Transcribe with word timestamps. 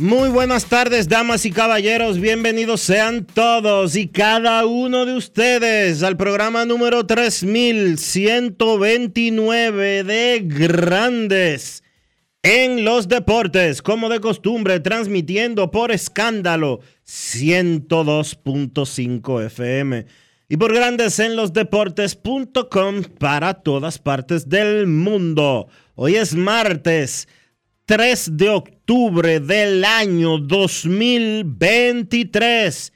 Muy 0.00 0.30
buenas 0.30 0.64
tardes, 0.64 1.08
damas 1.10 1.44
y 1.44 1.50
caballeros. 1.50 2.18
Bienvenidos 2.18 2.80
sean 2.80 3.26
todos 3.26 3.96
y 3.96 4.08
cada 4.08 4.64
uno 4.64 5.04
de 5.04 5.14
ustedes 5.14 6.02
al 6.02 6.16
programa 6.16 6.64
número 6.64 7.04
3129 7.04 10.04
de 10.04 10.40
Grandes 10.42 11.84
en 12.42 12.82
los 12.82 13.08
Deportes, 13.08 13.82
como 13.82 14.08
de 14.08 14.20
costumbre, 14.20 14.80
transmitiendo 14.80 15.70
por 15.70 15.92
escándalo 15.92 16.80
102.5 17.06 19.44
FM 19.44 20.06
y 20.48 20.56
por 20.56 20.72
Grandes 20.72 21.18
en 21.18 21.36
los 21.36 21.52
Deportes.com 21.52 23.02
para 23.18 23.52
todas 23.52 23.98
partes 23.98 24.48
del 24.48 24.86
mundo. 24.86 25.68
Hoy 25.94 26.16
es 26.16 26.34
martes. 26.34 27.28
3 27.84 28.36
de 28.36 28.48
octubre 28.48 28.79
del 28.90 29.84
año 29.84 30.38
2023 30.38 32.92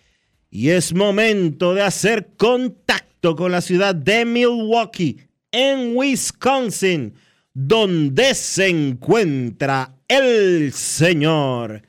y 0.51 0.71
es 0.71 0.93
momento 0.93 1.73
de 1.73 1.83
hacer 1.83 2.31
contacto 2.37 3.37
con 3.37 3.53
la 3.53 3.61
ciudad 3.61 3.95
de 3.95 4.25
Milwaukee, 4.25 5.19
en 5.53 5.97
Wisconsin, 5.97 7.15
donde 7.53 8.35
se 8.35 8.71
encuentra 8.71 9.95
el 10.09 10.73
señor 10.73 11.83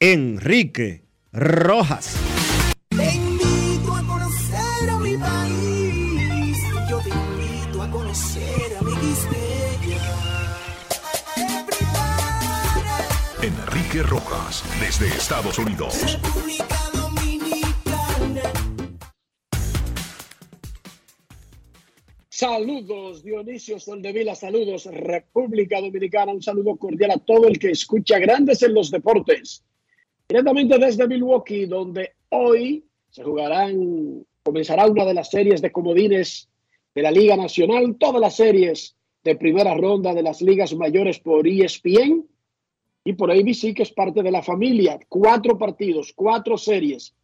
Enrique 0.00 1.04
Rojas. 1.30 2.16
Enrique 13.94 14.10
Rojas, 14.10 14.64
desde 14.80 15.06
Estados 15.06 15.56
Unidos. 15.56 16.20
República 16.20 16.76
Dominicana. 16.92 18.42
Saludos, 22.28 23.22
Dionisio 23.22 23.78
Soldevila, 23.78 24.34
saludos, 24.34 24.86
República 24.86 25.80
Dominicana, 25.80 26.32
un 26.32 26.42
saludo 26.42 26.74
cordial 26.76 27.12
a 27.12 27.18
todo 27.18 27.46
el 27.46 27.56
que 27.58 27.70
escucha 27.70 28.18
Grandes 28.18 28.62
en 28.64 28.74
los 28.74 28.90
Deportes. 28.90 29.62
Directamente 30.28 30.76
desde 30.78 31.06
Milwaukee, 31.06 31.66
donde 31.66 32.14
hoy 32.30 32.84
se 33.10 33.22
jugarán, 33.22 34.26
comenzará 34.42 34.86
una 34.86 35.04
de 35.04 35.14
las 35.14 35.30
series 35.30 35.62
de 35.62 35.70
comodines 35.70 36.48
de 36.94 37.02
la 37.02 37.12
Liga 37.12 37.36
Nacional, 37.36 37.94
todas 37.96 38.20
las 38.20 38.34
series 38.34 38.96
de 39.22 39.36
primera 39.36 39.74
ronda 39.74 40.12
de 40.14 40.22
las 40.24 40.42
ligas 40.42 40.74
mayores 40.74 41.20
por 41.20 41.46
ESPN 41.46 42.33
y 43.04 43.12
por 43.12 43.30
ABC, 43.30 43.74
que 43.74 43.82
es 43.82 43.92
parte 43.92 44.22
de 44.22 44.30
la 44.30 44.42
familia. 44.42 44.98
Cuatro 45.08 45.58
partidos, 45.58 46.12
cuatro 46.14 46.56
series. 46.56 47.14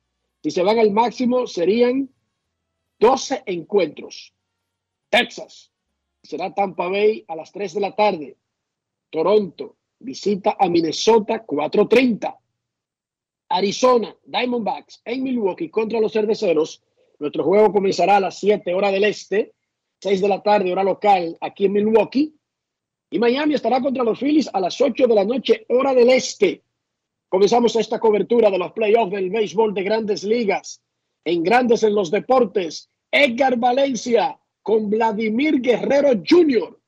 Si 0.42 0.50
se 0.50 0.62
van 0.62 0.78
al 0.78 0.92
máximo, 0.92 1.46
serían 1.46 2.10
12 2.98 3.42
encuentros. 3.46 4.34
Texas. 5.08 5.72
Será 6.22 6.54
Tampa 6.54 6.88
Bay 6.88 7.24
a 7.28 7.34
las 7.34 7.50
3 7.50 7.74
de 7.74 7.80
la 7.80 7.94
tarde. 7.96 8.36
Toronto 9.08 9.76
visita 9.98 10.56
a 10.58 10.68
Minnesota 10.68 11.44
4.30. 11.46 12.36
Arizona, 13.48 14.14
Diamondbacks 14.24 15.00
en 15.04 15.22
Milwaukee 15.22 15.70
contra 15.70 15.98
los 15.98 16.12
Cerveceros. 16.12 16.82
Nuestro 17.18 17.42
juego 17.42 17.72
comenzará 17.72 18.16
a 18.16 18.20
las 18.20 18.38
7 18.38 18.74
hora 18.74 18.90
del 18.90 19.04
este, 19.04 19.54
6 20.00 20.20
de 20.20 20.28
la 20.28 20.42
tarde 20.42 20.70
hora 20.72 20.84
local 20.84 21.36
aquí 21.40 21.64
en 21.64 21.72
Milwaukee. 21.72 22.34
Y 23.10 23.18
Miami 23.18 23.54
estará 23.54 23.80
contra 23.80 24.04
los 24.04 24.20
Phillies 24.20 24.48
a 24.52 24.60
las 24.60 24.80
8 24.80 25.08
de 25.08 25.14
la 25.14 25.24
noche 25.24 25.66
hora 25.68 25.92
del 25.92 26.10
este. 26.10 26.62
Comenzamos 27.28 27.74
esta 27.76 27.98
cobertura 27.98 28.50
de 28.50 28.58
los 28.58 28.72
playoffs 28.72 29.12
del 29.12 29.30
béisbol 29.30 29.74
de 29.74 29.82
grandes 29.82 30.22
ligas. 30.22 30.80
En 31.24 31.42
Grandes 31.42 31.82
en 31.82 31.94
los 31.94 32.10
Deportes, 32.10 32.88
Edgar 33.10 33.56
Valencia 33.58 34.38
con 34.62 34.88
Vladimir 34.88 35.60
Guerrero 35.60 36.22
Jr., 36.26 36.78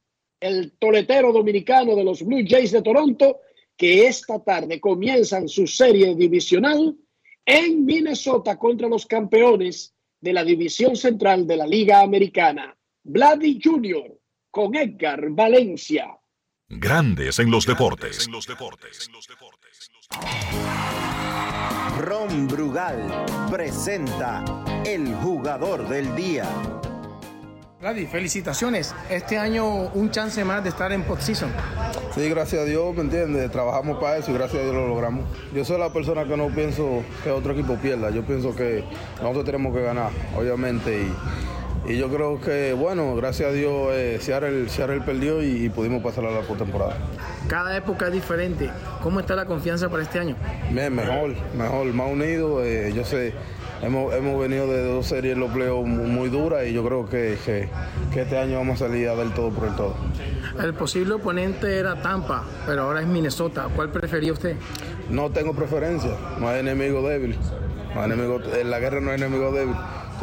el 0.40 0.72
toletero 0.78 1.32
dominicano 1.32 1.94
de 1.94 2.04
los 2.04 2.22
Blue 2.24 2.44
Jays 2.46 2.72
de 2.72 2.82
Toronto, 2.82 3.40
que 3.76 4.06
esta 4.06 4.42
tarde 4.42 4.80
comienzan 4.80 5.48
su 5.48 5.66
serie 5.66 6.14
divisional 6.14 6.96
en 7.44 7.84
Minnesota 7.84 8.58
contra 8.58 8.88
los 8.88 9.06
campeones 9.06 9.94
de 10.20 10.32
la 10.32 10.44
división 10.44 10.94
central 10.96 11.46
de 11.46 11.56
la 11.56 11.66
Liga 11.66 12.00
Americana. 12.00 12.76
Vladi 13.02 13.60
Jr. 13.62 14.21
con 14.52 14.76
Edgar 14.76 15.30
Valencia. 15.30 16.14
Grandes 16.68 17.38
en 17.38 17.50
los 17.50 17.66
Deportes. 17.66 18.28
Ron 21.98 22.48
Brugal 22.48 23.24
presenta 23.50 24.44
el 24.84 25.14
jugador 25.16 25.88
del 25.88 26.14
día. 26.14 26.44
Vladi, 27.80 28.06
felicitaciones. 28.06 28.94
Este 29.10 29.38
año 29.38 29.90
un 29.94 30.10
chance 30.10 30.44
más 30.44 30.62
de 30.62 30.68
estar 30.68 30.92
en 30.92 31.02
postseason. 31.02 31.50
Sí, 32.14 32.28
gracias 32.28 32.62
a 32.62 32.64
Dios, 32.66 32.94
¿me 32.94 33.00
entiendes? 33.00 33.50
Trabajamos 33.50 33.98
para 33.98 34.18
eso 34.18 34.30
y 34.30 34.34
gracias 34.34 34.60
a 34.60 34.64
Dios 34.64 34.74
lo 34.74 34.86
logramos. 34.86 35.24
Yo 35.54 35.64
soy 35.64 35.78
la 35.78 35.92
persona 35.92 36.24
que 36.24 36.36
no 36.36 36.48
pienso 36.48 37.02
que 37.24 37.30
otro 37.30 37.54
equipo 37.54 37.76
pierda. 37.76 38.10
Yo 38.10 38.22
pienso 38.22 38.54
que 38.54 38.84
nosotros 39.16 39.46
tenemos 39.46 39.74
que 39.74 39.82
ganar, 39.82 40.10
obviamente. 40.36 41.04
Y, 41.04 41.12
y 41.86 41.96
yo 41.96 42.08
creo 42.08 42.40
que, 42.40 42.72
bueno, 42.72 43.14
gracias 43.16 43.50
a 43.50 43.52
Dios, 43.52 43.90
eh, 43.92 44.18
Seattle, 44.20 44.68
Seattle 44.68 45.00
perdió 45.00 45.42
y, 45.42 45.64
y 45.66 45.68
pudimos 45.68 46.02
pasar 46.02 46.24
a 46.26 46.30
la 46.30 46.40
postemporada. 46.40 46.96
Cada 47.48 47.76
época 47.76 48.06
es 48.06 48.12
diferente. 48.12 48.70
¿Cómo 49.02 49.20
está 49.20 49.34
la 49.34 49.46
confianza 49.46 49.88
para 49.88 50.02
este 50.02 50.18
año? 50.18 50.36
Bien, 50.70 50.94
mejor, 50.94 51.34
mejor, 51.56 51.86
más 51.92 52.10
unido. 52.10 52.64
eh, 52.64 52.92
yo 52.94 53.04
sé, 53.04 53.34
hemos, 53.82 54.14
hemos 54.14 54.40
venido 54.40 54.66
de 54.68 54.84
dos 54.84 55.06
series 55.06 55.36
los 55.36 55.50
playoffs 55.50 55.88
muy, 55.88 56.06
muy 56.06 56.28
duras 56.28 56.66
y 56.66 56.72
yo 56.72 56.84
creo 56.84 57.08
que, 57.08 57.36
que, 57.44 57.68
que 58.12 58.22
este 58.22 58.38
año 58.38 58.58
vamos 58.58 58.80
a 58.80 58.86
salir 58.86 59.08
a 59.08 59.14
dar 59.16 59.34
todo 59.34 59.50
por 59.50 59.68
el 59.68 59.74
todo. 59.74 59.96
El 60.62 60.74
posible 60.74 61.14
oponente 61.14 61.78
era 61.78 62.00
Tampa, 62.00 62.44
pero 62.66 62.82
ahora 62.82 63.00
es 63.00 63.06
Minnesota. 63.06 63.68
¿Cuál 63.74 63.90
prefería 63.90 64.32
usted? 64.32 64.56
No 65.10 65.30
tengo 65.30 65.52
preferencia, 65.52 66.12
no 66.38 66.48
hay 66.48 66.60
enemigo 66.60 67.06
débil. 67.06 67.36
No 67.94 68.00
hay 68.00 68.06
enemigo, 68.06 68.40
en 68.58 68.70
la 68.70 68.78
guerra 68.78 69.00
no 69.00 69.10
hay 69.10 69.16
enemigo 69.16 69.50
débil. 69.52 69.74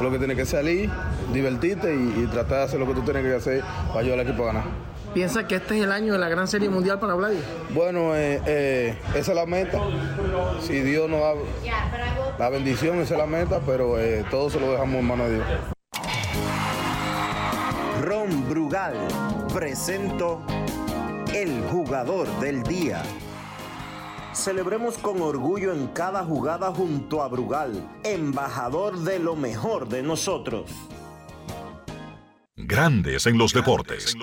Lo 0.03 0.11
que 0.11 0.17
tienes 0.17 0.37
que 0.37 0.45
salir, 0.45 0.89
divertirte 1.33 1.93
y, 1.93 2.23
y 2.23 2.27
tratar 2.27 2.59
de 2.59 2.63
hacer 2.63 2.79
lo 2.79 2.87
que 2.87 2.93
tú 2.93 3.01
tienes 3.01 3.23
que 3.23 3.33
hacer 3.33 3.63
para 3.87 3.99
ayudar 3.99 4.19
al 4.19 4.27
equipo 4.27 4.43
a 4.43 4.47
ganar. 4.47 4.89
¿Piensa 5.13 5.47
que 5.47 5.55
este 5.55 5.77
es 5.77 5.83
el 5.83 5.91
año 5.91 6.13
de 6.13 6.19
la 6.19 6.29
gran 6.29 6.47
serie 6.47 6.69
mundial 6.69 6.99
para 6.99 7.15
Vladi? 7.15 7.39
Bueno, 7.71 8.15
eh, 8.15 8.39
eh, 8.45 8.97
esa 9.15 9.31
es 9.31 9.35
la 9.35 9.47
meta. 9.47 9.79
Si 10.61 10.79
Dios 10.81 11.09
nos 11.09 11.19
da 11.19 11.33
la 12.37 12.49
bendición, 12.49 12.99
esa 12.99 13.15
es 13.15 13.19
la 13.19 13.25
meta, 13.25 13.59
pero 13.65 13.99
eh, 13.99 14.23
todo 14.29 14.51
se 14.51 14.59
lo 14.59 14.71
dejamos 14.71 14.95
en 14.97 15.07
manos 15.07 15.29
de 15.29 15.35
Dios. 15.35 15.47
Ron 18.03 18.47
Brugal 18.47 18.93
presento 19.51 20.41
el 21.33 21.59
jugador 21.71 22.27
del 22.39 22.61
día. 22.63 23.01
Celebremos 24.33 24.97
con 24.99 25.21
orgullo 25.21 25.73
en 25.73 25.87
cada 25.87 26.23
jugada 26.23 26.71
junto 26.71 27.23
a 27.23 27.27
Brugal, 27.27 27.89
embajador 28.03 28.99
de 28.99 29.17
lo 29.17 29.35
mejor 29.35 29.89
de 29.89 30.03
nosotros. 30.03 30.69
Grandes 32.55 33.25
en 33.25 33.37
los 33.37 33.53
deportes. 33.53 34.15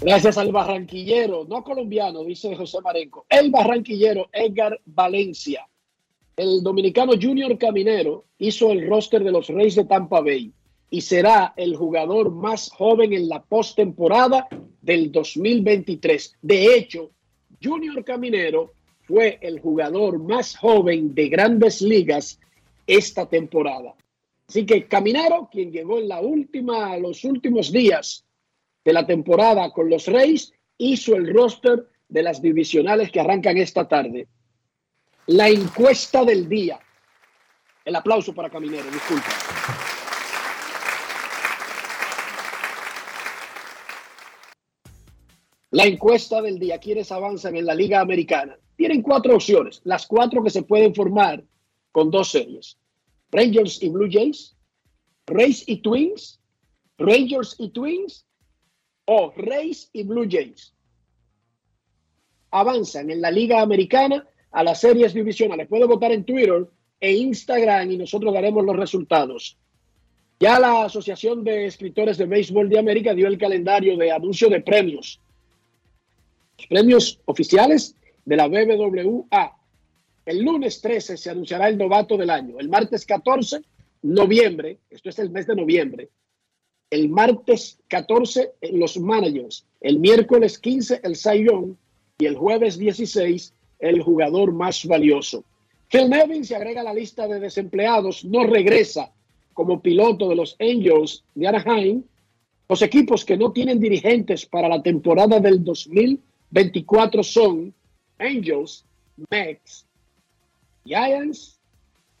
Gracias 0.00 0.38
al 0.38 0.52
barranquillero, 0.52 1.46
no 1.48 1.64
colombiano, 1.64 2.22
dice 2.22 2.54
José 2.54 2.80
Marenco, 2.82 3.26
el 3.28 3.50
barranquillero 3.50 4.28
Edgar 4.32 4.78
Valencia. 4.84 5.66
El 6.36 6.62
dominicano 6.62 7.14
Junior 7.20 7.56
Caminero 7.58 8.26
hizo 8.38 8.70
el 8.70 8.88
roster 8.88 9.24
de 9.24 9.32
los 9.32 9.48
Reyes 9.48 9.74
de 9.74 9.86
Tampa 9.86 10.20
Bay 10.20 10.52
y 10.90 11.00
será 11.02 11.52
el 11.56 11.76
jugador 11.76 12.30
más 12.30 12.70
joven 12.70 13.12
en 13.12 13.28
la 13.28 13.42
postemporada 13.42 14.48
del 14.80 15.12
2023. 15.12 16.36
De 16.40 16.74
hecho, 16.74 17.10
Junior 17.62 18.04
Caminero 18.04 18.72
fue 19.02 19.38
el 19.42 19.60
jugador 19.60 20.18
más 20.18 20.56
joven 20.56 21.14
de 21.14 21.28
grandes 21.28 21.82
ligas 21.82 22.38
esta 22.86 23.26
temporada. 23.26 23.94
Así 24.48 24.64
que 24.64 24.86
Caminero, 24.86 25.48
quien 25.52 25.70
llegó 25.70 25.98
en 25.98 26.08
la 26.08 26.20
última, 26.20 26.96
los 26.96 27.24
últimos 27.24 27.70
días 27.70 28.24
de 28.84 28.92
la 28.92 29.06
temporada 29.06 29.70
con 29.72 29.90
los 29.90 30.06
Reyes, 30.06 30.52
hizo 30.78 31.14
el 31.16 31.32
roster 31.34 31.86
de 32.08 32.22
las 32.22 32.40
divisionales 32.40 33.10
que 33.10 33.20
arrancan 33.20 33.58
esta 33.58 33.86
tarde. 33.86 34.26
La 35.26 35.48
encuesta 35.48 36.24
del 36.24 36.48
día. 36.48 36.80
El 37.84 37.96
aplauso 37.96 38.34
para 38.34 38.48
Caminero, 38.48 38.90
disculpa. 38.90 39.77
La 45.70 45.84
encuesta 45.84 46.40
del 46.40 46.58
día. 46.58 46.78
¿Quiénes 46.78 47.12
avanzan 47.12 47.56
en 47.56 47.66
la 47.66 47.74
Liga 47.74 48.00
Americana? 48.00 48.58
Tienen 48.76 49.02
cuatro 49.02 49.34
opciones, 49.34 49.80
las 49.84 50.06
cuatro 50.06 50.42
que 50.42 50.50
se 50.50 50.62
pueden 50.62 50.94
formar 50.94 51.44
con 51.92 52.10
dos 52.10 52.30
series. 52.30 52.78
Rangers 53.30 53.82
y 53.82 53.90
Blue 53.90 54.08
Jays, 54.10 54.56
Rays 55.26 55.64
y 55.66 55.82
Twins, 55.82 56.40
Rangers 56.96 57.56
y 57.58 57.68
Twins 57.70 58.26
o 59.04 59.32
Rays 59.36 59.90
y 59.92 60.04
Blue 60.04 60.26
Jays. 60.30 60.74
Avanzan 62.50 63.10
en 63.10 63.20
la 63.20 63.30
Liga 63.30 63.60
Americana 63.60 64.26
a 64.50 64.64
las 64.64 64.80
series 64.80 65.12
divisionales. 65.12 65.68
Puede 65.68 65.84
votar 65.84 66.12
en 66.12 66.24
Twitter 66.24 66.66
e 66.98 67.12
Instagram 67.12 67.90
y 67.90 67.98
nosotros 67.98 68.32
daremos 68.32 68.64
los 68.64 68.76
resultados. 68.76 69.58
Ya 70.40 70.58
la 70.58 70.84
Asociación 70.84 71.44
de 71.44 71.66
Escritores 71.66 72.16
de 72.16 72.24
Béisbol 72.24 72.70
de 72.70 72.78
América 72.78 73.12
dio 73.12 73.26
el 73.26 73.36
calendario 73.36 73.96
de 73.98 74.12
anuncio 74.12 74.48
de 74.48 74.62
premios. 74.62 75.20
Premios 76.66 77.20
oficiales 77.24 77.94
de 78.24 78.36
la 78.36 78.48
BBWA. 78.48 79.56
El 80.26 80.42
lunes 80.42 80.80
13 80.80 81.16
se 81.16 81.30
anunciará 81.30 81.68
el 81.68 81.78
novato 81.78 82.16
del 82.16 82.30
año. 82.30 82.58
El 82.58 82.68
martes 82.68 83.06
14, 83.06 83.62
noviembre, 84.02 84.78
esto 84.90 85.08
es 85.08 85.18
el 85.18 85.30
mes 85.30 85.46
de 85.46 85.56
noviembre. 85.56 86.10
El 86.90 87.08
martes 87.08 87.78
14, 87.88 88.52
los 88.72 88.98
managers. 88.98 89.64
El 89.80 89.98
miércoles 89.98 90.58
15, 90.58 91.00
el 91.02 91.14
Young. 91.14 91.74
Y 92.18 92.26
el 92.26 92.36
jueves 92.36 92.76
16, 92.76 93.54
el 93.78 94.02
jugador 94.02 94.52
más 94.52 94.84
valioso. 94.84 95.44
Phil 95.90 96.10
Nevin 96.10 96.44
se 96.44 96.56
agrega 96.56 96.82
a 96.82 96.84
la 96.84 96.92
lista 96.92 97.26
de 97.26 97.40
desempleados, 97.40 98.24
no 98.24 98.44
regresa 98.44 99.10
como 99.54 99.80
piloto 99.80 100.28
de 100.28 100.36
los 100.36 100.56
Angels 100.60 101.24
de 101.34 101.46
Anaheim. 101.46 102.02
Los 102.68 102.82
equipos 102.82 103.24
que 103.24 103.36
no 103.36 103.52
tienen 103.52 103.80
dirigentes 103.80 104.44
para 104.44 104.68
la 104.68 104.82
temporada 104.82 105.40
del 105.40 105.64
2024 106.50 107.22
son 107.22 107.74
Angels, 108.18 108.84
Mets, 109.30 109.86
Giants 110.84 111.60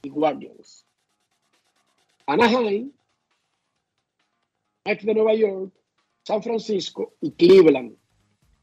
y 0.02 0.10
Guardians. 0.10 0.84
Anaheim, 2.26 2.90
Mets 4.84 5.04
de 5.04 5.14
Nueva 5.14 5.34
York, 5.34 5.72
San 6.24 6.42
Francisco 6.42 7.14
y 7.22 7.30
Cleveland. 7.32 7.94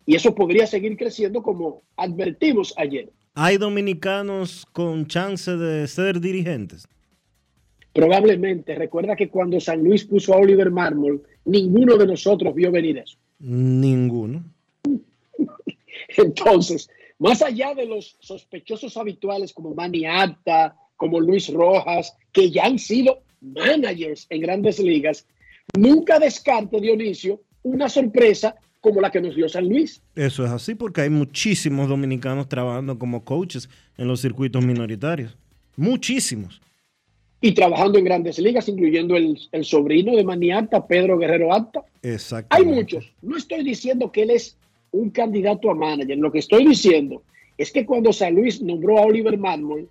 Y 0.06 0.16
eso 0.16 0.36
podría 0.36 0.68
seguir 0.68 0.98
creciendo 0.98 1.42
como 1.42 1.82
advertimos 1.98 2.74
ayer. 2.78 3.12
¿Hay 3.34 3.58
dominicanos 3.58 4.66
con 4.72 5.08
chance 5.08 5.58
de 5.58 5.88
ser 5.88 6.22
dirigentes? 6.22 6.88
Probablemente. 7.92 8.76
Recuerda 8.76 9.16
que 9.16 9.30
cuando 9.30 9.60
San 9.60 9.84
Luis 9.84 10.06
puso 10.06 10.34
a 10.34 10.38
Oliver 10.38 10.70
Marmol, 10.70 11.24
ninguno 11.46 11.98
de 11.98 12.06
nosotros 12.06 12.54
vio 12.54 12.72
venir 12.72 13.00
eso. 13.00 13.18
Ninguno. 13.40 14.44
Entonces, 16.18 16.90
más 17.20 17.42
allá 17.42 17.74
de 17.74 17.86
los 17.86 18.18
sospechosos 18.20 18.98
habituales 18.98 19.54
como 19.54 19.74
Manny 19.74 20.06
Apta, 20.06 20.76
como 20.96 21.20
Luis 21.20 21.50
Rojas, 21.50 22.16
que 22.32 22.50
ya 22.50 22.66
han 22.66 22.80
sido 22.80 23.24
managers 23.42 24.28
en 24.30 24.42
grandes 24.42 24.80
ligas, 24.80 25.26
nunca 25.78 26.20
descarte, 26.20 26.80
Dionisio, 26.80 27.42
una 27.64 27.90
sorpresa 27.90 28.56
como 28.82 29.02
la 29.02 29.12
que 29.12 29.22
nos 29.22 29.36
dio 29.36 29.50
San 29.50 29.68
Luis. 29.68 30.02
Eso 30.16 30.46
es 30.46 30.52
así 30.52 30.76
porque 30.76 31.02
hay 31.02 31.10
muchísimos 31.10 31.90
dominicanos 31.90 32.48
trabajando 32.48 33.00
como 33.00 33.26
coaches 33.26 33.68
en 33.98 34.08
los 34.08 34.22
circuitos 34.22 34.64
minoritarios. 34.64 35.36
Muchísimos. 35.76 36.62
Y 37.42 37.54
trabajando 37.54 37.98
en 37.98 38.06
grandes 38.06 38.40
ligas, 38.40 38.70
incluyendo 38.70 39.16
el, 39.16 39.40
el 39.52 39.66
sobrino 39.66 40.16
de 40.16 40.24
Maniata, 40.24 40.86
Pedro 40.86 41.18
Guerrero 41.18 41.54
Acta. 41.54 41.84
Exacto. 42.02 42.56
Hay 42.56 42.64
muchos. 42.64 43.12
No 43.22 43.38
estoy 43.38 43.64
diciendo 43.64 44.12
que 44.12 44.24
él 44.24 44.30
es 44.32 44.58
un 44.96 45.10
candidato 45.10 45.70
a 45.70 45.76
manager. 45.76 46.18
Lo 46.18 46.32
que 46.32 46.40
estoy 46.40 46.66
diciendo 46.66 47.22
es 47.58 47.72
que 47.72 47.86
cuando 47.86 48.12
San 48.12 48.36
Luis 48.36 48.62
nombró 48.62 48.98
a 48.98 49.04
Oliver 49.04 49.38
Marmol, 49.38 49.88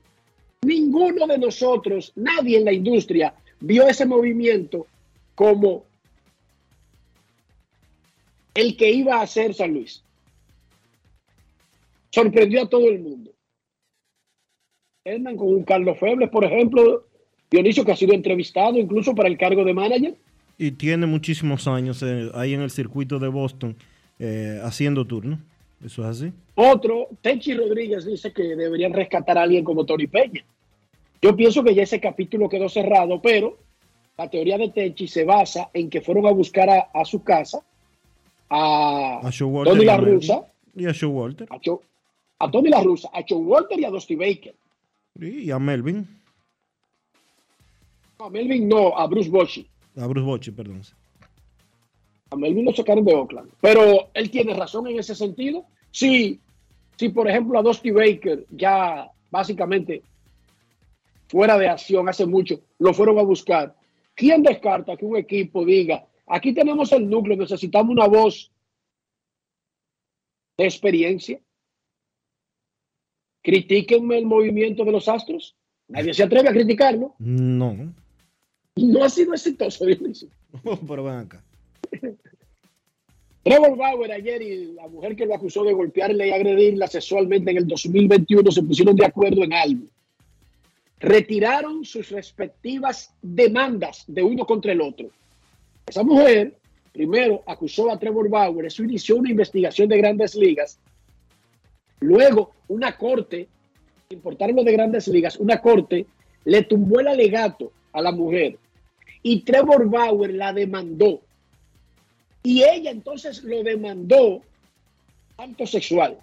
ninguno 0.63 1.27
de 1.27 1.39
nosotros, 1.39 2.13
nadie 2.17 2.59
en 2.59 2.65
la 2.65 2.73
industria, 2.73 3.35
vio 3.61 3.87
ese 3.89 4.07
movimiento 4.07 4.87
como 5.35 5.85
el 8.55 8.77
que 8.77 8.91
iba 8.91 9.21
a 9.21 9.27
ser 9.27 9.55
San 9.55 9.73
Luis. 9.73 10.03
Sorprendió 12.11 12.63
a 12.63 12.69
todo 12.69 12.89
el 12.89 13.01
mundo. 13.01 13.33
Andan 15.05 15.37
con 15.37 15.49
un 15.49 15.65
Carlos 15.65 15.99
Febles, 15.99 16.31
por 16.31 16.45
ejemplo, 16.45 17.07
Dionisio, 17.51 17.85
que 17.85 17.93
ha 17.93 17.97
sido 17.97 18.15
entrevistado 18.15 18.79
incluso 18.79 19.15
para 19.15 19.29
el 19.29 19.37
cargo 19.37 19.65
de 19.65 19.75
manager. 19.75 20.15
Y 20.57 20.71
tiene 20.71 21.07
muchísimos 21.07 21.67
años 21.67 22.03
eh, 22.03 22.31
ahí 22.35 22.55
en 22.55 22.63
el 22.63 22.71
circuito 22.71 23.19
de 23.19 23.29
Boston 23.29 23.77
eh, 24.19 24.61
haciendo 24.63 25.05
turno. 25.07 25.39
Eso 25.85 26.03
es 26.03 26.09
así. 26.09 26.33
Otro, 26.55 27.09
Techi 27.21 27.55
Rodríguez 27.55 28.07
dice 28.07 28.33
que 28.33 28.43
deberían 28.57 28.93
rescatar 28.93 29.37
a 29.39 29.43
alguien 29.43 29.65
como 29.65 29.85
Tori 29.85 30.07
Peña. 30.07 30.45
Yo 31.21 31.35
pienso 31.37 31.63
que 31.65 31.75
ya 31.75 31.83
ese 31.83 32.01
capítulo 32.01 32.49
quedó 32.49 32.69
cerrado, 32.69 33.21
pero 33.21 33.59
la 34.17 34.31
teoría 34.31 34.57
de 34.57 34.69
Techi 34.71 35.09
se 35.09 35.25
basa 35.25 35.69
en 35.75 35.91
que 35.91 36.01
fueron 36.01 36.27
a 36.27 36.31
buscar 36.31 36.71
a, 36.71 36.89
a 36.95 37.05
su 37.05 37.23
casa 37.23 37.61
a, 38.49 39.21
A 39.27 39.31
Showalter 39.31 39.73
Tony 39.75 39.85
La. 39.85 39.97
Russa, 39.97 40.47
Y 40.77 40.87
a 40.87 40.93
Showalter. 40.93 41.49
a, 41.51 41.59
Cho- 41.61 41.83
a 42.39 42.51
Tony 42.51 42.69
La 42.71 42.83
Russa, 42.83 43.09
a 43.13 43.23
Joe 43.29 43.39
Walter 43.43 43.79
y 43.81 43.85
a 43.85 43.91
Dusty 43.91 44.15
Baker. 44.17 44.55
Y 45.21 45.51
a 45.51 45.59
Melvin. 45.59 46.07
A 48.19 48.31
Melvin 48.31 48.69
no, 48.69 48.97
a 48.97 49.07
Bruce 49.07 49.29
Bochy. 49.29 49.67
A 49.97 50.07
Bruce 50.07 50.25
Bochy, 50.27 50.51
perdón. 50.51 50.83
A 52.35 52.37
Melvin 52.37 52.65
lo 52.65 52.75
sacaron 52.75 53.05
de 53.05 53.15
Oakland. 53.15 53.53
Pero 53.61 54.11
él 54.13 54.31
tiene 54.31 54.55
razón 54.55 54.89
en 54.89 54.99
ese 54.99 55.15
sentido. 55.15 55.67
Si, 55.91 56.41
si 56.97 57.09
por 57.11 57.29
ejemplo, 57.29 57.59
a 57.59 57.63
Dusty 57.63 57.93
Baker 57.93 58.45
ya 58.51 59.09
básicamente 59.31 60.03
fuera 61.29 61.57
de 61.57 61.69
acción 61.69 62.09
hace 62.09 62.27
mucho, 62.27 62.61
lo 62.79 62.93
fueron 62.93 63.19
a 63.19 63.23
buscar. 63.23 63.77
¿Quién 64.15 64.43
descarta 64.43 64.97
que 64.97 65.05
un 65.05 65.17
equipo 65.17 65.65
diga, 65.65 66.07
aquí 66.27 66.53
tenemos 66.53 66.91
el 66.93 67.09
núcleo, 67.09 67.37
necesitamos 67.37 67.93
una 67.93 68.07
voz 68.07 68.51
de 70.59 70.65
experiencia? 70.65 71.41
Critíquenme 73.43 74.19
el 74.19 74.27
movimiento 74.27 74.85
de 74.85 74.93
los 74.93 75.09
Astros. 75.09 75.55
Nadie 75.87 76.15
se 76.15 76.25
atreve 76.25 76.49
a 76.49 76.53
criticarlo. 76.53 77.15
No. 77.19 77.95
No 78.77 79.05
ha 79.05 79.09
sido 79.09 79.35
exitoso, 79.35 79.85
Dionisio. 79.85 80.29
Pero 80.89 81.05
ven 81.05 81.15
acá. 81.15 81.45
Trevor 83.43 83.77
Bauer 83.77 84.13
ayer 84.13 84.41
y 84.41 84.73
la 84.73 84.89
mujer 84.89 85.15
que 85.15 85.27
lo 85.27 85.35
acusó 85.35 85.65
de 85.65 85.75
golpearle 85.75 86.29
y 86.29 86.31
agredirla 86.31 86.87
sexualmente 86.87 87.51
en 87.51 87.59
el 87.59 87.67
2021 87.67 88.51
se 88.51 88.63
pusieron 88.63 88.97
de 88.97 89.05
acuerdo 89.05 89.45
en 89.45 89.53
algo. 89.53 89.87
retiraron 90.99 91.85
sus 91.85 92.09
respectivas 92.11 93.13
demandas 93.21 94.05
de 94.07 94.23
uno 94.23 94.47
contra 94.47 94.73
el 94.73 94.81
otro. 94.81 95.11
Esa 95.87 96.03
mujer 96.03 96.57
primero 96.93 97.43
acusó 97.47 97.91
a 97.91 97.99
Trevor 97.99 98.31
Bauer, 98.31 98.67
eso 98.67 98.83
inició 98.83 99.17
una 99.17 99.31
investigación 99.31 99.89
de 99.89 99.99
grandes 99.99 100.35
ligas. 100.35 100.79
Luego, 102.01 102.53
una 102.69 102.97
corte, 102.97 103.49
importaron 104.09 104.57
lo 104.57 104.65
de 104.65 104.73
grandes 104.73 105.09
ligas, 105.09 105.37
una 105.37 105.61
corte 105.61 106.07
le 106.45 106.63
tumbó 106.63 107.01
el 107.01 107.09
alegato 107.09 107.73
a 107.93 108.01
la 108.01 108.13
mujer 108.13 108.57
y 109.23 109.41
Trevor 109.41 109.89
Bauer 109.89 110.35
la 110.35 110.53
demandó. 110.53 111.23
Y 112.45 112.63
ella 112.63 112.91
entonces 112.91 113.43
lo 113.43 113.63
demandó 113.63 114.43
tanto 115.35 115.67
sexual. 115.67 116.19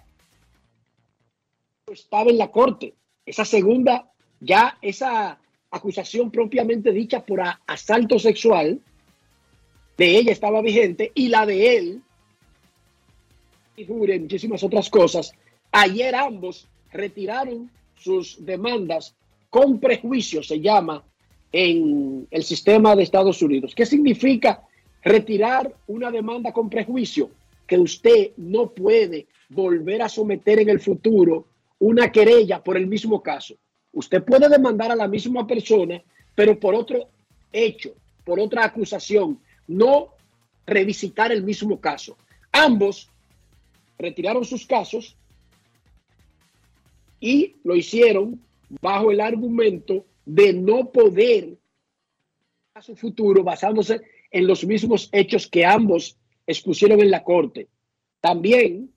Estaba 1.92 2.30
en 2.30 2.38
la 2.38 2.50
corte. 2.50 2.94
Esa 3.26 3.44
segunda, 3.44 4.08
ya 4.40 4.78
esa 4.80 5.38
acusación 5.70 6.30
propiamente 6.30 6.92
dicha 6.92 7.26
por 7.26 7.42
asalto 7.66 8.18
sexual 8.18 8.80
de 9.96 10.16
ella 10.16 10.32
estaba 10.32 10.62
vigente 10.62 11.10
y 11.14 11.28
la 11.28 11.44
de 11.44 11.76
él, 11.76 12.02
y 13.76 13.84
muchísimas 13.84 14.62
otras 14.62 14.88
cosas. 14.88 15.32
Ayer 15.72 16.14
ambos 16.14 16.68
retiraron 16.92 17.70
sus 17.96 18.44
demandas 18.44 19.16
con 19.50 19.80
prejuicio, 19.80 20.42
se 20.42 20.60
llama 20.60 21.04
en 21.50 22.26
el 22.30 22.44
sistema 22.44 22.94
de 22.94 23.02
Estados 23.02 23.42
Unidos. 23.42 23.74
¿Qué 23.74 23.86
significa 23.86 24.62
retirar 25.02 25.74
una 25.86 26.10
demanda 26.10 26.52
con 26.52 26.70
prejuicio? 26.70 27.30
Que 27.66 27.78
usted 27.78 28.32
no 28.36 28.70
puede 28.70 29.26
volver 29.48 30.02
a 30.02 30.08
someter 30.08 30.60
en 30.60 30.68
el 30.68 30.80
futuro 30.80 31.46
una 31.78 32.10
querella 32.12 32.62
por 32.62 32.76
el 32.76 32.86
mismo 32.86 33.22
caso. 33.22 33.56
Usted 33.92 34.22
puede 34.22 34.48
demandar 34.48 34.90
a 34.92 34.96
la 34.96 35.08
misma 35.08 35.46
persona, 35.46 36.02
pero 36.34 36.58
por 36.58 36.74
otro 36.74 37.08
hecho, 37.52 37.94
por 38.24 38.40
otra 38.40 38.64
acusación, 38.64 39.38
no 39.66 40.14
revisitar 40.66 41.32
el 41.32 41.42
mismo 41.42 41.80
caso. 41.80 42.16
Ambos 42.52 43.08
retiraron 43.98 44.44
sus 44.44 44.66
casos 44.66 45.16
y 47.20 47.56
lo 47.64 47.76
hicieron 47.76 48.40
bajo 48.80 49.10
el 49.10 49.20
argumento 49.20 50.04
de 50.24 50.52
no 50.52 50.90
poder 50.90 51.56
a 52.74 52.82
su 52.82 52.96
futuro 52.96 53.42
basándose 53.42 54.00
en 54.32 54.46
los 54.46 54.64
mismos 54.64 55.08
hechos 55.12 55.46
que 55.46 55.64
ambos 55.64 56.16
expusieron 56.46 57.00
en 57.00 57.10
la 57.10 57.22
corte. 57.22 57.68
También 58.20 58.90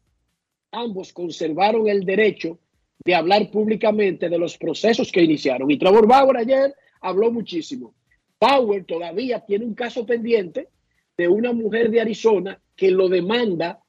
ambos 0.71 1.13
conservaron 1.13 1.87
el 1.87 2.05
derecho 2.05 2.57
de 3.03 3.13
hablar 3.13 3.51
públicamente 3.51 4.29
de 4.29 4.37
los 4.37 4.57
procesos 4.57 5.11
que 5.11 5.21
iniciaron. 5.21 5.69
Y 5.69 5.77
Trevor 5.77 6.07
Bauer 6.07 6.37
ayer 6.37 6.73
habló 7.01 7.31
muchísimo. 7.31 7.93
Bauer 8.39 8.85
todavía 8.85 9.41
tiene 9.41 9.65
un 9.65 9.75
caso 9.75 10.05
pendiente 10.05 10.69
de 11.17 11.27
una 11.27 11.53
mujer 11.53 11.91
de 11.91 12.01
Arizona 12.01 12.59
que 12.75 12.91
lo 12.91 13.09
demanda 13.09 13.79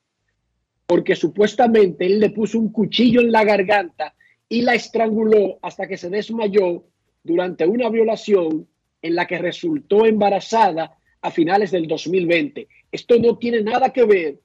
porque 0.87 1.17
supuestamente 1.17 2.07
él 2.07 2.21
le 2.21 2.31
puso 2.31 2.59
un 2.59 2.71
cuchillo 2.71 3.21
en 3.21 3.33
la 3.33 3.45
garganta 3.45 4.15
y 4.49 4.63
la 4.63 4.75
estranguló 4.75 5.59
hasta 5.63 5.89
que 5.89 5.97
se 5.97 6.11
desmayó 6.11 6.85
durante 7.25 7.67
una 7.67 7.89
violación 7.89 8.69
en 9.03 9.15
la 9.15 9.27
que 9.27 9.39
resultó 9.39 10.07
embarazada 10.07 10.97
a 11.27 11.31
finales 11.33 11.73
del 11.73 11.89
2020. 11.89 12.69
Esto 12.93 13.19
no 13.19 13.37
tiene 13.37 13.61
nada 13.61 13.93
que 13.93 14.05
ver 14.05 14.41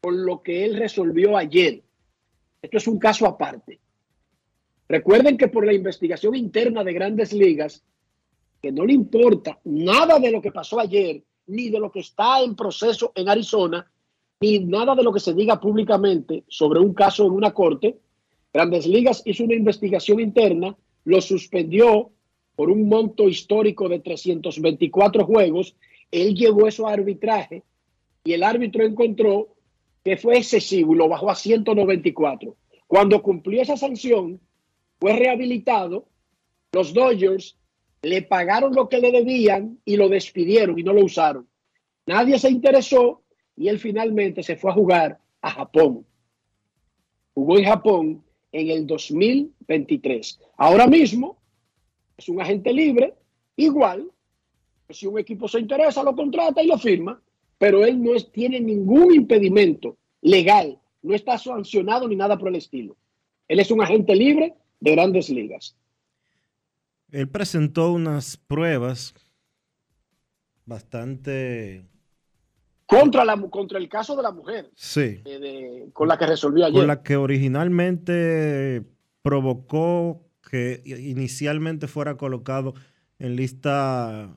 con 0.00 0.24
lo 0.24 0.42
que 0.42 0.64
él 0.64 0.76
resolvió 0.76 1.36
ayer. 1.36 1.82
Esto 2.62 2.76
es 2.76 2.86
un 2.86 2.98
caso 2.98 3.26
aparte. 3.26 3.80
Recuerden 4.88 5.36
que 5.36 5.48
por 5.48 5.66
la 5.66 5.72
investigación 5.72 6.36
interna 6.36 6.84
de 6.84 6.92
grandes 6.92 7.32
ligas, 7.32 7.82
que 8.62 8.70
no 8.70 8.86
le 8.86 8.92
importa 8.92 9.58
nada 9.64 10.20
de 10.20 10.30
lo 10.30 10.40
que 10.40 10.52
pasó 10.52 10.78
ayer, 10.78 11.22
ni 11.48 11.68
de 11.68 11.80
lo 11.80 11.90
que 11.90 12.00
está 12.00 12.40
en 12.42 12.54
proceso 12.54 13.10
en 13.16 13.28
Arizona, 13.28 13.90
ni 14.40 14.60
nada 14.60 14.94
de 14.94 15.02
lo 15.02 15.12
que 15.12 15.20
se 15.20 15.34
diga 15.34 15.60
públicamente 15.60 16.44
sobre 16.48 16.78
un 16.78 16.94
caso 16.94 17.26
en 17.26 17.32
una 17.32 17.52
corte, 17.52 17.98
Grandes 18.52 18.86
Ligas 18.86 19.22
hizo 19.24 19.44
una 19.44 19.54
investigación 19.54 20.20
interna, 20.20 20.76
lo 21.04 21.20
suspendió 21.20 22.10
por 22.54 22.70
un 22.70 22.88
monto 22.88 23.28
histórico 23.28 23.88
de 23.88 24.00
324 24.00 25.24
juegos. 25.24 25.76
Él 26.10 26.34
llevó 26.34 26.66
eso 26.66 26.86
a 26.86 26.92
arbitraje 26.92 27.62
y 28.24 28.32
el 28.32 28.42
árbitro 28.42 28.84
encontró 28.84 29.54
que 30.04 30.16
fue 30.16 30.38
excesivo 30.38 30.94
y 30.94 30.98
lo 30.98 31.08
bajó 31.08 31.30
a 31.30 31.34
194. 31.34 32.56
Cuando 32.86 33.22
cumplió 33.22 33.62
esa 33.62 33.76
sanción, 33.76 34.40
fue 34.98 35.14
rehabilitado. 35.14 36.06
Los 36.72 36.92
Dodgers 36.92 37.56
le 38.02 38.22
pagaron 38.22 38.74
lo 38.74 38.88
que 38.88 38.98
le 38.98 39.12
debían 39.12 39.78
y 39.84 39.96
lo 39.96 40.08
despidieron 40.08 40.78
y 40.78 40.82
no 40.82 40.92
lo 40.92 41.04
usaron. 41.04 41.46
Nadie 42.06 42.38
se 42.38 42.50
interesó 42.50 43.22
y 43.56 43.68
él 43.68 43.78
finalmente 43.78 44.42
se 44.42 44.56
fue 44.56 44.70
a 44.70 44.74
jugar 44.74 45.20
a 45.42 45.50
Japón. 45.50 46.06
Jugó 47.34 47.58
en 47.58 47.64
Japón 47.64 48.24
en 48.52 48.70
el 48.70 48.86
2023. 48.86 50.40
Ahora 50.56 50.86
mismo 50.86 51.38
es 52.16 52.28
un 52.28 52.40
agente 52.40 52.72
libre, 52.72 53.14
igual, 53.56 54.10
si 54.92 55.06
un 55.06 55.18
equipo 55.18 55.48
se 55.48 55.60
interesa, 55.60 56.02
lo 56.02 56.14
contrata 56.14 56.62
y 56.62 56.66
lo 56.66 56.78
firma, 56.78 57.20
pero 57.58 57.84
él 57.84 58.02
no 58.02 58.12
tiene 58.32 58.60
ningún 58.60 59.14
impedimento 59.14 59.96
legal, 60.22 60.78
no 61.02 61.14
está 61.14 61.38
sancionado 61.38 62.08
ni 62.08 62.16
nada 62.16 62.38
por 62.38 62.48
el 62.48 62.56
estilo. 62.56 62.96
Él 63.48 63.60
es 63.60 63.70
un 63.70 63.82
agente 63.82 64.14
libre 64.14 64.54
de 64.80 64.92
grandes 64.92 65.28
ligas. 65.30 65.76
Él 67.10 67.28
presentó 67.28 67.92
unas 67.92 68.36
pruebas 68.36 69.14
bastante 70.64 71.84
contra, 72.86 73.24
la, 73.24 73.36
contra 73.50 73.78
el 73.78 73.88
caso 73.88 74.16
de 74.16 74.22
la 74.22 74.32
mujer. 74.32 74.70
Sí. 74.74 75.20
Eh, 75.24 75.90
con 75.92 76.08
la 76.08 76.18
que 76.18 76.26
resolvió 76.26 76.66
ayer. 76.66 76.78
Con 76.78 76.86
la 76.86 77.02
que 77.02 77.16
originalmente 77.16 78.82
provocó 79.22 80.22
que 80.48 80.82
inicialmente 80.84 81.86
fuera 81.86 82.16
colocado 82.16 82.74
en 83.18 83.36
lista 83.36 84.36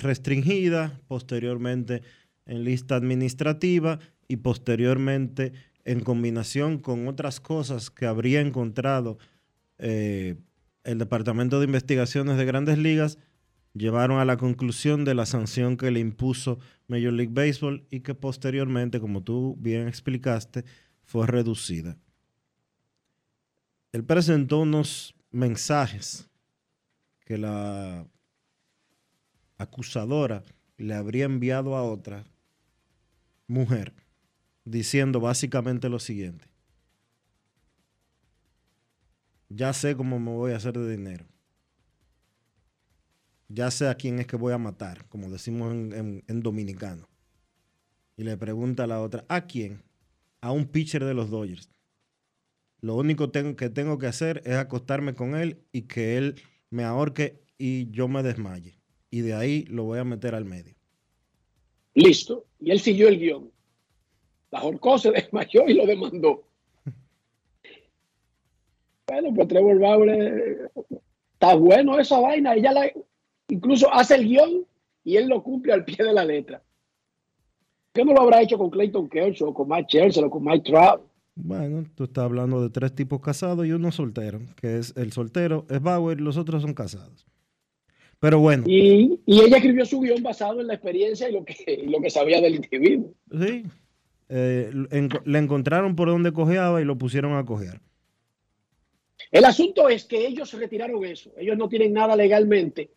restringida, 0.00 1.00
posteriormente 1.08 2.02
en 2.46 2.64
lista 2.64 2.96
administrativa 2.96 3.98
y 4.28 4.36
posteriormente 4.36 5.52
en 5.84 6.00
combinación 6.00 6.78
con 6.78 7.08
otras 7.08 7.40
cosas 7.40 7.90
que 7.90 8.06
habría 8.06 8.40
encontrado 8.40 9.18
eh, 9.78 10.36
el 10.84 10.98
Departamento 10.98 11.58
de 11.58 11.66
Investigaciones 11.66 12.36
de 12.36 12.44
Grandes 12.44 12.78
Ligas 12.78 13.18
llevaron 13.74 14.18
a 14.18 14.24
la 14.24 14.36
conclusión 14.36 15.04
de 15.04 15.14
la 15.14 15.26
sanción 15.26 15.76
que 15.76 15.90
le 15.90 16.00
impuso 16.00 16.58
Major 16.86 17.12
League 17.12 17.32
Baseball 17.32 17.86
y 17.90 18.00
que 18.00 18.14
posteriormente, 18.14 19.00
como 19.00 19.22
tú 19.22 19.56
bien 19.58 19.88
explicaste, 19.88 20.64
fue 21.02 21.26
reducida. 21.26 21.98
Él 23.92 24.04
presentó 24.04 24.60
unos 24.60 25.14
mensajes 25.30 26.28
que 27.24 27.38
la 27.38 28.06
acusadora 29.58 30.42
le 30.76 30.94
habría 30.94 31.24
enviado 31.24 31.76
a 31.76 31.82
otra 31.82 32.24
mujer 33.46 33.94
diciendo 34.64 35.20
básicamente 35.20 35.88
lo 35.88 35.98
siguiente. 35.98 36.46
Ya 39.48 39.72
sé 39.72 39.96
cómo 39.96 40.18
me 40.18 40.30
voy 40.30 40.52
a 40.52 40.56
hacer 40.56 40.76
de 40.76 40.90
dinero 40.90 41.26
ya 43.48 43.70
sé 43.70 43.88
a 43.88 43.94
quién 43.94 44.18
es 44.18 44.26
que 44.26 44.36
voy 44.36 44.52
a 44.52 44.58
matar, 44.58 45.06
como 45.08 45.30
decimos 45.30 45.72
en, 45.72 46.40
dominicano. 46.40 47.08
Y 48.16 48.24
le 48.24 48.36
pregunta 48.36 48.84
a 48.84 48.86
la 48.86 49.00
otra, 49.00 49.24
¿a 49.28 49.46
quién? 49.46 49.82
A 50.40 50.50
un 50.50 50.66
pitcher 50.66 51.04
de 51.04 51.14
los 51.14 51.30
Dodgers. 51.30 51.70
Lo 52.80 52.96
único 52.96 53.32
que 53.32 53.70
tengo 53.70 53.98
que 53.98 54.06
hacer 54.06 54.42
es 54.44 54.56
acostarme 54.56 55.14
con 55.14 55.34
él 55.34 55.64
y 55.72 55.82
que 55.82 56.18
él 56.18 56.42
me 56.70 56.84
ahorque 56.84 57.42
y 57.56 57.90
yo 57.90 58.08
me 58.08 58.22
desmaye. 58.22 58.78
Y 59.14 59.20
de 59.20 59.32
ahí 59.32 59.62
lo 59.66 59.84
voy 59.84 60.00
a 60.00 60.04
meter 60.04 60.34
al 60.34 60.44
medio. 60.44 60.74
Listo. 61.94 62.46
Y 62.58 62.72
él 62.72 62.80
siguió 62.80 63.06
el 63.06 63.20
guion. 63.20 63.48
La 64.50 64.58
ahorcó, 64.58 64.98
se 64.98 65.10
desmayó 65.12 65.68
y 65.68 65.74
lo 65.74 65.86
demandó. 65.86 66.42
bueno, 69.06 69.32
pues 69.32 69.46
Trevor 69.46 69.78
Bauer 69.78 70.68
está 71.32 71.54
bueno 71.54 71.96
esa 72.00 72.18
vaina. 72.18 72.54
Ella 72.54 72.72
la, 72.72 72.90
Incluso 73.46 73.88
hace 73.94 74.16
el 74.16 74.24
guion 74.24 74.66
y 75.04 75.16
él 75.16 75.28
lo 75.28 75.44
cumple 75.44 75.72
al 75.72 75.84
pie 75.84 75.98
de 76.04 76.12
la 76.12 76.24
letra. 76.24 76.60
¿Qué 77.92 78.04
no 78.04 78.14
lo 78.14 78.22
habrá 78.22 78.42
hecho 78.42 78.58
con 78.58 78.68
Clayton 78.68 79.08
Kershaw, 79.08 79.50
o 79.50 79.54
con 79.54 79.68
Mike 79.68 79.86
Chelsea, 79.90 80.26
o 80.26 80.28
con 80.28 80.42
Mike 80.42 80.72
Trout? 80.72 81.02
Bueno, 81.36 81.84
tú 81.94 82.02
estás 82.02 82.24
hablando 82.24 82.60
de 82.60 82.70
tres 82.70 82.92
tipos 82.96 83.20
casados 83.20 83.64
y 83.64 83.70
uno 83.70 83.92
soltero, 83.92 84.40
que 84.56 84.78
es 84.78 84.92
el 84.96 85.12
soltero 85.12 85.66
es 85.70 85.80
Bauer 85.80 86.18
y 86.18 86.24
los 86.24 86.36
otros 86.36 86.62
son 86.62 86.74
casados. 86.74 87.28
Pero 88.24 88.38
bueno. 88.38 88.64
Y, 88.66 89.20
ella 89.26 89.58
escribió 89.58 89.84
su 89.84 90.00
guion 90.00 90.22
basado 90.22 90.58
en 90.62 90.66
la 90.68 90.72
experiencia 90.72 91.28
y 91.28 91.32
lo 91.32 91.44
que, 91.44 91.84
lo 91.86 92.00
que 92.00 92.08
sabía 92.08 92.40
del 92.40 92.54
individuo. 92.54 93.12
Sí. 93.30 93.66
Eh, 94.30 94.70
le 95.26 95.38
encontraron 95.38 95.94
por 95.94 96.08
donde 96.08 96.32
cojeaba 96.32 96.80
y 96.80 96.86
lo 96.86 96.96
pusieron 96.96 97.36
a 97.36 97.44
cojear. 97.44 97.82
El 99.30 99.44
asunto 99.44 99.90
es 99.90 100.06
que 100.06 100.26
ellos 100.26 100.50
retiraron 100.54 101.04
eso. 101.04 101.32
Ellos 101.36 101.58
no 101.58 101.68
tienen 101.68 101.92
nada 101.92 102.16
legalmente. 102.16 102.92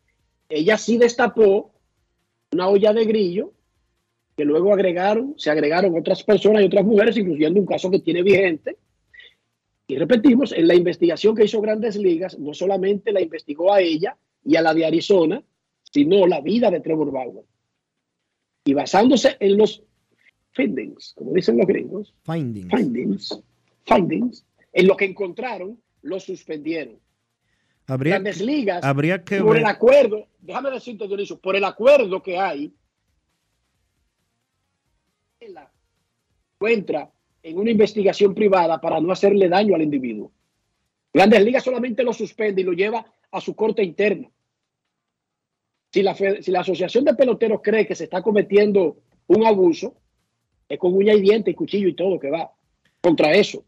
Ella 0.48 0.78
sí 0.78 0.98
destapó 0.98 1.74
una 2.54 2.70
olla 2.70 2.94
de 2.94 3.04
grillo 3.04 3.52
que 4.38 4.46
luego 4.46 4.72
agregaron, 4.72 5.34
se 5.36 5.52
agregaron 5.52 5.94
otras 6.00 6.24
personas 6.24 6.62
y 6.62 6.68
otras 6.68 6.86
mujeres, 6.86 7.18
incluyendo 7.18 7.60
un 7.60 7.66
caso 7.66 7.92
que 7.92 8.00
tiene 8.00 8.24
vigente. 8.24 8.78
Y 9.88 9.98
repetimos, 9.98 10.54
en 10.54 10.70
la 10.70 10.76
investigación 10.76 11.36
que 11.36 11.44
hizo 11.44 11.60
Grandes 11.60 11.98
Ligas, 11.98 12.40
no 12.40 12.54
solamente 12.54 13.12
la 13.12 13.20
investigó 13.20 13.74
a 13.74 13.82
ella 13.82 14.16
y 14.48 14.56
a 14.56 14.62
la 14.62 14.74
de 14.74 14.86
Arizona, 14.86 15.44
sino 15.84 16.26
la 16.26 16.40
vida 16.40 16.72
de 16.72 16.80
Trevor 16.80 17.12
Bauer. 17.12 17.44
Y 18.64 18.74
basándose 18.74 19.36
en 19.42 19.58
los 19.58 19.84
findings, 20.52 21.14
como 21.18 21.34
dicen 21.34 21.58
los 21.58 21.68
gringos, 21.68 22.16
Findings. 22.24 22.72
findings, 22.74 23.44
findings, 23.86 24.46
en 24.72 24.88
lo 24.88 24.96
que 24.96 25.04
encontraron, 25.04 25.78
lo 26.02 26.20
suspendieron. 26.22 26.98
Habría, 27.88 28.14
Grandes 28.14 28.42
Ligas, 28.42 28.84
habría 28.86 29.22
que 29.22 29.42
por 29.42 29.54
ver. 29.54 29.64
el 29.64 29.66
acuerdo, 29.66 30.28
déjame 30.40 30.72
decirte, 30.72 31.08
Dionisio, 31.08 31.40
por 31.40 31.58
el 31.58 31.66
acuerdo 31.66 32.24
que 32.24 32.38
hay, 32.38 32.74
la 35.42 35.70
encuentra 36.56 37.12
en 37.44 37.58
una 37.58 37.72
investigación 37.72 38.34
privada 38.34 38.80
para 38.80 39.02
no 39.02 39.12
hacerle 39.12 39.50
daño 39.50 39.76
al 39.76 39.82
individuo. 39.82 40.32
Grandes 41.14 41.44
Ligas 41.44 41.64
solamente 41.64 42.04
lo 42.04 42.14
suspende 42.14 42.62
y 42.62 42.66
lo 42.66 42.72
lleva 42.72 43.06
a 43.32 43.42
su 43.42 43.54
corte 43.56 43.84
interna. 43.84 44.30
Si 45.92 46.04
la, 46.04 46.14
fe- 46.16 46.42
si 46.44 46.52
la 46.52 46.62
Asociación 46.62 47.06
de 47.06 47.14
Peloteros 47.16 47.62
cree 47.64 47.88
que 47.88 47.96
se 47.96 48.06
está 48.06 48.22
cometiendo 48.22 48.98
un 49.28 49.46
abuso, 49.46 49.96
es 50.68 50.78
con 50.80 50.94
uña 50.94 51.14
y 51.14 51.22
diente 51.22 51.52
y 51.52 51.56
cuchillo 51.56 51.88
y 51.88 51.96
todo 51.96 52.20
que 52.20 52.30
va 52.30 52.52
contra 53.02 53.32
eso. 53.34 53.64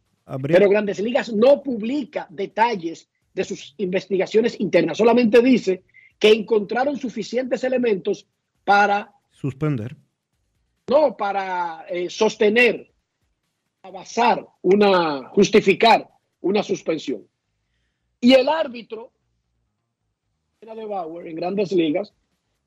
Pero 0.54 0.70
Grandes 0.70 1.00
Ligas 1.00 1.32
no 1.34 1.64
publica 1.64 2.28
detalles 2.30 3.10
de 3.34 3.44
sus 3.44 3.74
investigaciones 3.78 4.60
internas, 4.60 4.98
solamente 4.98 5.42
dice 5.42 5.84
que 6.20 6.30
encontraron 6.32 6.98
suficientes 6.98 7.64
elementos 7.64 8.28
para, 8.66 9.12
suspender. 9.32 9.96
no, 10.90 11.16
para 11.16 11.86
eh, 11.90 12.10
sostener, 12.10 12.92
basar 13.82 14.46
una, 14.62 15.30
justificar 15.30 16.08
una 16.42 16.62
suspensión. 16.64 17.26
Y 18.20 18.34
el 18.34 18.50
árbitro 18.50 19.14
de 20.62 20.86
Bauer 20.86 21.26
en 21.28 21.36
Grandes 21.36 21.72
Ligas 21.72 22.14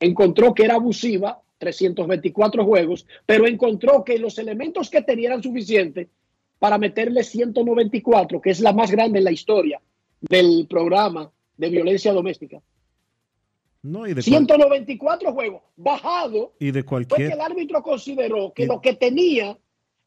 encontró 0.00 0.54
que 0.54 0.64
era 0.64 0.74
abusiva 0.76 1.42
324 1.58 2.64
juegos, 2.64 3.06
pero 3.26 3.46
encontró 3.46 4.02
que 4.02 4.18
los 4.18 4.38
elementos 4.38 4.88
que 4.90 5.02
tenía 5.02 5.28
eran 5.28 5.42
suficientes 5.42 6.08
para 6.58 6.78
meterle 6.78 7.22
194, 7.22 8.40
que 8.40 8.50
es 8.50 8.60
la 8.60 8.72
más 8.72 8.90
grande 8.90 9.18
en 9.18 9.24
la 9.24 9.30
historia 9.30 9.80
del 10.20 10.66
programa 10.68 11.30
de 11.56 11.68
violencia 11.68 12.12
doméstica. 12.12 12.60
No, 13.82 14.06
y 14.06 14.14
de, 14.14 14.22
cual- 14.22 14.24
194 14.24 15.32
juegos, 15.32 15.62
bajado, 15.76 16.54
y 16.58 16.70
de 16.70 16.84
cualquier. 16.84 17.32
el 17.32 17.40
árbitro 17.40 17.82
consideró 17.82 18.52
que 18.54 18.62
Y- 18.64 18.66
lo 18.66 18.80
que 18.80 18.94
tenía 18.94 19.56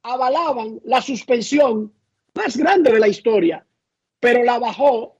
avalaban 0.01 0.79
la 0.85 1.01
suspensión 1.01 1.93
más 2.33 2.57
grande 2.57 2.91
de 2.91 2.99
la 2.99 3.07
historia, 3.07 3.65
pero 4.19 4.43
la 4.43 4.59
bajó 4.59 5.14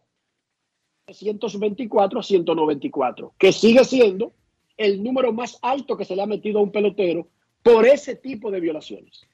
124 1.14 2.20
a 2.20 2.24
194, 2.24 3.34
que 3.38 3.52
sigue 3.52 3.84
siendo 3.84 4.34
el 4.78 5.04
número 5.04 5.32
más 5.32 5.60
alto 5.62 5.98
que 5.98 6.06
se 6.06 6.16
le 6.16 6.22
ha 6.24 6.28
metido 6.28 6.60
a 6.60 6.64
un 6.64 6.72
pelotero 6.72 7.28
por 7.64 7.86
ese 7.86 8.16
tipo 8.16 8.52
de 8.52 8.60
violaciones. 8.60 9.26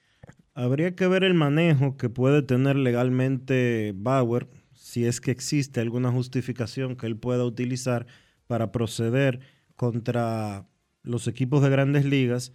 Habría 0.53 0.95
que 0.95 1.07
ver 1.07 1.23
el 1.23 1.33
manejo 1.33 1.97
que 1.97 2.09
puede 2.09 2.41
tener 2.41 2.75
legalmente 2.75 3.93
Bauer, 3.95 4.47
si 4.73 5.05
es 5.05 5.21
que 5.21 5.31
existe 5.31 5.79
alguna 5.79 6.11
justificación 6.11 6.95
que 6.95 7.07
él 7.07 7.17
pueda 7.17 7.45
utilizar 7.45 8.05
para 8.47 8.71
proceder 8.71 9.39
contra 9.75 10.67
los 11.03 11.27
equipos 11.27 11.61
de 11.63 11.69
grandes 11.69 12.05
ligas 12.05 12.53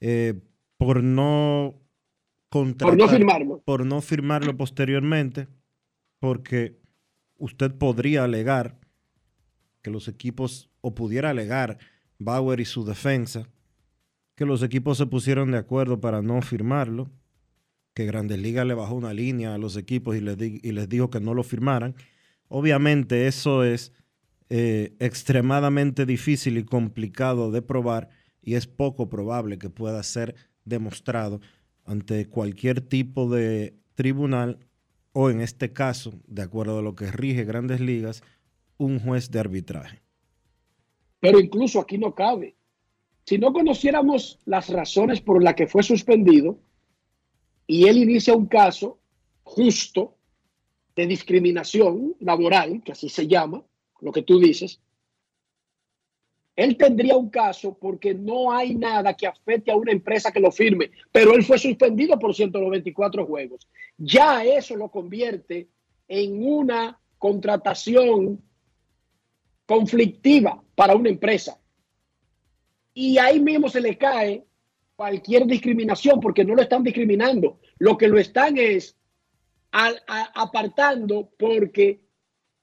eh, 0.00 0.34
por 0.76 1.02
no 1.02 1.76
Por 2.50 2.96
no 2.96 3.08
firmarlo. 3.08 3.62
por 3.64 3.86
no 3.86 4.00
firmarlo 4.00 4.56
posteriormente, 4.56 5.46
porque 6.18 6.80
usted 7.40 7.74
podría 7.74 8.24
alegar 8.24 8.78
que 9.82 9.90
los 9.90 10.06
equipos, 10.06 10.70
o 10.80 10.94
pudiera 10.94 11.30
alegar 11.30 11.78
Bauer 12.18 12.60
y 12.60 12.64
su 12.64 12.84
defensa, 12.84 13.48
que 14.36 14.44
los 14.46 14.62
equipos 14.62 14.98
se 14.98 15.06
pusieron 15.06 15.50
de 15.50 15.58
acuerdo 15.58 16.00
para 16.00 16.22
no 16.22 16.40
firmarlo, 16.42 17.10
que 17.94 18.06
Grandes 18.06 18.38
Ligas 18.38 18.66
le 18.66 18.74
bajó 18.74 18.94
una 18.94 19.12
línea 19.12 19.54
a 19.54 19.58
los 19.58 19.76
equipos 19.76 20.16
y 20.16 20.20
les, 20.20 20.38
y 20.40 20.72
les 20.72 20.88
dijo 20.88 21.10
que 21.10 21.20
no 21.20 21.34
lo 21.34 21.42
firmaran. 21.42 21.96
Obviamente 22.48 23.26
eso 23.26 23.64
es 23.64 23.92
eh, 24.48 24.94
extremadamente 24.98 26.06
difícil 26.06 26.58
y 26.58 26.64
complicado 26.64 27.50
de 27.50 27.62
probar 27.62 28.10
y 28.42 28.54
es 28.54 28.66
poco 28.66 29.08
probable 29.08 29.58
que 29.58 29.70
pueda 29.70 30.02
ser 30.02 30.34
demostrado 30.64 31.40
ante 31.84 32.28
cualquier 32.28 32.80
tipo 32.80 33.30
de 33.30 33.76
tribunal 33.94 34.58
o 35.12 35.30
en 35.30 35.40
este 35.40 35.72
caso, 35.72 36.12
de 36.26 36.42
acuerdo 36.42 36.78
a 36.78 36.82
lo 36.82 36.94
que 36.94 37.10
rige 37.10 37.44
Grandes 37.44 37.80
Ligas, 37.80 38.22
un 38.78 39.00
juez 39.00 39.30
de 39.30 39.40
arbitraje. 39.40 40.02
Pero 41.20 41.40
incluso 41.40 41.80
aquí 41.80 41.98
no 41.98 42.14
cabe. 42.14 42.56
Si 43.24 43.38
no 43.38 43.52
conociéramos 43.52 44.38
las 44.46 44.68
razones 44.70 45.20
por 45.20 45.42
las 45.42 45.54
que 45.54 45.66
fue 45.66 45.82
suspendido 45.82 46.58
y 47.66 47.86
él 47.86 47.98
inicia 47.98 48.34
un 48.34 48.46
caso 48.46 48.98
justo 49.42 50.16
de 50.96 51.06
discriminación 51.06 52.16
laboral, 52.20 52.82
que 52.82 52.92
así 52.92 53.08
se 53.08 53.26
llama, 53.26 53.62
lo 54.00 54.12
que 54.12 54.22
tú 54.22 54.38
dices, 54.38 54.80
él 56.60 56.76
tendría 56.76 57.16
un 57.16 57.30
caso 57.30 57.72
porque 57.80 58.12
no 58.12 58.52
hay 58.52 58.74
nada 58.74 59.14
que 59.14 59.26
afecte 59.26 59.70
a 59.70 59.76
una 59.76 59.92
empresa 59.92 60.30
que 60.30 60.40
lo 60.40 60.52
firme, 60.52 60.90
pero 61.10 61.34
él 61.34 61.42
fue 61.42 61.58
suspendido 61.58 62.18
por 62.18 62.34
194 62.34 63.24
juegos. 63.24 63.66
Ya 63.96 64.44
eso 64.44 64.76
lo 64.76 64.90
convierte 64.90 65.68
en 66.06 66.46
una 66.46 67.00
contratación 67.16 68.42
conflictiva 69.64 70.62
para 70.74 70.94
una 70.96 71.08
empresa. 71.08 71.58
Y 72.92 73.16
ahí 73.16 73.40
mismo 73.40 73.70
se 73.70 73.80
le 73.80 73.96
cae 73.96 74.44
cualquier 74.96 75.46
discriminación 75.46 76.20
porque 76.20 76.44
no 76.44 76.54
lo 76.54 76.60
están 76.60 76.82
discriminando. 76.82 77.58
Lo 77.78 77.96
que 77.96 78.06
lo 78.06 78.18
están 78.18 78.58
es 78.58 78.98
apartando 80.34 81.30
porque 81.38 82.02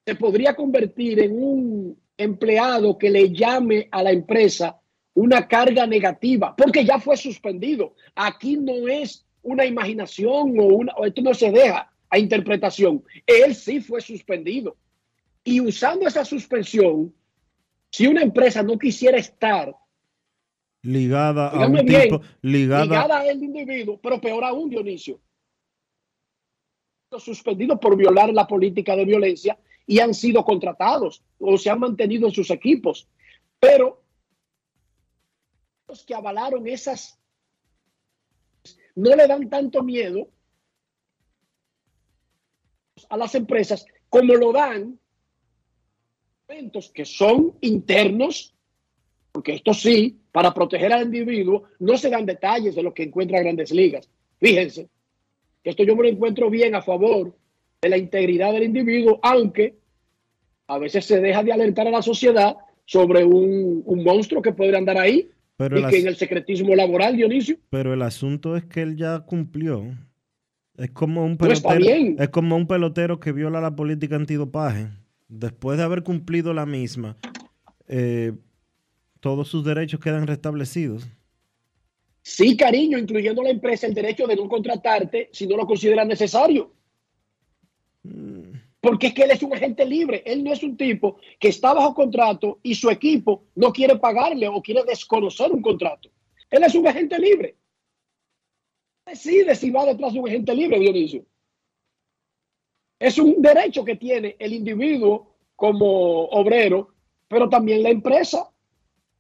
se 0.06 0.14
podría 0.14 0.56
convertir 0.56 1.20
en 1.20 1.32
un 1.44 2.07
empleado 2.18 2.98
que 2.98 3.10
le 3.10 3.32
llame 3.32 3.88
a 3.92 4.04
la 4.04 4.12
empresa 4.12 4.80
una 5.14 5.48
carga 5.48 5.86
negativa 5.86 6.56
porque 6.56 6.86
ya 6.86 7.00
fue 7.00 7.18
suspendido. 7.18 7.96
Aquí 8.16 8.58
no 8.58 8.88
es 8.88 9.26
una 9.42 9.66
imaginación 9.66 10.60
o 10.60 10.64
una, 10.64 10.94
o 10.94 11.06
esto 11.06 11.22
no 11.22 11.34
se 11.34 11.52
deja 11.52 11.92
a 12.10 12.20
interpretación. 12.20 13.04
Él 13.26 13.56
sí 13.56 13.80
fue 13.80 14.02
suspendido. 14.02 14.78
Y 15.44 15.62
usando 15.62 16.08
esa 16.08 16.26
suspensión, 16.26 17.14
si 17.90 18.08
una 18.08 18.22
empresa 18.22 18.64
no 18.64 18.78
quisiera 18.78 19.18
estar 19.18 19.74
Ligada 20.84 21.50
a 21.50 21.68
un 21.68 21.86
bien, 21.86 22.04
tipo, 22.04 22.22
ligada, 22.42 22.84
ligada 22.84 23.20
al 23.20 23.44
individuo, 23.44 24.00
pero 24.02 24.22
peor 24.22 24.44
aún, 24.44 24.70
Dionisio, 24.70 25.20
suspendidos 27.18 27.80
por 27.80 27.98
violar 27.98 28.32
la 28.34 28.46
política 28.46 28.96
de 28.96 29.06
violencia 29.06 29.58
y 29.88 30.00
han 30.00 30.14
sido 30.14 30.44
contratados 30.44 31.24
o 31.40 31.58
se 31.58 31.70
han 31.70 31.80
mantenido 31.80 32.28
en 32.28 32.34
sus 32.34 32.52
equipos. 32.52 33.08
Pero 33.60 34.04
los 35.88 36.06
que 36.06 36.14
avalaron 36.14 36.68
esas 36.68 37.18
no 38.96 39.16
le 39.16 39.26
dan 39.26 39.50
tanto 39.50 39.82
miedo 39.82 40.30
a 43.10 43.16
las 43.18 43.34
empresas 43.36 43.86
como 44.10 44.34
lo 44.34 44.52
dan 44.52 45.00
elementos 46.48 46.92
que 46.92 47.06
son 47.06 47.58
internos, 47.62 48.54
porque 49.32 49.54
esto 49.54 49.74
sí, 49.74 50.20
para 50.32 50.54
proteger 50.54 50.92
al 50.92 51.04
individuo, 51.04 51.70
no 51.80 51.98
se 51.98 52.10
dan 52.10 52.26
detalles 52.26 52.76
de 52.76 52.84
lo 52.84 52.94
que 52.94 53.04
encuentra 53.04 53.40
Grandes 53.40 53.72
Ligas. 53.72 54.10
Fíjense, 54.40 54.90
esto 55.64 55.84
yo 55.84 55.96
me 55.96 56.04
lo 56.04 56.10
encuentro 56.10 56.50
bien 56.50 56.76
a 56.76 56.82
favor 56.82 57.38
de 57.82 57.90
la 57.90 57.98
integridad 57.98 58.54
del 58.54 58.64
individuo, 58.64 59.20
aunque 59.22 59.78
a 60.68 60.78
veces 60.80 61.06
se 61.06 61.20
deja 61.22 61.44
de 61.44 61.54
alertar 61.54 61.88
a 61.88 61.92
la 61.92 62.02
sociedad 62.02 62.56
sobre 62.86 63.24
un, 63.24 63.84
un 63.86 64.04
monstruo 64.04 64.42
que 64.42 64.52
puede 64.52 64.76
andar 64.76 64.98
ahí 64.98 65.30
pero 65.58 65.80
y 65.80 65.86
que 65.86 66.00
en 66.00 66.08
el 66.08 66.16
secretismo 66.16 66.76
laboral, 66.76 67.16
Dionisio, 67.16 67.58
pero 67.70 67.94
el 67.94 68.02
asunto 68.02 68.56
es 68.58 68.66
que 68.66 68.82
él 68.82 68.96
ya 68.96 69.20
cumplió. 69.22 69.84
Es 70.78 70.92
como 70.92 71.26
un 71.26 71.38
No, 71.40 71.52
está 71.52 71.70
pelotero, 71.70 71.96
bien. 72.04 72.16
es 72.20 72.30
como 72.30 72.56
un 72.56 72.68
pelotero 72.68 73.20
que 73.20 73.32
viola 73.32 73.60
la 73.62 73.76
política 73.76 74.16
antidopaje. 74.16 74.88
Después 75.28 75.78
de 75.78 75.84
haber 75.84 76.04
cumplido 76.04 76.54
la 76.54 76.66
misma, 76.68 77.18
eh, 77.88 78.34
todos 79.20 79.48
sus 79.48 79.66
derechos 79.66 80.00
quedan 80.00 80.28
restablecidos. 80.28 81.08
sí, 82.22 82.56
cariño, 82.56 82.98
incluyendo 83.00 83.42
la 83.42 83.50
empresa, 83.50 83.88
el 83.88 83.94
derecho 83.96 84.28
de 84.28 84.36
no 84.36 84.48
contratarte 84.48 85.30
si 85.32 85.48
no 85.48 85.58
lo 85.58 85.66
considera 85.66 86.06
necesario. 86.06 86.72
Porque 88.80 89.08
es 89.08 89.14
que 89.14 89.24
él 89.24 89.32
es 89.32 89.44
un 89.44 89.54
agente 89.54 89.86
libre. 89.86 90.24
Él 90.26 90.44
no 90.44 90.54
es 90.54 90.64
un 90.64 90.78
tipo 90.78 91.18
que 91.40 91.50
está 91.50 91.74
bajo 91.74 91.94
contrato 91.94 92.60
y 92.64 92.76
su 92.76 92.90
equipo 92.90 93.46
no 93.56 93.74
quiere 93.74 93.98
pagarle 93.98 94.48
o 94.48 94.62
quiere 94.62 94.84
desconocer 94.84 95.52
un 95.52 95.62
contrato. 95.62 96.10
Él 96.50 96.64
es 96.64 96.76
un 96.76 96.88
agente 96.88 97.20
libre. 97.20 97.56
Decide 99.06 99.56
si 99.56 99.70
va 99.70 99.86
detrás 99.86 100.14
de 100.14 100.20
un 100.20 100.28
agente 100.28 100.54
libre, 100.54 100.80
Dionisio. 100.80 101.26
Es 103.00 103.18
un 103.18 103.42
derecho 103.42 103.86
que 103.86 103.96
tiene 103.96 104.36
el 104.40 104.54
individuo 104.54 105.36
como 105.56 106.26
obrero, 106.26 106.94
pero 107.28 107.48
también 107.50 107.84
la 107.84 107.90
empresa. 107.90 108.50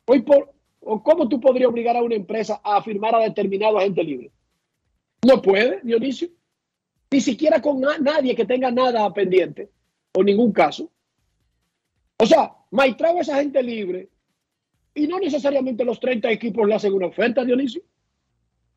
Hoy 0.06 0.22
por, 0.22 0.54
¿O 0.90 1.04
cómo 1.04 1.28
tú 1.28 1.42
podrías 1.42 1.70
obligar 1.70 1.98
a 1.98 2.02
una 2.02 2.16
empresa 2.16 2.62
a 2.64 2.82
firmar 2.82 3.14
a 3.14 3.20
determinado 3.20 3.78
agente 3.78 4.02
libre? 4.04 4.32
No 5.26 5.42
puede, 5.42 5.82
Dionisio. 5.84 6.30
Ni 7.12 7.22
siquiera 7.22 7.62
con 7.62 7.82
nadie 7.82 8.36
que 8.36 8.46
tenga 8.46 8.70
nada 8.72 9.12
pendiente 9.14 9.70
o 10.14 10.24
ningún 10.24 10.52
caso. 10.52 10.92
O 12.18 12.26
sea, 12.26 12.52
Maitrao 12.72 13.22
es 13.22 13.30
agente 13.30 13.62
libre 13.64 14.10
y 14.94 15.08
no 15.08 15.20
necesariamente 15.20 15.86
los 15.86 16.00
30 16.00 16.32
equipos 16.32 16.68
le 16.68 16.76
hacen 16.76 16.94
una 16.94 17.08
oferta, 17.08 17.46
Dionisio. 17.46 17.84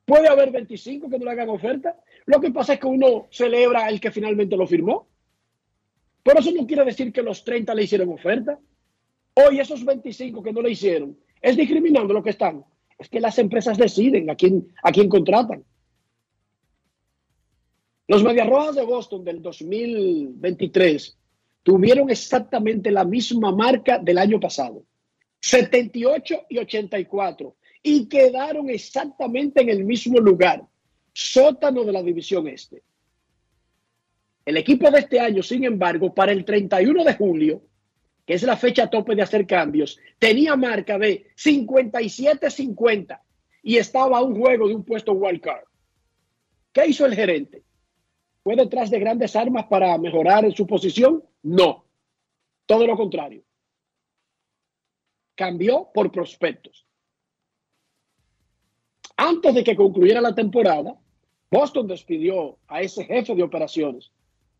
Puede 0.04 0.28
haber 0.28 0.50
25 0.50 1.08
que 1.08 1.18
no 1.18 1.24
le 1.24 1.30
hagan 1.30 1.48
oferta. 1.48 1.96
Lo 2.26 2.40
que 2.40 2.50
pasa 2.50 2.74
es 2.74 2.80
que 2.80 2.86
uno 2.86 3.28
celebra 3.30 3.88
el 3.88 4.00
que 4.00 4.10
finalmente 4.10 4.56
lo 4.56 4.66
firmó. 4.66 5.08
Pero 6.22 6.40
eso 6.40 6.50
no 6.52 6.66
quiere 6.66 6.84
decir 6.84 7.12
que 7.12 7.22
los 7.22 7.44
30 7.44 7.74
le 7.74 7.84
hicieron 7.84 8.12
oferta. 8.12 8.58
Hoy 9.34 9.60
esos 9.60 9.84
25 9.84 10.42
que 10.42 10.52
no 10.52 10.60
le 10.60 10.72
hicieron, 10.72 11.16
es 11.40 11.56
discriminando 11.56 12.12
lo 12.12 12.22
que 12.22 12.30
están. 12.30 12.64
Es 12.98 13.08
que 13.08 13.20
las 13.20 13.38
empresas 13.38 13.78
deciden 13.78 14.28
a 14.28 14.34
quién, 14.34 14.68
a 14.82 14.92
quién 14.92 15.08
contratan. 15.08 15.64
Los 18.10 18.24
Medias 18.24 18.48
Rojas 18.48 18.74
de 18.74 18.82
Boston 18.82 19.22
del 19.22 19.40
2023 19.40 21.16
tuvieron 21.62 22.10
exactamente 22.10 22.90
la 22.90 23.04
misma 23.04 23.54
marca 23.54 24.00
del 24.00 24.18
año 24.18 24.40
pasado, 24.40 24.82
78 25.38 26.46
y 26.48 26.58
84, 26.58 27.56
y 27.84 28.08
quedaron 28.08 28.68
exactamente 28.68 29.60
en 29.60 29.68
el 29.68 29.84
mismo 29.84 30.18
lugar, 30.18 30.66
sótano 31.12 31.84
de 31.84 31.92
la 31.92 32.02
división 32.02 32.48
este. 32.48 32.82
El 34.44 34.56
equipo 34.56 34.90
de 34.90 34.98
este 34.98 35.20
año, 35.20 35.44
sin 35.44 35.62
embargo, 35.62 36.12
para 36.12 36.32
el 36.32 36.44
31 36.44 37.04
de 37.04 37.14
julio, 37.14 37.62
que 38.26 38.34
es 38.34 38.42
la 38.42 38.56
fecha 38.56 38.90
tope 38.90 39.14
de 39.14 39.22
hacer 39.22 39.46
cambios, 39.46 40.00
tenía 40.18 40.56
marca 40.56 40.98
de 40.98 41.28
57-50 41.36 43.20
y 43.62 43.76
estaba 43.76 44.18
a 44.18 44.22
un 44.22 44.36
juego 44.36 44.66
de 44.66 44.74
un 44.74 44.84
puesto 44.84 45.12
wild 45.12 45.40
card. 45.40 45.62
¿Qué 46.72 46.88
hizo 46.88 47.06
el 47.06 47.14
gerente? 47.14 47.69
¿Fue 48.50 48.56
detrás 48.56 48.90
de 48.90 48.98
grandes 48.98 49.36
armas 49.36 49.66
para 49.66 49.96
mejorar 49.96 50.52
su 50.52 50.66
posición? 50.66 51.22
No. 51.44 51.84
Todo 52.66 52.84
lo 52.84 52.96
contrario. 52.96 53.44
Cambió 55.36 55.88
por 55.94 56.10
prospectos. 56.10 56.84
Antes 59.16 59.54
de 59.54 59.62
que 59.62 59.76
concluyera 59.76 60.20
la 60.20 60.34
temporada, 60.34 60.98
Boston 61.48 61.86
despidió 61.86 62.58
a 62.66 62.80
ese 62.80 63.04
jefe 63.04 63.36
de 63.36 63.44
operaciones, 63.44 64.10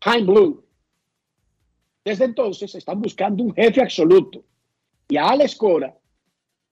Hein 0.05 0.25
Blue, 0.25 0.65
desde 2.05 2.23
entonces 2.23 2.73
están 2.73 3.01
buscando 3.01 3.43
un 3.43 3.53
jefe 3.53 3.81
absoluto. 3.81 4.45
Y 5.09 5.17
a 5.17 5.31
Alex 5.31 5.57
Cora, 5.57 5.97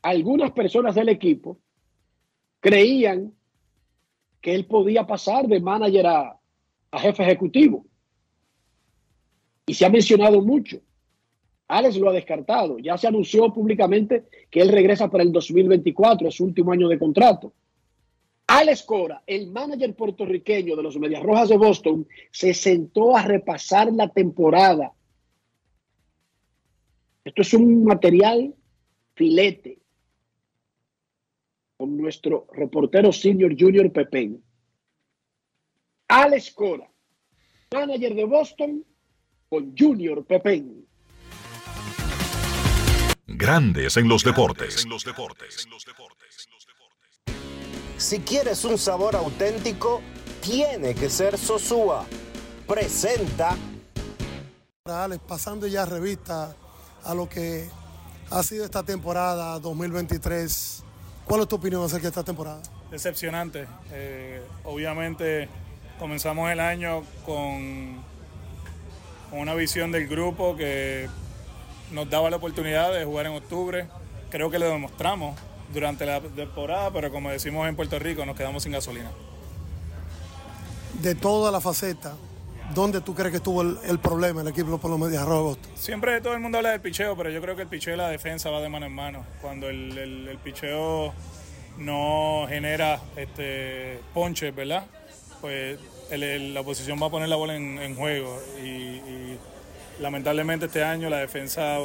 algunas 0.03 0.51
personas 0.53 0.95
del 0.95 1.09
equipo 1.09 1.59
creían 2.61 3.35
que 4.39 4.55
él 4.55 4.65
podía 4.67 5.05
pasar 5.05 5.49
de 5.49 5.59
manager 5.59 6.07
a, 6.07 6.38
a 6.91 6.99
jefe 6.99 7.23
ejecutivo. 7.23 7.85
Y 9.65 9.73
se 9.73 9.85
ha 9.85 9.89
mencionado 9.89 10.41
mucho. 10.41 10.81
Alex 11.67 11.97
lo 11.97 12.09
ha 12.09 12.13
descartado. 12.13 12.79
Ya 12.79 12.97
se 12.97 13.07
anunció 13.07 13.53
públicamente 13.53 14.25
que 14.49 14.61
él 14.61 14.69
regresa 14.69 15.09
para 15.09 15.23
el 15.23 15.31
2024, 15.31 16.27
es 16.27 16.35
su 16.35 16.45
último 16.45 16.71
año 16.71 16.87
de 16.87 16.97
contrato. 16.97 17.53
Alex 18.47 18.81
Cora, 18.81 19.21
el 19.27 19.47
manager 19.51 19.95
puertorriqueño 19.95 20.75
de 20.75 20.81
los 20.81 20.97
Medias 20.97 21.21
Rojas 21.21 21.49
de 21.49 21.57
Boston, 21.57 22.07
se 22.31 22.55
sentó 22.55 23.15
a 23.15 23.21
repasar 23.21 23.93
la 23.93 24.09
temporada 24.09 24.93
esto 27.29 27.43
es 27.43 27.53
un 27.53 27.83
material 27.83 28.55
filete 29.13 29.77
con 31.77 31.95
nuestro 31.95 32.47
reportero 32.53 33.11
senior 33.11 33.55
junior 33.55 33.91
Pepén. 33.91 34.43
Alex 36.11 36.51
Cora, 36.53 36.89
manager 37.71 38.15
de 38.15 38.25
Boston, 38.25 38.83
con 39.47 39.75
Junior 39.77 40.25
Pepén. 40.25 40.87
Grandes 43.27 43.95
en 43.95 44.09
los 44.09 44.23
deportes. 44.23 44.87
Si 47.97 48.19
quieres 48.21 48.65
un 48.65 48.79
sabor 48.79 49.15
auténtico, 49.15 50.01
tiene 50.41 50.95
que 50.95 51.11
ser 51.11 51.37
Sosúa. 51.37 52.07
Presenta. 52.67 53.55
Alex, 54.85 55.23
pasando 55.27 55.67
ya 55.67 55.85
revista 55.85 56.55
a 57.03 57.13
lo 57.13 57.29
que 57.29 57.69
ha 58.31 58.41
sido 58.41 58.65
esta 58.65 58.81
temporada 58.81 59.59
2023. 59.59 60.83
¿Cuál 61.25 61.41
es 61.41 61.47
tu 61.47 61.57
opinión 61.57 61.83
acerca 61.83 62.03
de 62.03 62.09
esta 62.09 62.23
temporada? 62.23 62.63
Decepcionante. 62.89 63.67
Eh, 63.91 64.41
obviamente 64.63 65.47
comenzamos 65.99 66.49
el 66.51 66.59
año 66.59 67.03
con, 67.25 67.97
con 69.29 69.39
una 69.39 69.53
visión 69.53 69.91
del 69.91 70.07
grupo 70.07 70.55
que 70.55 71.07
nos 71.91 72.09
daba 72.09 72.29
la 72.29 72.37
oportunidad 72.37 72.93
de 72.93 73.05
jugar 73.05 73.27
en 73.27 73.33
octubre. 73.33 73.87
Creo 74.29 74.49
que 74.49 74.59
lo 74.59 74.69
demostramos 74.69 75.37
durante 75.73 76.05
la 76.05 76.21
temporada, 76.21 76.91
pero 76.91 77.11
como 77.11 77.29
decimos 77.29 77.67
en 77.67 77.75
Puerto 77.75 77.99
Rico, 77.99 78.25
nos 78.25 78.35
quedamos 78.35 78.63
sin 78.63 78.71
gasolina. 78.71 79.11
De 81.01 81.15
toda 81.15 81.51
la 81.51 81.61
faceta, 81.61 82.15
¿Dónde 82.73 83.01
tú 83.01 83.15
crees 83.15 83.31
que 83.31 83.37
estuvo 83.37 83.63
el, 83.63 83.99
problema 83.99 84.41
el 84.41 84.47
equipo 84.47 84.77
por 84.77 84.91
los 84.91 84.99
Boston? 84.99 85.71
Siempre 85.75 86.21
todo 86.21 86.33
el 86.33 86.39
mundo 86.39 86.59
habla 86.59 86.69
del 86.69 86.81
picheo, 86.81 87.17
pero 87.17 87.31
yo 87.31 87.41
creo 87.41 87.55
que 87.55 87.63
el 87.63 87.67
picheo 87.67 87.95
y 87.95 87.97
la 87.97 88.09
defensa 88.09 88.51
va 88.51 88.61
de 88.61 88.69
mano 88.69 88.85
en 88.85 88.93
mano. 88.93 89.25
Cuando 89.41 89.69
el, 89.69 89.97
el, 89.97 90.37
picheo 90.37 91.11
no 91.79 92.45
genera 92.47 93.01
este 93.15 93.99
ponches, 94.13 94.55
¿verdad? 94.55 94.85
Pues 95.41 95.79
la 96.11 96.61
oposición 96.61 96.99
va 97.01 97.07
a 97.07 97.09
poner 97.09 97.29
la 97.29 97.35
bola 97.35 97.55
en, 97.55 97.95
juego. 97.95 98.39
Y, 98.63 99.37
lamentablemente 100.01 100.67
este 100.67 100.81
año 100.81 101.09
la 101.09 101.17
defensa 101.17 101.77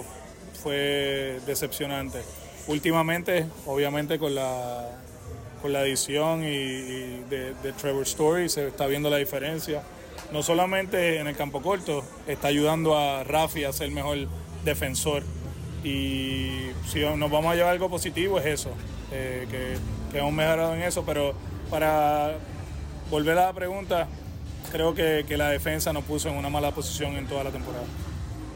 fue 0.62 1.40
decepcionante. 1.46 2.20
Últimamente, 2.68 3.46
obviamente 3.66 4.18
con 4.18 4.34
la, 4.34 4.88
con 5.60 5.72
la 5.72 5.80
adición 5.80 6.44
y, 6.44 7.22
de, 7.28 7.72
Trevor 7.80 8.04
Story 8.04 8.48
se 8.48 8.68
está 8.68 8.86
viendo 8.86 9.10
la 9.10 9.16
diferencia 9.16 9.82
no 10.32 10.42
solamente 10.42 11.20
en 11.20 11.26
el 11.26 11.36
campo 11.36 11.62
corto, 11.62 12.04
está 12.26 12.48
ayudando 12.48 12.98
a 12.98 13.24
Rafi 13.24 13.64
a 13.64 13.72
ser 13.72 13.90
mejor 13.90 14.18
defensor. 14.64 15.22
Y 15.84 16.70
si 16.88 17.00
nos 17.00 17.30
vamos 17.30 17.52
a 17.52 17.54
llevar 17.54 17.72
algo 17.72 17.90
positivo 17.90 18.38
es 18.38 18.46
eso, 18.46 18.70
eh, 19.12 19.46
que, 19.50 20.18
hemos 20.18 20.32
mejorado 20.32 20.74
en 20.74 20.82
eso, 20.82 21.04
pero 21.04 21.34
para 21.70 22.36
volver 23.14 23.38
a 23.38 23.46
la 23.46 23.52
pregunta, 23.52 24.08
creo 24.72 24.92
que, 24.92 25.24
la 25.36 25.50
defensa 25.50 25.92
nos 25.92 26.02
puso 26.02 26.28
en 26.30 26.36
una 26.36 26.50
mala 26.50 26.72
posición 26.72 27.14
en 27.14 27.28
toda 27.28 27.44
la 27.44 27.52
temporada. 27.52 27.84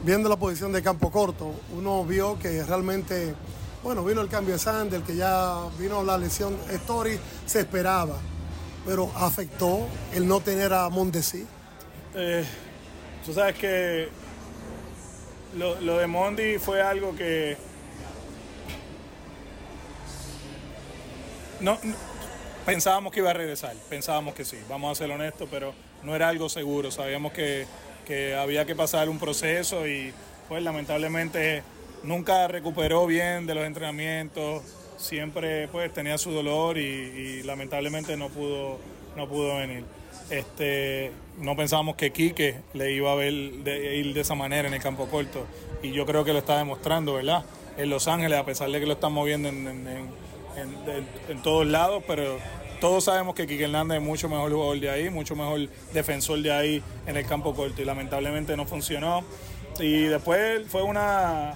Viendo 0.03 0.27
la 0.27 0.35
posición 0.35 0.73
de 0.73 0.83
campo 0.83 1.09
corto, 1.09 1.53
uno 1.77 2.03
vio 2.03 2.37
que 2.39 2.61
realmente, 2.65 3.33
bueno, 3.81 4.03
vino 4.03 4.19
el 4.19 4.27
cambio 4.27 4.55
de 4.55 4.59
Sander, 4.59 5.01
que 5.03 5.15
ya 5.15 5.59
vino 5.79 6.03
la 6.03 6.17
lesión 6.17 6.57
Story, 6.71 7.17
se 7.45 7.61
esperaba, 7.61 8.17
pero 8.85 9.09
afectó 9.15 9.87
el 10.13 10.27
no 10.27 10.41
tener 10.41 10.73
a 10.73 10.89
Mondesi. 10.89 11.47
Eh, 12.13 12.43
tú 13.25 13.31
sabes 13.31 13.55
que 13.55 14.09
lo, 15.57 15.97
de 15.97 16.05
Mondi 16.05 16.57
fue 16.57 16.81
algo 16.81 17.15
que 17.15 17.55
no, 21.61 21.77
pensábamos 22.69 23.11
que 23.11 23.19
iba 23.19 23.31
a 23.31 23.33
regresar, 23.33 23.73
pensábamos 23.89 24.35
que 24.35 24.45
sí, 24.45 24.57
vamos 24.69 24.91
a 24.91 24.95
ser 24.95 25.09
honestos, 25.09 25.49
pero 25.49 25.73
no 26.03 26.15
era 26.15 26.29
algo 26.29 26.49
seguro, 26.49 26.91
sabíamos 26.91 27.33
que, 27.33 27.65
había 28.39 28.65
que 28.65 28.75
pasar 28.75 29.09
un 29.09 29.17
proceso 29.17 29.87
y 29.87 30.13
pues 30.47 30.61
lamentablemente 30.61 31.63
nunca 32.03 32.47
recuperó 32.47 33.07
bien 33.07 33.47
de 33.47 33.55
los 33.55 33.65
entrenamientos, 33.65 34.61
siempre 34.97 35.67
pues 35.69 35.91
tenía 35.93 36.19
su 36.19 36.29
dolor 36.29 36.77
y, 36.77 37.41
lamentablemente 37.41 38.15
no 38.17 38.29
pudo, 38.29 38.77
no 39.15 39.27
pudo 39.27 39.57
venir. 39.57 39.83
Este, 40.29 41.11
no 41.39 41.55
pensábamos 41.55 41.95
que 41.95 42.11
Quique 42.11 42.61
le 42.73 42.91
iba 42.91 43.11
a 43.11 43.15
ver 43.15 43.33
de, 43.33 43.95
ir 43.95 44.13
de 44.13 44.21
esa 44.21 44.35
manera 44.35 44.67
en 44.67 44.75
el 44.75 44.81
campo 44.81 45.07
corto 45.07 45.47
y 45.81 45.91
yo 45.91 46.05
creo 46.05 46.23
que 46.23 46.33
lo 46.33 46.39
está 46.39 46.59
demostrando, 46.59 47.15
¿verdad? 47.15 47.43
En 47.77 47.89
Los 47.89 48.07
Ángeles, 48.07 48.37
a 48.37 48.45
pesar 48.45 48.69
de 48.69 48.79
que 48.79 48.85
lo 48.85 48.93
están 48.93 49.13
moviendo 49.13 49.49
en, 49.49 49.67
en, 51.27 51.41
todos 51.41 51.65
lados, 51.65 52.03
pero 52.07 52.37
todos 52.79 53.05
sabemos 53.05 53.35
que 53.35 53.45
Quique 53.47 53.65
Hernández 53.65 53.97
es 53.97 54.03
mucho 54.03 54.29
mejor 54.29 54.51
jugador 54.51 54.79
de 54.79 54.89
ahí, 54.89 55.09
mucho 55.09 55.35
mejor 55.35 55.67
defensor 55.93 56.41
de 56.41 56.51
ahí 56.51 56.83
en 57.05 57.17
el 57.17 57.25
campo 57.25 57.53
corto 57.53 57.81
y 57.81 57.85
lamentablemente 57.85 58.55
no 58.55 58.65
funcionó. 58.65 59.23
Y 59.79 60.03
después 60.03 60.67
fue 60.67 60.83
una, 60.83 61.55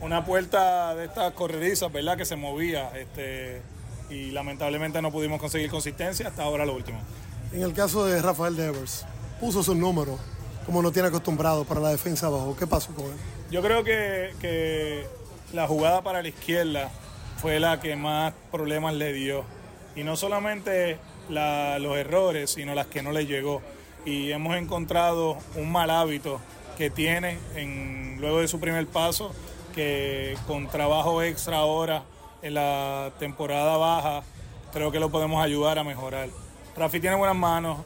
una 0.00 0.24
puerta 0.24 0.94
de 0.94 1.06
estas 1.06 1.32
corredizas, 1.32 1.92
¿verdad? 1.92 2.16
Que 2.16 2.24
se 2.24 2.36
movía 2.36 2.90
este, 2.98 3.62
y 4.10 4.30
lamentablemente 4.30 5.00
no 5.00 5.10
pudimos 5.10 5.40
conseguir 5.40 5.70
consistencia 5.70 6.28
hasta 6.28 6.42
ahora 6.42 6.66
lo 6.66 6.74
último. 6.74 7.00
En 7.52 7.62
el 7.62 7.72
caso 7.72 8.04
de 8.04 8.20
Rafael 8.20 8.56
Devers, 8.56 9.06
puso 9.40 9.62
sus 9.62 9.76
números 9.76 10.18
como 10.66 10.82
no 10.82 10.92
tiene 10.92 11.08
acostumbrado 11.08 11.64
para 11.64 11.80
la 11.80 11.90
defensa 11.90 12.26
abajo. 12.26 12.56
¿Qué 12.58 12.66
pasó 12.66 12.94
con 12.94 13.06
él? 13.06 13.16
Yo 13.50 13.62
creo 13.62 13.84
que, 13.84 14.34
que 14.40 15.06
la 15.52 15.66
jugada 15.66 16.02
para 16.02 16.22
la 16.22 16.28
izquierda 16.28 16.90
fue 17.36 17.60
la 17.60 17.80
que 17.80 17.96
más 17.96 18.32
problemas 18.50 18.94
le 18.94 19.12
dio. 19.12 19.44
Y 19.96 20.02
no 20.04 20.16
solamente 20.16 20.98
la- 21.28 21.78
los 21.78 21.96
errores, 21.96 22.50
sino 22.50 22.74
las 22.74 22.86
que 22.86 23.02
no 23.02 23.12
le 23.12 23.26
llegó. 23.26 23.62
Y 24.04 24.32
hemos 24.32 24.56
encontrado 24.56 25.38
un 25.56 25.70
mal 25.72 25.90
hábito 25.90 26.40
que 26.76 26.90
tiene 26.90 27.38
en, 27.54 28.18
luego 28.20 28.40
de 28.40 28.48
su 28.48 28.60
primer 28.60 28.86
paso, 28.86 29.32
que 29.74 30.36
con 30.46 30.68
trabajo 30.68 31.22
extra 31.22 31.58
ahora 31.58 32.02
en 32.42 32.54
la 32.54 33.12
temporada 33.18 33.76
baja, 33.76 34.22
creo 34.72 34.90
que 34.92 35.00
lo 35.00 35.10
podemos 35.10 35.42
ayudar 35.42 35.78
a 35.78 35.84
mejorar. 35.84 36.28
Rafi 36.76 37.00
tiene 37.00 37.16
buenas 37.16 37.36
manos, 37.36 37.78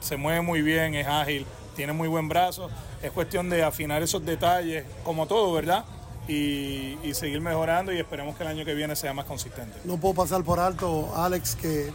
se 0.00 0.16
mueve 0.16 0.40
muy 0.40 0.62
bien, 0.62 0.94
es 0.94 1.06
ágil, 1.06 1.44
tiene 1.74 1.92
muy 1.92 2.08
buen 2.08 2.28
brazo. 2.28 2.70
Es 3.02 3.10
cuestión 3.10 3.50
de 3.50 3.62
afinar 3.62 4.02
esos 4.02 4.24
detalles, 4.24 4.84
como 5.04 5.26
todo, 5.26 5.52
¿verdad? 5.52 5.84
Y, 6.28 6.98
y 7.04 7.14
seguir 7.14 7.40
mejorando 7.40 7.92
y 7.92 7.98
esperemos 7.98 8.36
que 8.36 8.42
el 8.42 8.48
año 8.48 8.64
que 8.64 8.74
viene 8.74 8.96
sea 8.96 9.12
más 9.14 9.26
consistente. 9.26 9.78
No 9.84 9.96
puedo 9.96 10.14
pasar 10.14 10.42
por 10.42 10.58
alto, 10.58 11.12
Alex, 11.14 11.54
que 11.54 11.90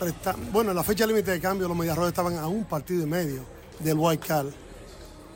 resta- 0.00 0.34
bueno, 0.50 0.70
en 0.70 0.76
la 0.76 0.82
fecha 0.82 1.06
límite 1.06 1.30
de 1.30 1.40
cambio 1.40 1.68
los 1.68 1.76
Mediarrojas 1.76 2.08
estaban 2.08 2.38
a 2.38 2.48
un 2.48 2.64
partido 2.64 3.02
y 3.02 3.06
medio 3.06 3.42
del 3.80 3.96
White 3.98 4.26
Cal. 4.26 4.52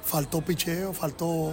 Faltó 0.05 0.41
picheo, 0.41 0.93
faltó 0.95 1.53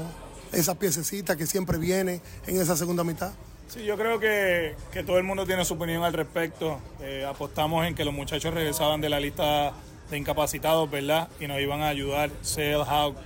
esa 0.51 0.75
piececita 0.75 1.35
que 1.35 1.45
siempre 1.45 1.77
viene 1.77 2.21
en 2.47 2.61
esa 2.61 2.77
segunda 2.77 3.03
mitad. 3.03 3.31
Sí, 3.67 3.83
yo 3.83 3.97
creo 3.97 4.17
que, 4.17 4.75
que 4.93 5.03
todo 5.03 5.17
el 5.17 5.23
mundo 5.25 5.45
tiene 5.45 5.65
su 5.65 5.73
opinión 5.73 6.03
al 6.03 6.13
respecto. 6.13 6.79
Eh, 7.01 7.25
apostamos 7.29 7.85
en 7.85 7.95
que 7.95 8.05
los 8.05 8.13
muchachos 8.13 8.53
regresaban 8.53 9.01
de 9.01 9.09
la 9.09 9.19
lista 9.19 9.73
de 10.09 10.17
incapacitados, 10.17 10.89
¿verdad? 10.89 11.27
Y 11.41 11.47
nos 11.47 11.59
iban 11.59 11.81
a 11.81 11.89
ayudar 11.89 12.29
Sale, 12.41 12.81
Hawk, 12.87 13.17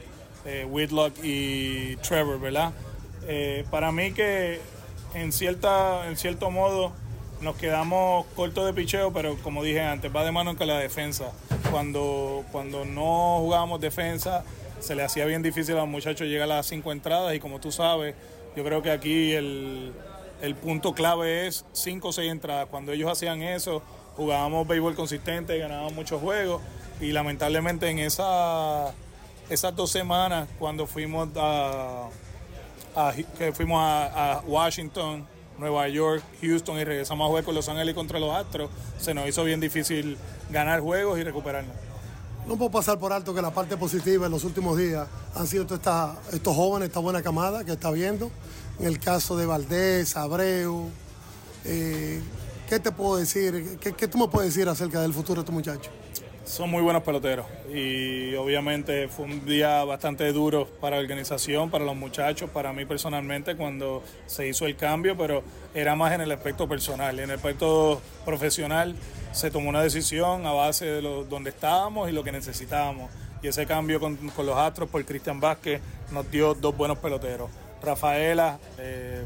eh, 0.45 0.65
Whitlock 0.67 1.13
y 1.23 1.95
Trevor, 1.97 2.39
¿verdad? 2.39 2.73
Eh, 3.27 3.65
para 3.69 3.91
mí 3.91 4.13
que 4.13 4.59
en, 5.13 5.31
cierta, 5.31 6.07
en 6.07 6.17
cierto 6.17 6.51
modo 6.51 6.93
nos 7.41 7.55
quedamos 7.55 8.25
cortos 8.35 8.65
de 8.65 8.73
picheo, 8.73 9.11
pero 9.11 9.35
como 9.37 9.63
dije 9.63 9.81
antes, 9.81 10.15
va 10.15 10.23
de 10.23 10.31
mano 10.31 10.55
con 10.55 10.67
la 10.67 10.77
defensa. 10.77 11.31
Cuando, 11.71 12.43
cuando 12.51 12.85
no 12.85 13.37
jugábamos 13.39 13.81
defensa, 13.81 14.43
se 14.79 14.95
le 14.95 15.03
hacía 15.03 15.25
bien 15.25 15.41
difícil 15.41 15.75
a 15.75 15.79
los 15.79 15.87
muchachos 15.87 16.27
llegar 16.27 16.51
a 16.51 16.57
las 16.57 16.67
cinco 16.67 16.91
entradas 16.91 17.33
y 17.35 17.39
como 17.39 17.59
tú 17.59 17.71
sabes, 17.71 18.15
yo 18.55 18.63
creo 18.63 18.81
que 18.81 18.91
aquí 18.91 19.31
el, 19.33 19.93
el 20.41 20.55
punto 20.55 20.93
clave 20.93 21.47
es 21.47 21.65
cinco 21.71 22.09
o 22.09 22.11
seis 22.11 22.31
entradas. 22.31 22.67
Cuando 22.69 22.91
ellos 22.91 23.11
hacían 23.11 23.41
eso, 23.41 23.81
jugábamos 24.15 24.67
béisbol 24.67 24.95
consistente, 24.95 25.57
ganábamos 25.57 25.93
muchos 25.93 26.21
juegos 26.21 26.61
y 26.99 27.11
lamentablemente 27.11 27.89
en 27.89 27.99
esa, 27.99 28.93
esas 29.49 29.75
dos 29.75 29.91
semanas 29.91 30.47
cuando 30.59 30.85
fuimos 30.85 31.29
a, 31.35 32.09
que 33.37 33.51
fuimos 33.53 33.81
a, 33.81 34.41
Washington, 34.45 35.25
Nueva 35.57 35.87
York, 35.89 36.23
Houston 36.41 36.79
y 36.79 36.83
regresamos 36.83 37.25
a 37.25 37.27
jugar 37.29 37.43
con 37.43 37.55
Los 37.55 37.69
Ángeles 37.69 37.93
contra 37.93 38.19
los 38.19 38.33
Astros, 38.33 38.69
se 38.99 39.13
nos 39.13 39.27
hizo 39.27 39.43
bien 39.43 39.59
difícil 39.59 40.17
ganar 40.49 40.81
juegos 40.81 41.19
y 41.19 41.23
recuperarnos. 41.23 41.75
No 42.47 42.57
puedo 42.57 42.71
pasar 42.71 42.97
por 42.97 43.13
alto 43.13 43.35
que 43.35 43.41
la 43.41 43.51
parte 43.51 43.77
positiva 43.77 44.25
en 44.25 44.31
los 44.31 44.43
últimos 44.43 44.77
días 44.77 45.07
han 45.35 45.45
sido 45.45 45.63
estos 45.63 46.55
jóvenes, 46.55 46.89
esta 46.89 46.99
buena 46.99 47.21
camada 47.21 47.63
que 47.63 47.73
está 47.73 47.91
viendo. 47.91 48.31
En 48.79 48.87
el 48.87 48.99
caso 48.99 49.37
de 49.37 49.45
Valdés, 49.45 50.17
Abreu, 50.17 50.89
eh, 51.65 52.19
¿qué 52.67 52.79
te 52.79 52.91
puedo 52.91 53.17
decir? 53.17 53.77
¿Qué, 53.79 53.93
qué 53.93 54.07
tú 54.07 54.17
me 54.17 54.27
puedes 54.27 54.55
decir 54.55 54.67
acerca 54.67 55.01
del 55.01 55.13
futuro 55.13 55.35
de 55.35 55.41
estos 55.41 55.53
muchachos? 55.53 55.91
Son 56.45 56.69
muy 56.69 56.81
buenos 56.81 57.03
peloteros 57.03 57.45
y 57.71 58.33
obviamente 58.35 59.07
fue 59.07 59.25
un 59.25 59.45
día 59.45 59.83
bastante 59.83 60.31
duro 60.33 60.67
para 60.81 60.97
la 60.97 61.01
organización, 61.01 61.69
para 61.69 61.85
los 61.85 61.95
muchachos, 61.95 62.49
para 62.49 62.73
mí 62.73 62.83
personalmente 62.85 63.55
cuando 63.55 64.03
se 64.25 64.47
hizo 64.47 64.65
el 64.65 64.75
cambio, 64.75 65.15
pero 65.15 65.43
era 65.75 65.95
más 65.95 66.13
en 66.13 66.21
el 66.21 66.31
aspecto 66.31 66.67
personal. 66.67 67.19
En 67.19 67.29
el 67.29 67.35
aspecto 67.35 68.01
profesional 68.25 68.95
se 69.31 69.51
tomó 69.51 69.69
una 69.69 69.83
decisión 69.83 70.45
a 70.47 70.51
base 70.51 70.85
de 70.85 71.01
donde 71.01 71.51
estábamos 71.51 72.09
y 72.09 72.11
lo 72.11 72.23
que 72.23 72.31
necesitábamos. 72.31 73.11
Y 73.43 73.47
ese 73.47 73.65
cambio 73.65 73.99
con, 73.99 74.17
con 74.29 74.45
los 74.45 74.57
Astros 74.57 74.89
por 74.89 75.05
Cristian 75.05 75.39
Vázquez 75.39 75.79
nos 76.11 76.29
dio 76.31 76.55
dos 76.55 76.75
buenos 76.75 76.97
peloteros. 76.97 77.49
Rafaela, 77.83 78.59
eh, 78.79 79.25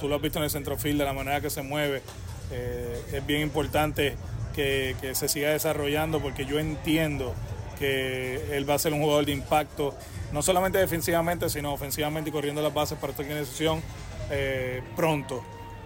tú 0.00 0.08
lo 0.08 0.16
has 0.16 0.22
visto 0.22 0.38
en 0.38 0.44
el 0.44 0.50
centrofield, 0.50 1.00
de 1.00 1.04
la 1.04 1.12
manera 1.12 1.40
que 1.40 1.50
se 1.50 1.62
mueve. 1.62 2.02
Eh, 2.50 3.02
es 3.12 3.26
bien 3.26 3.42
importante 3.42 4.16
que, 4.52 4.96
que 5.00 5.14
se 5.14 5.28
siga 5.28 5.50
desarrollando 5.50 6.20
porque 6.20 6.44
yo 6.44 6.58
entiendo 6.58 7.34
que 7.78 8.56
él 8.56 8.68
va 8.68 8.74
a 8.74 8.78
ser 8.78 8.92
un 8.92 9.00
jugador 9.00 9.26
de 9.26 9.32
impacto, 9.32 9.94
no 10.32 10.40
solamente 10.40 10.78
defensivamente, 10.78 11.50
sino 11.50 11.72
ofensivamente 11.72 12.30
y 12.30 12.32
corriendo 12.32 12.62
las 12.62 12.72
bases 12.72 12.96
para 12.96 13.10
esta 13.10 13.22
organización 13.22 13.82
eh, 14.30 14.82
pronto. 14.94 15.42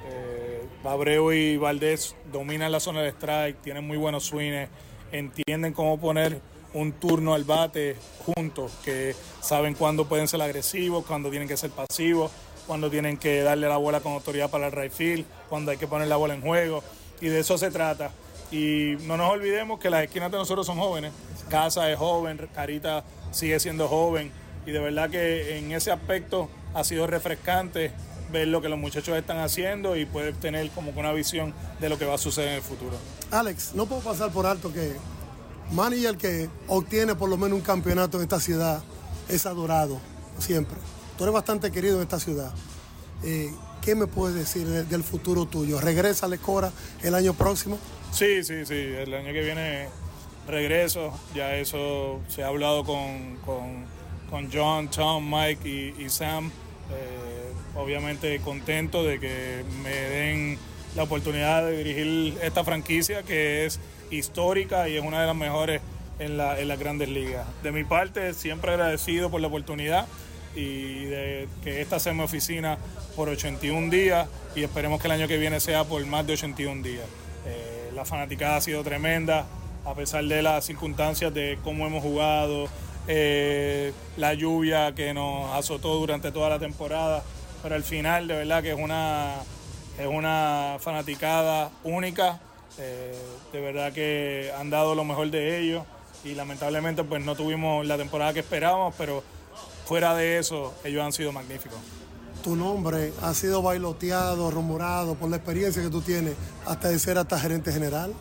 Eh, 0.08 0.62
Abreu 0.84 1.32
y 1.32 1.56
Valdés 1.56 2.14
dominan 2.30 2.70
la 2.70 2.80
zona 2.80 3.00
de 3.00 3.08
strike, 3.08 3.62
tienen 3.62 3.86
muy 3.86 3.96
buenos 3.96 4.24
swings, 4.24 4.68
entienden 5.10 5.72
cómo 5.72 5.98
poner 5.98 6.40
un 6.74 6.92
turno 6.92 7.32
al 7.32 7.44
bate 7.44 7.96
juntos, 8.26 8.72
que 8.84 9.16
saben 9.40 9.74
cuándo 9.74 10.06
pueden 10.06 10.28
ser 10.28 10.42
agresivos, 10.42 11.06
cuándo 11.06 11.30
tienen 11.30 11.48
que 11.48 11.56
ser 11.56 11.70
pasivos, 11.70 12.30
cuándo 12.66 12.90
tienen 12.90 13.16
que 13.16 13.40
darle 13.40 13.68
la 13.68 13.78
bola 13.78 14.00
con 14.00 14.12
autoridad 14.12 14.50
para 14.50 14.66
el 14.66 14.72
right 14.72 14.92
field, 14.92 15.24
cuándo 15.48 15.70
hay 15.70 15.78
que 15.78 15.86
poner 15.86 16.08
la 16.08 16.16
bola 16.16 16.34
en 16.34 16.42
juego, 16.42 16.82
y 17.20 17.28
de 17.28 17.40
eso 17.40 17.56
se 17.56 17.70
trata. 17.70 18.10
Y 18.50 18.96
no 19.06 19.16
nos 19.16 19.30
olvidemos 19.32 19.80
que 19.80 19.90
las 19.90 20.04
esquinas 20.04 20.30
de 20.30 20.38
nosotros 20.38 20.66
son 20.66 20.78
jóvenes. 20.78 21.12
Casa 21.48 21.90
es 21.90 21.98
joven, 21.98 22.38
Carita 22.54 23.04
sigue 23.32 23.58
siendo 23.60 23.88
joven. 23.88 24.30
Y 24.66 24.70
de 24.70 24.78
verdad 24.78 25.10
que 25.10 25.58
en 25.58 25.72
ese 25.72 25.90
aspecto 25.92 26.48
ha 26.74 26.84
sido 26.84 27.06
refrescante 27.06 27.92
ver 28.32 28.48
lo 28.48 28.60
que 28.60 28.68
los 28.68 28.78
muchachos 28.78 29.16
están 29.16 29.38
haciendo 29.38 29.96
y 29.96 30.04
poder 30.06 30.34
tener 30.34 30.68
como 30.70 30.90
una 30.96 31.12
visión 31.12 31.54
de 31.80 31.88
lo 31.88 31.98
que 31.98 32.04
va 32.04 32.14
a 32.14 32.18
suceder 32.18 32.48
en 32.50 32.54
el 32.56 32.62
futuro. 32.62 32.96
Alex, 33.30 33.72
no 33.74 33.86
puedo 33.86 34.00
pasar 34.00 34.32
por 34.32 34.46
alto 34.46 34.72
que 34.72 34.94
manager 35.72 36.16
que 36.16 36.48
obtiene 36.68 37.14
por 37.14 37.28
lo 37.28 37.36
menos 37.36 37.56
un 37.58 37.64
campeonato 37.64 38.16
en 38.18 38.24
esta 38.24 38.40
ciudad 38.40 38.82
es 39.28 39.46
adorado 39.46 39.98
siempre. 40.38 40.76
Tú 41.16 41.24
eres 41.24 41.34
bastante 41.34 41.70
querido 41.70 41.96
en 41.96 42.02
esta 42.02 42.18
ciudad. 42.20 42.52
Eh, 43.24 43.52
¿Qué 43.80 43.94
me 43.94 44.06
puedes 44.08 44.36
decir 44.36 44.66
de- 44.66 44.82
del 44.84 45.04
futuro 45.04 45.46
tuyo? 45.46 45.80
¿Regresa 45.80 46.26
a 46.26 46.28
Lecora 46.28 46.72
el 47.04 47.14
año 47.14 47.32
próximo? 47.34 47.78
Sí, 48.12 48.42
sí, 48.44 48.64
sí. 48.64 48.74
El 48.74 49.14
año 49.14 49.32
que 49.32 49.42
viene 49.42 49.88
regreso. 50.46 51.12
Ya 51.34 51.56
eso 51.56 52.20
se 52.28 52.42
ha 52.42 52.48
hablado 52.48 52.84
con, 52.84 53.36
con, 53.44 53.84
con 54.30 54.50
John, 54.52 54.88
Tom, 54.88 55.28
Mike 55.28 55.94
y, 55.98 56.08
Sam. 56.08 56.50
Eh, 56.90 57.52
obviamente 57.74 58.40
contento 58.40 59.02
de 59.02 59.18
que 59.20 59.64
me 59.82 59.90
den 59.90 60.58
la 60.94 61.02
oportunidad 61.02 61.64
de 61.64 61.76
dirigir 61.82 62.38
esta 62.42 62.64
franquicia 62.64 63.22
que 63.22 63.66
es 63.66 63.80
histórica 64.10 64.88
y 64.88 64.96
es 64.96 65.04
una 65.04 65.20
de 65.20 65.26
las 65.26 65.36
mejores 65.36 65.82
en, 66.18 66.36
la, 66.36 66.58
en 66.58 66.68
las 66.68 66.78
grandes 66.78 67.08
ligas. 67.08 67.46
De 67.62 67.72
mi 67.72 67.84
parte, 67.84 68.32
siempre 68.34 68.70
agradecido 68.72 69.30
por 69.30 69.40
la 69.40 69.48
oportunidad 69.48 70.06
y 70.54 71.04
de 71.04 71.48
que 71.62 71.82
esta 71.82 71.98
sea 71.98 72.14
mi 72.14 72.22
oficina 72.22 72.78
por 73.14 73.28
81 73.28 73.90
días 73.90 74.26
y 74.54 74.62
esperemos 74.62 75.00
que 75.00 75.08
el 75.08 75.12
año 75.12 75.28
que 75.28 75.36
viene 75.36 75.60
sea 75.60 75.84
por 75.84 76.04
más 76.06 76.26
de 76.26 76.32
81 76.32 76.82
días. 76.82 77.04
La 77.96 78.04
fanaticada 78.04 78.56
ha 78.56 78.60
sido 78.60 78.84
tremenda, 78.84 79.46
a 79.86 79.94
pesar 79.94 80.22
de 80.22 80.42
las 80.42 80.66
circunstancias 80.66 81.32
de 81.32 81.58
cómo 81.64 81.86
hemos 81.86 82.02
jugado, 82.02 82.68
eh, 83.08 83.94
la 84.18 84.34
lluvia 84.34 84.94
que 84.94 85.14
nos 85.14 85.50
azotó 85.54 85.94
durante 85.94 86.30
toda 86.30 86.50
la 86.50 86.58
temporada, 86.58 87.22
pero 87.62 87.74
al 87.74 87.82
final 87.82 88.28
de 88.28 88.34
verdad 88.34 88.62
que 88.62 88.72
es 88.72 88.78
una, 88.78 89.36
es 89.98 90.06
una 90.06 90.76
fanaticada 90.78 91.70
única, 91.84 92.38
eh, 92.78 93.16
de 93.50 93.60
verdad 93.62 93.94
que 93.94 94.52
han 94.58 94.68
dado 94.68 94.94
lo 94.94 95.04
mejor 95.04 95.30
de 95.30 95.58
ellos 95.58 95.82
y 96.22 96.34
lamentablemente 96.34 97.02
pues 97.02 97.24
no 97.24 97.34
tuvimos 97.34 97.86
la 97.86 97.96
temporada 97.96 98.34
que 98.34 98.40
esperábamos, 98.40 98.94
pero 98.98 99.24
fuera 99.86 100.14
de 100.14 100.36
eso 100.36 100.74
ellos 100.84 101.02
han 101.02 101.14
sido 101.14 101.32
magníficos. 101.32 101.78
Tu 102.46 102.54
nombre 102.54 103.12
ha 103.22 103.34
sido 103.34 103.60
bailoteado, 103.60 104.52
rumorado 104.52 105.16
por 105.16 105.28
la 105.28 105.36
experiencia 105.38 105.82
que 105.82 105.90
tú 105.90 106.00
tienes 106.00 106.36
hasta 106.64 106.90
de 106.90 106.98
ser 107.00 107.18
hasta 107.18 107.40
gerente 107.40 107.72
general. 107.72 108.14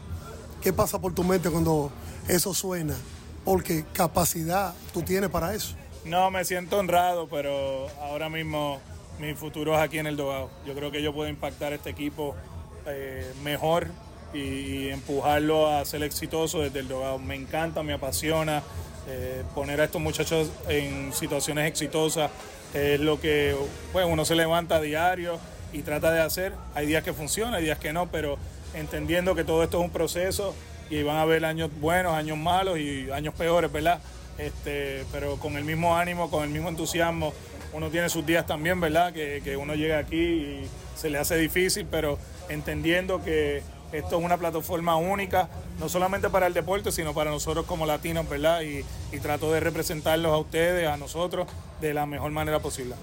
¿Qué 0.64 0.74
pasa 0.74 0.98
por 0.98 1.14
tu 1.14 1.24
mente 1.24 1.52
cuando 1.52 1.92
eso 2.28 2.52
suena? 2.56 2.96
Porque 3.44 3.86
capacidad 3.94 4.74
tú 4.96 5.04
tienes 5.04 5.30
para 5.30 5.54
eso. 5.54 5.76
No, 6.06 6.32
me 6.32 6.44
siento 6.44 6.80
honrado, 6.80 7.28
pero 7.28 7.88
ahora 8.02 8.28
mismo 8.28 8.80
mi 9.20 9.36
futuro 9.36 9.76
es 9.76 9.82
aquí 9.82 10.00
en 10.00 10.08
el 10.08 10.18
Dogado. 10.18 10.50
Yo 10.66 10.74
creo 10.74 10.90
que 10.90 11.04
yo 11.04 11.14
puedo 11.14 11.30
impactar 11.30 11.74
este 11.74 11.92
equipo 11.92 12.36
eh, 12.88 13.32
mejor 13.44 13.90
y, 14.34 14.88
empujarlo 14.88 15.68
a 15.68 15.86
ser 15.86 16.02
exitoso 16.02 16.62
desde 16.62 16.80
el 16.80 16.88
dogado. 16.88 17.20
Me 17.20 17.36
encanta, 17.36 17.84
me 17.84 17.94
apasiona 17.94 18.64
eh, 19.08 19.44
poner 19.54 19.82
a 19.82 19.84
estos 19.84 20.02
muchachos 20.02 20.50
en 20.68 21.14
situaciones 21.14 21.68
exitosas. 21.68 22.32
Es 22.76 23.00
lo 23.00 23.22
que 23.22 23.56
pues, 23.94 24.06
uno 24.06 24.26
se 24.26 24.36
levanta 24.36 24.76
a 24.76 24.82
diario 24.82 25.40
y 25.72 25.82
trata 25.82 26.12
de 26.12 26.20
hacer. 26.20 26.52
Hay 26.74 26.86
días 26.86 27.04
que 27.04 27.14
funciona, 27.14 27.58
hay 27.58 27.64
días 27.64 27.80
que 27.80 27.94
no, 27.94 28.12
pero 28.12 28.38
entendiendo 28.74 29.34
que 29.34 29.46
todo 29.46 29.64
esto 29.64 29.80
es 29.80 29.86
un 29.86 29.92
proceso 29.92 30.54
y 30.90 31.02
van 31.02 31.16
a 31.16 31.22
haber 31.22 31.46
años 31.46 31.72
buenos, 31.80 32.14
años 32.14 32.38
malos 32.38 32.78
y 32.78 33.10
años 33.12 33.34
peores, 33.34 33.72
¿verdad? 33.72 34.02
Este, 34.38 35.06
pero 35.14 35.38
con 35.38 35.56
el 35.56 35.64
mismo 35.64 35.96
ánimo, 35.96 36.30
con 36.30 36.44
el 36.44 36.50
mismo 36.50 36.68
entusiasmo, 36.68 37.34
uno 37.72 37.90
tiene 37.90 38.10
sus 38.10 38.26
días 38.26 38.46
también, 38.46 38.82
¿verdad? 38.82 39.14
Que, 39.14 39.40
que 39.42 39.56
uno 39.56 39.74
llega 39.76 39.98
aquí 39.98 40.18
y 40.18 40.70
se 40.96 41.10
le 41.10 41.18
hace 41.18 41.38
difícil, 41.38 41.88
pero 41.90 42.20
entendiendo 42.50 43.24
que 43.24 43.64
esto 43.92 44.18
es 44.18 44.24
una 44.24 44.38
plataforma 44.38 44.96
única, 44.96 45.50
no 45.80 45.90
solamente 45.90 46.30
para 46.30 46.48
el 46.48 46.54
deporte, 46.54 46.92
sino 46.92 47.14
para 47.14 47.32
nosotros 47.32 47.66
como 47.66 47.86
latinos, 47.86 48.28
¿verdad? 48.28 48.62
Y, 48.62 48.84
y 49.16 49.20
trato 49.20 49.52
de 49.52 49.60
representarlos 49.60 50.32
a 50.32 50.38
ustedes, 50.38 50.88
a 50.88 50.98
nosotros, 50.98 51.48
de 51.82 51.94
la 51.94 52.06
mejor 52.06 52.32
manera 52.32 52.60
posible. 52.60 52.96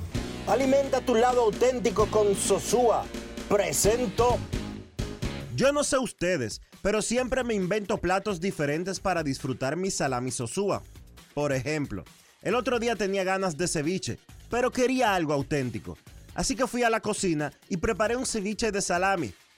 Alimenta 0.46 1.00
tu 1.00 1.14
lado 1.14 1.42
auténtico 1.42 2.06
con 2.06 2.34
Sosúa. 2.34 3.04
Presento. 3.48 4.38
Yo 5.54 5.72
no 5.72 5.84
sé 5.84 5.98
ustedes, 5.98 6.60
pero 6.80 7.02
siempre 7.02 7.44
me 7.44 7.54
invento 7.54 7.98
platos 7.98 8.40
diferentes 8.40 8.98
para 8.98 9.22
disfrutar 9.22 9.76
mi 9.76 9.90
salami 9.90 10.30
Sosúa. 10.30 10.82
Por 11.34 11.52
ejemplo, 11.52 12.04
el 12.42 12.54
otro 12.54 12.78
día 12.78 12.96
tenía 12.96 13.22
ganas 13.22 13.56
de 13.56 13.68
ceviche, 13.68 14.18
pero 14.50 14.70
quería 14.70 15.14
algo 15.14 15.32
auténtico. 15.32 15.96
Así 16.34 16.56
que 16.56 16.66
fui 16.66 16.82
a 16.82 16.90
la 16.90 17.00
cocina 17.00 17.52
y 17.68 17.76
preparé 17.76 18.16
un 18.16 18.26
ceviche 18.26 18.72
de 18.72 18.82
salami. 18.82 19.32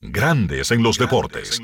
Grandes 0.00 0.70
en 0.70 0.82
los 0.82 0.96
deportes. 0.96 1.60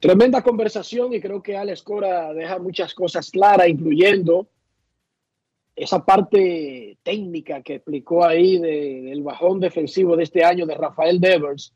Tremenda 0.00 0.42
conversación 0.42 1.12
y 1.14 1.20
creo 1.20 1.40
que 1.42 1.56
Alex 1.56 1.82
Cora 1.82 2.32
deja 2.34 2.58
muchas 2.58 2.92
cosas 2.94 3.30
claras, 3.30 3.68
incluyendo 3.68 4.48
esa 5.76 6.04
parte 6.04 6.98
técnica 7.04 7.62
que 7.62 7.76
explicó 7.76 8.24
ahí 8.24 8.58
de- 8.58 9.02
del 9.02 9.22
bajón 9.22 9.60
defensivo 9.60 10.16
de 10.16 10.24
este 10.24 10.44
año 10.44 10.66
de 10.66 10.74
Rafael 10.74 11.20
Devers 11.20 11.72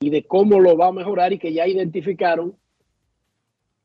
y 0.00 0.08
de 0.08 0.24
cómo 0.26 0.58
lo 0.58 0.76
va 0.78 0.86
a 0.88 0.92
mejorar 0.92 1.34
y 1.34 1.38
que 1.38 1.52
ya 1.52 1.66
identificaron 1.68 2.56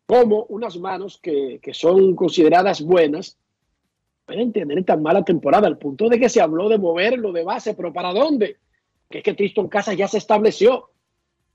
como 0.05 0.45
unas 0.45 0.77
manos 0.77 1.19
que, 1.21 1.59
que 1.61 1.73
son 1.73 2.15
consideradas 2.15 2.81
buenas 2.81 3.37
pueden 4.25 4.51
tener 4.51 4.83
tan 4.83 5.01
mala 5.01 5.23
temporada 5.23 5.67
al 5.67 5.77
punto 5.77 6.09
de 6.09 6.19
que 6.19 6.29
se 6.29 6.41
habló 6.41 6.67
de 6.69 6.77
moverlo 6.77 7.31
de 7.31 7.43
base, 7.43 7.73
pero 7.73 7.93
¿para 7.93 8.11
dónde? 8.11 8.57
Que 9.09 9.19
es 9.19 9.23
que 9.23 9.33
Tristan 9.33 9.67
Casas 9.67 9.95
ya 9.95 10.07
se 10.07 10.17
estableció 10.17 10.89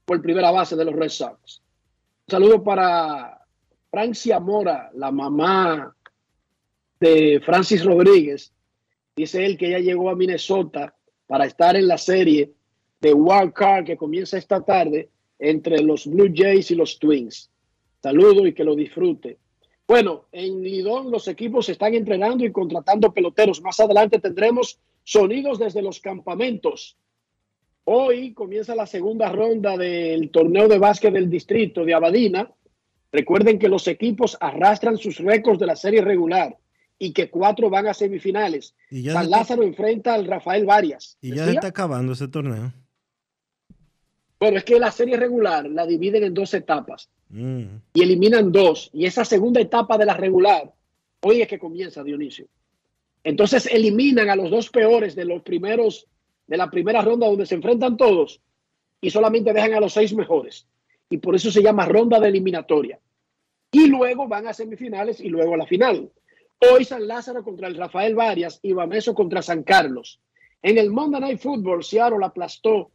por 0.05 0.23
primera 0.23 0.51
base 0.51 0.77
de 0.77 0.85
los 0.85 0.95
Red 0.95 1.09
Sox. 1.09 1.63
Saludo 2.29 2.63
para 2.63 3.41
Francia 3.91 4.39
Mora, 4.39 4.91
la 4.95 5.11
mamá 5.11 5.95
de 7.01 7.41
Francis 7.45 7.85
Rodríguez. 7.85 8.53
Dice 9.17 9.45
él 9.45 9.59
que 9.59 9.71
ya 9.71 9.79
llegó 9.79 10.11
a 10.11 10.17
Minnesota 10.17 10.95
para 11.27 11.47
estar 11.47 11.77
en 11.77 11.89
la 11.89 11.99
serie 11.99 12.53
de 13.01 13.13
Wild 13.13 13.53
Card 13.53 13.85
que 13.85 13.97
comienza 13.97 14.39
esta 14.39 14.61
tarde 14.63 15.09
entre 15.39 15.83
los 15.83 16.07
Blue 16.07 16.33
Jays 16.33 16.71
y 16.71 16.75
los 16.75 16.99
Twins. 16.99 17.51
Saludo 18.03 18.47
y 18.47 18.55
que 18.55 18.65
lo 18.65 18.77
disfrute. 18.77 19.39
Bueno, 19.91 20.27
en 20.31 20.63
Lidón 20.63 21.11
los 21.11 21.27
equipos 21.27 21.69
están 21.69 21.95
entrenando 21.95 22.45
y 22.45 22.53
contratando 22.53 23.13
peloteros. 23.13 23.61
Más 23.61 23.81
adelante 23.81 24.21
tendremos 24.21 24.79
sonidos 25.03 25.59
desde 25.59 25.83
los 25.83 25.99
campamentos. 25.99 26.97
Hoy 27.83 28.33
comienza 28.33 28.77
la 28.77 28.87
segunda 28.87 29.33
ronda 29.33 29.77
del 29.77 30.31
torneo 30.31 30.69
de 30.69 30.79
básquet 30.79 31.13
del 31.13 31.29
distrito 31.29 31.85
de 31.85 31.93
Abadina. 31.95 32.53
Recuerden 33.11 33.59
que 33.59 33.69
los 33.69 33.89
equipos 33.89 34.39
arrastran 34.41 34.97
sus 34.97 35.19
récords 35.19 35.59
de 35.59 35.67
la 35.67 35.75
serie 35.75 36.03
regular 36.03 36.57
y 36.97 37.13
que 37.13 37.29
cuatro 37.29 37.69
van 37.69 37.89
a 37.89 37.93
semifinales. 37.95 38.77
Y 38.93 39.03
ya 39.03 39.15
San 39.15 39.25
está- 39.25 39.39
Lázaro 39.39 39.65
enfrenta 39.65 40.15
al 40.15 40.25
Rafael 40.25 40.67
Varias. 40.67 41.19
Y 41.21 41.35
ya 41.35 41.51
está 41.51 41.67
acabando 41.67 42.13
ese 42.13 42.29
torneo. 42.29 42.73
Bueno, 44.41 44.57
es 44.57 44.65
que 44.65 44.81
la 44.81 44.91
serie 44.91 45.19
regular 45.19 45.69
la 45.69 45.87
dividen 45.87 46.25
en 46.25 46.35
dos 46.35 46.55
etapas 46.55 47.11
Mm. 47.29 47.77
y 47.95 48.03
eliminan 48.03 48.51
dos. 48.51 48.91
Y 48.93 49.05
esa 49.07 49.25
segunda 49.25 49.61
etapa 49.61 49.97
de 49.99 50.07
la 50.07 50.15
regular, 50.15 50.73
hoy 51.21 51.43
es 51.43 51.47
que 51.49 51.59
comienza 51.59 52.03
Dionisio. 52.03 52.47
Entonces 53.23 53.67
eliminan 53.67 54.31
a 54.31 54.37
los 54.37 54.51
dos 54.51 54.71
peores 54.71 55.15
de 55.15 55.27
los 55.27 55.43
primeros, 55.43 56.07
de 56.47 56.57
la 56.57 56.71
primera 56.71 57.03
ronda 57.03 57.29
donde 57.29 57.47
se 57.47 57.55
enfrentan 57.55 57.97
todos 57.97 58.41
y 59.01 59.11
solamente 59.11 59.53
dejan 59.53 59.75
a 59.75 59.81
los 59.81 59.93
seis 59.93 60.13
mejores. 60.15 60.67
Y 61.11 61.19
por 61.19 61.35
eso 61.37 61.51
se 61.51 61.63
llama 61.63 61.85
ronda 61.87 62.19
de 62.19 62.29
eliminatoria. 62.29 62.99
Y 63.71 63.87
luego 63.87 64.27
van 64.27 64.49
a 64.49 64.55
semifinales 64.55 65.21
y 65.21 65.29
luego 65.29 65.55
a 65.55 65.59
la 65.59 65.67
final. 65.67 66.11
Hoy 66.73 66.85
San 66.85 67.07
Lázaro 67.07 67.45
contra 67.45 67.69
el 67.69 67.77
Rafael 67.77 68.15
Varias 68.15 68.59
y 68.63 68.73
Bameso 68.73 69.15
contra 69.15 69.43
San 69.43 69.63
Carlos. 69.63 70.19
En 70.63 70.79
el 70.79 70.91
Monday 70.91 71.21
Night 71.21 71.41
Football, 71.41 71.85
Seattle 71.85 72.25
aplastó 72.25 72.91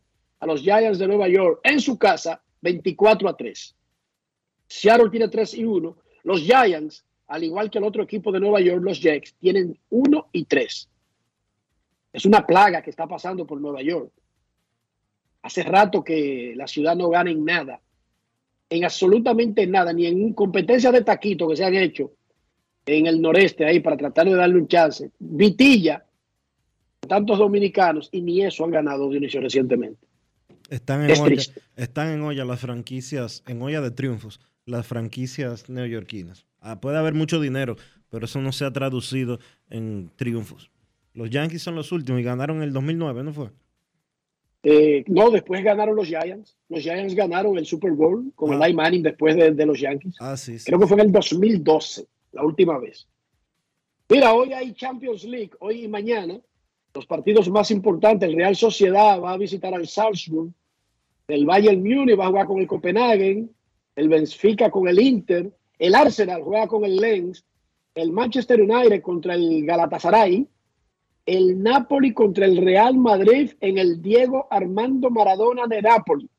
a 0.46 0.48
los 0.48 0.62
Giants 0.62 1.00
de 1.00 1.08
Nueva 1.08 1.28
York 1.28 1.60
en 1.64 1.80
su 1.80 1.98
casa 1.98 2.42
24 2.62 3.28
a 3.28 3.36
3. 3.36 3.76
Seattle 4.68 5.10
tiene 5.10 5.28
3 5.28 5.54
y 5.56 5.66
1. 5.66 5.98
Los 6.24 6.42
Giants, 6.42 7.04
al 7.28 7.44
igual 7.44 7.70
que 7.70 7.80
el 7.80 7.84
otro 7.84 8.04
equipo 8.04 8.32
de 8.32 8.40
Nueva 8.40 8.62
York, 8.62 8.82
los 8.84 9.02
Jets, 9.02 9.36
tienen 9.40 9.78
1 9.90 10.30
y 10.32 10.46
3. 10.46 10.90
Es 12.14 12.26
una 12.26 12.46
plaga 12.46 12.82
que 12.82 12.92
está 12.92 13.08
pasando 13.08 13.46
por 13.46 13.60
Nueva 13.60 13.82
York. 13.82 14.12
Hace 15.42 15.64
rato 15.64 16.04
que 16.04 16.54
la 16.56 16.68
ciudad 16.68 16.96
no 16.96 17.10
gana 17.10 17.32
en 17.32 17.44
nada. 17.44 17.82
En 18.70 18.84
absolutamente 18.86 19.66
nada, 19.68 19.94
ni 19.94 20.06
en 20.06 20.34
competencias 20.34 20.94
de 20.94 21.04
taquito 21.04 21.48
que 21.48 21.56
se 21.56 21.66
han 21.66 21.76
hecho 21.76 22.12
en 22.86 23.08
el 23.08 23.20
noreste 23.20 23.66
ahí 23.66 23.80
para 23.80 23.98
tratar 23.98 24.28
de 24.28 24.36
darle 24.36 24.58
un 24.58 24.68
chance. 24.68 25.12
Vitilla, 25.18 26.06
tantos 27.08 27.40
dominicanos, 27.40 28.10
y 28.12 28.22
ni 28.22 28.44
eso 28.44 28.64
han 28.64 28.72
ganado 28.72 29.10
Dionisio 29.10 29.42
recientemente. 29.42 30.05
Están 30.70 31.04
en, 31.04 31.12
Es 31.12 31.20
olla, 31.20 31.28
triste. 31.36 31.62
están 31.76 32.10
en 32.12 32.22
olla 32.22 32.44
las 32.46 32.60
franquicias, 32.60 33.44
en 33.48 33.62
olla 33.62 33.82
de 33.82 33.92
triunfos, 33.92 34.40
las 34.66 34.86
franquicias 34.88 35.70
neoyorquinas. 35.70 36.46
Ah, 36.60 36.80
puede 36.82 36.98
haber 36.98 37.14
mucho 37.14 37.40
dinero, 37.40 37.76
pero 38.10 38.26
eso 38.26 38.42
no 38.42 38.52
se 38.52 38.66
ha 38.66 38.72
traducido 38.72 39.40
en 39.70 40.12
triunfos. 40.16 40.72
Los 41.14 41.30
Yankees 41.30 41.62
son 41.62 41.76
los 41.76 41.92
últimos 41.92 42.20
y 42.22 42.24
ganaron 42.24 42.58
en 42.58 42.64
el 42.64 42.74
2009, 42.74 43.24
¿no 43.24 43.32
fue? 43.34 43.50
Eh, 44.64 45.04
no, 45.08 45.30
después 45.30 45.64
ganaron 45.64 45.96
los 45.96 46.08
Giants. 46.08 46.58
Los 46.70 46.82
Giants 46.82 47.14
ganaron 47.14 47.58
el 47.58 47.66
Super 47.68 47.92
Bowl 47.92 48.32
con 48.36 48.52
Ah. 48.52 48.56
el 48.56 48.64
Eli 48.64 48.74
Manning 48.74 49.04
después 49.04 49.36
de, 49.36 49.52
de 49.52 49.66
los 49.66 49.80
Yankees. 49.80 50.16
Ah, 50.20 50.36
sí, 50.36 50.58
sí. 50.58 50.66
Creo 50.66 50.80
que 50.80 50.88
fue 50.88 51.00
en 51.00 51.06
el 51.08 51.12
2012, 51.12 52.08
la 52.32 52.44
última 52.44 52.80
vez. 52.80 53.08
Mira, 54.10 54.34
hoy 54.34 54.54
hay 54.54 54.74
Champions 54.74 55.24
League, 55.24 55.52
hoy 55.60 55.84
y 55.86 55.88
mañana. 55.88 56.40
Los 56.96 57.06
partidos 57.06 57.50
más 57.50 57.72
importantes, 57.72 58.30
el 58.30 58.38
Real 58.38 58.56
Sociedad 58.56 59.22
va 59.22 59.34
a 59.34 59.38
visitar 59.38 59.74
al 59.74 59.86
Salzburg, 59.86 60.50
el 61.28 61.46
Bayern 61.46 61.84
Múnich 61.84 62.18
va 62.18 62.26
a 62.26 62.30
jugar 62.30 62.48
con 62.48 62.60
el 62.60 62.68
Copenhagen, 62.68 63.54
el 63.98 64.08
Benfica 64.08 64.72
con 64.72 64.88
el 64.88 64.98
Inter, 64.98 65.52
el 65.78 65.94
Arsenal 65.94 66.42
juega 66.42 66.68
con 66.68 66.86
el 66.86 66.96
Lens, 66.96 67.44
el 67.96 68.14
Manchester 68.14 68.62
United 68.62 69.02
contra 69.02 69.34
el 69.34 69.66
Galatasaray, 69.66 70.48
el 71.26 71.62
Napoli 71.62 72.14
contra 72.14 72.46
el 72.46 72.64
Real 72.64 72.96
Madrid 72.98 73.52
en 73.60 73.78
el 73.78 74.02
Diego 74.02 74.48
Armando 74.50 75.10
Maradona 75.10 75.68
de 75.68 75.82
Napoli. 75.82 76.30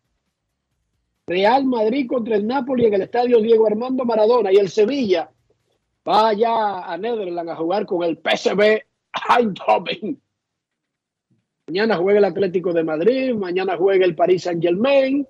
Real 1.26 1.66
Madrid 1.66 2.07
contra 2.09 2.36
el 2.36 2.46
Napoli 2.46 2.86
en 2.86 2.94
el 2.94 3.02
estadio 3.02 3.40
Diego 3.42 3.66
Armando 3.66 4.07
Maradona 4.07 4.50
y 4.50 4.57
el 4.57 4.70
Sevilla 4.70 5.30
va 6.09 6.28
allá 6.28 6.90
a 6.90 6.96
Netherlands 6.96 7.52
a 7.52 7.57
jugar 7.57 7.84
con 7.84 8.04
el 8.04 8.16
PSV 8.16 8.80
Eindhoven. 9.36 10.22
Mañana 11.66 11.96
juega 11.96 12.18
el 12.20 12.24
Atlético 12.24 12.72
de 12.72 12.84
Madrid, 12.84 13.34
mañana 13.34 13.76
juega 13.76 14.04
el 14.04 14.14
Paris 14.14 14.44
Saint 14.44 14.62
Germain 14.62 15.26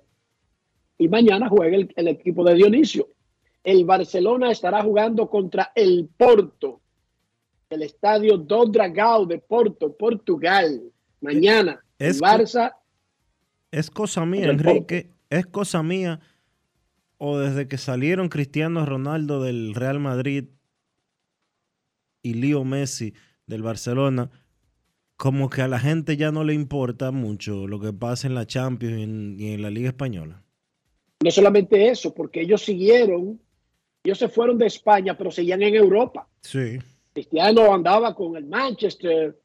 y 0.97 1.07
mañana 1.07 1.49
juega 1.49 1.75
el, 1.77 1.91
el 1.95 2.07
equipo 2.09 2.43
de 2.43 2.53
Dionisio. 2.55 3.07
El 3.63 3.85
Barcelona 3.85 4.51
estará 4.51 4.83
jugando 4.83 5.29
contra 5.29 5.71
el 5.75 6.07
Porto, 6.15 6.81
el 7.69 7.81
estadio 7.81 8.37
Do 8.37 8.65
Dragao 8.65 9.25
de 9.25 9.39
Porto, 9.39 9.95
Portugal. 9.97 10.81
Mañana 11.21 11.83
el 11.97 12.09
Es- 12.11 12.21
Barça 12.21 12.73
Es 13.71 13.89
cosa 13.89 14.25
mía, 14.25 14.49
Enrique, 14.51 15.09
es 15.29 15.45
cosa 15.47 15.81
mía, 15.83 16.19
o 17.17 17.37
desde 17.39 17.67
que 17.67 17.77
salieron 17.79 18.29
Cristiano 18.29 18.85
Ronaldo 18.85 19.41
del 19.41 19.73
Real 19.73 19.99
Madrid 19.99 20.45
y 22.21 22.35
Leo 22.35 22.63
Messi 22.63 23.13
del 23.47 23.63
Barcelona, 23.63 24.29
como 25.17 25.49
que 25.49 25.63
a 25.63 25.67
la 25.67 25.79
gente 25.79 26.15
ya 26.15 26.31
no 26.31 26.43
le 26.43 26.53
importa 26.53 27.11
mucho 27.11 27.67
lo 27.67 27.79
que 27.79 27.91
pasa 27.91 28.27
en 28.27 28.35
la 28.35 28.45
Champions 28.45 28.99
y 28.99 29.03
en, 29.03 29.35
y 29.39 29.53
en 29.53 29.61
la 29.63 29.71
Liga 29.71 29.89
Española. 29.89 30.43
No 31.23 31.31
solamente 31.31 31.89
eso, 31.89 32.13
porque 32.13 32.41
ellos 32.41 32.61
siguieron, 32.61 33.41
ellos 34.03 34.19
se 34.19 34.29
fueron 34.29 34.59
de 34.59 34.67
España, 34.67 35.17
pero 35.17 35.31
seguían 35.31 35.63
en 35.63 35.73
Europa. 35.73 36.27
Sí. 36.41 36.77
Cristiano 37.13 37.73
andaba 37.73 38.13
con 38.13 38.37
el 38.37 38.45
Manchester, 38.45 39.39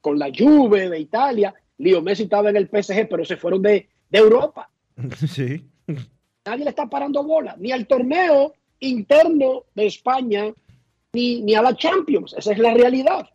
con 0.00 0.18
la 0.18 0.32
Juve 0.36 0.90
de 0.90 0.98
Italia. 0.98 1.54
Leo 1.78 2.02
Messi 2.02 2.24
estaba 2.24 2.50
en 2.50 2.56
el 2.56 2.66
PSG, 2.66 3.08
pero 3.08 3.24
se 3.24 3.36
fueron 3.36 3.62
de, 3.62 3.88
de 4.10 4.18
Europa. 4.18 4.68
Sí. 5.28 5.64
Nadie 6.44 6.64
le 6.64 6.70
está 6.70 6.90
parando 6.90 7.22
bola, 7.22 7.54
ni 7.58 7.70
al 7.70 7.86
torneo 7.86 8.52
interno 8.80 9.64
de 9.74 9.86
España, 9.86 10.52
ni, 11.12 11.40
ni 11.40 11.54
a 11.54 11.62
la 11.62 11.76
Champions. 11.76 12.34
Esa 12.36 12.52
es 12.52 12.58
la 12.58 12.74
realidad. 12.74 13.28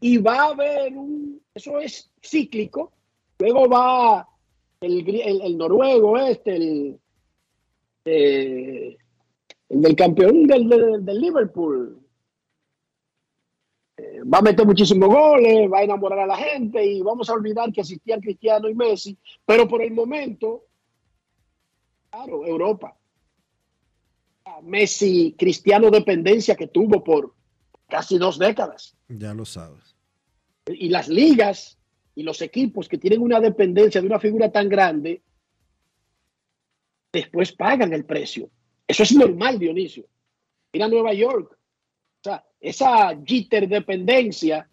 Y 0.00 0.18
va 0.18 0.40
a 0.40 0.48
haber 0.50 0.96
un, 0.96 1.40
eso 1.54 1.78
es 1.80 2.10
cíclico. 2.22 2.92
Luego 3.38 3.68
va 3.68 4.28
el, 4.80 5.08
el- 5.42 5.56
noruego 5.58 6.18
este, 6.18 6.56
el, 6.56 7.00
eh, 8.04 8.96
el 9.68 9.82
del 9.82 9.96
campeón 9.96 10.46
del, 10.46 10.68
del- 10.68 11.04
del 11.04 11.20
Liverpool. 11.20 11.98
Eh, 13.96 14.20
va 14.24 14.38
a 14.38 14.42
meter 14.42 14.66
muchísimos 14.66 15.08
goles, 15.08 15.70
va 15.72 15.78
a 15.78 15.84
enamorar 15.84 16.18
a 16.20 16.26
la 16.26 16.36
gente 16.36 16.84
y 16.84 17.00
vamos 17.00 17.30
a 17.30 17.32
olvidar 17.32 17.72
que 17.72 17.80
existían 17.80 18.20
Cristiano 18.20 18.68
y 18.68 18.74
Messi. 18.74 19.16
Pero 19.46 19.66
por 19.66 19.80
el 19.82 19.92
momento, 19.92 20.64
claro, 22.10 22.44
Europa. 22.46 22.94
Messi, 24.62 25.34
Cristiano 25.36 25.90
dependencia 25.90 26.54
que 26.54 26.68
tuvo 26.68 27.02
por 27.02 27.34
casi 27.88 28.18
dos 28.18 28.38
décadas 28.38 28.96
Ya 29.08 29.32
lo 29.34 29.44
sabes. 29.44 29.96
y 30.66 30.88
las 30.88 31.08
ligas 31.08 31.78
y 32.14 32.22
los 32.22 32.40
equipos 32.42 32.88
que 32.88 32.98
tienen 32.98 33.20
una 33.20 33.40
dependencia 33.40 34.00
de 34.00 34.06
una 34.06 34.18
figura 34.18 34.50
tan 34.50 34.68
grande, 34.68 35.22
después 37.12 37.52
pagan 37.52 37.92
el 37.92 38.04
precio. 38.04 38.50
Eso 38.86 39.02
es 39.02 39.12
normal, 39.14 39.58
Dionisio. 39.58 40.06
Mira 40.72 40.88
Nueva 40.88 41.12
York. 41.12 41.52
O 41.52 42.22
sea, 42.22 42.44
esa 42.60 43.16
jitter 43.24 43.68
dependencia, 43.68 44.68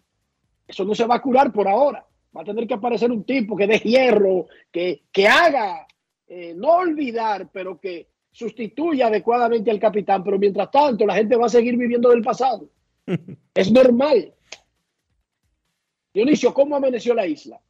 eso 0.66 0.84
no 0.84 0.94
se 0.94 1.06
va 1.06 1.16
a 1.16 1.22
curar 1.22 1.52
por 1.52 1.68
ahora. 1.68 2.06
Va 2.36 2.42
a 2.42 2.44
tener 2.44 2.66
que 2.66 2.74
aparecer 2.74 3.10
un 3.12 3.24
tipo 3.24 3.56
que 3.56 3.66
dé 3.66 3.78
hierro, 3.78 4.46
que, 4.72 5.04
que 5.12 5.28
haga, 5.28 5.86
eh, 6.26 6.54
no 6.56 6.76
olvidar, 6.76 7.50
pero 7.52 7.78
que 7.78 8.08
sustituya 8.32 9.06
adecuadamente 9.08 9.70
al 9.70 9.78
capitán. 9.78 10.24
Pero 10.24 10.38
mientras 10.38 10.70
tanto, 10.70 11.06
la 11.06 11.14
gente 11.14 11.36
va 11.36 11.46
a 11.46 11.50
seguir 11.50 11.76
viviendo 11.76 12.10
del 12.10 12.22
pasado. 12.22 12.68
es 13.54 13.70
normal. 13.70 14.34
Dionisio, 16.12 16.54
¿cómo 16.54 16.76
amaneció 16.76 17.14
la 17.14 17.26
isla? 17.26 17.60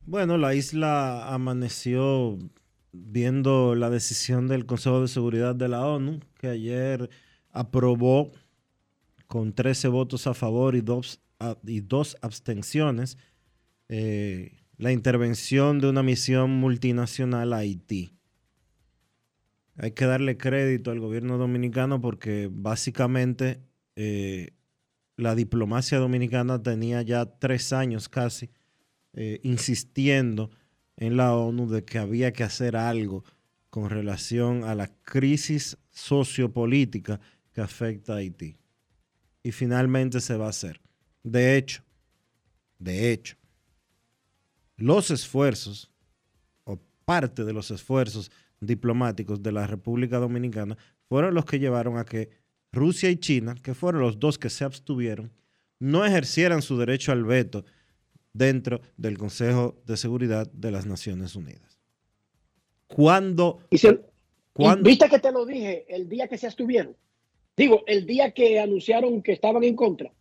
Bueno, 0.00 0.38
la 0.38 0.54
isla 0.54 1.32
amaneció 1.32 2.38
viendo 2.92 3.74
la 3.74 3.90
decisión 3.90 4.48
del 4.48 4.64
Consejo 4.64 5.02
de 5.02 5.08
Seguridad 5.08 5.54
de 5.54 5.68
la 5.68 5.86
ONU, 5.86 6.20
que 6.38 6.48
ayer 6.48 7.10
aprobó 7.50 8.32
con 9.26 9.52
13 9.52 9.88
votos 9.88 10.26
a 10.26 10.32
favor 10.32 10.74
y 10.74 10.80
dos, 10.80 11.20
y 11.66 11.80
dos 11.80 12.16
abstenciones 12.22 13.18
eh, 13.88 14.58
la 14.76 14.92
intervención 14.92 15.80
de 15.80 15.88
una 15.88 16.02
misión 16.02 16.50
multinacional 16.52 17.52
a 17.52 17.58
Haití. 17.58 18.14
Hay 19.76 19.92
que 19.92 20.06
darle 20.06 20.36
crédito 20.36 20.90
al 20.90 21.00
gobierno 21.00 21.36
dominicano 21.38 22.00
porque 22.00 22.48
básicamente 22.50 23.60
eh, 24.00 24.50
la 25.16 25.34
diplomacia 25.34 25.98
dominicana 25.98 26.62
tenía 26.62 27.02
ya 27.02 27.26
tres 27.26 27.72
años 27.72 28.08
casi 28.08 28.48
eh, 29.12 29.40
insistiendo 29.42 30.52
en 30.96 31.16
la 31.16 31.34
ONU 31.34 31.68
de 31.68 31.84
que 31.84 31.98
había 31.98 32.32
que 32.32 32.44
hacer 32.44 32.76
algo 32.76 33.24
con 33.70 33.90
relación 33.90 34.62
a 34.62 34.76
la 34.76 34.86
crisis 35.02 35.78
sociopolítica 35.90 37.18
que 37.52 37.60
afecta 37.60 38.12
a 38.12 38.16
Haití. 38.18 38.56
Y 39.42 39.50
finalmente 39.50 40.20
se 40.20 40.36
va 40.36 40.46
a 40.46 40.50
hacer. 40.50 40.80
De 41.24 41.56
hecho, 41.56 41.82
de 42.78 43.10
hecho, 43.10 43.36
los 44.76 45.10
esfuerzos 45.10 45.90
o 46.62 46.78
parte 47.04 47.44
de 47.44 47.52
los 47.52 47.72
esfuerzos 47.72 48.30
diplomáticos 48.60 49.42
de 49.42 49.50
la 49.50 49.66
República 49.66 50.18
Dominicana 50.18 50.78
fueron 51.08 51.34
los 51.34 51.44
que 51.44 51.58
llevaron 51.58 51.98
a 51.98 52.04
que 52.04 52.46
Rusia 52.72 53.10
y 53.10 53.16
China, 53.16 53.54
que 53.62 53.74
fueron 53.74 54.02
los 54.02 54.18
dos 54.18 54.38
que 54.38 54.50
se 54.50 54.64
abstuvieron, 54.64 55.32
no 55.78 56.04
ejercieran 56.04 56.62
su 56.62 56.76
derecho 56.76 57.12
al 57.12 57.24
veto 57.24 57.64
dentro 58.32 58.80
del 58.96 59.18
Consejo 59.18 59.80
de 59.86 59.96
Seguridad 59.96 60.50
de 60.52 60.70
las 60.70 60.86
Naciones 60.86 61.34
Unidas. 61.34 61.78
Y 63.70 63.78
Viste 64.82 65.08
que 65.08 65.18
te 65.18 65.30
lo 65.30 65.46
dije 65.46 65.84
el 65.88 66.08
día 66.08 66.26
que 66.26 66.36
se 66.36 66.46
abstuvieron. 66.46 66.96
Digo, 67.56 67.82
el 67.86 68.06
día 68.06 68.32
que 68.32 68.60
anunciaron 68.60 69.22
que 69.22 69.32
estaban 69.32 69.64
en 69.64 69.76
contra. 69.76 70.12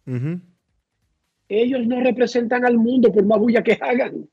Ellos 1.49 1.87
no 1.87 2.01
representan 2.01 2.65
al 2.65 2.77
mundo 2.77 3.11
por 3.11 3.25
más 3.25 3.39
bulla 3.39 3.63
que 3.63 3.77
hagan. 3.79 4.29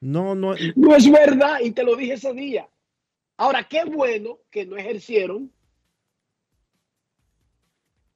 No, 0.00 0.34
no. 0.34 0.54
No 0.74 0.96
es 0.96 1.10
verdad, 1.10 1.60
y 1.62 1.70
te 1.72 1.84
lo 1.84 1.96
dije 1.96 2.14
ese 2.14 2.32
día. 2.32 2.68
Ahora, 3.36 3.66
qué 3.68 3.84
bueno 3.84 4.38
que 4.50 4.66
no 4.66 4.76
ejercieron. 4.76 5.50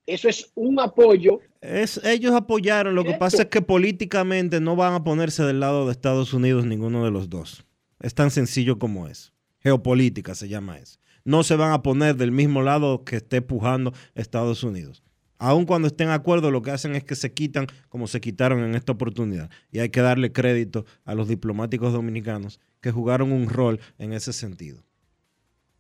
Eso 0.07 0.29
es 0.29 0.53
un 0.55 0.79
apoyo. 0.79 1.41
Es, 1.61 2.01
ellos 2.05 2.33
apoyaron, 2.33 2.95
lo 2.95 3.05
que 3.05 3.15
pasa 3.15 3.43
es 3.43 3.49
que 3.49 3.61
políticamente 3.61 4.61
no 4.61 4.77
van 4.77 4.95
a 4.95 5.05
ponerse 5.05 5.43
del 5.43 5.61
lado 5.61 5.87
de 5.87 5.93
Estados 5.93 6.33
Unidos 6.33 6.65
ninguno 6.65 7.05
de 7.05 7.11
los 7.11 7.29
dos. 7.29 7.65
Es 8.01 8.15
tan 8.15 8.31
sencillo 8.31 8.79
como 8.79 9.09
es. 9.09 9.33
Geopolítica 9.59 10.35
se 10.35 10.49
llama 10.49 10.79
eso. 10.79 11.01
No 11.25 11.43
se 11.43 11.57
van 11.57 11.73
a 11.73 11.83
poner 11.83 12.15
del 12.15 12.31
mismo 12.31 12.63
lado 12.63 13.05
que 13.05 13.17
esté 13.17 13.43
pujando 13.43 13.93
Estados 14.15 14.63
Unidos. 14.63 15.03
Aun 15.39 15.67
cuando 15.67 15.89
estén 15.89 16.07
de 16.09 16.15
acuerdo, 16.15 16.51
lo 16.51 16.63
que 16.63 16.71
hacen 16.71 16.95
es 16.95 17.05
que 17.05 17.17
se 17.17 17.35
quitan 17.35 17.67
como 17.89 18.07
se 18.07 18.21
quitaron 18.21 18.63
en 18.63 18.75
esta 18.75 18.93
oportunidad. 18.93 19.51
Y 19.73 19.81
hay 19.81 19.91
que 19.91 20.01
darle 20.01 20.33
crédito 20.33 20.87
a 21.05 21.15
los 21.15 21.27
diplomáticos 21.27 21.93
dominicanos 21.93 22.61
que 22.81 22.93
jugaron 22.93 23.33
un 23.33 23.49
rol 23.49 23.81
en 23.99 24.13
ese 24.13 24.33
sentido. 24.33 24.86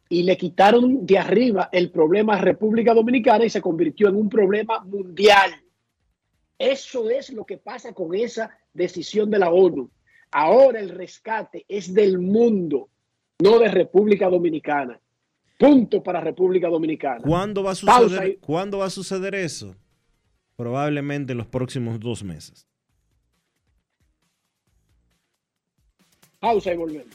Y 0.08 0.22
le 0.22 0.36
quitaron 0.36 1.04
de 1.04 1.18
arriba 1.18 1.68
el 1.72 1.90
problema 1.90 2.34
a 2.36 2.40
República 2.40 2.94
Dominicana 2.94 3.44
y 3.44 3.50
se 3.50 3.60
convirtió 3.60 4.08
en 4.08 4.16
un 4.16 4.28
problema 4.28 4.80
mundial. 4.84 5.50
Eso 6.58 7.10
es 7.10 7.30
lo 7.32 7.44
que 7.44 7.58
pasa 7.58 7.92
con 7.92 8.14
esa 8.14 8.50
decisión 8.72 9.30
de 9.30 9.38
la 9.38 9.50
ONU. 9.50 9.90
Ahora 10.30 10.80
el 10.80 10.90
rescate 10.90 11.64
es 11.68 11.92
del 11.92 12.18
mundo, 12.18 12.88
no 13.42 13.58
de 13.58 13.68
República 13.68 14.28
Dominicana. 14.28 15.00
Punto 15.58 16.02
para 16.02 16.20
República 16.20 16.68
Dominicana. 16.68 17.22
¿Cuándo 17.22 17.62
va 17.62 17.72
a 17.72 17.74
suceder, 17.74 18.28
y- 18.28 18.36
¿cuándo 18.36 18.78
va 18.78 18.86
a 18.86 18.90
suceder 18.90 19.34
eso? 19.34 19.74
Probablemente 20.54 21.32
en 21.32 21.38
los 21.38 21.46
próximos 21.46 21.98
dos 22.00 22.22
meses. 22.22 22.66
Pausa 26.40 26.72
y 26.72 26.76
volvemos. 26.76 27.14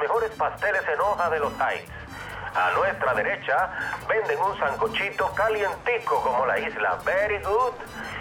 mejores 0.01 0.31
pasteles 0.31 0.81
en 0.93 0.99
hoja 0.99 1.29
de 1.29 1.39
los 1.39 1.53
Heights. 1.53 1.91
A 2.53 2.71
nuestra 2.71 3.13
derecha 3.13 3.71
venden 4.09 4.37
un 4.41 4.57
sancochito 4.59 5.31
calientico 5.33 6.21
como 6.21 6.45
la 6.45 6.59
isla 6.59 6.99
Very 7.05 7.41
Good. 7.41 7.73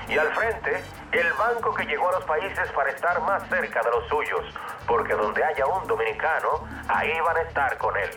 Y 0.08 0.18
al 0.18 0.32
frente, 0.34 0.84
el 1.12 1.32
banco 1.32 1.74
que 1.74 1.84
llegó 1.84 2.10
a 2.10 2.12
los 2.12 2.24
países 2.24 2.70
para 2.72 2.90
estar 2.90 3.20
más 3.22 3.42
cerca 3.48 3.82
de 3.82 3.90
los 3.90 4.08
suyos, 4.08 4.44
porque 4.86 5.14
donde 5.14 5.42
haya 5.42 5.66
un 5.66 5.86
dominicano, 5.88 6.68
ahí 6.88 7.12
van 7.20 7.36
a 7.38 7.42
estar 7.42 7.76
con 7.78 7.96
él. 7.96 8.10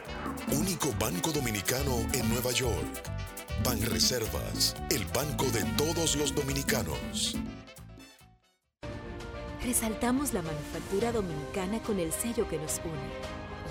Único 0.51 0.89
banco 0.99 1.31
dominicano 1.31 1.97
en 2.13 2.29
Nueva 2.29 2.51
York. 2.51 3.01
Banreservas, 3.63 4.75
el 4.91 5.05
banco 5.05 5.45
de 5.45 5.63
todos 5.77 6.15
los 6.15 6.35
dominicanos. 6.35 7.37
Resaltamos 9.63 10.33
la 10.33 10.41
manufactura 10.41 11.11
dominicana 11.13 11.79
con 11.79 11.97
el 11.97 12.11
sello 12.11 12.47
que 12.49 12.57
nos 12.57 12.81
une, 12.83 13.42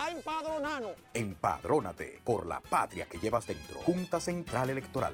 a 0.00 0.10
empadronarnos. 0.10 0.92
Empadrónate 1.12 2.20
por 2.24 2.46
la 2.46 2.60
patria 2.60 3.06
que 3.06 3.18
llevas 3.18 3.46
dentro. 3.46 3.78
Junta 3.80 4.18
Central 4.18 4.70
Electoral. 4.70 5.12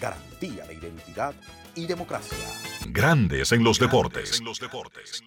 Garantía 0.00 0.66
de 0.66 0.74
identidad 0.74 1.34
y 1.76 1.86
democracia. 1.86 2.36
Grandes 2.88 3.52
en 3.52 3.62
los 3.62 3.78
deportes. 3.78 4.40
En 4.40 4.44
los 4.44 4.58
deportes. 4.58 5.22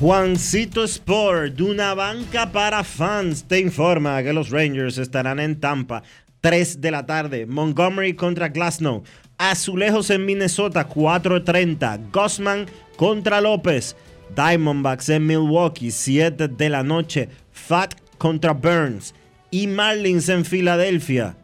Juancito 0.00 0.84
Sport, 0.84 1.54
de 1.54 1.62
una 1.62 1.94
banca 1.94 2.52
para 2.52 2.84
fans, 2.84 3.44
te 3.44 3.60
informa 3.60 4.22
que 4.22 4.32
los 4.32 4.50
Rangers 4.50 4.98
estarán 4.98 5.38
en 5.38 5.60
Tampa 5.60 6.02
3 6.44 6.82
de 6.82 6.90
la 6.90 7.06
tarde. 7.06 7.46
Montgomery 7.46 8.12
contra 8.12 8.48
Glasnow. 8.50 9.02
Azulejos 9.38 10.10
en 10.10 10.26
Minnesota 10.26 10.86
4.30. 10.86 12.10
Gossman 12.12 12.66
contra 12.96 13.40
López. 13.40 13.96
Diamondbacks 14.36 15.08
en 15.08 15.26
Milwaukee 15.26 15.90
7 15.90 16.48
de 16.48 16.68
la 16.68 16.82
noche. 16.82 17.30
Fat 17.50 17.94
contra 18.18 18.52
Burns. 18.52 19.14
Y 19.50 19.68
Marlins 19.68 20.28
en 20.28 20.44
Filadelfia 20.44 21.34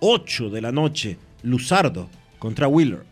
8 0.00 0.50
de 0.50 0.60
la 0.60 0.70
noche. 0.70 1.16
Luzardo 1.42 2.10
contra 2.38 2.68
Wheeler. 2.68 3.11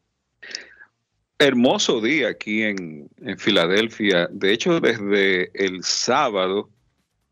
Hermoso 1.38 2.02
día 2.02 2.30
aquí 2.30 2.64
en, 2.64 3.08
en 3.22 3.38
Filadelfia. 3.38 4.28
De 4.32 4.52
hecho, 4.52 4.80
desde 4.80 5.52
el 5.54 5.84
sábado, 5.84 6.72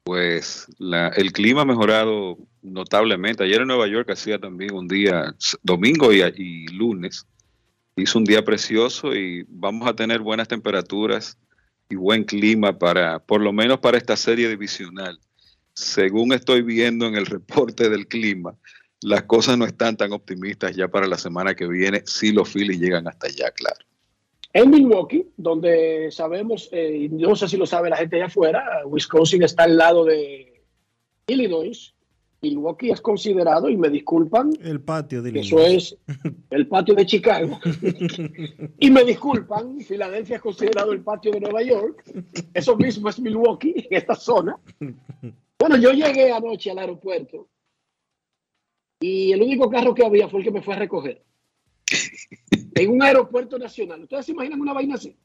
pues 0.04 0.68
la, 0.78 1.08
el 1.08 1.32
clima 1.32 1.62
ha 1.62 1.66
mejorado 1.66 2.38
notablemente. 2.62 3.44
Ayer 3.44 3.62
en 3.62 3.70
Nueva 3.70 3.88
York 3.88 4.08
hacía 4.12 4.38
también 4.38 4.76
un 4.76 4.88
día, 4.88 5.34
domingo 5.64 6.14
y, 6.14 6.22
y 6.22 6.68
lunes, 6.68 7.26
hizo 8.02 8.18
un 8.18 8.26
día 8.26 8.44
precioso 8.44 9.16
y 9.16 9.46
vamos 9.48 9.88
a 9.88 9.96
tener 9.96 10.20
buenas 10.20 10.48
temperaturas 10.48 11.38
y 11.90 11.96
buen 11.96 12.24
clima 12.24 12.78
para, 12.78 13.20
por 13.20 13.42
lo 13.42 13.54
menos 13.54 13.80
para 13.80 13.98
esta 13.98 14.16
serie 14.16 14.50
divisional. 14.50 15.20
Según 15.74 16.34
estoy 16.34 16.62
viendo 16.62 17.06
en 17.06 17.16
el 17.16 17.26
reporte 17.38 17.90
del 17.90 18.08
clima, 18.08 18.56
las 19.02 19.24
cosas 19.24 19.58
no 19.58 19.66
están 19.66 19.98
tan 19.98 20.14
optimistas 20.14 20.76
ya 20.76 20.88
para 20.88 21.08
la 21.08 21.18
semana 21.18 21.56
que 21.56 21.68
viene, 21.68 22.04
si 22.06 22.32
los 22.32 22.50
Phillies 22.50 22.80
llegan 22.80 23.08
hasta 23.08 23.28
allá, 23.28 23.52
claro. 23.52 23.86
En 24.54 24.70
Milwaukee, 24.70 25.28
donde 25.38 26.10
sabemos, 26.12 26.70
eh, 26.72 27.08
no 27.10 27.36
sé 27.36 27.48
si 27.48 27.58
lo 27.58 27.66
sabe 27.66 27.90
la 27.90 27.98
gente 27.98 28.18
allá 28.18 28.26
afuera, 28.26 28.82
Wisconsin 28.86 29.44
está 29.44 29.64
al 29.64 29.78
lado 29.78 30.04
de 30.04 30.62
Illinois. 31.28 31.94
Milwaukee 32.42 32.90
es 32.90 33.02
considerado, 33.02 33.70
y 33.70 33.78
me 33.78 33.90
disculpan, 33.90 34.52
el 34.62 34.82
patio 34.82 35.22
de. 35.22 35.40
Eso 35.40 35.60
es 35.60 35.96
el 36.50 36.68
patio 36.68 36.96
de 36.96 37.06
Chicago. 37.06 37.60
y 38.80 38.90
me 38.90 39.04
disculpan, 39.04 39.80
Filadelfia 39.82 40.38
es 40.38 40.42
considerado 40.42 40.92
el 40.92 41.02
patio 41.02 41.32
de 41.32 41.40
Nueva 41.40 41.62
York. 41.62 42.04
Eso 42.54 42.76
mismo 42.76 43.10
es 43.10 43.20
Milwaukee, 43.20 43.88
en 43.90 43.98
esta 43.98 44.16
zona. 44.16 44.60
Bueno, 45.60 45.78
yo 45.78 45.92
llegué 45.92 46.32
anoche 46.32 46.72
al 46.72 46.80
aeropuerto 46.80 47.48
y 49.00 49.32
el 49.32 49.42
único 49.42 49.70
carro 49.70 49.94
que 49.94 50.06
había 50.06 50.28
fue 50.28 50.40
el 50.40 50.46
que 50.46 50.52
me 50.52 50.62
fue 50.64 50.74
a 50.74 50.80
recoger. 50.80 51.24
En 52.74 52.90
un 52.90 53.04
aeropuerto 53.04 53.60
nacional. 53.60 54.02
¿Ustedes 54.04 54.26
se 54.26 54.32
imaginan 54.32 54.62
una 54.62 54.74
vaina 54.74 54.96
así? 54.96 55.16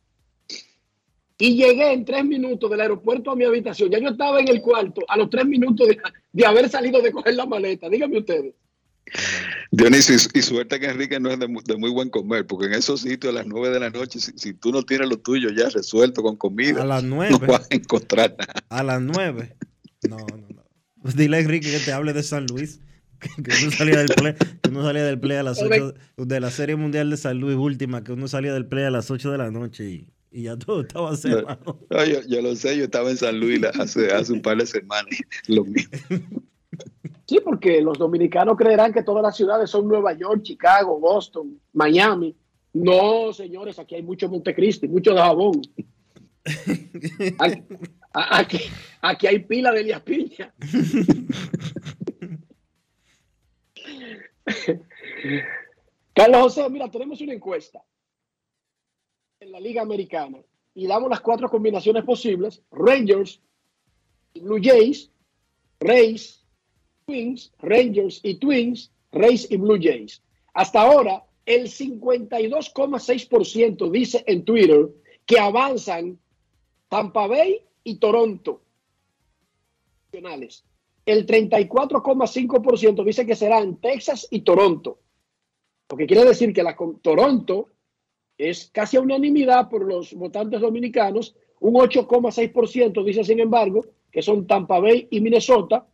Y 1.38 1.56
llegué 1.56 1.92
en 1.92 2.04
tres 2.04 2.24
minutos 2.24 2.70
del 2.70 2.80
aeropuerto 2.80 3.30
a 3.30 3.36
mi 3.36 3.44
habitación. 3.44 3.90
Ya 3.90 3.98
yo 3.98 4.08
estaba 4.08 4.40
en 4.40 4.48
el 4.48 4.62
cuarto 4.62 5.02
a 5.08 5.16
los 5.16 5.28
tres 5.28 5.44
minutos 5.44 5.86
de, 5.86 5.98
de 6.32 6.46
haber 6.46 6.68
salido 6.68 7.02
de 7.02 7.12
coger 7.12 7.34
la 7.34 7.44
maleta. 7.44 7.88
Díganme 7.90 8.18
ustedes. 8.18 8.54
Dionisio, 9.70 10.16
y, 10.16 10.38
y, 10.38 10.42
suerte 10.42 10.80
que 10.80 10.86
Enrique 10.86 11.20
no 11.20 11.30
es 11.30 11.38
de, 11.38 11.46
de, 11.46 11.76
muy 11.76 11.90
buen 11.90 12.10
comer, 12.10 12.46
porque 12.46 12.66
en 12.66 12.74
esos 12.74 13.02
sitios 13.02 13.32
a 13.32 13.38
las 13.38 13.46
nueve 13.46 13.70
de 13.70 13.80
la 13.80 13.90
noche, 13.90 14.18
si, 14.18 14.32
si, 14.36 14.52
tú 14.52 14.72
no 14.72 14.82
tienes 14.82 15.08
lo 15.08 15.18
tuyo 15.18 15.50
ya 15.50 15.68
resuelto 15.68 16.22
con 16.22 16.36
comida, 16.36 16.82
a 16.82 16.86
las 16.86 17.04
nueve, 17.04 17.30
no 17.32 17.46
vas 17.46 17.68
a 17.70 17.74
encontrar 17.74 18.34
nada. 18.38 18.64
A 18.68 18.82
las 18.82 19.00
nueve. 19.00 19.56
No, 20.08 20.16
no, 20.16 20.48
no. 20.54 20.64
Pues 21.02 21.16
dile 21.16 21.36
a 21.36 21.40
Enrique 21.40 21.70
que 21.70 21.78
te 21.78 21.92
hable 21.92 22.12
de 22.12 22.22
San 22.22 22.46
Luis. 22.46 22.80
Que, 23.18 23.30
que 23.42 23.50
uno 23.62 23.70
salía 23.70 23.96
del 23.96 24.08
play, 24.08 24.34
que 24.34 24.68
uno 24.68 24.82
salía 24.82 25.02
del 25.02 25.18
play 25.18 25.38
a 25.38 25.42
las 25.42 25.62
8 25.62 25.94
de 26.18 26.38
la 26.38 26.50
Serie 26.50 26.76
Mundial 26.76 27.08
de 27.08 27.16
San 27.16 27.40
Luis 27.40 27.56
última, 27.56 28.04
que 28.04 28.12
uno 28.12 28.28
salía 28.28 28.52
del 28.52 28.66
play 28.66 28.84
a 28.84 28.90
las 28.90 29.10
8 29.10 29.32
de 29.32 29.38
la 29.38 29.50
noche 29.50 29.84
y, 29.88 30.12
y 30.36 30.42
ya 30.42 30.56
todo 30.58 30.82
estaba 30.82 31.16
cerrado. 31.16 31.78
No, 31.88 32.04
yo, 32.04 32.20
yo, 32.28 32.42
lo 32.42 32.54
sé, 32.54 32.76
yo 32.76 32.84
estaba 32.84 33.08
en 33.08 33.16
San 33.16 33.40
Luis 33.40 33.58
hace, 33.64 34.12
hace 34.12 34.34
un 34.34 34.42
par 34.42 34.58
de 34.58 34.66
semanas, 34.66 35.16
lo 35.48 35.64
mismo. 35.64 35.96
Sí, 37.26 37.40
porque 37.42 37.80
los 37.80 37.96
dominicanos 37.96 38.58
creerán 38.58 38.92
que 38.92 39.02
todas 39.02 39.22
las 39.22 39.34
ciudades 39.34 39.70
son 39.70 39.88
Nueva 39.88 40.12
York, 40.12 40.42
Chicago, 40.42 41.00
Boston, 41.00 41.58
Miami. 41.72 42.36
No, 42.74 43.32
señores, 43.32 43.78
aquí 43.78 43.94
hay 43.94 44.02
mucho 44.02 44.28
Montecristi, 44.28 44.88
mucho 44.88 45.14
de 45.14 45.20
jabón. 45.20 45.62
Aquí, 47.38 47.62
aquí, 48.12 48.60
aquí 49.00 49.26
hay 49.26 49.38
pila 49.38 49.72
de 49.72 49.80
Elías 49.80 50.02
Piña. 50.02 50.52
Carlos 56.14 56.42
José, 56.42 56.68
mira, 56.68 56.90
tenemos 56.90 57.22
una 57.22 57.32
encuesta 57.32 57.80
en 59.40 59.52
la 59.52 59.60
Liga 59.60 59.82
Americana 59.82 60.38
y 60.74 60.86
damos 60.86 61.10
las 61.10 61.20
cuatro 61.20 61.50
combinaciones 61.50 62.04
posibles, 62.04 62.62
Rangers 62.70 63.42
Blue 64.34 64.60
Jays, 64.62 65.10
Rays, 65.80 66.44
Twins, 67.06 67.52
Rangers 67.58 68.20
y 68.22 68.36
Twins, 68.36 68.92
Rays 69.12 69.50
y 69.50 69.56
Blue 69.56 69.78
Jays. 69.80 70.22
Hasta 70.52 70.82
ahora, 70.82 71.24
el 71.44 71.68
52,6% 71.68 73.90
dice 73.90 74.22
en 74.26 74.44
Twitter 74.44 74.88
que 75.24 75.38
avanzan 75.38 76.18
Tampa 76.88 77.26
Bay 77.26 77.62
y 77.84 77.96
Toronto. 77.96 78.60
El 80.12 81.26
34,5% 81.26 83.04
dice 83.04 83.26
que 83.26 83.36
serán 83.36 83.76
Texas 83.76 84.26
y 84.30 84.40
Toronto. 84.40 84.98
Lo 85.90 85.96
que 85.96 86.06
quiere 86.06 86.24
decir 86.24 86.52
que 86.52 86.62
la 86.62 86.76
Toronto 87.02 87.68
es 88.38 88.70
casi 88.72 88.96
a 88.96 89.00
unanimidad 89.00 89.68
por 89.68 89.84
los 89.84 90.12
votantes 90.14 90.60
dominicanos. 90.60 91.34
Un 91.60 91.74
8,6% 91.74 93.04
dice, 93.04 93.24
sin 93.24 93.40
embargo, 93.40 93.84
que 94.10 94.22
son 94.22 94.46
Tampa 94.46 94.78
Bay 94.78 95.08
y 95.10 95.20
Minnesota. 95.20 95.86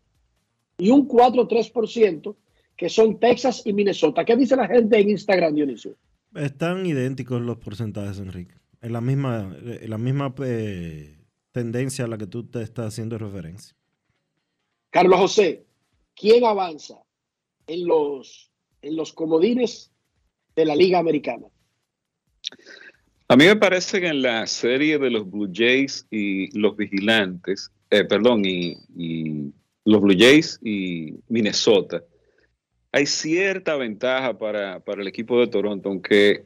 Y 0.78 0.90
un 0.90 1.06
4,3% 1.06 2.34
que 2.76 2.88
son 2.88 3.20
Texas 3.20 3.62
y 3.64 3.72
Minnesota. 3.72 4.24
¿Qué 4.24 4.36
dice 4.36 4.56
la 4.56 4.66
gente 4.66 4.98
en 4.98 5.10
Instagram, 5.10 5.54
Dionisio? 5.54 5.96
Están 6.34 6.86
idénticos 6.86 7.40
los 7.40 7.58
porcentajes, 7.58 8.18
Enrique. 8.18 8.54
En 8.80 8.92
la 8.92 9.00
misma, 9.00 9.56
en 9.62 9.90
la 9.90 9.98
misma 9.98 10.34
eh, 10.44 11.18
tendencia 11.52 12.06
a 12.06 12.08
la 12.08 12.18
que 12.18 12.26
tú 12.26 12.48
te 12.48 12.62
estás 12.62 12.86
haciendo 12.86 13.18
referencia. 13.18 13.76
Carlos 14.90 15.20
José, 15.20 15.64
¿quién 16.16 16.44
avanza 16.44 17.02
en 17.66 17.86
los, 17.86 18.50
en 18.80 18.96
los 18.96 19.12
comodines 19.12 19.92
de 20.56 20.64
la 20.64 20.74
Liga 20.74 20.98
Americana? 20.98 21.46
A 23.28 23.36
mí 23.36 23.46
me 23.46 23.56
parece 23.56 24.00
que 24.00 24.08
en 24.08 24.22
la 24.22 24.46
serie 24.46 24.98
de 24.98 25.10
los 25.10 25.30
Blue 25.30 25.50
Jays 25.52 26.06
y 26.10 26.56
los 26.58 26.76
Vigilantes, 26.76 27.70
eh, 27.90 28.04
perdón, 28.04 28.44
y, 28.44 28.76
los 29.84 30.00
Blue 30.00 30.14
Jays 30.16 30.60
y 30.62 31.14
Minnesota, 31.28 32.04
hay 32.92 33.06
cierta 33.06 33.76
ventaja 33.76 34.38
para, 34.38 34.80
para 34.80 35.02
el 35.02 35.08
equipo 35.08 35.40
de 35.40 35.46
Toronto, 35.46 35.88
aunque 35.88 36.44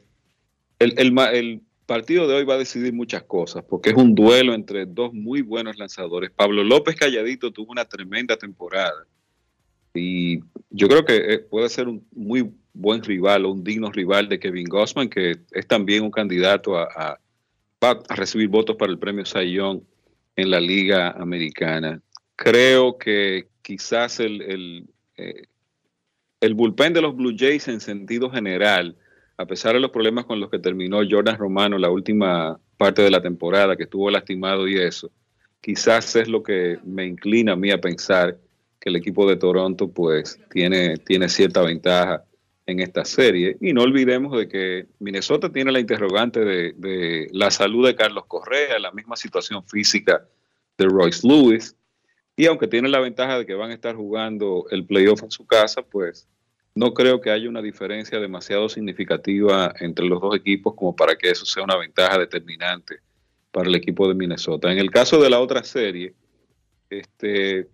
el, 0.79 0.93
el, 0.97 1.19
el, 1.33 1.61
partido 1.85 2.27
de 2.27 2.35
hoy 2.35 2.43
va 2.43 2.55
a 2.55 2.57
decidir 2.57 2.93
muchas 2.93 3.23
cosas, 3.23 3.63
porque 3.63 3.91
es 3.91 3.95
un 3.95 4.13
duelo 4.13 4.53
entre 4.53 4.85
dos 4.85 5.13
muy 5.13 5.41
buenos 5.41 5.77
lanzadores. 5.77 6.31
Pablo 6.31 6.63
López 6.63 6.95
Calladito 6.95 7.51
tuvo 7.51 7.71
una 7.71 7.85
tremenda 7.85 8.35
temporada 8.37 9.05
y 9.93 10.39
yo 10.69 10.87
creo 10.87 11.05
que 11.05 11.15
eh, 11.15 11.39
puede 11.39 11.69
ser 11.69 11.87
un 11.87 12.05
muy 12.11 12.51
buen 12.77 13.03
rival 13.03 13.45
o 13.45 13.51
un 13.51 13.63
digno 13.63 13.91
rival 13.91 14.29
de 14.29 14.39
Kevin 14.39 14.67
Gossman, 14.67 15.09
que 15.09 15.37
es 15.51 15.67
también 15.67 16.03
un 16.03 16.11
candidato 16.11 16.77
a, 16.77 17.19
recibir 18.09 18.47
votos 18.47 18.75
para 18.75 18.91
el 18.91 18.97
premio 18.97 19.23
Sayón 19.23 19.83
en 20.35 20.49
la 20.49 20.59
Liga 20.59 21.11
Americana. 21.11 22.01
Creo 22.35 22.97
que 22.97 23.49
quizás 23.61 24.19
el, 24.19 24.41
el, 24.41 24.89
eh, 25.15 25.43
el 26.41 26.53
bullpen 26.55 26.93
de 26.93 27.01
los 27.01 27.15
Blue 27.15 27.35
Jays 27.37 27.67
en 27.67 27.79
sentido 27.79 28.31
general, 28.31 28.95
a 29.37 29.45
pesar 29.45 29.73
de 29.73 29.79
los 29.79 29.91
problemas 29.91 30.25
con 30.25 30.39
los 30.39 30.49
que 30.49 30.57
terminó 30.57 31.01
Jordan 31.07 31.37
Romano 31.37 31.77
la 31.77 31.91
última 31.91 32.59
parte 32.77 33.03
de 33.03 33.11
la 33.11 33.21
temporada, 33.21 33.75
que 33.75 33.83
estuvo 33.83 34.09
lastimado 34.09 34.67
y 34.67 34.77
eso, 34.79 35.11
quizás 35.61 36.15
es 36.15 36.27
lo 36.27 36.41
que 36.41 36.79
me 36.83 37.05
inclina 37.05 37.53
a 37.53 37.55
mí 37.55 37.71
a 37.71 37.81
pensar 37.81 38.37
que 38.79 38.89
el 38.89 38.95
equipo 38.95 39.29
de 39.29 39.35
Toronto 39.35 39.87
pues 39.89 40.39
tiene, 40.49 40.97
tiene 40.97 41.29
cierta 41.29 41.61
ventaja 41.61 42.23
en 42.67 42.81
esta 42.81 43.05
serie. 43.05 43.57
Y 43.61 43.73
no 43.73 43.81
olvidemos 43.81 44.37
de 44.37 44.47
que 44.47 44.87
Minnesota 44.99 45.51
tiene 45.51 45.71
la 45.71 45.79
interrogante 45.79 46.41
de, 46.41 47.27
la 47.31 47.49
salud 47.49 47.87
de 47.87 47.95
Carlos 47.95 48.25
Correa, 48.27 48.77
la 48.77 48.91
misma 48.91 49.15
situación 49.15 49.65
física 49.65 50.27
de 50.77 50.85
Royce 50.85 51.27
Lewis, 51.27 51.75
y 52.35 52.45
aunque 52.45 52.67
tiene 52.67 52.89
la 52.89 52.99
ventaja 52.99 53.39
de 53.39 53.45
que 53.47 53.55
van 53.55 53.71
a 53.71 53.73
estar 53.73 53.95
jugando 53.95 54.65
el 54.69 54.85
playoff 54.85 55.23
en 55.23 55.31
su 55.31 55.47
casa, 55.47 55.81
pues 55.81 56.27
no 56.75 56.93
creo 56.93 57.19
que 57.19 57.31
haya 57.31 57.49
una 57.49 57.63
diferencia 57.63 58.19
demasiado 58.19 58.69
significativa 58.69 59.73
entre 59.79 60.05
los 60.05 60.21
dos 60.21 60.35
equipos 60.35 60.75
como 60.75 60.95
para 60.95 61.15
que 61.15 61.31
eso 61.31 61.45
sea 61.45 61.63
una 61.63 61.77
ventaja 61.77 62.19
determinante 62.19 62.99
para 63.51 63.67
el 63.67 63.75
equipo 63.75 64.07
de 64.07 64.13
Minnesota. 64.13 64.71
En 64.71 64.77
el 64.77 64.91
caso 64.91 65.19
de 65.19 65.31
la 65.31 65.39
otra 65.39 65.63
serie, 65.63 66.13
este, 66.91 67.69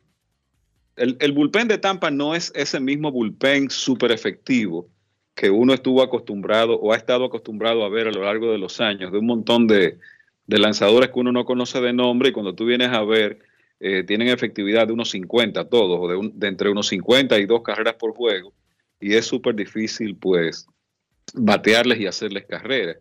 el, 0.95 1.17
el 1.19 1.31
bullpen 1.31 1.67
de 1.67 1.77
Tampa 1.77 2.11
no 2.11 2.35
es 2.35 2.51
ese 2.55 2.79
mismo 2.79 3.11
bullpen 3.11 3.69
súper 3.69 4.11
efectivo 4.11 4.89
que 5.35 5.49
uno 5.49 5.73
estuvo 5.73 6.01
acostumbrado 6.01 6.79
o 6.79 6.93
ha 6.93 6.97
estado 6.97 7.25
acostumbrado 7.25 7.83
a 7.83 7.89
ver 7.89 8.07
a 8.07 8.11
lo 8.11 8.23
largo 8.23 8.51
de 8.51 8.57
los 8.57 8.79
años, 8.79 9.11
de 9.11 9.17
un 9.17 9.25
montón 9.25 9.67
de, 9.67 9.97
lanzadores 10.47 11.09
que 11.09 11.19
uno 11.19 11.31
no 11.31 11.45
conoce 11.45 11.81
de 11.81 11.93
nombre 11.93 12.29
y 12.29 12.31
cuando 12.31 12.53
tú 12.53 12.65
vienes 12.65 12.89
a 12.89 13.03
ver 13.03 13.39
eh, 13.79 14.03
tienen 14.03 14.27
efectividad 14.27 14.87
de 14.87 14.93
unos 14.93 15.09
50 15.09 15.67
todos, 15.69 15.99
o 15.99 16.07
de, 16.07 16.15
un, 16.15 16.39
de, 16.39 16.47
entre 16.47 16.69
unos 16.69 16.87
50 16.87 17.39
y 17.39 17.45
dos 17.45 17.63
carreras 17.63 17.95
por 17.95 18.13
juego, 18.13 18.53
y 18.99 19.15
es 19.15 19.25
súper 19.25 19.55
difícil 19.55 20.15
pues 20.15 20.67
batearles 21.33 21.99
y 21.99 22.05
hacerles 22.05 22.45
carreras. 22.45 22.97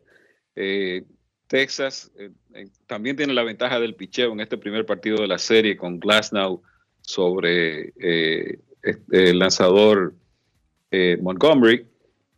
Eh, 0.56 1.04
Texas 1.46 2.10
eh, 2.18 2.30
también 2.86 3.16
tiene 3.16 3.34
la 3.34 3.42
ventaja 3.42 3.78
del 3.78 3.94
picheo 3.94 4.32
en 4.32 4.40
este 4.40 4.56
primer 4.56 4.86
partido 4.86 5.18
de 5.20 5.28
la 5.28 5.38
serie 5.38 5.76
con 5.76 6.00
Glasnow 6.00 6.62
sobre 7.02 7.92
el 7.98 9.38
lanzador 9.38 10.14
Montgomery, 11.20 11.86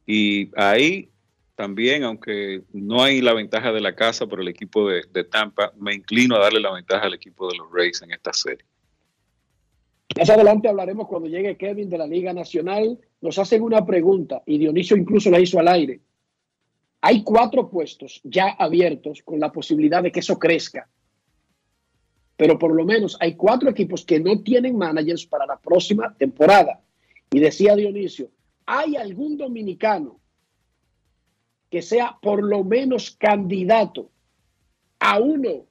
y 0.07 0.51
ahí 0.57 1.11
también, 1.55 2.03
aunque 2.03 2.62
no 2.73 3.03
hay 3.03 3.21
la 3.21 3.33
ventaja 3.33 3.73
de 3.73 3.81
la 3.81 3.95
casa 3.95 4.27
por 4.27 4.41
el 4.41 4.49
equipo 4.49 4.89
de, 4.89 5.03
de, 5.12 5.25
Tampa, 5.25 5.73
me 5.79 5.95
inclino 5.95 6.37
a 6.37 6.41
darle 6.41 6.61
la 6.61 6.73
ventaja 6.73 7.07
al 7.07 7.15
equipo 7.15 7.49
de 7.49 7.57
los 7.59 7.69
Rays 7.73 8.03
en 8.03 8.12
esta 8.12 8.33
serie. 8.33 8.65
Más 10.17 10.31
adelante 10.31 10.69
hablaremos 10.69 11.09
cuando 11.09 11.29
llegue 11.29 11.57
Kevin 11.57 11.91
de 11.91 11.99
la 11.99 12.07
Liga 12.07 12.33
Nacional. 12.33 12.99
Nos 13.21 13.39
hacen 13.39 13.62
una 13.62 13.85
pregunta 13.85 14.43
y 14.47 14.59
Dionisio 14.59 14.97
incluso 14.97 15.31
la 15.31 15.41
hizo 15.41 15.59
al 15.59 15.69
aire. 15.69 16.01
Hay 17.01 17.23
cuatro 17.23 17.69
puestos 17.69 18.21
ya 18.25 18.49
abiertos 18.59 19.23
con 19.25 19.41
la 19.41 19.51
posibilidad 19.53 20.03
de 20.03 20.12
que 20.12 20.21
eso 20.21 20.39
crezca. 20.39 20.89
Pero 22.37 22.59
por 22.59 22.74
lo 22.74 22.85
menos 22.85 23.16
hay 23.20 23.35
cuatro 23.35 23.70
equipos 23.70 24.05
que 24.05 24.18
no 24.20 24.43
tienen 24.43 24.76
managers 24.76 25.26
para 25.26 25.47
la 25.47 25.59
próxima 25.59 26.14
temporada. 26.14 26.80
Y 27.30 27.39
decía 27.39 27.76
Dionisio, 27.76 28.30
¿hay 28.66 28.97
algún 28.97 29.37
dominicano 29.37 30.20
que 31.74 31.82
sea 31.82 32.16
por 32.22 32.41
lo 32.45 32.62
menos 32.62 33.11
candidato 33.18 34.09
a 35.01 35.18
uno 35.18 35.66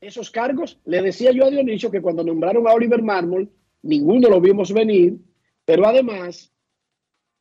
de 0.00 0.06
esos 0.08 0.30
cargos. 0.30 0.78
Le 0.84 1.00
decía 1.00 1.32
yo 1.32 1.46
a 1.46 1.50
Dionisio 1.50 1.90
que 1.90 2.02
cuando 2.02 2.22
nombraron 2.22 2.68
a 2.68 2.72
Oliver 2.72 3.02
Marmol, 3.02 3.50
ninguno 3.80 4.28
lo 4.28 4.42
vimos 4.42 4.74
venir, 4.74 5.16
pero 5.64 5.86
además, 5.86 6.52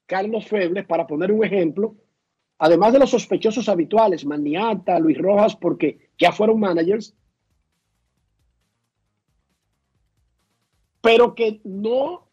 Carlos 0.05 0.47
Febles, 0.47 0.85
para 0.85 1.05
poner 1.05 1.33
un 1.33 1.43
ejemplo, 1.43 1.97
además 2.59 2.93
de 2.93 2.99
los 2.99 3.09
sospechosos 3.09 3.67
habituales, 3.67 4.25
Maniata, 4.25 4.97
Luis 4.97 5.17
Rojas, 5.17 5.57
porque 5.57 6.11
ya 6.17 6.31
fueron 6.31 6.61
managers, 6.61 7.13
pero 11.05 11.35
que 11.35 11.61
no 11.63 12.31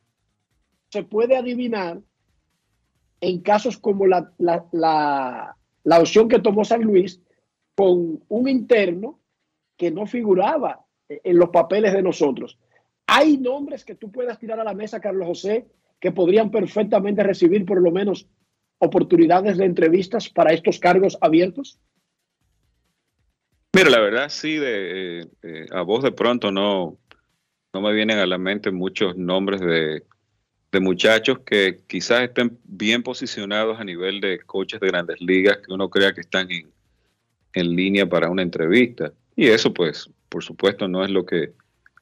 se 0.88 1.02
puede 1.02 1.36
adivinar 1.36 2.00
en 3.20 3.42
casos 3.42 3.76
como 3.76 4.06
la, 4.06 4.32
la, 4.38 5.54
la, 5.84 6.00
opción 6.00 6.26
que 6.26 6.38
tomó 6.38 6.64
San 6.64 6.80
Luis 6.80 7.20
con 7.74 8.24
un 8.26 8.48
interno 8.48 9.20
que 9.76 9.90
no 9.90 10.06
figuraba 10.06 10.86
en 11.06 11.36
los 11.36 11.50
papeles 11.50 11.92
de 11.92 12.00
nosotros. 12.00 12.58
¿Hay 13.06 13.36
nombres 13.36 13.84
que 13.84 13.94
tú 13.94 14.10
puedas 14.10 14.38
tirar 14.38 14.58
a 14.58 14.64
la 14.64 14.72
mesa, 14.72 15.02
Carlos 15.02 15.28
José, 15.28 15.66
que 16.00 16.10
podrían 16.10 16.50
perfectamente 16.50 17.22
recibir 17.22 17.66
por 17.66 17.78
lo 17.78 17.90
menos 17.90 18.26
oportunidades 18.78 19.58
de 19.58 19.66
entrevistas 19.66 20.30
para 20.30 20.54
estos 20.54 20.78
cargos 20.78 21.18
abiertos? 21.20 21.78
Mira, 23.74 23.90
la 23.90 24.00
verdad 24.00 24.28
sí, 24.30 24.56
de, 24.56 25.20
eh, 25.20 25.26
eh, 25.42 25.66
a 25.72 25.82
vos 25.82 26.02
de 26.02 26.12
pronto 26.12 26.50
no, 26.50 26.98
no 27.72 27.80
me 27.80 27.92
vienen 27.92 28.18
a 28.18 28.26
la 28.26 28.38
mente 28.38 28.70
muchos 28.70 29.16
nombres 29.16 29.60
de 29.60 30.04
de 30.72 30.80
muchachos 30.80 31.40
que 31.44 31.80
quizás 31.86 32.22
estén 32.22 32.58
bien 32.64 33.02
posicionados 33.02 33.78
a 33.78 33.84
nivel 33.84 34.22
de 34.22 34.40
coches 34.40 34.80
de 34.80 34.88
grandes 34.88 35.20
ligas 35.20 35.58
que 35.58 35.72
uno 35.72 35.90
crea 35.90 36.14
que 36.14 36.22
están 36.22 36.50
en, 36.50 36.70
en 37.52 37.76
línea 37.76 38.08
para 38.08 38.30
una 38.30 38.40
entrevista. 38.40 39.12
Y 39.36 39.48
eso 39.48 39.72
pues, 39.72 40.08
por 40.30 40.42
supuesto, 40.42 40.88
no 40.88 41.04
es 41.04 41.10
lo 41.10 41.26
que, 41.26 41.52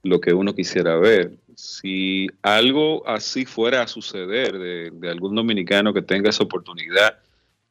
lo 0.05 0.21
que 0.21 0.33
uno 0.33 0.55
quisiera 0.55 0.97
ver. 0.97 1.33
Si 1.57 2.29
algo 2.43 3.07
así 3.09 3.45
fuera 3.45 3.83
a 3.83 3.89
suceder 3.89 4.57
de, 4.57 4.91
de 4.93 5.11
algún 5.11 5.35
dominicano 5.35 5.93
que 5.93 6.03
tenga 6.03 6.31
esa 6.31 6.45
oportunidad, 6.45 7.19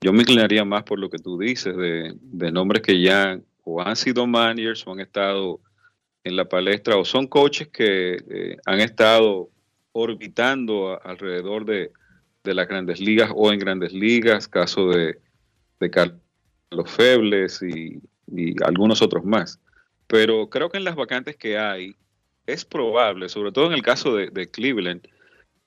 yo 0.02 0.12
me 0.12 0.20
inclinaría 0.20 0.66
más 0.66 0.84
por 0.84 1.00
lo 1.00 1.10
que 1.10 1.18
tú 1.18 1.39
dices, 1.39 1.78
de, 1.78 2.14
de 2.22 2.52
nombres 2.52 2.82
que 2.82 3.02
ya 3.02 3.39
o 3.64 3.82
han 3.82 3.95
sido 3.95 4.28
managers 4.28 4.86
o 4.86 4.91
han 4.91 5.00
estado 5.00 5.62
en 6.30 6.36
la 6.36 6.45
palestra 6.45 6.97
o 6.97 7.05
son 7.05 7.27
coaches 7.27 7.67
que 7.67 8.17
eh, 8.30 8.57
han 8.65 8.80
estado 8.80 9.49
orbitando 9.91 10.99
alrededor 11.03 11.65
de, 11.65 11.91
las 12.43 12.67
grandes 12.67 12.99
ligas 12.99 13.32
o 13.36 13.51
en 13.51 13.59
grandes 13.59 13.93
ligas, 13.93 14.47
caso 14.47 14.89
de, 14.89 15.19
Carlos 15.91 16.19
Febles 16.88 17.61
y, 17.61 18.01
algunos 18.63 19.01
otros 19.01 19.23
más. 19.23 19.59
Pero 20.07 20.49
creo 20.49 20.69
que 20.69 20.77
en 20.77 20.84
las 20.84 20.95
vacantes 20.95 21.36
que 21.36 21.57
hay, 21.57 21.95
es 22.47 22.65
probable, 22.65 23.30
sobre 23.30 23.51
todo 23.51 23.67
en 23.67 23.73
el 23.73 23.84
caso 23.84 24.15
de, 24.15 24.49
Cleveland, 24.49 25.07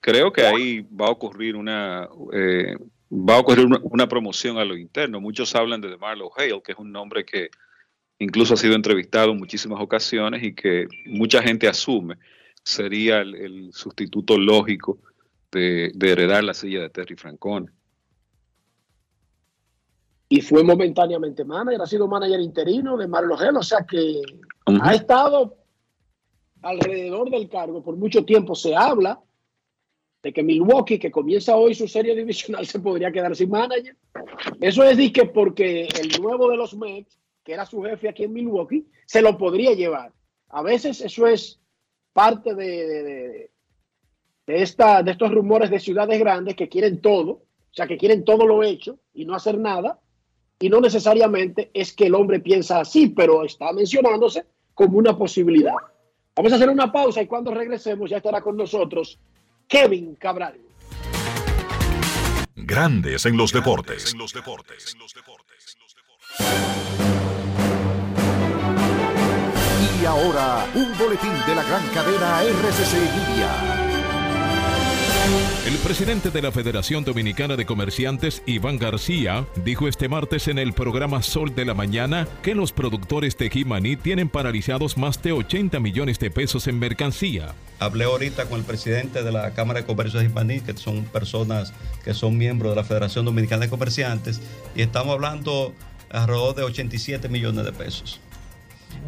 creo 0.00 0.32
que 0.32 0.42
ahí 0.42 0.80
va 0.80 1.06
a 1.06 1.10
ocurrir 1.10 1.54
una 1.54 2.08
eh, 2.32 2.74
va 3.12 3.36
a 3.36 3.40
ocurrir 3.40 3.66
una, 3.66 4.08
promoción 4.08 4.58
a 4.58 4.64
lo 4.64 4.76
interno. 4.76 5.20
Muchos 5.20 5.54
hablan 5.54 5.80
de 5.80 5.96
Marlowe 5.96 6.32
Hale, 6.36 6.62
que 6.62 6.72
es 6.72 6.78
un 6.78 6.90
nombre 6.90 7.24
que 7.24 7.50
incluso 8.22 8.54
ha 8.54 8.56
sido 8.56 8.74
entrevistado 8.74 9.32
en 9.32 9.38
muchísimas 9.38 9.80
ocasiones 9.80 10.42
y 10.42 10.54
que 10.54 10.86
mucha 11.06 11.42
gente 11.42 11.66
asume 11.66 12.16
sería 12.62 13.20
el, 13.20 13.72
sustituto 13.72 14.38
lógico 14.38 14.98
de, 15.50 15.92
heredar 16.00 16.44
la 16.44 16.54
silla 16.54 16.82
de 16.82 16.90
Terry 16.90 17.16
Francone. 17.16 17.66
Y 20.28 20.40
fue 20.40 20.62
momentáneamente 20.62 21.44
manager, 21.44 21.82
ha 21.82 21.86
sido 21.86 22.08
manager 22.08 22.40
interino 22.40 22.96
de 22.96 23.06
Marlo 23.06 23.36
Hale, 23.36 23.58
o 23.58 23.62
sea 23.62 23.84
que 23.84 24.22
ha 24.66 24.94
estado 24.94 25.58
alrededor 26.62 27.28
del 27.28 27.48
cargo 27.48 27.82
por 27.82 27.96
mucho 27.96 28.24
tiempo. 28.24 28.54
Se 28.54 28.74
habla 28.74 29.20
de 30.22 30.32
que 30.32 30.42
Milwaukee, 30.42 30.98
que 30.98 31.10
comienza 31.10 31.56
hoy 31.56 31.74
su 31.74 31.88
serie 31.88 32.14
divisional, 32.14 32.66
se 32.68 32.78
podría 32.78 33.10
quedar 33.10 33.34
sin 33.34 33.50
manager. 33.50 33.96
Eso 34.60 34.84
es 34.84 35.12
que 35.12 35.26
porque 35.26 35.88
el 36.00 36.22
nuevo 36.22 36.48
de 36.50 36.56
los 36.56 36.74
Mets, 36.74 37.18
que 37.44 37.52
era 37.52 37.66
su 37.66 37.82
jefe 37.82 38.08
aquí 38.08 38.24
en 38.24 38.32
Milwaukee, 38.32 38.86
se 39.06 39.22
lo 39.22 39.36
podría 39.36 39.72
llevar. 39.72 40.12
A 40.48 40.62
veces 40.62 41.00
eso 41.00 41.26
es 41.26 41.60
parte 42.12 42.54
de, 42.54 43.50
de, 44.46 44.62
esta, 44.62 45.02
de 45.02 45.12
estos 45.12 45.32
rumores 45.32 45.70
de 45.70 45.80
ciudades 45.80 46.18
grandes 46.18 46.54
que 46.54 46.68
quieren 46.68 47.00
todo, 47.00 47.30
o 47.30 47.74
sea, 47.74 47.86
que 47.86 47.96
quieren 47.96 48.24
todo 48.24 48.46
lo 48.46 48.62
hecho 48.62 48.98
y 49.14 49.24
no 49.24 49.34
hacer 49.34 49.58
nada. 49.58 49.98
Y 50.58 50.68
no 50.68 50.80
necesariamente 50.80 51.70
es 51.74 51.92
que 51.92 52.06
el 52.06 52.14
hombre 52.14 52.38
piensa 52.38 52.80
así, 52.80 53.08
pero 53.08 53.44
está 53.44 53.72
mencionándose 53.72 54.44
como 54.74 54.98
una 54.98 55.16
posibilidad. 55.16 55.74
Vamos 56.36 56.52
a 56.52 56.56
hacer 56.56 56.70
una 56.70 56.92
pausa 56.92 57.20
y 57.20 57.26
cuando 57.26 57.52
regresemos 57.52 58.08
ya 58.08 58.18
estará 58.18 58.40
con 58.40 58.56
nosotros 58.56 59.18
Kevin 59.66 60.14
Cabral. 60.16 60.60
Grandes 62.54 63.26
en 63.26 63.36
los 63.36 63.52
deportes. 63.52 64.14
Y 70.02 70.04
ahora, 70.04 70.66
un 70.74 70.98
boletín 70.98 71.30
de 71.46 71.54
la 71.54 71.62
gran 71.62 71.86
cadena 71.94 72.42
RCC. 72.42 72.96
El 75.64 75.76
presidente 75.78 76.32
de 76.32 76.42
la 76.42 76.50
Federación 76.50 77.04
Dominicana 77.04 77.54
de 77.54 77.64
Comerciantes, 77.64 78.42
Iván 78.44 78.78
García, 78.78 79.46
dijo 79.64 79.86
este 79.86 80.08
martes 80.08 80.48
en 80.48 80.58
el 80.58 80.72
programa 80.72 81.22
Sol 81.22 81.54
de 81.54 81.64
la 81.64 81.74
Mañana 81.74 82.26
que 82.42 82.56
los 82.56 82.72
productores 82.72 83.38
de 83.38 83.48
Jimaní 83.48 83.94
tienen 83.94 84.28
paralizados 84.28 84.98
más 84.98 85.22
de 85.22 85.30
80 85.30 85.78
millones 85.78 86.18
de 86.18 86.32
pesos 86.32 86.66
en 86.66 86.80
mercancía. 86.80 87.54
Hablé 87.78 88.02
ahorita 88.02 88.46
con 88.46 88.58
el 88.58 88.64
presidente 88.64 89.22
de 89.22 89.30
la 89.30 89.54
Cámara 89.54 89.82
de 89.82 89.86
Comercio 89.86 90.18
de 90.18 90.26
Jimaní, 90.26 90.62
que 90.62 90.76
son 90.76 91.04
personas 91.04 91.72
que 92.02 92.12
son 92.12 92.36
miembros 92.36 92.72
de 92.72 92.76
la 92.76 92.84
Federación 92.84 93.24
Dominicana 93.24 93.66
de 93.66 93.70
Comerciantes, 93.70 94.40
y 94.74 94.82
estamos 94.82 95.14
hablando 95.14 95.72
alrededor 96.10 96.56
de 96.56 96.64
87 96.64 97.28
millones 97.28 97.64
de 97.64 97.72
pesos 97.72 98.20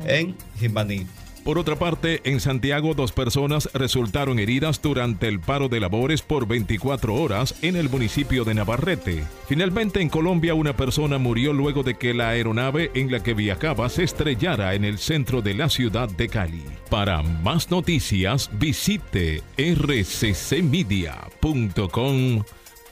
en 0.06 0.34
Jimaní. 0.58 1.06
Por 1.44 1.58
otra 1.58 1.76
parte, 1.76 2.22
en 2.24 2.40
Santiago 2.40 2.94
dos 2.94 3.12
personas 3.12 3.68
resultaron 3.74 4.38
heridas 4.38 4.80
durante 4.80 5.28
el 5.28 5.40
paro 5.40 5.68
de 5.68 5.78
labores 5.78 6.22
por 6.22 6.48
24 6.48 7.14
horas 7.14 7.54
en 7.60 7.76
el 7.76 7.90
municipio 7.90 8.44
de 8.44 8.54
Navarrete. 8.54 9.24
Finalmente, 9.46 10.00
en 10.00 10.08
Colombia 10.08 10.54
una 10.54 10.74
persona 10.74 11.18
murió 11.18 11.52
luego 11.52 11.82
de 11.82 11.96
que 11.96 12.14
la 12.14 12.30
aeronave 12.30 12.90
en 12.94 13.12
la 13.12 13.22
que 13.22 13.34
viajaba 13.34 13.90
se 13.90 14.04
estrellara 14.04 14.74
en 14.74 14.86
el 14.86 14.96
centro 14.96 15.42
de 15.42 15.52
la 15.52 15.68
ciudad 15.68 16.08
de 16.08 16.30
Cali. 16.30 16.64
Para 16.88 17.20
más 17.22 17.70
noticias, 17.70 18.48
visite 18.58 19.42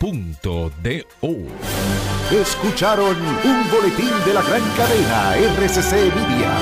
rccmedia.com.do. 0.03 1.37
Escucharon 2.31 3.17
un 3.17 3.71
boletín 3.71 4.13
de 4.25 4.35
la 4.35 4.43
gran 4.43 4.63
cadena 4.77 5.37
RCC 5.37 6.13
Media. 6.15 6.53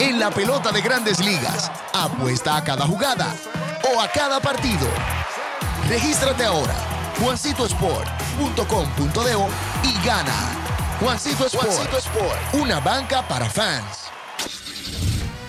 En 0.00 0.18
la 0.18 0.30
pelota 0.30 0.72
de 0.72 0.80
grandes 0.80 1.20
ligas, 1.20 1.70
apuesta 1.92 2.56
a 2.56 2.64
cada 2.64 2.86
jugada 2.86 3.36
o 3.94 4.00
a 4.00 4.08
cada 4.08 4.40
partido. 4.40 4.88
Regístrate 5.88 6.44
ahora, 6.44 6.74
juancitosport.com.de 7.20 9.36
y 9.84 9.92
gana. 10.06 10.32
Juancito 11.00 11.46
Sport, 11.46 12.54
una 12.54 12.80
banca 12.80 13.22
para 13.28 13.48
fans. 13.48 14.07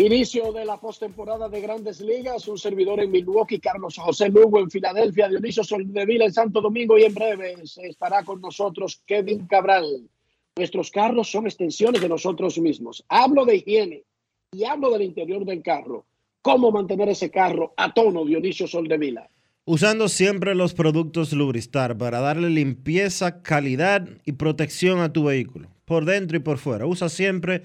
Inicio 0.00 0.50
de 0.50 0.64
la 0.64 0.78
postemporada 0.78 1.50
de 1.50 1.60
Grandes 1.60 2.00
Ligas, 2.00 2.48
un 2.48 2.56
servidor 2.56 3.00
en 3.00 3.10
Milwaukee, 3.10 3.60
Carlos 3.60 3.98
José 3.98 4.30
Lugo 4.30 4.58
en 4.58 4.70
Filadelfia, 4.70 5.28
Dionisio 5.28 5.62
Soldevila 5.62 6.24
en 6.24 6.32
Santo 6.32 6.62
Domingo 6.62 6.96
y 6.96 7.02
en 7.02 7.12
breve 7.12 7.56
estará 7.82 8.24
con 8.24 8.40
nosotros 8.40 9.02
Kevin 9.04 9.46
Cabral. 9.46 10.08
Nuestros 10.56 10.90
carros 10.90 11.30
son 11.30 11.44
extensiones 11.44 12.00
de 12.00 12.08
nosotros 12.08 12.58
mismos. 12.58 13.04
Hablo 13.10 13.44
de 13.44 13.56
higiene 13.56 14.04
y 14.52 14.64
hablo 14.64 14.90
del 14.90 15.02
interior 15.02 15.44
del 15.44 15.62
carro. 15.62 16.06
¿Cómo 16.40 16.72
mantener 16.72 17.10
ese 17.10 17.30
carro 17.30 17.74
a 17.76 17.92
tono, 17.92 18.24
Dionisio 18.24 18.66
Soldevila? 18.66 19.28
Usando 19.66 20.08
siempre 20.08 20.54
los 20.54 20.72
productos 20.72 21.34
Lubristar 21.34 21.98
para 21.98 22.20
darle 22.20 22.48
limpieza, 22.48 23.42
calidad 23.42 24.08
y 24.24 24.32
protección 24.32 25.00
a 25.00 25.12
tu 25.12 25.24
vehículo, 25.24 25.68
por 25.84 26.06
dentro 26.06 26.38
y 26.38 26.40
por 26.40 26.56
fuera. 26.56 26.86
Usa 26.86 27.10
siempre 27.10 27.64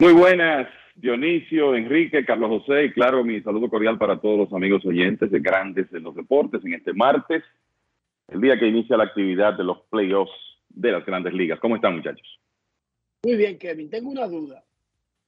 Muy 0.00 0.14
buenas, 0.14 0.66
Dionisio, 0.94 1.74
Enrique, 1.74 2.24
Carlos 2.24 2.48
José 2.48 2.86
y 2.86 2.90
claro, 2.90 3.22
mi 3.22 3.42
saludo 3.42 3.68
cordial 3.68 3.98
para 3.98 4.18
todos 4.18 4.38
los 4.38 4.52
amigos 4.54 4.82
oyentes 4.86 5.30
de 5.30 5.40
Grandes 5.40 5.92
en 5.92 6.04
los 6.04 6.14
Deportes 6.14 6.64
en 6.64 6.72
este 6.72 6.94
martes, 6.94 7.44
el 8.28 8.40
día 8.40 8.58
que 8.58 8.66
inicia 8.66 8.96
la 8.96 9.04
actividad 9.04 9.58
de 9.58 9.64
los 9.64 9.82
playoffs 9.90 10.32
de 10.70 10.92
las 10.92 11.04
grandes 11.04 11.34
ligas. 11.34 11.60
¿Cómo 11.60 11.76
están 11.76 11.96
muchachos? 11.96 12.40
Muy 13.24 13.36
bien, 13.36 13.58
Kevin. 13.58 13.90
Tengo 13.90 14.10
una 14.10 14.26
duda. 14.26 14.64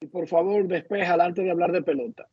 Y 0.01 0.07
por 0.07 0.27
favor, 0.27 0.67
despeja 0.67 1.23
antes 1.23 1.45
de 1.45 1.51
hablar 1.51 1.71
de 1.71 1.83
pelota. 1.83 2.27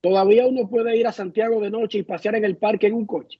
¿Todavía 0.00 0.46
uno 0.46 0.66
puede 0.66 0.96
ir 0.96 1.06
a 1.06 1.12
Santiago 1.12 1.60
de 1.60 1.70
noche 1.70 1.98
y 1.98 2.04
pasear 2.04 2.36
en 2.36 2.46
el 2.46 2.56
parque 2.56 2.86
en 2.86 2.94
un 2.94 3.04
coche? 3.04 3.38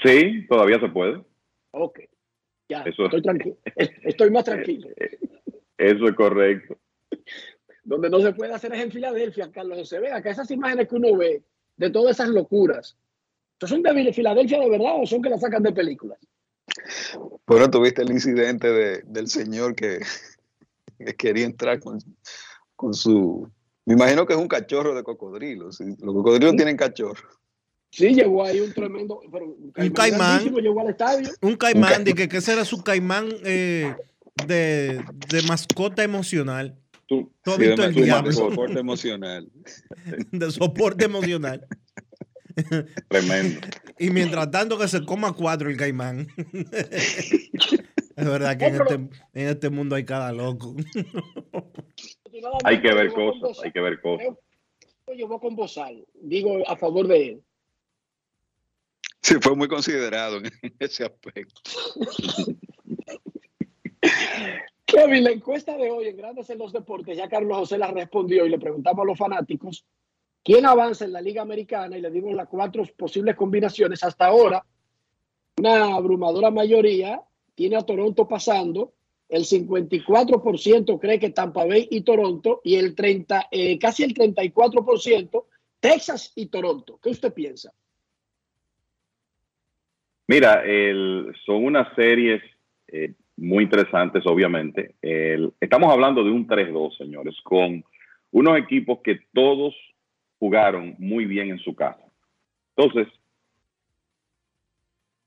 Sí, 0.00 0.46
todavía 0.48 0.78
se 0.78 0.90
puede. 0.90 1.24
Ok. 1.72 1.98
Ya, 2.68 2.82
estoy, 2.82 3.20
tranquilo. 3.20 3.56
estoy 4.04 4.30
más 4.30 4.44
tranquilo. 4.44 4.90
Eso 5.80 6.06
es 6.08 6.14
correcto. 6.14 6.76
Donde 7.84 8.10
no 8.10 8.20
se 8.20 8.32
puede 8.34 8.52
hacer 8.52 8.74
es 8.74 8.82
en 8.82 8.92
Filadelfia, 8.92 9.50
Carlos. 9.50 9.88
Se 9.88 9.98
ve 9.98 10.12
acá 10.12 10.30
esas 10.30 10.50
imágenes 10.50 10.88
que 10.88 10.96
uno 10.96 11.16
ve 11.16 11.42
de 11.78 11.90
todas 11.90 12.16
esas 12.16 12.28
locuras. 12.28 12.98
¿Son 13.58 13.82
de 13.82 14.12
Filadelfia 14.12 14.58
de 14.58 14.68
verdad 14.68 14.92
o 15.00 15.06
son 15.06 15.22
que 15.22 15.30
las 15.30 15.40
sacan 15.40 15.62
de 15.62 15.72
películas? 15.72 16.18
Bueno, 17.46 17.70
tuviste 17.70 18.02
el 18.02 18.10
incidente 18.10 18.70
de, 18.70 19.02
del 19.06 19.28
señor 19.28 19.74
que, 19.74 20.00
quería 21.16 21.46
entrar 21.46 21.80
con, 21.80 21.98
con, 22.76 22.92
su... 22.92 23.50
Me 23.86 23.94
imagino 23.94 24.26
que 24.26 24.34
es 24.34 24.38
un 24.38 24.48
cachorro 24.48 24.94
de 24.94 25.02
cocodrilos. 25.02 25.80
Los 25.80 26.14
cocodrilos 26.14 26.56
tienen 26.56 26.76
cachorro. 26.76 27.26
Sí, 27.90 28.14
llegó 28.14 28.44
ahí 28.44 28.60
un 28.60 28.72
tremendo. 28.74 29.20
un 29.20 29.90
caimán. 29.90 30.44
Llegó 30.44 30.80
al 30.82 30.90
estadio. 30.90 31.28
Un 31.40 31.56
caimán, 31.56 32.04
de 32.04 32.14
que, 32.14 32.28
que 32.28 32.36
ese 32.36 32.52
era 32.52 32.66
su 32.66 32.84
caimán 32.84 33.28
eh, 33.44 33.94
de, 34.46 35.04
de, 35.28 35.42
mascota 35.42 36.02
emocional. 36.02 36.78
Tú, 37.06 37.32
has 37.44 37.58
visto 37.58 37.84
el 37.84 37.94
diablo. 37.94 38.28
De 38.28 38.34
soporte 38.34 38.78
emocional. 38.78 39.50
de 40.32 40.50
soporte 40.50 41.04
emocional. 41.04 41.66
Tremendo. 43.08 43.60
Y 43.98 44.10
mientras 44.10 44.50
tanto 44.50 44.78
que 44.78 44.88
se 44.88 45.04
coma 45.04 45.32
cuatro 45.32 45.70
el 45.70 45.76
caimán. 45.76 46.26
es 48.16 48.26
verdad 48.26 48.56
que 48.56 48.66
en 48.66 48.74
este, 48.74 48.94
en 48.94 49.48
este 49.48 49.70
mundo 49.70 49.96
hay 49.96 50.04
cada 50.04 50.32
loco. 50.32 50.76
hay 52.64 52.80
que 52.80 52.94
ver 52.94 53.12
cosas, 53.12 53.58
hay 53.64 53.72
que 53.72 53.80
ver 53.80 54.00
cosas. 54.00 54.36
Yo 55.16 55.26
voy 55.26 55.40
con 55.40 55.56
Bozal, 55.56 56.06
digo 56.22 56.68
a 56.68 56.76
favor 56.76 57.08
de 57.08 57.28
él. 57.28 57.42
Sí, 59.22 59.34
fue 59.40 59.54
muy 59.54 59.68
considerado 59.68 60.38
en 60.38 60.50
ese 60.78 61.04
aspecto. 61.04 61.60
Kevin, 64.84 65.24
la 65.24 65.30
encuesta 65.30 65.76
de 65.76 65.90
hoy 65.90 66.08
en 66.08 66.16
Grandes 66.16 66.50
en 66.50 66.58
los 66.58 66.72
Deportes, 66.72 67.16
ya 67.16 67.28
Carlos 67.28 67.58
José 67.58 67.78
la 67.78 67.90
respondió 67.90 68.44
y 68.44 68.50
le 68.50 68.58
preguntamos 68.58 69.02
a 69.02 69.06
los 69.06 69.18
fanáticos 69.18 69.84
quién 70.42 70.66
avanza 70.66 71.04
en 71.04 71.12
la 71.12 71.20
Liga 71.20 71.42
Americana 71.42 71.96
y 71.96 72.00
le 72.00 72.10
dimos 72.10 72.34
las 72.34 72.48
cuatro 72.48 72.84
posibles 72.96 73.36
combinaciones. 73.36 74.02
Hasta 74.02 74.26
ahora, 74.26 74.64
una 75.58 75.94
abrumadora 75.94 76.50
mayoría 76.50 77.20
tiene 77.54 77.76
a 77.76 77.82
Toronto 77.82 78.26
pasando, 78.26 78.94
el 79.28 79.44
54% 79.44 80.98
cree 80.98 81.20
que 81.20 81.30
Tampa 81.30 81.64
Bay 81.64 81.86
y 81.90 82.00
Toronto 82.00 82.60
y 82.64 82.74
el 82.76 82.94
30, 82.94 83.48
eh, 83.50 83.78
casi 83.78 84.02
el 84.02 84.14
34% 84.14 85.44
Texas 85.78 86.32
y 86.34 86.46
Toronto. 86.46 86.98
¿Qué 87.02 87.10
usted 87.10 87.32
piensa? 87.32 87.72
Mira, 90.26 90.62
son 91.44 91.64
unas 91.64 91.94
series 91.96 92.42
eh, 92.88 93.14
muy 93.40 93.64
interesantes, 93.64 94.24
obviamente. 94.26 94.94
estamos 95.60 95.92
hablando 95.92 96.22
de 96.22 96.30
un 96.30 96.46
3-2, 96.46 96.96
señores, 96.96 97.34
con 97.42 97.82
unos 98.30 98.58
equipos 98.58 99.00
que 99.02 99.20
todos 99.32 99.74
jugaron 100.38 100.94
muy 100.98 101.24
bien 101.24 101.50
en 101.50 101.58
su 101.58 101.74
casa. 101.74 102.04
Entonces, 102.76 103.08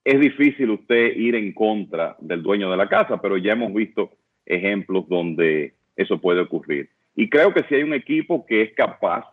es 0.03 0.19
difícil 0.19 0.69
usted 0.69 1.15
ir 1.15 1.35
en 1.35 1.53
contra 1.53 2.15
del 2.19 2.43
dueño 2.43 2.69
de 2.69 2.77
la 2.77 2.89
casa, 2.89 3.21
pero 3.21 3.37
ya 3.37 3.53
hemos 3.53 3.73
visto 3.73 4.11
ejemplos 4.45 5.07
donde 5.07 5.73
eso 5.95 6.19
puede 6.19 6.41
ocurrir. 6.41 6.89
Y 7.15 7.29
creo 7.29 7.53
que 7.53 7.63
si 7.63 7.75
hay 7.75 7.83
un 7.83 7.93
equipo 7.93 8.45
que 8.45 8.61
es 8.61 8.73
capaz 8.73 9.25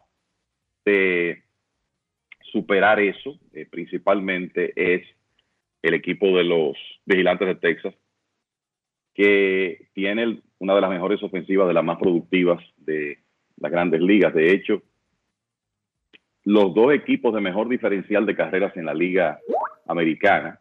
de 0.85 1.43
superar 2.43 3.01
eso, 3.01 3.39
eh, 3.53 3.67
principalmente 3.71 4.73
es 4.77 5.07
el 5.83 5.95
equipo 5.95 6.37
de 6.37 6.45
los 6.45 6.77
vigilantes 7.05 7.49
de 7.49 7.55
Texas, 7.55 7.95
que 9.15 9.89
tiene 9.93 10.41
una 10.59 10.75
de 10.75 10.81
las 10.81 10.91
mejores 10.91 11.23
ofensivas, 11.23 11.69
de 11.69 11.75
las 11.75 11.85
más 11.85 11.99
productivas 11.99 12.63
de 12.79 13.19
las 13.57 13.71
grandes 13.73 14.01
ligas. 14.01 14.35
De 14.35 14.53
hecho, 14.53 14.83
los 16.45 16.75
dos 16.75 16.93
equipos 16.93 17.35
de 17.35 17.41
mejor 17.41 17.69
diferencial 17.69 18.27
de 18.27 18.37
carreras 18.37 18.77
en 18.77 18.87
la 18.87 18.95
liga 18.95 19.39
americana 19.87 20.61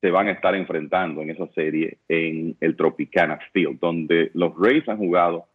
se 0.00 0.10
van 0.10 0.28
a 0.28 0.32
estar 0.32 0.54
enfrentando 0.54 1.22
en 1.22 1.30
esa 1.30 1.46
serie 1.48 1.98
en 2.08 2.56
el 2.60 2.76
Tropicana 2.76 3.38
Field, 3.52 3.80
donde 3.80 4.30
los 4.34 4.52
Rays 4.56 4.88
han 4.88 4.98
jugado 4.98 5.46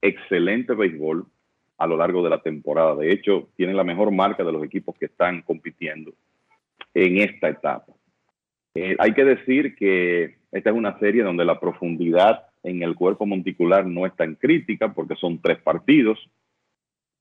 excelente 0.00 0.74
béisbol 0.74 1.26
a 1.78 1.86
lo 1.86 1.96
largo 1.96 2.22
de 2.22 2.30
la 2.30 2.40
temporada. 2.40 2.94
De 2.96 3.12
hecho, 3.12 3.48
tienen 3.56 3.76
la 3.76 3.84
mejor 3.84 4.10
marca 4.12 4.44
de 4.44 4.52
los 4.52 4.64
equipos 4.64 4.96
que 4.98 5.06
están 5.06 5.42
compitiendo 5.42 6.12
en 6.94 7.18
esta 7.18 7.48
etapa. 7.48 7.92
Eh, 8.74 8.96
hay 8.98 9.12
que 9.12 9.24
decir 9.24 9.74
que 9.74 10.36
esta 10.52 10.68
es 10.68 10.76
una 10.76 10.98
serie 10.98 11.22
donde 11.22 11.46
la 11.46 11.58
profundidad 11.58 12.46
en 12.62 12.82
el 12.82 12.94
cuerpo 12.94 13.24
monticular 13.26 13.86
no 13.86 14.04
es 14.06 14.14
tan 14.14 14.34
crítica 14.34 14.92
porque 14.92 15.16
son 15.16 15.40
tres 15.40 15.58
partidos. 15.58 16.18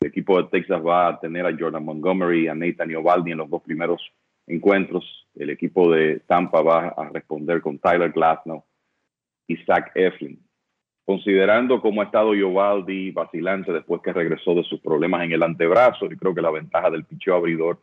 El 0.01 0.09
equipo 0.09 0.41
de 0.41 0.49
Texas 0.49 0.81
va 0.85 1.07
a 1.07 1.19
tener 1.19 1.45
a 1.45 1.55
Jordan 1.57 1.85
Montgomery 1.85 2.43
y 2.43 2.47
a 2.49 2.55
Nathan 2.55 2.91
Iovaldi 2.91 3.31
en 3.31 3.37
los 3.37 3.49
dos 3.49 3.61
primeros 3.61 4.01
encuentros. 4.47 5.05
El 5.33 5.49
equipo 5.49 5.89
de 5.89 6.19
Tampa 6.27 6.61
va 6.61 6.89
a 6.89 7.09
responder 7.09 7.61
con 7.61 7.79
Tyler 7.79 8.11
Glasnow 8.11 8.65
y 9.47 9.55
Zach 9.63 9.91
Eflin. 9.95 10.37
Considerando 11.05 11.81
cómo 11.81 12.01
ha 12.01 12.05
estado 12.05 12.35
Iovaldi 12.35 13.11
vacilante 13.11 13.71
después 13.71 14.01
que 14.01 14.13
regresó 14.13 14.53
de 14.55 14.63
sus 14.63 14.81
problemas 14.81 15.23
en 15.23 15.31
el 15.31 15.43
antebrazo, 15.43 16.09
yo 16.09 16.17
creo 16.17 16.35
que 16.35 16.41
la 16.41 16.51
ventaja 16.51 16.89
del 16.89 17.05
picheo 17.05 17.35
abridor 17.35 17.79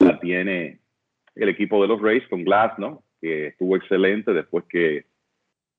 la 0.00 0.20
tiene 0.20 0.80
el 1.34 1.48
equipo 1.48 1.80
de 1.80 1.88
los 1.88 2.00
Rays 2.00 2.26
con 2.28 2.44
Glass, 2.44 2.78
¿no? 2.78 3.02
Estuvo 3.32 3.76
excelente 3.76 4.32
después 4.32 4.64
que 4.68 5.04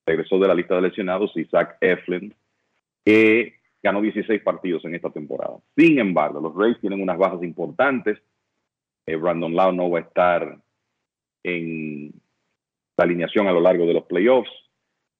regresó 0.05 0.39
de 0.39 0.47
la 0.47 0.55
lista 0.55 0.75
de 0.75 0.81
lesionados, 0.83 1.33
Zach 1.51 1.77
Eflin, 1.81 2.33
que 3.03 3.55
ganó 3.83 4.01
16 4.01 4.41
partidos 4.41 4.85
en 4.85 4.95
esta 4.95 5.09
temporada. 5.09 5.57
Sin 5.75 5.99
embargo, 5.99 6.39
los 6.39 6.55
Rays 6.55 6.79
tienen 6.79 7.01
unas 7.01 7.17
bajas 7.17 7.43
importantes. 7.43 8.17
Eh, 9.05 9.15
Brandon 9.15 9.55
Lau 9.55 9.71
no 9.71 9.89
va 9.89 9.99
a 9.99 10.01
estar 10.01 10.57
en 11.43 12.11
la 12.97 13.03
alineación 13.03 13.47
a 13.47 13.51
lo 13.51 13.61
largo 13.61 13.85
de 13.85 13.93
los 13.93 14.03
playoffs. 14.05 14.51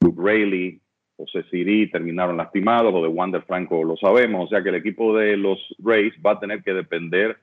Luke 0.02 0.22
Rayleigh, 0.22 0.80
José 1.18 1.44
Siri 1.50 1.90
terminaron 1.90 2.38
lastimados, 2.38 2.94
lo 2.94 3.02
de 3.02 3.08
Wander 3.08 3.42
Franco 3.44 3.84
lo 3.84 3.98
sabemos, 3.98 4.46
o 4.46 4.50
sea 4.50 4.62
que 4.62 4.70
el 4.70 4.76
equipo 4.76 5.18
de 5.18 5.36
los 5.36 5.60
Rays 5.80 6.14
va 6.24 6.34
a 6.34 6.40
tener 6.40 6.64
que 6.64 6.74
depender 6.74 7.38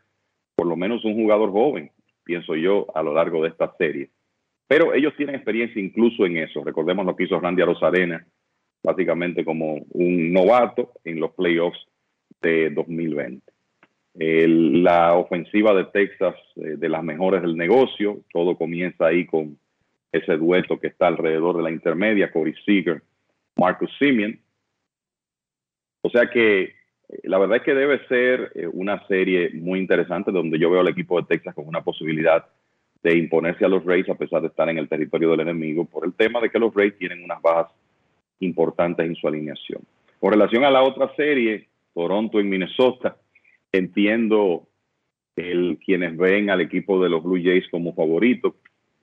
por 0.54 0.66
lo 0.66 0.76
menos 0.76 1.04
un 1.04 1.14
jugador 1.14 1.50
joven 1.50 1.90
pienso 2.24 2.56
yo, 2.56 2.86
a 2.94 3.02
lo 3.02 3.14
largo 3.14 3.42
de 3.42 3.50
esta 3.50 3.72
serie. 3.76 4.10
Pero 4.66 4.94
ellos 4.94 5.14
tienen 5.16 5.34
experiencia 5.34 5.80
incluso 5.80 6.24
en 6.26 6.38
eso. 6.38 6.64
Recordemos 6.64 7.04
lo 7.04 7.14
que 7.14 7.24
hizo 7.24 7.38
Randy 7.38 7.62
Rosarena, 7.62 8.26
básicamente 8.82 9.44
como 9.44 9.84
un 9.90 10.32
novato 10.32 10.92
en 11.04 11.20
los 11.20 11.32
playoffs 11.32 11.86
de 12.40 12.70
2020. 12.70 13.42
la 14.16 15.14
ofensiva 15.14 15.74
de 15.74 15.86
Texas, 15.86 16.36
eh, 16.56 16.76
de 16.76 16.88
las 16.88 17.02
mejores 17.02 17.42
del 17.42 17.56
negocio, 17.56 18.20
todo 18.32 18.56
comienza 18.56 19.06
ahí 19.06 19.26
con 19.26 19.58
ese 20.12 20.36
dueto 20.36 20.78
que 20.78 20.86
está 20.86 21.08
alrededor 21.08 21.56
de 21.56 21.64
la 21.64 21.70
intermedia, 21.72 22.30
Corey 22.30 22.54
Seager, 22.64 23.02
Marcus 23.56 23.90
Simeon. 23.98 24.38
O 26.02 26.10
sea 26.10 26.30
que 26.30 26.74
la 27.24 27.38
verdad 27.38 27.56
es 27.58 27.62
que 27.62 27.74
debe 27.74 28.06
ser 28.06 28.52
eh, 28.54 28.68
una 28.68 29.04
serie 29.08 29.50
muy 29.54 29.80
interesante 29.80 30.30
donde 30.30 30.58
yo 30.58 30.70
veo 30.70 30.80
al 30.80 30.88
equipo 30.88 31.20
de 31.20 31.26
Texas 31.26 31.54
con 31.54 31.66
una 31.66 31.82
posibilidad 31.82 32.46
de 33.04 33.18
imponerse 33.18 33.66
a 33.66 33.68
los 33.68 33.84
Rays 33.84 34.08
a 34.08 34.14
pesar 34.14 34.40
de 34.40 34.48
estar 34.48 34.66
en 34.70 34.78
el 34.78 34.88
territorio 34.88 35.30
del 35.30 35.40
enemigo 35.40 35.84
por 35.84 36.06
el 36.06 36.14
tema 36.14 36.40
de 36.40 36.48
que 36.48 36.58
los 36.58 36.74
Rays 36.74 36.96
tienen 36.96 37.22
unas 37.22 37.40
bajas 37.42 37.70
importantes 38.40 39.06
en 39.06 39.14
su 39.14 39.28
alineación. 39.28 39.82
Con 40.18 40.32
relación 40.32 40.64
a 40.64 40.70
la 40.70 40.82
otra 40.82 41.14
serie, 41.14 41.68
Toronto 41.92 42.40
en 42.40 42.48
Minnesota, 42.48 43.16
entiendo 43.70 44.66
el, 45.36 45.78
quienes 45.84 46.16
ven 46.16 46.48
al 46.48 46.62
equipo 46.62 47.02
de 47.02 47.10
los 47.10 47.22
Blue 47.22 47.40
Jays 47.42 47.68
como 47.70 47.94
favorito 47.94 48.56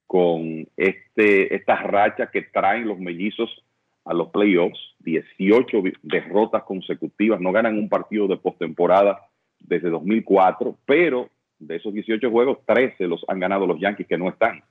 con 0.07 0.67
este, 0.75 1.55
estas 1.55 1.83
rachas 1.83 2.31
que 2.31 2.41
traen 2.41 2.87
los 2.87 2.97
mellizos 2.97 3.63
a 4.03 4.15
los 4.15 4.29
playoffs, 4.29 4.79
18 5.01 5.83
derrotas 6.01 6.63
consecutivas, 6.63 7.39
no 7.39 7.51
ganan 7.51 7.77
un 7.77 7.87
partido 7.87 8.27
de 8.27 8.37
postemporada 8.37 9.21
desde 9.59 9.91
2004, 9.91 10.75
pero 10.85 11.29
de 11.61 11.75
esos 11.75 11.93
18 11.93 12.29
juegos, 12.29 12.57
13 12.65 13.07
los 13.07 13.23
han 13.27 13.39
ganado 13.39 13.67
los 13.67 13.79
Yankees 13.79 14.07
que 14.07 14.17
no 14.17 14.29
están. 14.29 14.63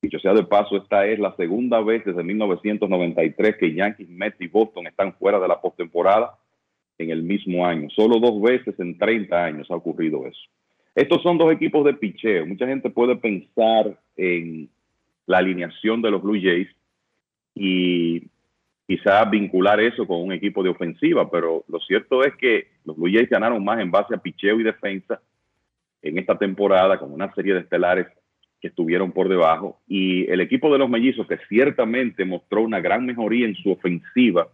Dicho 0.00 0.18
sea 0.18 0.32
de 0.32 0.44
paso, 0.44 0.76
esta 0.76 1.06
es 1.06 1.18
la 1.18 1.34
segunda 1.36 1.80
vez 1.80 2.04
desde 2.04 2.22
1993 2.22 3.56
que 3.56 3.74
Yankees, 3.74 4.08
Mets 4.08 4.40
y 4.40 4.46
Boston 4.46 4.86
están 4.86 5.12
fuera 5.14 5.38
de 5.38 5.48
la 5.48 5.60
postemporada 5.60 6.34
en 6.98 7.10
el 7.10 7.22
mismo 7.22 7.66
año. 7.66 7.88
Solo 7.90 8.18
dos 8.18 8.40
veces 8.40 8.78
en 8.78 8.96
30 8.96 9.44
años 9.44 9.70
ha 9.70 9.74
ocurrido 9.74 10.26
eso. 10.26 10.40
Estos 10.94 11.22
son 11.22 11.36
dos 11.36 11.52
equipos 11.52 11.84
de 11.84 11.94
picheo. 11.94 12.46
Mucha 12.46 12.66
gente 12.66 12.90
puede 12.90 13.16
pensar 13.16 13.98
en 14.16 14.68
la 15.26 15.38
alineación 15.38 16.00
de 16.00 16.10
los 16.10 16.22
Blue 16.22 16.40
Jays 16.40 16.68
y 17.54 18.22
quizá 18.86 19.24
vincular 19.24 19.80
eso 19.80 20.06
con 20.06 20.22
un 20.22 20.32
equipo 20.32 20.62
de 20.62 20.70
ofensiva, 20.70 21.30
pero 21.30 21.64
lo 21.68 21.80
cierto 21.80 22.24
es 22.24 22.34
que 22.36 22.68
los 22.84 22.96
Blue 22.96 23.12
Jays 23.12 23.28
ganaron 23.28 23.62
más 23.64 23.80
en 23.80 23.90
base 23.90 24.14
a 24.14 24.18
picheo 24.18 24.58
y 24.58 24.62
defensa 24.62 25.20
en 26.02 26.18
esta 26.18 26.38
temporada 26.38 26.98
con 26.98 27.12
una 27.12 27.32
serie 27.34 27.54
de 27.54 27.60
estelares 27.60 28.06
que 28.60 28.68
estuvieron 28.68 29.12
por 29.12 29.28
debajo 29.28 29.80
y 29.86 30.28
el 30.30 30.40
equipo 30.40 30.72
de 30.72 30.78
los 30.78 30.90
mellizos 30.90 31.26
que 31.26 31.38
ciertamente 31.48 32.24
mostró 32.24 32.62
una 32.62 32.80
gran 32.80 33.06
mejoría 33.06 33.46
en 33.46 33.54
su 33.54 33.70
ofensiva 33.70 34.48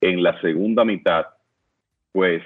en 0.00 0.22
la 0.22 0.40
segunda 0.40 0.84
mitad, 0.84 1.26
pues 2.12 2.42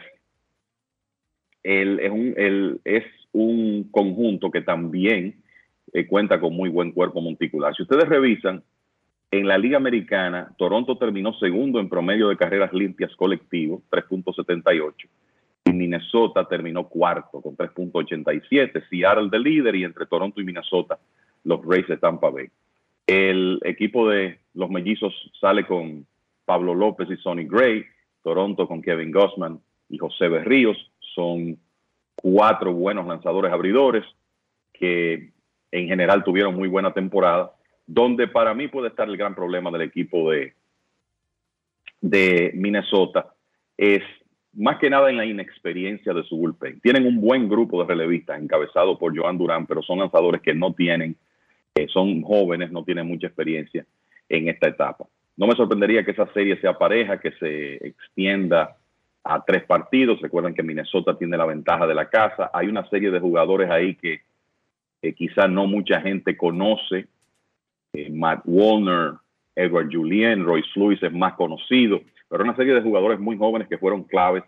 él 1.62 2.80
es 2.85 3.05
un, 3.33 3.89
conjunto 3.91 4.51
que 4.51 4.62
también 4.62 5.43
eh, 5.93 6.07
cuenta 6.07 6.41
con 6.41 6.55
muy 6.55 6.68
buen 6.68 6.93
cuerpo 6.93 7.20
monticular. 7.20 7.74
Si 7.74 7.83
ustedes 7.83 8.09
revisan, 8.09 8.62
en 9.30 9.49
la 9.49 9.57
Liga 9.57 9.78
Americana, 9.78 10.53
Toronto 10.59 10.99
terminó 10.99 11.33
segundo 11.39 11.80
en 11.80 11.89
promedio 11.89 12.28
de 12.28 12.37
carreras 12.37 12.72
limpias 12.74 13.14
colectivo, 13.16 13.83
3.78 13.91 14.95
y 15.05 15.32
Minnesota 15.71 16.47
terminó 16.47 16.89
cuarto 16.89 17.41
con 17.41 17.57
3.87. 17.57 18.89
Seattle 18.89 19.29
de 19.31 19.39
líder 19.39 19.77
y 19.77 19.85
entre 19.85 20.07
Toronto 20.07 20.41
y 20.41 20.45
Minnesota 20.45 20.99
los 21.45 21.65
Rays 21.65 21.87
de 21.89 21.97
Tampa 21.97 22.31
Bay. 22.31 22.49
El 23.07 23.61
equipo 23.65 24.09
de 24.09 24.39
los 24.55 24.71
mellizos 24.71 25.13
sale 25.41 25.67
con 25.67 26.07
Pablo 26.45 26.75
López 26.75 27.09
y 27.11 27.17
Sonny 27.17 27.45
Gray, 27.45 27.85
Toronto 28.23 28.67
con 28.67 28.83
Kevin 28.83 29.11
Gossman 29.11 29.61
y 29.89 29.99
José 29.99 30.29
Berríos. 30.29 30.77
Son 31.15 31.59
cuatro 32.15 32.73
buenos 32.73 33.07
lanzadores 33.07 33.53
abridores 33.53 34.05
que 34.73 35.33
en 35.71 35.89
general 35.89 36.23
tuvieron 36.23 36.55
muy 36.55 36.69
buena 36.69 36.93
temporada, 36.93 37.53
donde 37.87 38.29
para 38.29 38.55
mí 38.55 38.69
puede 38.69 38.89
estar 38.89 39.09
el 39.09 39.17
gran 39.17 39.35
problema 39.35 39.71
del 39.71 39.83
equipo 39.83 40.31
de, 40.31 40.55
de 42.01 42.53
Minnesota 42.55 43.35
es 43.77 44.03
más 44.55 44.78
que 44.78 44.90
nada 44.90 45.09
en 45.11 45.16
la 45.16 45.24
inexperiencia 45.24 46.12
de 46.12 46.24
su 46.24 46.36
bullpen. 46.36 46.80
Tienen 46.80 47.07
un 47.07 47.20
buen 47.20 47.48
grupo 47.48 47.82
de 47.82 47.88
relevistas 47.88 48.40
encabezado 48.40 48.98
por 48.98 49.16
Joan 49.16 49.38
Durán, 49.38 49.66
pero 49.66 49.82
son 49.82 49.98
lanzadores 49.98 50.42
que 50.42 50.55
no 50.55 50.74
tienen, 50.74 51.16
eh, 51.74 51.86
son 51.88 52.22
jóvenes, 52.22 52.70
no 52.70 52.84
tienen 52.84 53.07
mucha 53.07 53.28
experiencia 53.28 53.86
en 54.28 54.48
esta 54.48 54.68
etapa. 54.68 55.07
No 55.36 55.46
me 55.46 55.55
sorprendería 55.55 56.05
que 56.05 56.11
esa 56.11 56.30
serie 56.34 56.61
sea 56.61 56.76
pareja, 56.76 57.18
que 57.18 57.32
se 57.32 57.86
extienda 57.86 58.76
a 59.24 59.42
tres 59.42 59.64
partidos. 59.64 60.20
Recuerden 60.20 60.55
que 60.55 60.62
Minnesota 60.62 61.16
tiene 61.16 61.38
la 61.38 61.46
ventaja 61.46 61.86
de 61.86 61.94
la 61.94 62.11
casa. 62.11 62.50
Hay 62.53 62.66
una 62.66 62.86
serie 62.90 63.11
de 63.11 63.20
jugadores 63.20 63.70
ahí 63.70 63.94
que 63.94 64.20
quizás 65.14 65.48
no 65.48 65.66
mucha 65.66 66.00
gente 66.03 66.36
conoce. 66.36 67.07
Eh, 67.94 68.11
Matt 68.11 68.42
Warner, 68.44 69.14
Edward 69.55 69.88
Julien, 69.90 70.44
Royce 70.44 70.68
Lewis 70.74 71.03
es 71.03 71.12
más 71.12 71.34
conocido 71.34 72.03
pero 72.33 72.45
una 72.45 72.57
serie 72.57 72.72
de 72.72 72.80
jugadores 72.80 73.20
muy 73.20 73.37
jóvenes 73.37 73.68
que 73.68 73.76
fueron 73.76 74.05
claves 74.05 74.43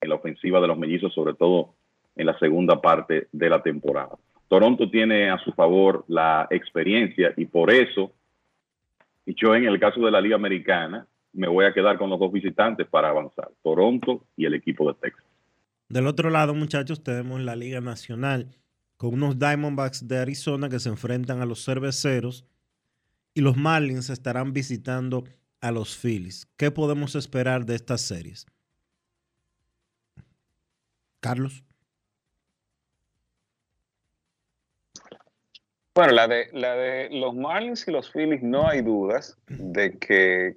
en 0.00 0.08
la 0.08 0.14
ofensiva 0.14 0.58
de 0.58 0.68
los 0.68 0.78
mellizos, 0.78 1.12
sobre 1.12 1.34
todo 1.34 1.74
en 2.16 2.24
la 2.24 2.38
segunda 2.38 2.80
parte 2.80 3.28
de 3.30 3.50
la 3.50 3.62
temporada. 3.62 4.16
Toronto 4.48 4.88
tiene 4.88 5.28
a 5.28 5.36
su 5.44 5.52
favor 5.52 6.02
la 6.08 6.48
experiencia 6.48 7.34
y 7.36 7.44
por 7.44 7.70
eso, 7.70 8.10
y 9.26 9.34
yo 9.34 9.54
en 9.54 9.66
el 9.66 9.78
caso 9.78 10.00
de 10.00 10.10
la 10.10 10.22
Liga 10.22 10.36
Americana, 10.36 11.06
me 11.34 11.46
voy 11.46 11.66
a 11.66 11.74
quedar 11.74 11.98
con 11.98 12.08
los 12.08 12.18
dos 12.18 12.32
visitantes 12.32 12.86
para 12.86 13.10
avanzar, 13.10 13.50
Toronto 13.62 14.24
y 14.34 14.46
el 14.46 14.54
equipo 14.54 14.90
de 14.90 14.98
Texas. 14.98 15.26
Del 15.90 16.06
otro 16.06 16.30
lado, 16.30 16.54
muchachos, 16.54 17.04
tenemos 17.04 17.42
la 17.42 17.54
Liga 17.54 17.82
Nacional 17.82 18.56
con 18.96 19.12
unos 19.12 19.38
Diamondbacks 19.38 20.08
de 20.08 20.16
Arizona 20.16 20.70
que 20.70 20.78
se 20.78 20.88
enfrentan 20.88 21.42
a 21.42 21.44
los 21.44 21.62
cerveceros 21.62 22.46
y 23.34 23.42
los 23.42 23.58
Marlins 23.58 24.08
estarán 24.08 24.54
visitando 24.54 25.24
a 25.66 25.72
los 25.72 25.96
Phillies. 25.96 26.46
¿Qué 26.56 26.70
podemos 26.70 27.16
esperar 27.16 27.66
de 27.66 27.74
estas 27.74 28.00
series? 28.00 28.46
Carlos. 31.20 31.64
Bueno, 35.92 36.12
la 36.12 36.28
de, 36.28 36.48
la 36.52 36.76
de 36.76 37.08
los 37.10 37.34
Marlins 37.34 37.88
y 37.88 37.90
los 37.90 38.12
Phillies 38.12 38.42
no 38.42 38.68
hay 38.68 38.82
dudas 38.82 39.36
de 39.48 39.98
que 39.98 40.56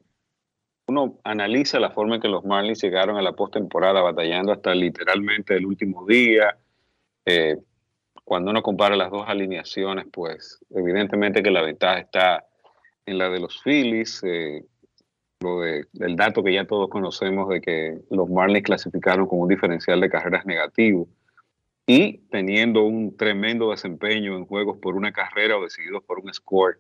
uno 0.86 1.20
analiza 1.24 1.80
la 1.80 1.92
forma 1.92 2.16
en 2.16 2.22
que 2.22 2.28
los 2.28 2.46
Marlins 2.46 2.82
llegaron 2.82 3.18
a 3.18 3.22
la 3.22 3.34
postemporada 3.34 4.02
batallando 4.02 4.52
hasta 4.52 4.76
literalmente 4.76 5.56
el 5.56 5.66
último 5.66 6.06
día. 6.06 6.58
Eh, 7.26 7.58
cuando 8.24 8.52
uno 8.52 8.62
compara 8.62 8.96
las 8.96 9.10
dos 9.10 9.24
alineaciones, 9.28 10.06
pues 10.12 10.60
evidentemente 10.70 11.42
que 11.42 11.52
la 11.52 11.62
ventaja 11.62 12.00
está 12.00 12.46
en 13.08 13.18
la 13.18 13.30
de 13.30 13.40
los 13.40 13.60
Phillies. 13.64 14.22
Eh, 14.24 14.64
lo 15.42 15.62
de, 15.62 15.86
del 15.94 16.16
dato 16.16 16.44
que 16.44 16.54
ya 16.54 16.66
todos 16.66 16.90
conocemos 16.90 17.50
de 17.50 17.62
que 17.62 18.00
los 18.10 18.30
Marlins 18.30 18.66
clasificaron 18.66 19.28
con 19.28 19.40
un 19.40 19.48
diferencial 19.48 20.02
de 20.02 20.10
carreras 20.10 20.46
negativo 20.46 21.08
y 21.88 22.20
teniendo 22.30 22.84
un 22.84 23.16
tremendo 23.16 23.72
desempeño 23.72 24.36
en 24.36 24.46
juegos 24.46 24.78
por 24.80 24.96
una 24.96 25.12
carrera 25.12 25.58
o 25.58 25.64
decididos 25.64 26.04
por 26.04 26.20
un 26.20 26.34
score 26.34 26.80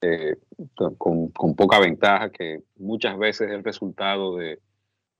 eh, 0.00 0.36
con, 0.96 1.28
con, 1.28 1.56
poca 1.56 1.80
ventaja, 1.80 2.30
que 2.30 2.60
muchas 2.76 3.18
veces 3.18 3.48
es 3.48 3.54
el 3.54 3.64
resultado 3.64 4.36
de, 4.36 4.60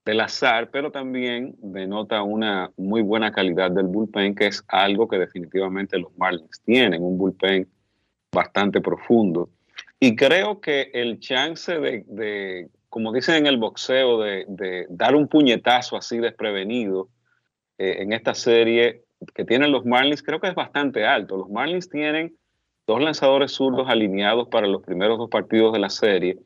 del 0.05 0.21
azar, 0.21 0.71
pero 0.71 0.89
también 0.89 1.55
denota 1.61 2.23
una 2.23 2.71
muy 2.77 3.01
buena 3.01 3.33
calidad 3.33 3.71
del 3.71 3.87
bullpen, 3.87 4.35
que 4.35 4.47
es 4.47 4.63
algo 4.69 5.09
que 5.09 5.17
definitivamente 5.17 5.99
los 5.99 6.17
Marlins 6.17 6.61
tienen, 6.63 7.03
un 7.03 7.17
bullpen 7.17 7.67
bastante 8.31 8.79
profundo 8.79 9.49
y 9.99 10.15
creo 10.15 10.61
que 10.61 10.91
el 10.93 11.19
chance 11.19 11.77
de, 11.77 12.69
como 12.89 13.11
dicen 13.11 13.35
en 13.35 13.47
el 13.47 13.57
boxeo, 13.57 14.19
de, 14.19 14.85
dar 14.89 15.15
un 15.15 15.27
puñetazo 15.27 15.97
así 15.97 16.19
desprevenido 16.19 17.09
eh, 17.77 17.97
en 17.99 18.13
esta 18.13 18.33
serie 18.33 19.03
que 19.33 19.43
tienen 19.43 19.71
los 19.71 19.85
Marlins, 19.85 20.23
creo 20.23 20.39
que 20.39 20.47
es 20.47 20.55
bastante 20.55 21.05
alto. 21.05 21.37
Los 21.37 21.49
Marlins 21.49 21.89
tienen 21.89 22.37
dos 22.87 23.01
lanzadores 23.01 23.51
zurdos 23.51 23.89
alineados 23.89 24.47
para 24.47 24.67
los 24.67 24.81
primeros 24.81 25.17
dos 25.17 25.29
partidos 25.29 25.73
de 25.73 25.79
la 25.79 25.89
serie. 25.89 26.37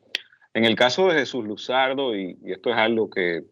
En 0.52 0.64
el 0.64 0.74
caso 0.74 1.08
de 1.08 1.14
Jesús 1.14 1.44
Luzardo, 1.44 2.16
y, 2.16 2.36
esto 2.44 2.70
es 2.70 2.76
algo 2.76 3.08
que 3.08 3.44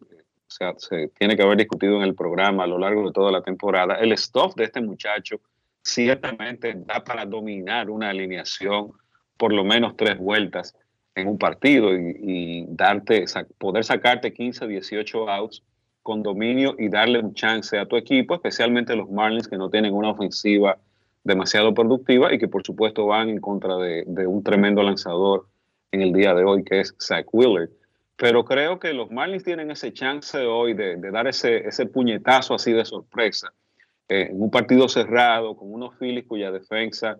se 0.48 1.08
tiene 1.18 1.36
que 1.36 1.42
haber 1.42 1.56
discutido 1.56 1.96
en 1.96 2.02
el 2.02 2.14
programa 2.14 2.64
a 2.64 2.66
lo 2.66 2.78
largo 2.78 3.06
de 3.06 3.12
toda 3.12 3.32
la 3.32 3.42
temporada, 3.42 3.94
el 3.94 4.16
stuff 4.18 4.54
de 4.54 4.64
este 4.64 4.80
muchacho 4.80 5.40
ciertamente 5.82 6.74
da 6.76 7.02
para 7.02 7.24
dominar 7.24 7.88
una 7.88 8.10
alineación 8.10 8.92
por 9.42 9.52
lo 9.52 9.64
menos 9.64 9.96
tres 9.96 10.18
vueltas 10.18 10.72
en 11.16 11.26
un 11.26 11.36
partido 11.36 11.92
y, 11.96 12.64
darte, 12.68 13.24
poder 13.58 13.82
sacarte 13.82 14.32
15, 14.32 14.68
18 14.68 15.28
outs 15.28 15.64
con 16.00 16.22
dominio 16.22 16.76
y 16.78 16.88
darle 16.88 17.18
un 17.18 17.34
chance 17.34 17.76
a 17.76 17.86
tu 17.86 17.96
equipo, 17.96 18.36
especialmente 18.36 18.94
los 18.94 19.10
Marlins 19.10 19.48
que 19.48 19.56
no 19.56 19.68
tienen 19.68 19.94
una 19.94 20.10
ofensiva 20.10 20.78
demasiado 21.24 21.74
productiva 21.74 22.32
y 22.32 22.38
que 22.38 22.46
por 22.46 22.64
supuesto 22.64 23.06
van 23.06 23.30
en 23.30 23.40
contra 23.40 23.78
de, 23.78 24.26
un 24.28 24.44
tremendo 24.44 24.80
lanzador 24.80 25.48
en 25.90 26.02
el 26.02 26.12
día 26.12 26.34
de 26.34 26.44
hoy 26.44 26.62
que 26.62 26.78
es 26.78 26.94
Zach 27.00 27.26
Wheeler. 27.32 27.68
Pero 28.14 28.44
creo 28.44 28.78
que 28.78 28.92
los 28.92 29.10
Marlins 29.10 29.42
tienen 29.42 29.72
ese 29.72 29.92
chance 29.92 30.38
hoy 30.38 30.74
de, 30.74 30.98
dar 31.10 31.26
ese, 31.26 31.66
ese, 31.66 31.86
puñetazo 31.86 32.54
así 32.54 32.70
de 32.70 32.84
sorpresa 32.84 33.52
eh, 34.08 34.28
en 34.30 34.40
un 34.40 34.52
partido 34.52 34.88
cerrado 34.88 35.56
con 35.56 35.72
unos 35.72 35.96
Phillies 35.98 36.28
cuya 36.28 36.52
defensa 36.52 37.18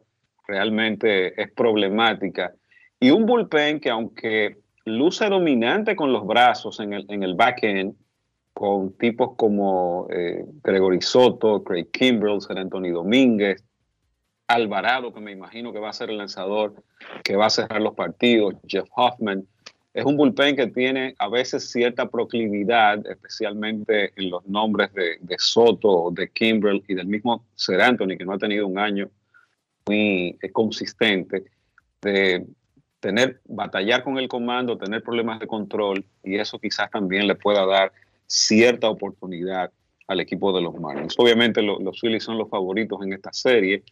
realmente 0.53 1.41
es 1.41 1.51
problemática. 1.53 2.53
Y 3.01 3.11
un 3.11 3.25
bullpen 3.25 3.81
que 3.81 3.89
aunque 3.89 4.59
luce 4.85 5.27
dominante 5.31 5.97
con 5.97 6.13
los 6.13 6.27
brazos 6.27 6.79
en 6.81 6.93
el, 6.93 7.07
en 7.09 7.23
el 7.23 7.35
back-end, 7.35 7.95
con 8.53 8.93
tipos 8.99 9.31
como 9.37 10.09
eh, 10.11 10.45
Gregory 10.63 11.01
Soto, 11.01 11.65
Craig 11.65 11.91
Kimbrell, 11.91 12.43
Ser 12.43 12.59
Anthony 12.59 12.91
Domínguez, 12.93 13.65
Alvarado, 14.47 15.15
que 15.15 15.21
me 15.21 15.33
imagino 15.33 15.73
que 15.73 15.79
va 15.79 15.89
a 15.89 15.95
ser 15.95 16.11
el 16.11 16.19
lanzador 16.19 16.75
que 17.25 17.35
va 17.35 17.47
a 17.47 17.51
cerrar 17.51 17.81
los 17.81 17.95
partidos, 17.95 18.57
Jeff 18.67 18.89
Hoffman. 18.95 19.47
Es 19.95 20.05
un 20.05 20.19
bullpen 20.19 20.55
que 20.55 20.67
tiene 20.67 21.15
a 21.19 21.29
veces 21.31 21.71
cierta 21.71 22.11
proclividad, 22.11 23.07
especialmente 23.07 24.13
en 24.17 24.29
los 24.29 24.47
nombres 24.47 24.93
de, 24.93 25.17
de 25.21 25.37
Soto, 25.39 26.11
de 26.11 26.29
Kimbrell 26.29 26.83
y 26.89 26.95
del 26.95 27.07
mismo 27.07 27.47
Ser 27.55 27.81
Anthony, 27.81 28.19
que 28.19 28.27
no 28.27 28.35
ha 28.35 28.39
tenido 28.39 28.67
un 28.67 28.79
año 28.79 29.09
muy 29.87 30.39
consistente 30.53 31.45
de 32.01 32.47
tener, 33.01 33.41
batallar 33.47 34.05
con 34.05 34.19
el 34.19 34.29
comando, 34.29 34.79
tener 34.79 35.03
problemas 35.03 35.41
de 35.41 35.47
control 35.47 36.05
y 36.23 36.37
eso 36.37 36.59
quizás 36.59 36.91
también 36.91 37.27
le 37.27 37.35
pueda 37.35 37.67
dar 37.67 37.93
cierta 38.27 38.89
oportunidad 38.89 39.71
al 40.07 40.21
equipo 40.21 40.53
de 40.53 40.63
los 40.63 40.75
Marlins. 40.75 41.15
Obviamente 41.19 41.63
los 41.63 42.01
Phillies 42.01 42.25
son 42.25 42.39
los 42.39 42.49
favoritos 42.49 43.01
en 43.03 43.13
esta 43.13 43.33
serie, 43.33 43.83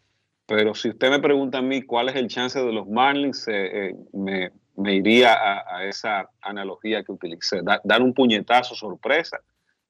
pero 0.47 0.75
si 0.75 0.91
usted 0.91 1.11
me 1.11 1.21
pregunta 1.21 1.59
a 1.59 1.63
mí 1.63 1.83
cuál 1.83 2.09
es 2.09 2.17
el 2.17 2.29
chance 2.29 2.59
de 2.59 2.73
los 2.73 2.89
Marlins, 2.89 3.47
eh, 3.49 3.95
me, 4.13 4.51
iría 4.95 5.35
a, 5.35 5.85
esa 5.85 6.29
analogía 6.41 7.03
que 7.05 7.13
utilicé, 7.13 7.61
dar 7.85 8.03
un 8.03 8.15
puñetazo 8.15 8.75
sorpresa 8.75 9.39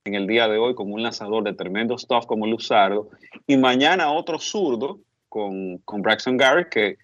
en 0.04 0.14
el 0.14 0.26
día 0.26 0.48
de 0.48 0.58
hoy 0.58 0.74
con 0.74 0.90
un 0.90 1.02
lanzador 1.02 1.44
de 1.44 1.52
tremendo 1.52 1.96
stuff 1.98 2.26
como 2.26 2.46
Luzardo 2.46 3.10
y 3.46 3.56
mañana 3.56 4.10
otro 4.12 4.38
zurdo 4.38 4.98
con, 5.30 5.78
con 5.78 6.02
Braxton 6.02 6.36
Garrett 6.36 6.68
que 6.68 6.98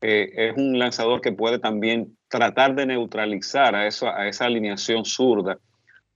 es 0.00 0.56
un 0.56 0.78
lanzador 0.78 1.20
que 1.20 1.32
puede 1.32 1.58
también 1.58 2.16
tratar 2.28 2.74
de 2.74 2.86
neutralizar 2.86 3.74
a, 3.74 3.86
esa 3.86 4.44
alineación 4.44 5.04
zurda 5.04 5.58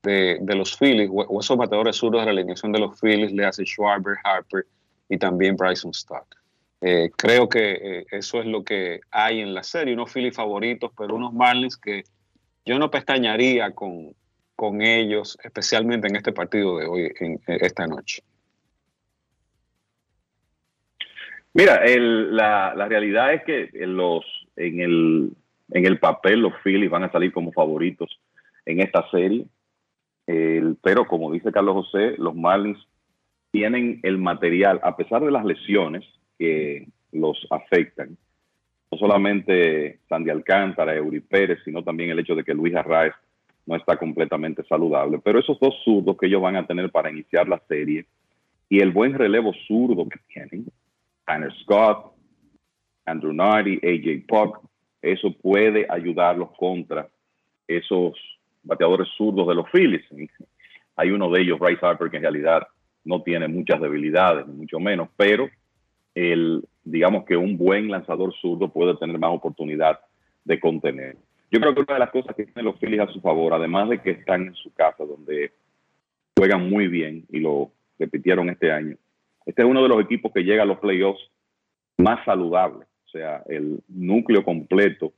de, 0.03 0.39
los 0.55 0.77
Phillies 0.77 1.11
o, 1.13 1.41
esos 1.41 1.57
bateadores 1.57 1.97
zurdos 1.97 2.23
de 2.23 2.27
la 2.27 2.33
alineación 2.33 2.73
de 2.73 2.81
los 2.81 2.99
Phillies, 3.01 3.33
le 3.33 3.45
hace 3.45 3.65
Schwarber, 3.65 4.17
Harper 4.25 4.67
y 5.09 5.19
también 5.19 5.57
Bryson 5.57 5.93
Stott. 5.95 6.27
Eh, 6.81 7.11
creo 7.17 7.49
que 7.49 7.73
eh, 7.73 8.07
eso 8.11 8.41
es 8.41 8.47
lo 8.47 8.65
que 8.65 9.01
hay 9.11 9.41
en 9.41 9.55
la 9.55 9.63
serie, 9.63 9.95
unos 9.95 10.13
Phillies 10.13 10.35
favoritos, 10.35 10.91
pero 10.97 11.15
unos 11.15 11.33
Marlins 11.33 11.77
que 11.77 12.03
yo 12.65 12.79
no 12.79 12.91
pestañaría 12.91 13.73
con, 13.73 14.15
ellos, 14.81 15.37
especialmente 15.43 16.07
en 16.07 16.15
este 16.15 16.33
partido 16.33 16.79
de 16.79 16.87
hoy, 16.87 17.13
esta 17.49 17.85
noche. 17.89 18.23
Mira, 21.55 21.83
la, 21.87 22.75
la, 22.75 22.89
realidad 22.89 23.35
es 23.35 23.45
que 23.45 23.71
en, 23.75 23.97
los, 23.97 24.25
en, 24.57 24.81
el, 24.81 25.31
en 25.71 25.87
el 25.87 25.99
papel 25.99 26.41
los 26.41 26.55
Phillies 26.63 26.91
van 26.91 27.05
a 27.05 27.13
salir 27.13 27.33
como 27.33 27.53
favoritos 27.53 28.19
en 28.65 28.81
esta 28.81 29.09
serie, 29.11 29.45
pero 30.81 31.07
como 31.07 31.31
dice 31.31 31.53
Carlos 31.53 31.87
José, 31.87 32.15
los 32.17 32.35
Marlins 32.35 32.79
tienen 33.51 34.01
el 34.03 34.17
material, 34.17 34.81
a 34.83 34.97
pesar 34.97 35.23
de 35.23 35.31
las 35.31 35.45
lesiones 35.45 36.05
que 36.39 36.89
los 37.13 37.47
afectan, 37.51 38.17
no 38.91 38.99
solamente 38.99 40.01
Sandy 40.09 40.31
Alcántara, 40.31 40.95
Eury 40.95 41.21
Pérez, 41.21 41.59
sino 41.65 41.83
también 41.83 42.11
el 42.11 42.19
hecho 42.19 42.35
de 42.35 42.45
que 42.45 42.55
Luis 42.55 42.75
Arraez 42.75 43.15
no 43.67 43.77
está 43.77 43.97
completamente 43.97 44.65
saludable. 44.65 45.19
Pero 45.23 45.39
esos 45.39 45.59
dos 45.61 45.75
zurdos 45.85 46.17
que 46.17 46.27
ellos 46.27 46.43
van 46.43 46.57
a 46.57 46.67
tener 46.67 46.91
para 46.91 47.11
iniciar 47.11 47.49
la 47.49 47.61
serie 47.69 48.07
y 48.69 48.81
el 48.81 48.91
buen 48.91 49.15
relevo 49.15 49.53
zurdo 49.67 50.09
que 50.09 50.19
tienen, 50.29 50.67
Tanner 51.33 51.53
Scott, 51.63 52.13
Andrew 53.07 53.33
Nardi, 53.33 53.81
AJ 53.83 54.27
Puck, 54.29 54.61
eso 55.01 55.33
puede 55.33 55.87
ayudarlos 55.89 56.51
contra 56.59 57.09
esos 57.67 58.13
bateadores 58.63 59.09
zurdos 59.17 59.49
de 59.49 59.55
los 59.55 59.67
Phillies. 59.71 60.03
Hay 60.97 61.11
uno 61.11 61.31
de 61.31 61.41
ellos, 61.41 61.59
Bryce 61.59 61.85
Harper, 61.85 62.11
que 62.11 62.19
en 62.19 62.25
realidad 62.25 62.69
no 63.05 63.23
tiene 63.23 63.49
muchas 63.49 63.81
debilidades, 63.81 64.47
mucho 64.47 64.79
menos, 64.79 65.09
pero 65.17 65.49
el, 66.15 66.63
digamos 66.85 67.25
que 67.25 67.35
un 67.35 67.57
buen 67.57 67.91
lanzador 67.91 68.35
zurdo 68.35 68.69
puede 68.69 68.95
tener 68.99 69.19
más 69.19 69.31
oportunidad 69.31 70.01
de 70.45 70.61
contener. 70.61 71.17
Yo 71.51 71.61
creo 71.61 71.75
que 71.75 71.81
una 71.81 71.95
de 71.95 72.01
las 72.01 72.11
cosas 72.11 72.37
que 72.37 72.45
tienen 72.45 72.67
los 72.67 72.79
Phillies 72.79 73.01
a 73.01 73.07
su 73.07 73.23
favor, 73.23 73.55
además 73.55 73.89
de 73.89 74.03
que 74.03 74.11
están 74.11 74.49
en 74.49 74.55
su 74.55 74.71
casa, 74.75 75.07
donde 75.07 75.51
juegan 76.37 76.69
muy 76.69 76.89
bien 76.89 77.25
y 77.31 77.41
lo 77.41 77.73
repitieron 77.99 78.51
este 78.51 78.71
año, 78.71 78.99
este 79.47 79.63
es 79.63 79.69
uno 79.69 79.83
de 79.83 79.89
los 79.89 80.01
equipos 80.01 80.33
que 80.33 80.45
llega 80.45 80.63
a 80.63 80.67
los 80.67 80.79
playoffs 80.79 81.21
más 81.99 82.25
saludables. 82.25 82.89
O 83.07 83.11
sea, 83.11 83.43
el 83.49 83.81
núcleo 83.89 84.45
completo 84.45 85.13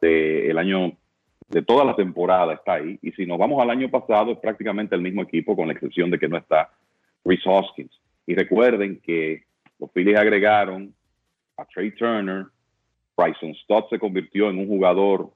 del 0.00 0.56
año, 0.58 0.92
de 1.48 1.62
toda 1.62 1.84
la 1.84 1.96
temporada 1.96 2.54
está 2.54 2.74
ahí. 2.74 2.98
Y 3.02 3.12
si 3.12 3.26
nos 3.26 3.38
vamos 3.38 3.60
al 3.60 3.70
año 3.70 3.90
pasado, 3.90 4.32
es 4.32 4.38
prácticamente 4.38 4.94
el 4.94 5.02
mismo 5.02 5.22
equipo, 5.22 5.56
con 5.56 5.66
la 5.66 5.74
excepción 5.74 6.10
de 6.10 6.18
que 6.18 6.28
no 6.28 6.36
está 6.36 6.70
Chris 7.24 7.40
Hoskins. 7.44 8.00
Y 8.26 8.34
recuerden 8.34 9.00
que 9.00 9.44
los 9.78 9.90
Phillies 9.92 10.18
agregaron 10.18 10.94
a 11.56 11.64
Trey 11.66 11.90
Turner, 11.92 12.46
Bryson 13.16 13.54
Stott 13.54 13.88
se 13.90 13.98
convirtió 13.98 14.50
en 14.50 14.58
un 14.58 14.66
jugador 14.66 15.30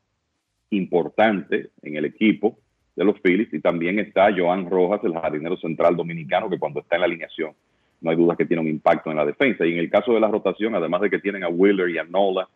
importante 0.71 1.71
en 1.83 1.97
el 1.97 2.05
equipo 2.05 2.59
de 2.95 3.05
los 3.05 3.19
Phillies 3.21 3.53
y 3.53 3.61
también 3.61 3.99
está 3.99 4.29
Joan 4.37 4.69
Rojas, 4.69 5.01
el 5.05 5.15
jardinero 5.15 5.57
central 5.57 5.97
dominicano, 5.97 6.51
que 6.51 6.59
cuando 6.59 6.81
está 6.81 6.97
en 6.97 7.01
la 7.01 7.07
alineación 7.07 7.55
no 8.01 8.11
hay 8.11 8.17
duda 8.17 8.37
que 8.37 8.47
tiene 8.47 8.63
un 8.63 8.69
impacto 8.69 9.11
en 9.11 9.17
la 9.17 9.27
defensa. 9.27 9.67
Y 9.67 9.73
en 9.73 9.79
el 9.79 9.91
caso 9.91 10.13
de 10.13 10.21
la 10.21 10.29
rotación, 10.29 10.75
además 10.75 11.03
de 11.03 11.11
que 11.11 11.19
tienen 11.19 11.45
a 11.45 11.49
Wheeler 11.49 11.91
y 11.91 11.99
a 11.99 12.05
Nola, 12.05 12.49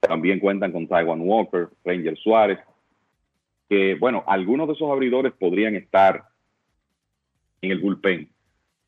también 0.00 0.38
cuentan 0.40 0.72
con 0.72 0.86
Taiwan 0.86 1.20
Walker, 1.20 1.68
Ranger 1.84 2.16
Suárez, 2.16 2.58
que 3.68 3.94
bueno, 3.94 4.24
algunos 4.26 4.66
de 4.66 4.74
esos 4.74 4.90
abridores 4.90 5.32
podrían 5.32 5.74
estar 5.74 6.24
en 7.62 7.70
el 7.70 7.78
bullpen 7.78 8.28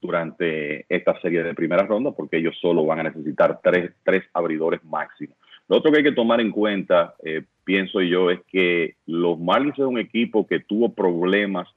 durante 0.00 0.84
esta 0.88 1.18
serie 1.20 1.42
de 1.42 1.54
primera 1.54 1.84
ronda 1.84 2.10
porque 2.10 2.38
ellos 2.38 2.56
solo 2.60 2.84
van 2.84 3.00
a 3.00 3.04
necesitar 3.04 3.60
tres, 3.62 3.92
tres 4.02 4.24
abridores 4.32 4.82
máximos. 4.84 5.36
Lo 5.68 5.76
otro 5.76 5.92
que 5.92 5.98
hay 5.98 6.04
que 6.04 6.12
tomar 6.12 6.40
en 6.40 6.50
cuenta, 6.50 7.14
eh, 7.24 7.44
pienso 7.64 8.00
yo, 8.00 8.30
es 8.30 8.40
que 8.50 8.96
los 9.06 9.38
Marlins 9.38 9.78
es 9.78 9.84
un 9.84 9.98
equipo 9.98 10.46
que 10.46 10.60
tuvo 10.60 10.92
problemas 10.92 11.68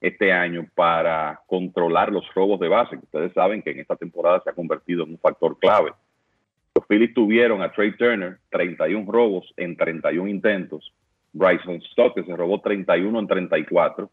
este 0.00 0.32
año 0.32 0.66
para 0.74 1.40
controlar 1.46 2.12
los 2.12 2.24
robos 2.34 2.60
de 2.60 2.68
base, 2.68 2.96
que 2.98 3.04
ustedes 3.04 3.32
saben 3.32 3.62
que 3.62 3.70
en 3.70 3.80
esta 3.80 3.96
temporada 3.96 4.40
se 4.42 4.50
ha 4.50 4.54
convertido 4.54 5.04
en 5.04 5.10
un 5.10 5.18
factor 5.18 5.58
clave. 5.58 5.92
Los 6.74 6.86
Phillies 6.86 7.14
tuvieron 7.14 7.62
a 7.62 7.72
Trey 7.72 7.96
Turner 7.96 8.38
31 8.50 9.10
robos 9.10 9.52
en 9.56 9.76
31 9.76 10.28
intentos, 10.28 10.92
Bryson 11.32 11.80
Stott 11.92 12.14
que 12.14 12.24
se 12.24 12.36
robó 12.36 12.60
31 12.60 13.18
en 13.18 13.26
34 13.26 14.10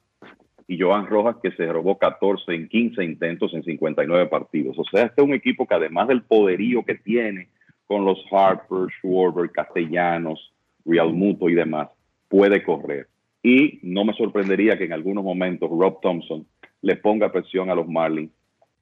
y 0.68 0.80
Joan 0.80 1.08
Rojas 1.08 1.36
que 1.44 1.52
se 1.52 1.66
robó 1.68 1.98
14 1.98 2.54
en 2.54 2.70
15 2.70 3.04
intentos 3.04 3.54
en 3.54 3.64
59 3.64 4.28
partidos. 4.28 4.78
O 4.80 4.84
sea, 4.86 5.06
este 5.06 5.22
es 5.22 5.28
un 5.28 5.34
equipo 5.34 5.68
que 5.68 5.76
además 5.76 6.08
del 6.08 6.24
poderío 6.24 6.84
que 6.86 6.96
tiene 6.96 7.50
con 7.86 8.06
los 8.06 8.24
Harper, 8.32 8.88
Schwarber, 9.00 9.52
Castellanos, 9.52 10.54
Real 10.86 11.14
Muto 11.14 11.50
y 11.50 11.54
demás, 11.54 11.90
puede 12.30 12.64
correr. 12.64 13.08
Y 13.44 13.80
no 13.84 14.06
me 14.06 14.14
sorprendería 14.14 14.78
que 14.78 14.86
en 14.86 14.94
algunos 14.94 15.24
momentos 15.24 15.70
Rob 15.70 16.00
Thompson 16.02 16.48
le 16.82 16.96
ponga 16.96 17.32
presión 17.32 17.70
a 17.70 17.76
los 17.76 17.88
Marlins 17.88 18.32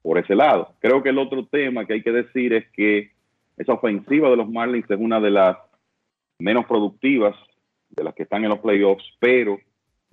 por 0.02 0.18
ese 0.18 0.34
lado. 0.34 0.74
Creo 0.80 1.02
que 1.02 1.10
el 1.10 1.18
otro 1.18 1.46
tema 1.46 1.84
que 1.84 1.94
hay 1.94 2.02
que 2.02 2.12
decir 2.12 2.52
es 2.52 2.68
que 2.70 3.10
esa 3.56 3.74
ofensiva 3.74 4.30
de 4.30 4.36
los 4.36 4.48
Marlins 4.48 4.90
es 4.90 4.98
una 4.98 5.20
de 5.20 5.30
las 5.30 5.56
menos 6.38 6.64
productivas 6.66 7.34
de 7.90 8.04
las 8.04 8.14
que 8.14 8.22
están 8.22 8.44
en 8.44 8.50
los 8.50 8.60
playoffs, 8.60 9.04
pero 9.18 9.58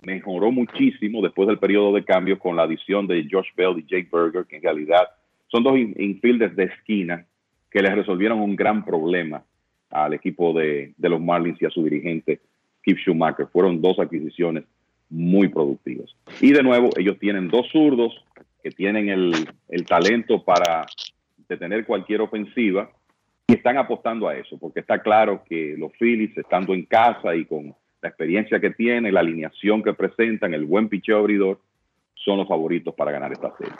mejoró 0.02 0.50
muchísimo 0.50 1.22
después 1.22 1.48
del 1.48 1.58
periodo 1.58 1.92
de 1.92 2.04
cambio 2.04 2.38
con 2.38 2.56
la 2.56 2.62
adición 2.62 3.06
de 3.06 3.26
Josh 3.30 3.48
Bell 3.56 3.78
y 3.78 3.82
Jake 3.82 4.08
Berger, 4.12 4.46
que 4.46 4.56
en 4.56 4.62
realidad 4.62 5.08
son 5.48 5.62
dos 5.62 5.78
infielders 5.78 6.56
de 6.56 6.64
esquina 6.64 7.26
que 7.70 7.82
les 7.82 7.94
resolvieron 7.94 8.40
un 8.40 8.56
gran 8.56 8.84
problema 8.84 9.44
al 9.90 10.14
equipo 10.14 10.52
de, 10.52 10.94
los 10.98 11.20
Marlins 11.20 11.60
y 11.60 11.66
a 11.66 11.70
su 11.70 11.82
dirigente 11.82 12.40
Keith 12.82 12.98
Schumacher. 12.98 13.46
Fueron 13.48 13.80
dos 13.80 13.98
adquisiciones 13.98 14.64
muy 15.08 15.48
productivas. 15.48 16.14
Y 16.40 16.52
de 16.52 16.62
nuevo, 16.62 16.90
ellos 16.96 17.18
tienen 17.18 17.48
dos 17.48 17.68
zurdos 17.70 18.24
que 18.62 18.70
tienen 18.70 19.08
el, 19.08 19.32
el 19.68 19.86
talento 19.86 20.44
para 20.44 20.86
detener 21.48 21.84
cualquier 21.84 22.20
ofensiva 22.20 22.90
y 23.48 23.54
están 23.54 23.78
apostando 23.78 24.28
a 24.28 24.36
eso, 24.36 24.56
porque 24.58 24.80
está 24.80 25.02
claro 25.02 25.42
que 25.48 25.74
los 25.76 25.92
Phillies, 25.98 26.36
estando 26.36 26.72
en 26.72 26.84
casa 26.84 27.34
y 27.34 27.44
con 27.44 27.74
la 28.00 28.08
experiencia 28.08 28.60
que 28.60 28.70
tiene, 28.70 29.10
la 29.10 29.20
alineación 29.20 29.82
que 29.82 29.92
presentan, 29.92 30.54
el 30.54 30.64
buen 30.64 30.88
picheo 30.88 31.18
abridor, 31.18 31.60
son 32.14 32.38
los 32.38 32.48
favoritos 32.48 32.94
para 32.94 33.10
ganar 33.10 33.32
esta 33.32 33.52
serie. 33.56 33.74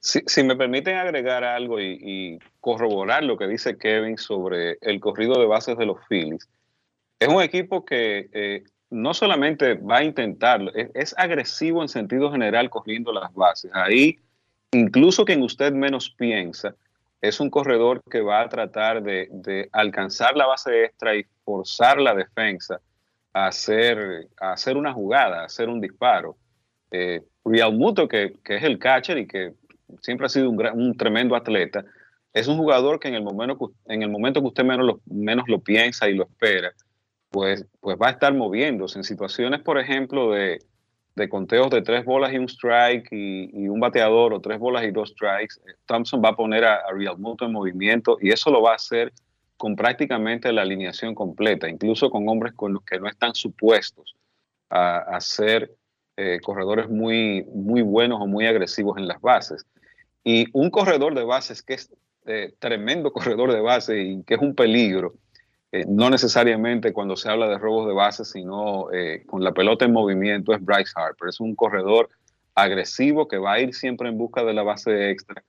Si, 0.00 0.42
me 0.42 0.54
permiten 0.54 0.96
agregar 0.96 1.44
algo 1.44 1.80
y, 1.80 2.38
corroborar 2.60 3.24
lo 3.24 3.38
que 3.38 3.46
dice 3.46 3.78
Kevin 3.78 4.18
sobre 4.18 4.76
el 4.82 5.00
corrido 5.00 5.40
de 5.40 5.46
bases 5.46 5.78
de 5.78 5.86
los 5.86 5.98
Phillies, 6.08 6.46
es 7.18 7.28
un 7.28 7.42
equipo 7.42 7.84
que 7.84 8.28
eh, 8.32 8.64
no 8.90 9.14
solamente 9.14 9.74
va 9.74 9.98
a 9.98 10.04
intentarlo, 10.04 10.70
es, 10.74 11.14
agresivo 11.18 11.82
en 11.82 11.88
sentido 11.88 12.30
general 12.30 12.70
corriendo 12.70 13.12
las 13.12 13.32
bases. 13.34 13.70
Ahí, 13.74 14.18
incluso 14.72 15.24
quien 15.24 15.42
usted 15.42 15.72
menos 15.72 16.10
piensa, 16.10 16.74
es 17.20 17.40
un 17.40 17.50
corredor 17.50 18.02
que 18.10 18.20
va 18.20 18.42
a 18.42 18.48
tratar 18.48 19.02
de, 19.02 19.68
alcanzar 19.72 20.36
la 20.36 20.46
base 20.46 20.84
extra 20.84 21.16
y 21.16 21.24
forzar 21.44 21.98
la 21.98 22.14
defensa 22.14 22.80
a 23.32 23.46
hacer, 23.46 24.28
a 24.40 24.52
hacer 24.52 24.76
una 24.76 24.92
jugada, 24.92 25.40
a 25.40 25.46
hacer 25.46 25.68
un 25.68 25.80
disparo. 25.80 26.36
Eh, 26.90 27.22
Real 27.44 27.72
Muto, 27.72 28.06
que, 28.06 28.36
es 28.44 28.62
el 28.62 28.78
catcher 28.78 29.18
y 29.18 29.26
que 29.26 29.54
siempre 30.02 30.26
ha 30.26 30.28
sido 30.28 30.50
un, 30.50 30.66
un, 30.74 30.96
tremendo 30.96 31.34
atleta, 31.34 31.84
es 32.32 32.46
un 32.46 32.58
jugador 32.58 33.00
que 33.00 33.08
en 33.08 33.14
el 33.14 33.22
momento, 33.22 33.72
en 33.86 34.02
el 34.02 34.10
momento 34.10 34.40
que 34.40 34.48
usted 34.48 34.64
menos 34.64 34.86
lo, 34.86 35.00
menos 35.06 35.48
lo 35.48 35.60
piensa 35.60 36.08
y 36.08 36.14
lo 36.14 36.24
espera, 36.24 36.72
pues, 37.34 37.66
pues 37.80 37.96
va 38.00 38.06
a 38.06 38.10
estar 38.12 38.32
moviéndose. 38.32 38.96
En 38.96 39.02
situaciones, 39.02 39.60
por 39.60 39.80
ejemplo, 39.80 40.30
de, 40.30 40.60
conteos 41.28 41.68
de 41.70 41.82
tres 41.82 42.04
bolas 42.04 42.32
y 42.32 42.38
un 42.38 42.48
strike 42.48 43.08
y, 43.10 43.66
un 43.66 43.80
bateador 43.80 44.32
o 44.32 44.40
tres 44.40 44.60
bolas 44.60 44.84
y 44.84 44.92
dos 44.92 45.10
strikes, 45.10 45.56
eh, 45.66 45.74
Thompson 45.84 46.22
va 46.24 46.28
a 46.28 46.36
poner 46.36 46.64
a, 46.64 46.76
a 46.76 46.92
Real 46.92 47.18
Muto 47.18 47.44
en 47.44 47.50
movimiento 47.50 48.18
y 48.20 48.30
eso 48.30 48.52
lo 48.52 48.62
va 48.62 48.70
a 48.70 48.76
hacer 48.76 49.12
con 49.56 49.74
prácticamente 49.74 50.52
la 50.52 50.62
alineación 50.62 51.12
completa, 51.16 51.68
incluso 51.68 52.08
con 52.08 52.28
hombres 52.28 52.52
con 52.54 52.72
los 52.72 52.84
que 52.84 53.00
no 53.00 53.08
están 53.08 53.34
supuestos 53.34 54.14
a, 54.70 55.20
ser 55.20 55.72
eh, 56.16 56.38
corredores 56.40 56.88
muy, 56.88 57.42
buenos 57.82 58.20
o 58.20 58.28
muy 58.28 58.46
agresivos 58.46 58.96
en 58.96 59.08
las 59.08 59.20
bases. 59.20 59.66
Y 60.22 60.46
un 60.52 60.70
corredor 60.70 61.16
de 61.16 61.24
bases 61.24 61.62
que 61.62 61.74
es 61.74 61.90
eh, 62.26 62.54
tremendo 62.60 63.12
corredor 63.12 63.52
de 63.52 63.60
base 63.60 64.00
y 64.00 64.22
que 64.22 64.34
es 64.34 64.40
un 64.40 64.54
peligro. 64.54 65.14
Eh, 65.74 65.86
no 65.88 66.08
necesariamente 66.08 66.92
cuando 66.92 67.16
se 67.16 67.28
habla 67.28 67.48
de 67.48 67.58
robos 67.58 67.88
de 67.88 67.94
base, 67.94 68.24
sino 68.24 68.92
eh, 68.92 69.24
con 69.26 69.42
la 69.42 69.50
pelota 69.50 69.84
en 69.84 69.92
movimiento, 69.92 70.54
es 70.54 70.64
Bryce 70.64 70.92
Harper. 70.94 71.30
Es 71.30 71.40
un 71.40 71.56
corredor 71.56 72.10
agresivo 72.54 73.26
que 73.26 73.38
va 73.38 73.54
a 73.54 73.60
ir 73.60 73.74
siempre 73.74 74.08
en 74.08 74.16
busca 74.16 74.44
de 74.44 74.54
la 74.54 74.62
base 74.62 75.10
extra 75.10 75.42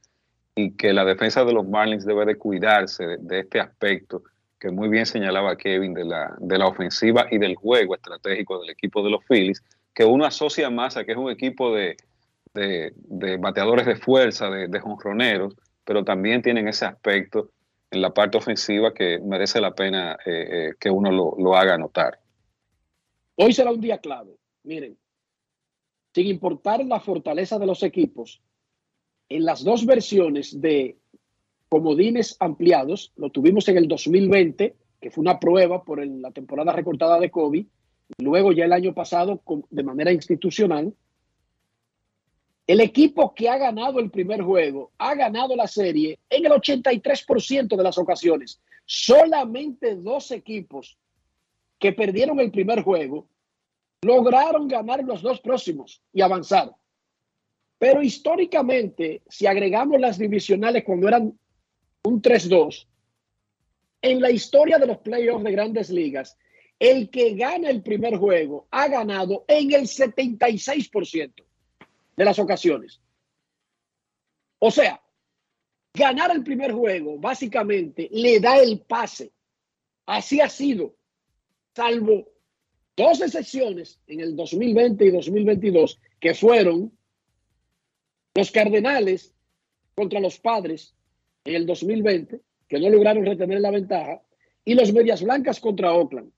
y 0.55 0.71
que 0.71 0.93
la 0.93 1.05
defensa 1.05 1.45
de 1.45 1.53
los 1.53 1.67
Marlins 1.67 2.07
debe 2.07 2.25
de 2.25 2.37
cuidarse 2.37 3.17
de, 3.19 3.39
este 3.41 3.59
aspecto 3.59 4.23
que 4.59 4.71
muy 4.71 4.89
bien 4.89 5.05
señalaba 5.05 5.57
Kevin 5.57 5.93
de 5.93 6.05
la, 6.05 6.35
de 6.39 6.57
la 6.57 6.65
ofensiva 6.65 7.27
y 7.29 7.37
del 7.37 7.53
juego 7.53 7.93
estratégico 7.93 8.59
del 8.59 8.71
equipo 8.71 9.03
de 9.03 9.11
los 9.11 9.23
Phillies, 9.25 9.61
que 9.93 10.05
uno 10.05 10.25
asocia 10.25 10.71
más 10.71 10.97
a 10.97 11.03
que 11.03 11.11
es 11.11 11.19
un 11.19 11.29
equipo 11.29 11.71
de, 11.71 11.97
de, 12.55 13.37
bateadores 13.37 13.85
de 13.85 13.95
fuerza, 13.95 14.49
de, 14.49 14.69
de 14.69 14.79
jonroneros, 14.79 15.53
pero 15.83 16.03
también 16.03 16.41
tienen 16.41 16.67
ese 16.67 16.85
aspecto 16.85 17.51
en 17.91 18.01
la 18.01 18.13
parte 18.13 18.37
ofensiva 18.37 18.93
que 18.93 19.19
merece 19.19 19.61
la 19.61 19.73
pena 19.73 20.17
eh, 20.25 20.47
eh, 20.51 20.73
que 20.79 20.89
uno 20.89 21.11
lo, 21.11 21.55
haga 21.55 21.77
notar. 21.77 22.19
Hoy 23.35 23.53
será 23.53 23.71
un 23.71 23.81
día 23.81 23.99
clave. 23.99 24.35
Miren, 24.63 24.97
sin 26.13 26.27
importar 26.27 26.83
la 26.85 26.99
fortaleza 26.99 27.59
de 27.59 27.65
los 27.65 27.83
equipos, 27.83 28.41
en 29.29 29.45
las 29.45 29.63
dos 29.63 29.85
versiones 29.85 30.59
de 30.59 30.97
comodines 31.69 32.37
ampliados, 32.39 33.11
lo 33.15 33.29
tuvimos 33.29 33.67
en 33.67 33.77
el 33.77 33.87
2020, 33.87 34.75
que 35.01 35.11
fue 35.11 35.21
una 35.21 35.39
prueba 35.39 35.83
por 35.83 36.05
la 36.05 36.31
temporada 36.31 36.71
recortada 36.71 37.19
de 37.19 37.31
COVID, 37.31 37.65
luego 38.19 38.51
ya 38.51 38.65
el 38.65 38.73
año 38.73 38.93
pasado 38.93 39.41
de 39.69 39.83
manera 39.83 40.11
institucional, 40.11 40.93
el 42.67 42.81
equipo 42.81 43.33
que 43.35 43.47
ha 43.47 43.57
ganado 43.57 43.99
el 43.99 44.09
primer 44.09 44.41
juego 44.41 44.91
ha 44.97 45.13
ganado 45.13 45.55
la 45.55 45.67
serie 45.67 46.19
en 46.29 46.45
el 46.45 46.51
83% 46.51 47.75
de 47.75 47.83
las 47.83 47.97
ocasiones. 47.97 48.59
Solamente 48.85 49.95
dos 49.95 50.31
equipos 50.31 50.97
que 51.77 51.93
perdieron 51.93 52.39
el 52.39 52.51
primer 52.51 52.81
juego 52.81 53.27
lograron 54.01 54.67
ganar 54.67 55.03
los 55.03 55.21
dos 55.21 55.41
próximos 55.41 56.01
y 56.11 56.21
avanzar. 56.21 56.71
Pero 57.77 58.01
históricamente, 58.01 59.21
si 59.29 59.45
agregamos 59.45 59.99
las 59.99 60.17
divisionales 60.17 60.83
cuando 60.83 61.07
eran 61.07 61.37
un 62.03 62.21
3-2, 62.21 62.87
en 64.01 64.21
la 64.21 64.31
historia 64.31 64.77
de 64.79 64.87
los 64.87 64.97
playoffs 64.99 65.43
de 65.43 65.51
grandes 65.51 65.89
ligas, 65.89 66.37
el 66.79 67.09
que 67.09 67.35
gana 67.35 67.69
el 67.69 67.81
primer 67.81 68.17
juego 68.17 68.67
ha 68.71 68.87
ganado 68.87 69.45
en 69.47 69.73
el 69.73 69.83
76% 69.83 71.44
de 72.15 72.25
las 72.25 72.39
ocasiones. 72.39 73.01
O 74.59 74.71
sea, 74.71 75.01
ganar 75.93 76.31
el 76.31 76.43
primer 76.43 76.71
juego 76.71 77.17
básicamente 77.17 78.09
le 78.11 78.39
da 78.39 78.57
el 78.57 78.81
pase. 78.81 79.31
Así 80.05 80.39
ha 80.39 80.49
sido, 80.49 80.95
salvo 81.75 82.27
dos 82.95 83.21
excepciones 83.21 83.99
en 84.07 84.21
el 84.21 84.35
2020 84.35 85.05
y 85.05 85.11
2022, 85.11 85.99
que 86.19 86.33
fueron 86.33 86.97
los 88.33 88.51
Cardenales 88.51 89.33
contra 89.95 90.19
los 90.19 90.39
Padres 90.39 90.95
en 91.43 91.55
el 91.55 91.65
2020, 91.65 92.41
que 92.67 92.79
no 92.79 92.89
lograron 92.89 93.25
retener 93.25 93.61
la 93.61 93.71
ventaja, 93.71 94.21
y 94.63 94.73
los 94.73 94.91
Medias 94.93 95.21
Blancas 95.21 95.59
contra 95.59 95.93
Oakland. 95.93 96.31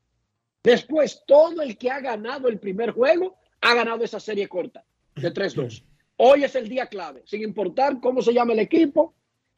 Después, 0.64 1.24
todo 1.26 1.62
el 1.62 1.78
que 1.78 1.90
ha 1.90 2.02
ganado 2.02 2.50
el 2.50 2.60
primer 2.60 2.92
juego 2.92 3.38
ha 3.62 3.74
ganado 3.74 4.04
esa 4.04 4.20
serie 4.20 4.48
corta 4.48 4.86
de 5.22 5.34
3-2. 5.34 5.84
Hoy 6.18 6.44
es 6.44 6.56
el 6.56 6.68
día 6.68 6.88
clave, 6.88 7.22
sin 7.26 7.44
importar 7.44 8.00
cómo 8.00 8.22
se 8.22 8.34
llama 8.34 8.54
el 8.54 8.60
equipo, 8.60 9.14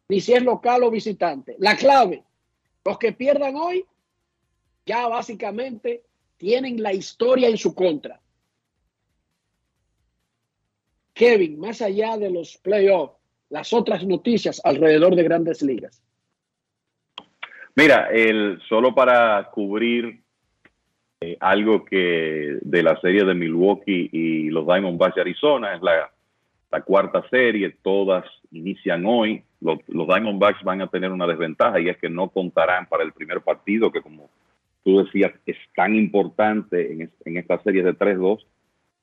ni 0.10 0.20
si 0.20 0.34
es 0.34 0.44
local 0.44 0.84
o 0.84 0.92
visitante. 0.92 1.56
La 1.60 1.76
clave, 1.76 2.24
los 2.84 2.98
que 2.98 3.14
pierdan 3.14 3.56
hoy, 3.56 3.86
ya 4.86 5.08
básicamente 5.08 6.04
tienen 6.38 6.82
la 6.82 6.94
historia 6.94 7.48
en 7.48 7.58
su 7.58 7.74
contra. 7.76 8.20
Kevin, 11.14 11.60
más 11.60 11.82
allá 11.82 12.18
de 12.18 12.30
los 12.30 12.58
playoffs, 12.58 13.16
las 13.50 13.74
otras 13.74 14.06
noticias 14.06 14.62
alrededor 14.64 15.16
de 15.16 15.24
grandes 15.24 15.62
ligas. 15.62 16.02
Mira, 17.76 18.10
el, 18.12 18.62
solo 18.68 18.94
para 18.94 19.50
cubrir 19.52 20.24
eh, 21.22 21.36
algo 21.42 21.84
que 21.84 22.60
de 22.62 22.82
la 22.82 22.98
serie 23.02 23.26
de 23.26 23.34
Milwaukee 23.34 24.10
y 24.10 24.50
los 24.52 24.66
Diamondbacks 24.66 25.16
de 25.16 25.22
Arizona, 25.22 25.76
es 25.76 25.82
la, 25.82 26.10
cuarta 26.86 27.28
serie, 27.30 27.76
todas 27.82 28.24
inician 28.52 29.06
hoy. 29.06 29.44
Los, 29.60 29.80
Diamondbacks 29.88 30.64
van 30.64 30.82
a 30.82 30.88
tener 30.88 31.12
una 31.12 31.28
desventaja 31.28 31.78
y 31.82 31.90
es 31.90 31.98
que 31.98 32.10
no 32.10 32.30
contarán 32.30 32.86
para 32.86 33.04
el 33.04 33.12
primer 33.12 33.42
partido, 33.42 33.92
que 33.92 34.02
como 34.02 34.30
tú 34.86 35.04
decías, 35.04 35.34
es 35.46 35.58
tan 35.76 35.94
importante 35.94 37.10
en, 37.26 37.38
esta 37.38 37.62
serie 37.64 37.84
de 37.84 37.94
3-2. 37.94 38.46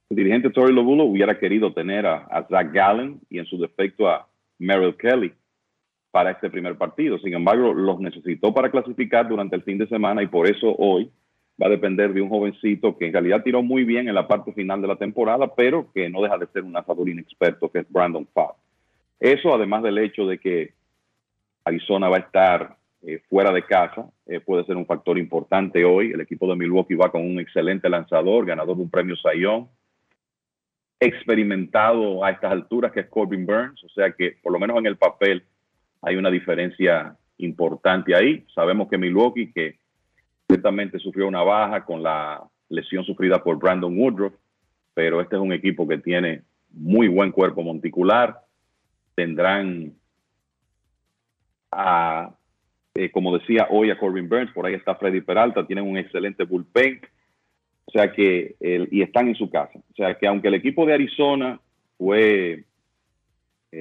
El 0.08 0.16
dirigente 0.16 0.48
Tori 0.48 0.72
Lobulo 0.72 1.04
hubiera 1.04 1.38
querido 1.38 1.74
tener 1.74 2.06
a, 2.06 2.46
Zach 2.48 2.72
Gallen 2.72 3.20
y 3.28 3.40
en 3.40 3.44
su 3.44 3.58
defecto 3.58 4.08
a 4.08 4.26
Merrill 4.58 4.96
Kelly 4.96 5.34
para 6.10 6.30
este 6.30 6.48
primer 6.48 6.78
partido. 6.78 7.18
Sin 7.18 7.34
embargo, 7.34 7.74
los 7.74 8.00
necesitó 8.00 8.54
para 8.54 8.70
clasificar 8.70 9.28
durante 9.28 9.54
el 9.54 9.62
fin 9.64 9.76
de 9.76 9.86
semana 9.86 10.22
y 10.22 10.28
por 10.28 10.48
eso 10.48 10.74
hoy 10.78 11.10
va 11.60 11.66
a 11.66 11.70
depender 11.70 12.12
de 12.12 12.20
un 12.20 12.28
jovencito 12.28 12.96
que 12.96 13.06
en 13.06 13.12
realidad 13.12 13.42
tiró 13.42 13.62
muy 13.62 13.84
bien 13.84 14.08
en 14.08 14.14
la 14.14 14.28
parte 14.28 14.52
final 14.52 14.82
de 14.82 14.88
la 14.88 14.96
temporada, 14.96 15.54
pero 15.54 15.90
que 15.92 16.08
no 16.10 16.22
deja 16.22 16.36
de 16.38 16.46
ser 16.48 16.62
un 16.62 16.72
lanzador 16.72 17.08
inexperto, 17.08 17.70
que 17.70 17.80
es 17.80 17.90
Brandon 17.90 18.26
Pfaff. 18.26 18.56
Eso, 19.18 19.54
además 19.54 19.82
del 19.82 19.98
hecho 19.98 20.26
de 20.26 20.38
que 20.38 20.74
Arizona 21.64 22.08
va 22.08 22.16
a 22.16 22.20
estar 22.20 22.76
eh, 23.02 23.20
fuera 23.28 23.52
de 23.52 23.64
casa, 23.64 24.10
eh, 24.26 24.40
puede 24.40 24.64
ser 24.64 24.76
un 24.76 24.86
factor 24.86 25.18
importante 25.18 25.84
hoy. 25.84 26.12
El 26.12 26.20
equipo 26.20 26.48
de 26.48 26.56
Milwaukee 26.56 26.94
va 26.94 27.10
con 27.10 27.22
un 27.22 27.40
excelente 27.40 27.88
lanzador, 27.88 28.44
ganador 28.44 28.76
de 28.76 28.82
un 28.82 28.90
premio 28.90 29.16
Sayón, 29.16 29.68
experimentado 31.00 32.24
a 32.24 32.30
estas 32.30 32.52
alturas, 32.52 32.92
que 32.92 33.00
es 33.00 33.06
Corbin 33.08 33.46
Burns, 33.46 33.82
o 33.84 33.88
sea 33.90 34.12
que 34.12 34.36
por 34.42 34.52
lo 34.52 34.58
menos 34.58 34.78
en 34.78 34.86
el 34.86 34.96
papel 34.96 35.44
hay 36.02 36.16
una 36.16 36.30
diferencia 36.30 37.16
importante 37.38 38.14
ahí. 38.14 38.44
Sabemos 38.54 38.88
que 38.88 38.98
Milwaukee, 38.98 39.52
que 39.52 39.78
Ciertamente 40.48 40.98
sufrió 40.98 41.26
una 41.26 41.42
baja 41.42 41.84
con 41.84 42.02
la 42.02 42.42
lesión 42.68 43.04
sufrida 43.04 43.42
por 43.42 43.58
Brandon 43.58 43.98
Woodruff, 43.98 44.34
pero 44.94 45.20
este 45.20 45.36
es 45.36 45.42
un 45.42 45.52
equipo 45.52 45.86
que 45.86 45.98
tiene 45.98 46.42
muy 46.70 47.08
buen 47.08 47.32
cuerpo 47.32 47.62
monticular. 47.62 48.40
Tendrán 49.14 49.94
a, 51.70 52.34
eh, 52.94 53.10
como 53.10 53.36
decía 53.36 53.66
hoy, 53.70 53.90
a 53.90 53.98
Corbin 53.98 54.28
Burns, 54.28 54.52
por 54.52 54.66
ahí 54.66 54.74
está 54.74 54.94
Freddy 54.94 55.20
Peralta, 55.20 55.66
tienen 55.66 55.86
un 55.86 55.96
excelente 55.96 56.44
bullpen. 56.44 57.00
O 57.86 57.90
sea 57.92 58.12
que, 58.12 58.56
y 58.60 59.00
están 59.02 59.28
en 59.28 59.36
su 59.36 59.48
casa. 59.48 59.78
O 59.78 59.94
sea 59.94 60.18
que 60.18 60.26
aunque 60.26 60.48
el 60.48 60.54
equipo 60.54 60.84
de 60.84 60.94
Arizona 60.94 61.60
fue 61.96 62.64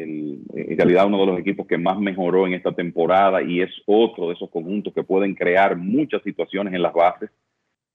en 0.04 0.78
realidad 0.78 1.08
uno 1.08 1.20
de 1.20 1.26
los 1.28 1.40
equipos 1.40 1.68
que 1.68 1.78
más 1.78 2.00
mejoró 2.00 2.48
en 2.48 2.54
esta 2.54 2.72
temporada 2.72 3.42
y 3.42 3.62
es 3.62 3.72
otro 3.86 4.28
de 4.28 4.34
esos 4.34 4.50
conjuntos 4.50 4.94
que 4.94 5.04
pueden 5.04 5.36
crear 5.36 5.76
muchas 5.76 6.22
situaciones 6.24 6.74
en 6.74 6.82
las 6.82 6.94
bases 6.94 7.30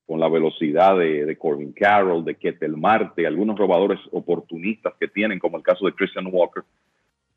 con 0.06 0.18
la 0.18 0.28
velocidad 0.28 0.98
de, 0.98 1.36
Corbin 1.38 1.72
Carroll, 1.72 2.24
de 2.24 2.34
Ketel 2.34 2.76
Marte, 2.76 3.26
algunos 3.26 3.56
robadores 3.56 4.00
oportunistas 4.10 4.94
que 4.98 5.06
tienen, 5.06 5.38
como 5.38 5.56
el 5.56 5.62
caso 5.62 5.86
de 5.86 5.92
Christian 5.92 6.26
Walker. 6.32 6.64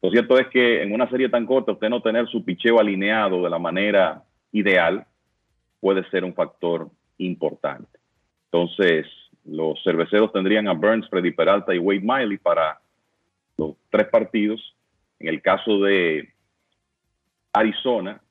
Lo 0.02 0.10
cierto 0.10 0.40
es 0.40 0.48
que 0.48 0.82
en 0.82 0.92
una 0.92 1.08
serie 1.08 1.30
tan 1.30 1.46
corta, 1.46 1.74
usted 1.74 1.90
no 1.90 2.02
tener 2.02 2.28
su 2.28 2.44
picheo 2.44 2.80
alineado 2.80 3.44
de 3.44 3.50
la 3.52 3.60
manera 3.60 4.24
ideal 4.52 5.06
puede 5.80 6.04
ser 6.10 6.24
un 6.24 6.34
factor 6.34 6.90
importante. 7.20 8.00
Entonces, 8.46 9.06
los 9.46 9.82
cerveceros 9.84 10.34
tendrían 10.34 10.68
a 10.68 10.74
Burns, 10.74 11.08
Freddy 11.10 11.32
Peralta 11.32 11.76
y 11.76 11.78
Wade 11.78 12.02
Miley 12.02 12.38
para 12.38 12.80
los 13.58 13.76
tres 13.90 14.08
partidos. 14.08 14.76
En 15.20 15.28
el 15.28 15.42
caso 15.42 15.80
de 15.80 16.34
Arizona, 17.54 18.22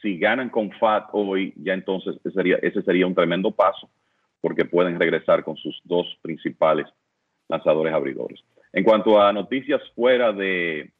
si 0.00 0.18
ganan 0.18 0.50
con 0.50 0.70
FAT 0.72 1.08
hoy, 1.12 1.52
ya 1.56 1.74
entonces 1.74 2.16
ese 2.24 2.30
sería, 2.30 2.56
ese 2.62 2.82
sería 2.82 3.06
un 3.06 3.14
tremendo 3.14 3.50
paso 3.50 3.90
porque 4.40 4.64
pueden 4.64 4.98
regresar 4.98 5.42
con 5.42 5.56
sus 5.56 5.80
dos 5.84 6.06
principales 6.22 6.86
lanzadores 7.48 7.92
abridores. 7.92 8.40
En 8.72 8.84
cuanto 8.84 9.20
a 9.20 9.32
noticias 9.32 9.80
fuera 9.94 10.32
de 10.32 10.92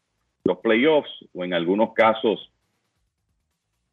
los 0.45 0.59
playoffs 0.59 1.11
o 1.33 1.45
en 1.45 1.55
algunos 1.55 1.93
casos, 1.93 2.51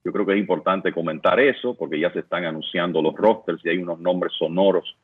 yo 0.03 0.11
creo 0.11 0.25
que 0.25 0.33
es 0.33 0.39
importante 0.39 0.93
comentar 0.93 1.39
eso 1.39 1.75
porque 1.75 1.99
ya 1.99 2.11
se 2.11 2.19
están 2.19 2.45
anunciando 2.45 3.01
los 3.01 3.15
rosters 3.15 3.63
y 3.65 3.69
hay 3.69 3.77
unos 3.77 3.99
nombres 3.99 4.33
sonoros 4.37 4.97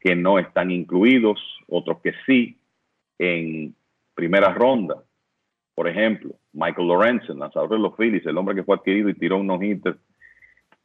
que 0.00 0.16
no 0.16 0.38
están 0.38 0.70
incluidos, 0.70 1.38
otros 1.68 2.00
que 2.00 2.14
sí. 2.26 2.56
En 3.18 3.74
primera 4.20 4.52
ronda. 4.52 5.02
Por 5.74 5.88
ejemplo, 5.88 6.34
Michael 6.52 6.88
Lorenzen, 6.88 7.38
lanzador 7.38 7.70
de 7.70 7.78
los 7.78 7.96
Phillies, 7.96 8.26
el 8.26 8.36
hombre 8.36 8.54
que 8.54 8.64
fue 8.64 8.76
adquirido 8.76 9.08
y 9.08 9.14
tiró 9.14 9.38
unos 9.38 9.62
hitters, 9.62 9.96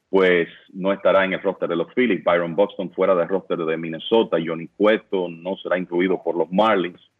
pues 0.08 0.48
no 0.72 0.90
estará 0.90 1.26
en 1.26 1.34
el 1.34 1.42
roster 1.42 1.68
de 1.68 1.76
los 1.76 1.92
Phillies. 1.92 2.24
Byron 2.24 2.56
Buxton 2.56 2.90
fuera 2.92 3.14
del 3.14 3.28
roster 3.28 3.58
de 3.58 3.76
Minnesota. 3.76 4.38
Johnny 4.42 4.68
Cueto 4.68 5.28
no 5.28 5.54
será 5.58 5.76
incluido 5.76 6.22
por 6.22 6.34
los 6.34 6.50
Marlins. 6.50 7.10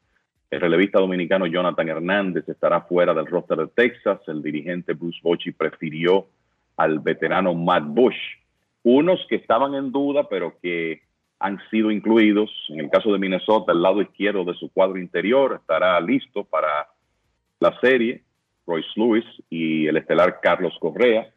El 0.51 0.63
relevista 0.63 1.01
dominicano 1.01 1.47
Jonathan 1.47 1.87
Hernández 1.87 2.49
estará 2.49 2.81
fuera 2.81 3.13
del 3.13 3.27
roster 3.27 3.59
de 3.59 3.67
Texas. 3.67 4.21
El 4.27 4.43
dirigente 4.43 4.95
Bruce 4.95 5.21
Bochy 5.23 5.53
prefirió 5.53 6.29
al 6.79 7.01
veterano 7.01 7.53
Matt 7.53 7.85
Bush. 7.89 8.17
Unos 8.85 9.21
que 9.29 9.37
estaban 9.37 9.75
en 9.75 9.93
duda, 9.93 10.31
pero 10.31 10.57
que 10.63 11.03
han 11.47 11.61
sido 11.71 11.93
incluidos. 11.93 12.51
En 12.71 12.81
el 12.81 12.91
caso 12.91 13.13
de 13.13 13.21
Minnesota, 13.21 13.71
el 13.71 13.81
lado 13.81 14.03
izquierdo 14.03 14.45
de 14.45 14.55
su 14.55 14.69
cuadro 14.73 14.99
interior 14.99 15.59
estará 15.61 16.01
listo 16.01 16.43
para 16.43 16.89
la 17.61 17.79
serie. 17.81 18.23
Royce 18.67 18.89
Lewis 18.97 19.25
y 19.49 19.87
el 19.87 19.97
estelar 19.97 20.41
Carlos 20.43 20.77
Correa, 20.81 21.33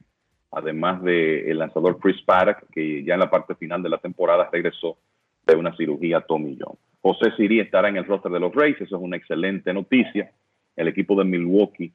además 0.52 1.03
del 1.03 1.60
lanzador 1.60 1.99
Chris 1.99 2.19
Paddock, 2.23 2.68
que 2.72 3.03
ya 3.03 3.14
en 3.14 3.19
la 3.19 3.30
parte 3.30 3.53
final 3.53 3.84
de 3.84 3.90
la 3.90 3.99
temporada 3.99 4.49
regresó 4.52 4.98
de 5.45 5.56
una 5.56 5.76
cirugía 5.77 6.22
Tommy 6.22 6.57
John. 6.60 6.76
José 7.02 7.31
Siri 7.38 7.60
estará 7.60 7.90
en 7.90 7.98
el 7.98 8.06
roster 8.06 8.31
de 8.31 8.40
los 8.40 8.53
Rays, 8.53 8.81
eso 8.81 8.95
es 8.95 9.02
una 9.02 9.15
excelente 9.15 9.72
noticia. 9.76 10.31
El 10.76 10.88
equipo 10.88 11.15
de 11.15 11.26
Milwaukee 11.26 11.94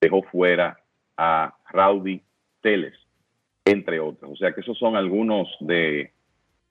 dejó 0.00 0.22
fuera 0.22 0.78
a 1.18 1.54
Rowdy 1.70 2.22
Teles, 2.62 2.94
entre 3.66 4.00
otros. 4.00 4.30
O 4.32 4.36
sea 4.36 4.52
que 4.52 4.62
esos 4.62 4.78
son 4.78 4.96
algunos 4.96 5.46
de 5.60 6.10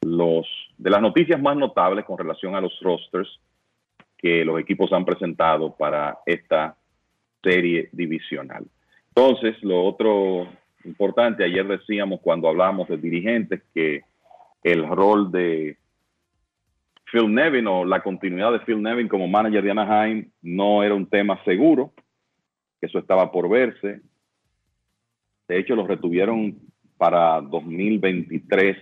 los 0.01 0.47
de 0.77 0.89
las 0.89 1.01
noticias 1.01 1.41
más 1.41 1.57
notables 1.57 2.05
con 2.05 2.17
relación 2.17 2.55
a 2.55 2.61
los 2.61 2.77
rosters 2.81 3.39
que 4.17 4.43
los 4.45 4.59
equipos 4.59 4.91
han 4.93 5.05
presentado 5.05 5.75
para 5.75 6.19
esta 6.25 6.75
serie 7.43 7.89
divisional. 7.91 8.65
Entonces, 9.09 9.61
lo 9.63 9.83
otro 9.83 10.47
importante, 10.85 11.43
ayer 11.43 11.67
decíamos 11.67 12.19
cuando 12.21 12.47
hablamos 12.47 12.87
de 12.87 12.97
dirigentes 12.97 13.61
que 13.73 14.03
el 14.63 14.87
rol 14.87 15.31
de 15.31 15.77
Phil 17.11 17.33
Nevin 17.33 17.67
o 17.67 17.85
la 17.85 18.01
continuidad 18.01 18.51
de 18.51 18.59
Phil 18.59 18.81
Nevin 18.81 19.07
como 19.07 19.27
manager 19.27 19.63
de 19.63 19.71
Anaheim 19.71 20.29
no 20.41 20.83
era 20.83 20.93
un 20.93 21.07
tema 21.07 21.41
seguro, 21.43 21.93
eso 22.81 22.99
estaba 22.99 23.31
por 23.31 23.49
verse. 23.49 24.01
De 25.47 25.59
hecho, 25.59 25.75
lo 25.75 25.87
retuvieron 25.87 26.57
para 26.97 27.41
2023 27.41 28.77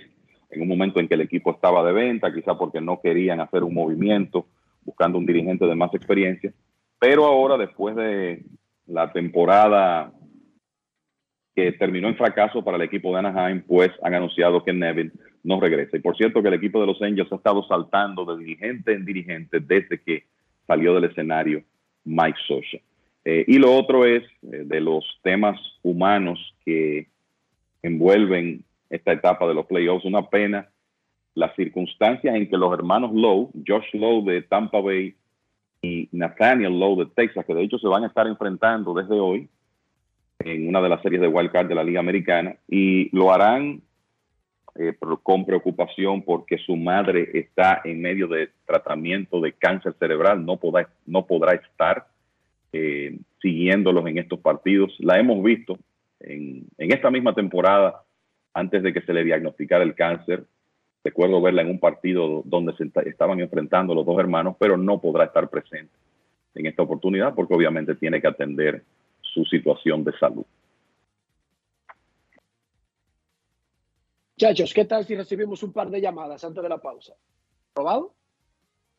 en 0.50 0.62
un 0.62 0.68
momento 0.68 1.00
en 1.00 1.08
que 1.08 1.16
el 1.16 1.22
equipo 1.22 1.52
estaba 1.52 1.84
de 1.86 1.94
venta, 1.94 2.34
quizá 2.34 2.58
porque 2.58 2.82
no 2.82 3.02
querían 3.02 3.40
hacer 3.40 3.64
un 3.64 3.74
movimiento 3.74 4.48
buscando 4.84 5.18
un 5.18 5.26
dirigente 5.26 5.66
de 5.66 5.76
más 5.76 5.94
experiencia. 5.94 6.54
Pero 7.00 7.26
ahora, 7.26 7.58
después 7.58 7.96
de 7.96 8.44
la 8.88 9.12
temporada 9.12 10.12
que 11.54 11.72
terminó 11.74 12.08
en 12.08 12.16
fracaso 12.16 12.64
para 12.64 12.78
el 12.78 12.84
equipo 12.84 13.12
de 13.12 13.20
Anaheim, 13.20 13.64
pues 13.68 13.92
han 14.04 14.14
anunciado 14.14 14.64
que 14.64 14.74
Nevin 14.74 15.12
no 15.44 15.60
regresa. 15.60 15.98
Y 15.98 16.02
por 16.02 16.16
cierto 16.16 16.42
que 16.42 16.50
el 16.50 16.54
equipo 16.54 16.80
de 16.80 16.88
los 16.88 17.02
Angels 17.02 17.32
ha 17.32 17.36
estado 17.36 17.64
saltando 17.68 18.26
de 18.26 18.44
dirigente 18.44 18.94
en 18.94 19.06
dirigente 19.06 19.60
desde 19.60 20.00
que 20.00 20.26
salió 20.68 20.94
del 20.94 21.06
escenario 21.06 21.64
Mike 22.04 22.38
Socha. 22.48 22.78
Eh, 23.26 23.44
y 23.48 23.58
lo 23.58 23.74
otro 23.74 24.06
es 24.06 24.24
eh, 24.44 24.64
de 24.66 24.80
los 24.80 25.04
temas 25.24 25.60
humanos 25.84 26.56
que 26.64 27.08
envuelven 27.82 28.64
esta 28.90 29.12
etapa 29.12 29.48
de 29.48 29.54
los 29.54 29.66
playoffs. 29.66 30.06
Una 30.06 30.30
pena 30.30 30.70
las 31.38 31.56
circunstancias 31.56 32.36
en 32.36 32.50
que 32.50 32.58
los 32.58 32.74
hermanos 32.74 33.14
Lowe, 33.14 33.52
Josh 33.66 33.94
Lowe 33.94 34.24
de 34.24 34.42
Tampa 34.42 34.82
Bay 34.82 35.16
y 35.82 36.10
Nathaniel 36.12 36.80
Lowe 36.80 37.06
de 37.06 37.12
Texas, 37.16 37.46
que 37.46 37.54
de 37.54 37.64
hecho 37.64 37.78
se 37.78 37.88
van 37.88 38.04
a 38.04 38.08
estar 38.08 38.26
enfrentando 38.26 38.94
desde 38.96 39.20
hoy 39.20 39.48
en 40.40 40.68
una 40.68 40.82
de 40.82 40.90
las 40.90 41.02
series 41.02 41.22
de 41.22 41.28
Wild 41.28 41.52
Card 41.52 41.68
de 41.68 41.76
la 41.76 41.84
Liga 41.84 42.00
Americana 42.00 42.56
y 42.68 43.16
lo 43.16 43.32
harán 43.32 43.82
eh, 44.76 44.96
con 45.24 45.46
preocupación 45.46 46.24
porque 46.24 46.58
su 46.58 46.76
madre 46.76 47.30
está 47.34 47.82
en 47.84 48.02
medio 48.02 48.28
de 48.28 48.50
tratamiento 48.66 49.40
de 49.40 49.54
cáncer 49.54 49.94
cerebral, 50.00 50.44
no 50.44 50.58
podrá, 50.58 50.90
no 51.06 51.26
podrá 51.26 51.54
estar 51.54 52.08
eh, 52.74 53.18
siguiéndolos 53.42 54.08
en 54.08 54.18
estos 54.18 54.40
partidos. 54.40 54.96
La 55.00 55.20
hemos 55.20 55.44
visto 55.44 55.78
en, 56.20 56.66
en 56.78 56.92
esta 56.92 57.12
misma 57.12 57.34
temporada 57.34 58.04
antes 58.58 58.82
de 58.82 58.92
que 58.92 59.02
se 59.02 59.14
le 59.14 59.24
diagnosticara 59.24 59.84
el 59.84 59.94
cáncer. 59.94 60.44
Recuerdo 61.04 61.40
verla 61.40 61.62
en 61.62 61.70
un 61.70 61.80
partido 61.80 62.42
donde 62.44 62.76
se 62.76 62.90
estaban 63.08 63.40
enfrentando 63.40 63.94
los 63.94 64.04
dos 64.04 64.20
hermanos, 64.20 64.56
pero 64.60 64.76
no 64.78 65.00
podrá 65.00 65.26
estar 65.26 65.48
presente 65.48 65.94
en 66.56 66.66
esta 66.66 66.82
oportunidad 66.82 67.36
porque 67.36 67.54
obviamente 67.54 67.94
tiene 67.96 68.20
que 68.20 68.28
atender 68.28 68.84
su 69.22 69.46
situación 69.46 70.04
de 70.04 70.12
salud. 70.18 70.46
Muchachos, 74.36 74.74
¿qué 74.74 74.86
tal 74.86 75.06
si 75.06 75.16
recibimos 75.16 75.62
un 75.62 75.72
par 75.72 75.92
de 75.92 76.02
llamadas 76.02 76.44
antes 76.44 76.64
de 76.64 76.70
la 76.70 76.80
pausa? 76.80 77.14
¿Probado? 77.74 78.16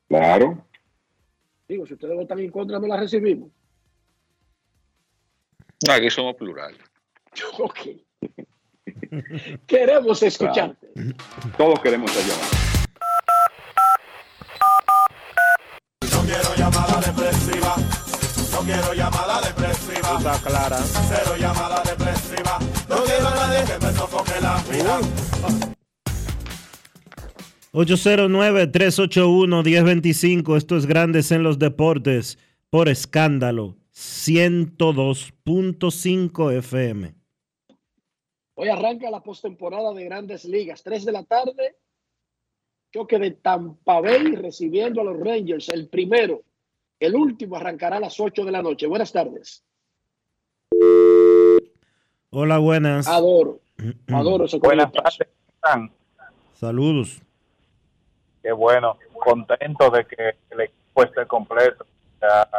Claro. 0.09 0.65
Digo, 1.69 1.85
si 1.85 1.95
ustedes 1.95 2.17
votan 2.17 2.39
en 2.39 2.51
contra, 2.53 2.79
no 2.79 2.87
las 2.87 3.01
recibimos. 3.01 3.51
Aquí 5.91 6.11
somos 6.11 6.37
plural. 6.37 6.77
Ok. 7.59 7.79
queremos 9.67 10.23
escucharte. 10.23 10.87
Todos 11.57 11.81
queremos 11.81 12.15
esa 12.17 12.29
llamada. 12.29 12.49
No 16.13 16.21
quiero 16.23 16.55
llamada 16.57 17.01
depresiva. 17.01 17.77
No 18.53 18.61
quiero 18.61 18.95
llamada 18.95 19.41
depresiva. 19.41 20.19
Está 20.19 20.39
clara. 20.39 20.79
Cero 20.79 21.35
llamada 21.39 21.83
depresiva. 21.83 22.59
No 22.89 23.03
quiero 23.05 23.29
a 23.29 23.35
nadie 23.35 23.65
que 23.65 23.79
me 23.87 23.93
sofoque 23.93 24.41
la 24.41 24.63
vida. 24.71 25.01
809-381-1025. 27.73 30.57
Esto 30.57 30.77
es 30.77 30.87
Grandes 30.87 31.31
en 31.31 31.43
los 31.43 31.59
Deportes 31.59 32.39
por 32.71 32.89
escándalo 32.89 33.77
102.5 33.95 36.53
FM. 36.55 37.18
Hoy 38.61 38.69
arranca 38.71 39.09
la 39.09 39.21
postemporada 39.21 39.95
de 39.95 40.05
Grandes 40.05 40.45
Ligas. 40.45 40.83
3 40.83 41.05
de 41.05 41.13
la 41.13 41.23
tarde, 41.23 41.77
choque 42.93 43.17
de 43.21 43.31
Tampa 43.31 44.01
Bay 44.01 44.35
recibiendo 44.35 45.01
a 45.01 45.05
los 45.05 45.17
Rangers. 45.17 45.69
El 45.69 45.89
primero, 45.89 46.43
el 46.99 47.15
último 47.15 47.55
arrancará 47.55 47.99
a 47.99 48.01
las 48.01 48.19
8 48.19 48.45
de 48.45 48.51
la 48.51 48.61
noche. 48.61 48.89
Buenas 48.89 49.13
tardes. 49.13 49.65
Hola, 52.31 52.59
buenas. 52.59 53.07
Adoro. 53.07 53.61
Adoro 54.09 54.47
ese 54.47 54.59
Buenas 54.59 54.91
tardes. 54.91 55.19
¿cómo 55.29 55.53
están? 55.55 55.93
Saludos. 56.55 57.23
Qué 58.43 58.51
bueno, 58.51 58.99
contento 59.25 59.89
de 59.89 60.05
que 60.05 60.35
el 60.51 60.63
equipo 60.63 61.05
esté 61.05 61.25
completo. 61.29 61.87
Ya 62.21 62.51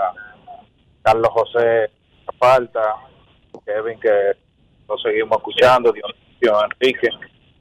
Carlos 1.01 1.29
José 1.33 1.91
falta, 2.39 2.95
Kevin 3.65 3.99
que 3.99 4.48
seguimos 4.97 5.37
escuchando, 5.37 5.91
Dionisio 5.91 6.63
Enrique. 6.65 7.09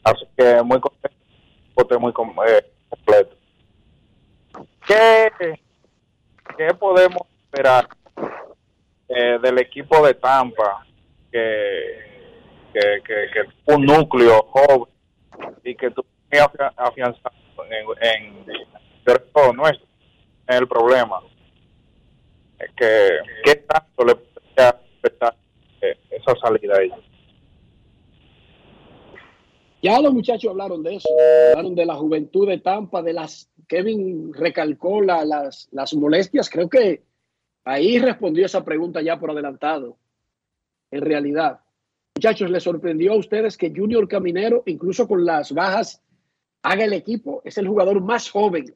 Así 0.05 0.25
que 0.37 0.63
muy 0.63 0.81
contento, 0.81 1.17
esté 1.77 1.99
muy 1.99 2.11
eh, 2.11 2.73
completo. 2.89 3.37
¿Qué, 4.87 5.31
qué 6.57 6.75
podemos 6.75 7.23
esperar 7.45 7.87
eh, 9.09 9.39
del 9.43 9.59
equipo 9.59 10.07
de 10.07 10.15
Tampa 10.15 10.87
que, 11.31 12.31
que, 12.73 13.03
que, 13.05 13.15
que 13.33 13.75
un 13.75 13.85
núcleo 13.85 14.43
joven 14.51 14.93
y 15.65 15.75
que 15.75 15.91
tú 15.91 16.05
afia- 16.31 16.73
afianzado 16.77 17.35
en, 18.01 18.45
en, 18.45 18.45
todo 19.33 19.53
nuestro 19.53 19.87
en 20.47 20.57
el 20.57 20.69
problema 20.69 21.21
Es 22.59 22.71
que 22.73 23.19
qué 23.45 23.55
tanto 23.57 24.05
le 24.05 24.15
podría 24.15 24.69
afectar 24.99 25.35
eh, 25.83 25.97
esa 26.11 26.35
salida 26.37 26.77
a 26.77 26.83
ellos 26.83 26.99
Ya 29.83 30.01
los 30.01 30.13
muchachos 30.13 30.51
hablaron 30.51 30.83
de 30.83 30.97
eso, 30.97 31.09
hablaron 31.51 31.75
de 31.75 31.87
la 31.87 31.95
juventud 31.95 32.49
de 32.49 32.59
Tampa, 32.59 33.01
de 33.03 33.13
las 33.13 33.49
Kevin 33.69 34.33
recalcó 34.35 35.01
la- 35.03 35.25
las, 35.25 35.69
las 35.71 35.95
molestias. 35.95 36.51
Creo 36.51 36.69
que 36.69 37.03
ahí 37.65 37.99
respondió 37.99 38.45
esa 38.47 38.65
pregunta 38.65 39.01
ya 39.03 39.19
por 39.21 39.31
adelantado. 39.31 39.97
En 40.91 41.03
realidad, 41.03 41.61
muchachos, 42.17 42.51
¿les 42.51 42.63
sorprendió 42.63 43.13
a 43.13 43.17
ustedes 43.19 43.57
que 43.57 43.73
Junior 43.75 44.09
Caminero, 44.09 44.63
incluso 44.67 45.07
con 45.07 45.25
las 45.25 45.53
bajas, 45.53 46.03
haga 46.63 46.85
el 46.85 46.93
equipo? 46.95 47.41
Es 47.45 47.57
el 47.59 47.69
jugador 47.69 48.01
más 48.01 48.31
joven 48.31 48.75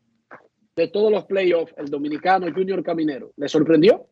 de 0.77 0.89
todos 0.89 1.11
los 1.11 1.25
playoffs, 1.25 1.75
el 1.79 1.87
dominicano 1.87 2.47
Junior 2.55 2.83
Caminero. 2.83 3.33
¿Les 3.37 3.51
sorprendió? 3.51 4.07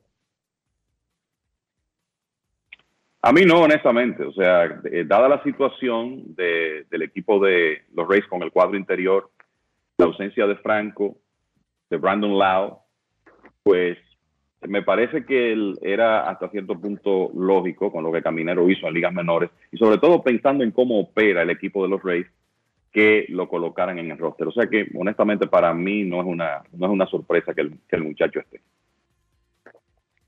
A 3.23 3.33
mí 3.33 3.43
no, 3.45 3.61
honestamente. 3.63 4.25
O 4.25 4.33
sea, 4.33 4.81
dada 5.07 5.29
la 5.29 5.43
situación 5.43 6.35
de- 6.35 6.85
del 6.91 7.03
equipo 7.03 7.39
de 7.45 7.83
los 7.95 8.09
Rays 8.09 8.27
con 8.27 8.43
el 8.43 8.51
cuadro 8.51 8.77
interior, 8.77 9.31
la 9.99 10.07
ausencia 10.07 10.47
de 10.47 10.57
Franco, 10.57 11.17
de 11.91 11.97
Brandon 11.99 12.39
Lau, 12.39 12.79
pues 13.63 13.99
me 14.63 14.83
parece 14.83 15.25
que 15.25 15.53
él 15.53 15.79
era 15.83 16.29
hasta 16.29 16.49
cierto 16.51 16.79
punto 16.81 17.31
lógico 17.35 17.91
con 17.93 18.05
lo 18.05 18.13
que 18.13 18.23
Caminero 18.23 18.69
hizo 18.69 18.87
en 18.87 18.95
ligas 18.95 19.13
menores 19.13 19.51
y 19.73 19.77
sobre 19.79 19.99
todo 19.99 20.23
pensando 20.23 20.65
en 20.65 20.71
cómo 20.71 21.01
opera 21.01 21.43
el 21.43 21.51
equipo 21.51 21.83
de 21.83 21.89
los 21.91 22.03
Rays 22.03 22.27
que 22.93 23.27
lo 23.29 23.49
colocaran 23.49 23.99
en 23.99 24.11
el 24.11 24.19
roster. 24.19 24.49
O 24.49 24.53
sea 24.53 24.67
que 24.67 24.89
honestamente 24.95 25.47
para 25.47 25.73
mí 25.75 26.05
no 26.05 26.21
es 26.21 26.27
una, 26.27 26.63
no 26.73 26.87
es 26.87 26.93
una 26.93 27.07
sorpresa 27.07 27.55
que 27.55 27.63
el 27.91 28.03
muchacho 28.03 28.41
esté. 28.41 28.61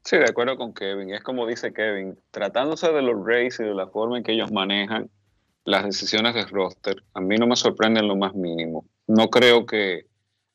Sí, 0.04 0.16
de 0.16 0.24
acuerdo 0.24 0.56
con 0.56 0.74
Kevin. 0.74 1.10
Es 1.10 1.22
como 1.22 1.46
dice 1.46 1.72
Kevin, 1.72 2.18
tratándose 2.30 2.90
de 2.92 3.02
los 3.02 3.24
Rays 3.24 3.60
y 3.60 3.64
de 3.64 3.74
la 3.74 3.86
forma 3.86 4.18
en 4.18 4.24
que 4.24 4.32
ellos 4.32 4.50
manejan 4.50 5.10
las 5.64 5.84
decisiones 5.84 6.34
de 6.34 6.44
roster, 6.46 7.04
a 7.14 7.20
mí 7.20 7.36
no 7.36 7.46
me 7.46 7.54
sorprenden 7.54 8.08
lo 8.08 8.16
más 8.16 8.34
mínimo. 8.34 8.84
No 9.06 9.30
creo 9.30 9.64
que 9.64 10.06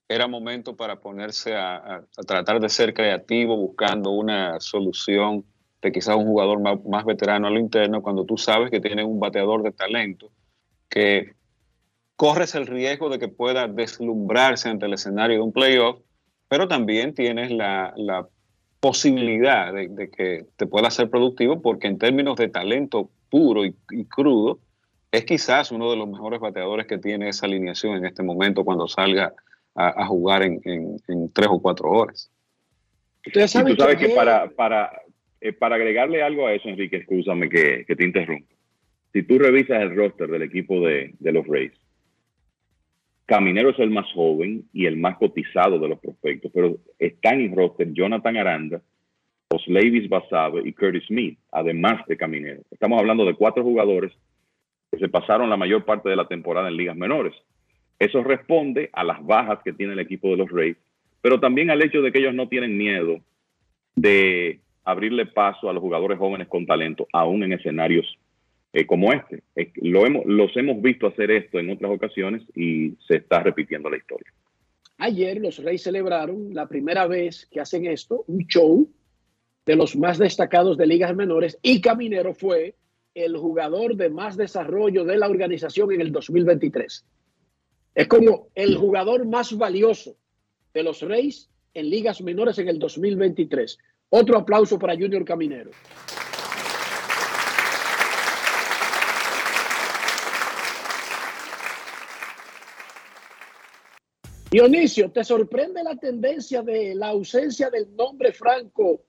era 0.09 0.27
momento 0.27 0.75
para 0.75 0.99
ponerse 0.99 1.55
a, 1.55 2.03
tratar 2.27 2.59
de 2.59 2.67
ser 2.67 2.93
creativo 2.93 3.55
buscando 3.55 4.11
una 4.11 4.59
solución 4.59 5.45
de 5.81 5.91
quizás 5.93 6.15
un 6.17 6.25
jugador 6.25 6.59
más, 6.59 7.05
veterano 7.05 7.47
a 7.47 7.49
lo 7.49 7.59
interno 7.59 8.01
cuando 8.01 8.25
tú 8.25 8.37
sabes 8.37 8.69
que 8.69 8.81
tienes 8.81 9.05
un 9.05 9.19
bateador 9.19 9.63
de 9.63 9.71
talento 9.71 10.31
que 10.89 11.35
corres 12.15 12.55
el 12.55 12.67
riesgo 12.67 13.09
de 13.09 13.19
que 13.19 13.27
pueda 13.27 13.67
deslumbrarse 13.67 14.69
ante 14.69 14.87
el 14.87 14.93
escenario 14.93 15.37
de 15.37 15.43
un 15.43 15.53
playoff, 15.53 16.01
pero 16.49 16.67
también 16.67 17.13
tienes 17.13 17.51
la 17.51 17.93
posibilidad 18.79 19.73
de, 19.73 19.87
de 19.87 20.09
que 20.09 20.45
te 20.55 20.67
pueda 20.67 20.89
ser 20.91 21.09
productivo 21.09 21.61
porque 21.61 21.87
en 21.87 21.97
términos 21.97 22.35
de 22.37 22.47
talento 22.49 23.09
puro 23.29 23.65
y, 23.65 23.75
y 23.91 24.05
crudo, 24.05 24.59
es 25.11 25.25
quizás 25.25 25.71
uno 25.71 25.89
de 25.89 25.97
los 25.97 26.07
mejores 26.07 26.39
bateadores 26.39 26.85
que 26.87 26.97
tiene 26.97 27.29
esa 27.29 27.45
alineación 27.45 27.95
en 27.97 28.05
este 28.05 28.23
momento 28.23 28.63
cuando 28.63 28.87
salga 28.87 29.33
a, 29.75 30.03
a 30.03 30.05
jugar 30.05 30.43
en, 30.43 30.59
en- 30.63 30.97
en 31.07 31.31
tres 31.33 31.47
o 31.49 31.59
cuatro 31.61 31.89
horas. 31.89 32.29
Ustedes 33.25 33.53
Y 33.55 33.57
tú 33.59 33.59
saben 33.59 33.77
sabes 33.77 33.97
que 33.97 34.09
para, 34.15 34.49
para, 34.49 34.91
eh, 35.41 35.53
para 35.53 35.75
agregarle 35.75 36.21
algo 36.21 36.47
a 36.47 36.53
eso, 36.53 36.69
Enrique, 36.69 36.97
escúchame 36.97 37.49
que, 37.49 37.83
que 37.85 37.95
te 37.95 38.05
interrumpa. 38.05 38.53
Si 39.13 39.23
tú 39.23 39.39
revisas 39.39 39.81
el 39.81 39.95
roster 39.95 40.29
del 40.29 40.43
equipo 40.43 40.79
de, 40.81 41.13
de 41.19 41.31
los 41.31 41.45
Rays, 41.47 41.71
Caminero 43.27 43.71
es 43.71 43.79
el 43.79 43.89
más 43.89 44.09
joven 44.13 44.63
y 44.71 44.85
el 44.85 44.95
más 44.95 45.17
cotizado 45.17 45.77
de 45.79 45.89
los 45.89 45.99
prospectos, 45.99 46.49
pero 46.53 46.77
están 46.97 47.41
en 47.41 47.53
roster 47.53 47.91
Jonathan 47.91 48.37
Aranda, 48.37 48.81
Osleivis 49.49 50.07
Basabe 50.07 50.61
y 50.63 50.71
Curtis 50.71 51.03
Smith, 51.07 51.37
además 51.51 52.05
de 52.07 52.15
Caminero. 52.15 52.61
Estamos 52.71 52.97
hablando 52.97 53.25
de 53.25 53.35
cuatro 53.35 53.63
jugadores 53.63 54.13
que 54.89 54.97
se 54.97 55.09
pasaron 55.09 55.49
la 55.49 55.57
mayor 55.57 55.83
parte 55.83 56.07
de 56.07 56.15
la 56.15 56.29
temporada 56.29 56.69
en 56.69 56.77
ligas 56.77 56.95
menores. 56.95 57.33
Eso 57.99 58.23
responde 58.23 58.89
a 58.93 59.03
las 59.03 59.21
bajas 59.25 59.59
que 59.61 59.73
tiene 59.73 59.91
el 59.91 59.99
equipo 59.99 60.29
de 60.29 60.37
los 60.37 60.49
Rays, 60.49 60.77
pero 61.21 61.37
también 61.37 61.69
al 61.69 61.83
hecho 61.83 62.01
de 62.01 62.13
que 62.13 62.19
ellos 62.19 62.33
no 62.33 62.47
tienen 62.47 62.77
miedo 62.77 63.19
de 63.97 64.61
abrirle 64.85 65.25
paso 65.25 65.69
a 65.69 65.73
los 65.73 65.81
jugadores 65.81 66.17
jóvenes 66.17 66.47
con 66.47 66.65
talento, 66.65 67.07
aún 67.11 67.43
en 67.43 67.51
escenarios 67.51 68.07
eh, 68.73 68.85
como 68.85 69.13
este. 69.13 69.43
Eh, 69.55 69.71
lo 69.81 70.05
hemos, 70.05 70.25
los 70.25 70.55
hemos 70.55 70.81
visto 70.81 71.07
hacer 71.07 71.31
esto 71.31 71.59
en 71.59 71.71
otras 71.71 71.91
ocasiones 71.91 72.43
y 72.55 72.95
se 73.07 73.17
está 73.17 73.41
repitiendo 73.41 73.89
la 73.89 73.97
historia. 73.97 74.31
Ayer 74.97 75.39
los 75.39 75.57
Reyes 75.59 75.83
celebraron 75.83 76.53
la 76.53 76.67
primera 76.67 77.07
vez 77.07 77.47
que 77.51 77.59
hacen 77.59 77.85
esto, 77.85 78.23
un 78.27 78.47
show 78.47 78.89
de 79.65 79.75
los 79.75 79.95
más 79.95 80.17
destacados 80.17 80.77
de 80.77 80.87
ligas 80.87 81.15
menores 81.15 81.57
y 81.61 81.81
Caminero 81.81 82.33
fue 82.33 82.75
el 83.13 83.35
jugador 83.35 83.95
de 83.95 84.09
más 84.09 84.37
desarrollo 84.37 85.03
de 85.03 85.17
la 85.17 85.27
organización 85.27 85.91
en 85.91 86.01
el 86.01 86.11
2023. 86.11 87.05
Es 87.95 88.07
como 88.07 88.49
el 88.53 88.75
jugador 88.75 89.25
más 89.25 89.57
valioso 89.57 90.15
de 90.73 90.83
los 90.83 91.01
Reyes 91.01 91.49
en 91.73 91.89
ligas 91.89 92.21
menores 92.21 92.59
en 92.59 92.69
el 92.69 92.79
2023. 92.79 93.77
Otro 94.09 94.37
aplauso 94.37 94.79
para 94.79 94.95
Junior 94.95 95.25
Caminero. 95.25 95.71
Dionisio, 104.49 105.11
¿te 105.11 105.23
sorprende 105.25 105.83
la 105.83 105.97
tendencia 105.97 106.61
de 106.61 106.95
la 106.95 107.09
ausencia 107.09 107.69
del 107.69 107.93
nombre 107.95 108.31
franco 108.31 109.03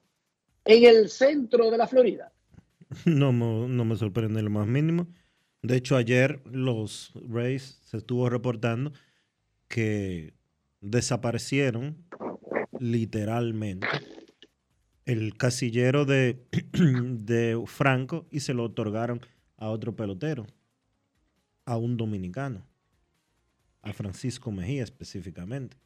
en 0.65 0.85
el 0.85 1.09
centro 1.09 1.71
de 1.71 1.79
la 1.79 1.87
Florida? 1.87 2.33
No, 3.05 3.33
no 3.33 3.85
me 3.85 3.97
sorprende 3.97 4.43
lo 4.43 4.51
más 4.51 4.67
mínimo. 4.67 5.07
De 5.63 5.77
hecho, 5.77 5.97
ayer 5.97 6.41
los 6.47 7.13
Rays 7.29 7.79
se 7.83 7.99
estuvo 7.99 8.31
reportando 8.31 8.93
que 9.69 10.33
desaparecieron 10.81 12.05
literalmente 12.79 13.87
el 15.05 15.37
casillero 15.37 16.05
de 16.05 16.47
Franco 17.67 18.27
y 18.31 18.41
se 18.41 18.55
lo 18.55 18.65
otorgaron 18.65 19.21
a 19.57 19.69
otro 19.69 19.97
pelotero, 19.97 20.47
a 21.65 21.77
un 21.77 21.97
dominicano, 21.97 22.67
a 23.83 23.93
Francisco 23.93 24.51
Mejía 24.51 24.85
específicamente. 24.85 25.77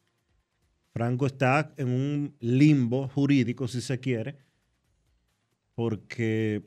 Franco 0.92 1.26
está 1.26 1.72
en 1.76 1.88
un 1.88 2.36
limbo 2.40 3.08
jurídico, 3.08 3.66
si 3.66 3.80
se 3.80 3.98
quiere, 3.98 4.36
porque 5.74 6.62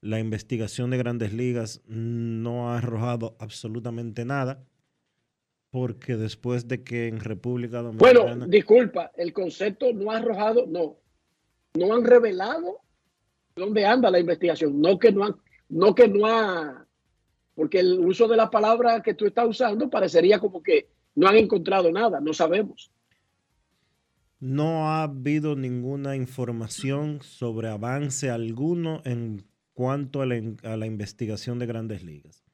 la 0.00 0.20
investigación 0.20 0.90
de 0.90 0.98
grandes 0.98 1.32
ligas 1.32 1.82
no 1.86 2.70
ha 2.70 2.78
arrojado 2.78 3.36
absolutamente 3.40 4.24
nada, 4.24 4.64
porque 5.70 6.16
después 6.16 6.68
de 6.68 6.84
que 6.84 7.08
en 7.08 7.20
República 7.20 7.82
Dominicana... 7.82 8.20
Bueno, 8.20 8.46
disculpa, 8.46 9.10
el 9.16 9.32
concepto 9.32 9.92
no 9.92 10.12
ha 10.12 10.18
arrojado, 10.18 10.66
no, 10.66 10.96
no 11.74 11.94
han 11.94 12.04
revelado 12.04 12.80
dónde 13.56 13.84
anda 13.84 14.10
la 14.10 14.20
investigación, 14.20 14.80
no 14.80 14.98
que 14.98 15.12
no 15.12 15.24
han, 15.24 15.36
no 15.68 15.94
que 15.94 16.08
no 16.08 16.26
ha, 16.26 16.86
porque 17.58 17.80
el 17.80 17.98
uso 17.98 18.28
de 18.28 18.36
la 18.36 18.48
palabra 18.48 19.02
que 19.02 19.14
tú 19.14 19.26
estás 19.26 19.48
usando 19.48 19.90
parecería 19.90 20.38
como 20.38 20.62
que 20.62 20.86
no 21.16 21.26
han 21.26 21.34
encontrado 21.36 21.90
nada, 21.90 22.20
no 22.20 22.32
sabemos. 22.32 22.92
no 24.40 24.88
ha 24.88 25.02
habido 25.02 25.56
ninguna 25.56 26.14
información 26.14 27.20
sobre 27.22 27.68
avance 27.68 28.30
alguno 28.30 29.02
en 29.04 29.44
cuanto 29.72 30.22
a 30.22 30.26
la, 30.26 30.36
in- 30.36 30.56
a 30.62 30.76
la 30.76 30.86
investigación 30.86 31.58
de 31.58 31.66
grandes 31.66 32.04
ligas. 32.04 32.44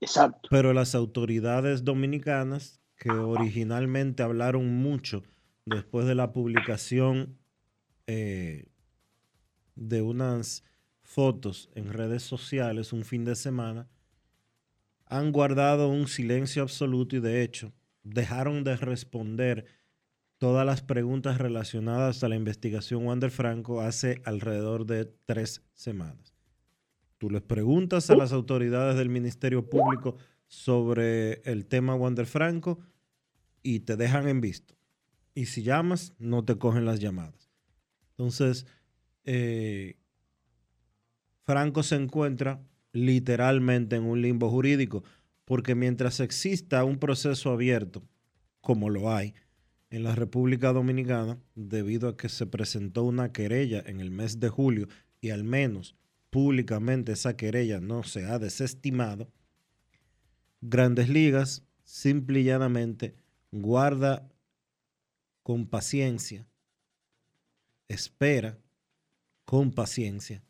Exacto. 0.00 0.48
Pero 0.50 0.74
las 0.74 0.94
autoridades 0.94 1.84
dominicanas, 1.84 2.82
que 2.96 3.10
originalmente 3.10 4.22
hablaron 4.22 4.66
mucho 4.82 5.22
después 5.64 6.06
de 6.06 6.14
la 6.14 6.32
publicación 6.32 7.38
eh, 8.06 8.66
de 9.74 10.02
unas 10.02 10.64
fotos 11.02 11.70
en 11.74 11.92
redes 11.94 12.22
sociales 12.22 12.92
un 12.92 13.04
fin 13.04 13.24
de 13.24 13.36
semana, 13.36 13.88
han 15.10 15.32
guardado 15.32 15.88
un 15.88 16.06
silencio 16.06 16.62
absoluto 16.62 17.16
y 17.16 17.20
de 17.20 17.42
hecho 17.42 17.72
dejaron 18.04 18.64
de 18.64 18.76
responder 18.76 19.66
todas 20.38 20.64
las 20.64 20.82
preguntas 20.82 21.38
relacionadas 21.38 22.24
a 22.24 22.28
la 22.28 22.36
investigación 22.36 23.04
Wander 23.06 23.30
Franco 23.30 23.80
hace 23.80 24.22
alrededor 24.24 24.86
de 24.86 25.04
tres 25.26 25.62
semanas. 25.74 26.34
Tú 27.18 27.28
les 27.28 27.42
preguntas 27.42 28.08
a 28.08 28.16
las 28.16 28.32
autoridades 28.32 28.96
del 28.96 29.10
Ministerio 29.10 29.68
Público 29.68 30.16
sobre 30.46 31.42
el 31.42 31.66
tema 31.66 31.94
Wander 31.94 32.24
Franco 32.24 32.78
y 33.62 33.80
te 33.80 33.96
dejan 33.96 34.28
en 34.28 34.40
visto. 34.40 34.74
Y 35.34 35.46
si 35.46 35.62
llamas, 35.62 36.14
no 36.18 36.44
te 36.44 36.56
cogen 36.56 36.86
las 36.86 37.00
llamadas. 37.00 37.50
Entonces, 38.12 38.64
eh, 39.24 39.98
Franco 41.44 41.82
se 41.82 41.96
encuentra 41.96 42.62
literalmente 42.92 43.96
en 43.96 44.04
un 44.04 44.22
limbo 44.22 44.50
jurídico, 44.50 45.04
porque 45.44 45.74
mientras 45.74 46.20
exista 46.20 46.84
un 46.84 46.98
proceso 46.98 47.50
abierto, 47.50 48.02
como 48.60 48.90
lo 48.90 49.12
hay 49.12 49.34
en 49.90 50.04
la 50.04 50.14
República 50.14 50.72
Dominicana, 50.72 51.38
debido 51.54 52.08
a 52.08 52.16
que 52.16 52.28
se 52.28 52.46
presentó 52.46 53.02
una 53.02 53.32
querella 53.32 53.82
en 53.84 54.00
el 54.00 54.10
mes 54.10 54.38
de 54.38 54.48
julio 54.48 54.88
y 55.20 55.30
al 55.30 55.44
menos 55.44 55.96
públicamente 56.30 57.12
esa 57.12 57.36
querella 57.36 57.80
no 57.80 58.02
se 58.04 58.26
ha 58.26 58.38
desestimado, 58.38 59.32
Grandes 60.60 61.08
Ligas 61.08 61.64
simple 61.84 62.42
guarda 63.50 64.30
con 65.42 65.66
paciencia, 65.66 66.46
espera 67.88 68.58
con 69.44 69.72
paciencia 69.72 70.44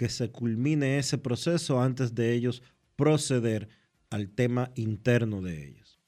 que 0.00 0.08
se 0.08 0.30
culmine 0.30 0.96
ese 0.96 1.18
proceso 1.18 1.78
antes 1.78 2.14
de 2.14 2.32
ellos 2.32 2.62
proceder 2.96 3.68
al 4.08 4.30
tema 4.30 4.70
interno 4.74 5.42
de 5.42 5.68
ellos. 5.68 6.00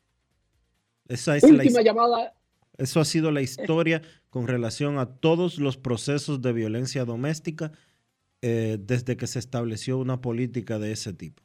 Esa 1.09 1.37
es 1.37 1.43
la 1.43 1.63
Última 1.63 1.83
llamada, 1.83 2.33
eso 2.79 3.01
ha 3.01 3.05
sido 3.05 3.31
la 3.31 3.43
historia 3.49 4.01
con 4.31 4.49
relación 4.49 4.99
a 4.99 5.05
todos 5.05 5.59
los 5.59 5.77
procesos 5.77 6.41
de 6.41 6.55
violencia 6.55 7.05
doméstica 7.05 7.73
eh, 8.41 8.79
desde 8.81 9.19
que 9.19 9.27
se 9.27 9.39
estableció 9.39 9.99
una 9.99 10.23
política 10.23 10.79
de 10.79 10.93
ese 10.93 11.13
tipo. 11.13 11.43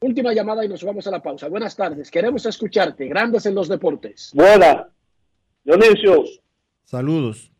última 0.00 0.32
llamada 0.32 0.64
y 0.64 0.68
nos 0.70 0.82
vamos 0.82 1.06
a 1.06 1.10
la 1.10 1.22
pausa. 1.22 1.46
Buenas 1.48 1.76
tardes, 1.76 2.10
queremos 2.10 2.46
escucharte. 2.46 3.06
Grandes 3.06 3.44
en 3.44 3.54
los 3.54 3.68
deportes. 3.68 4.30
Buena. 4.32 4.88
Dionisio, 5.62 6.24
Saludos. 6.84 7.52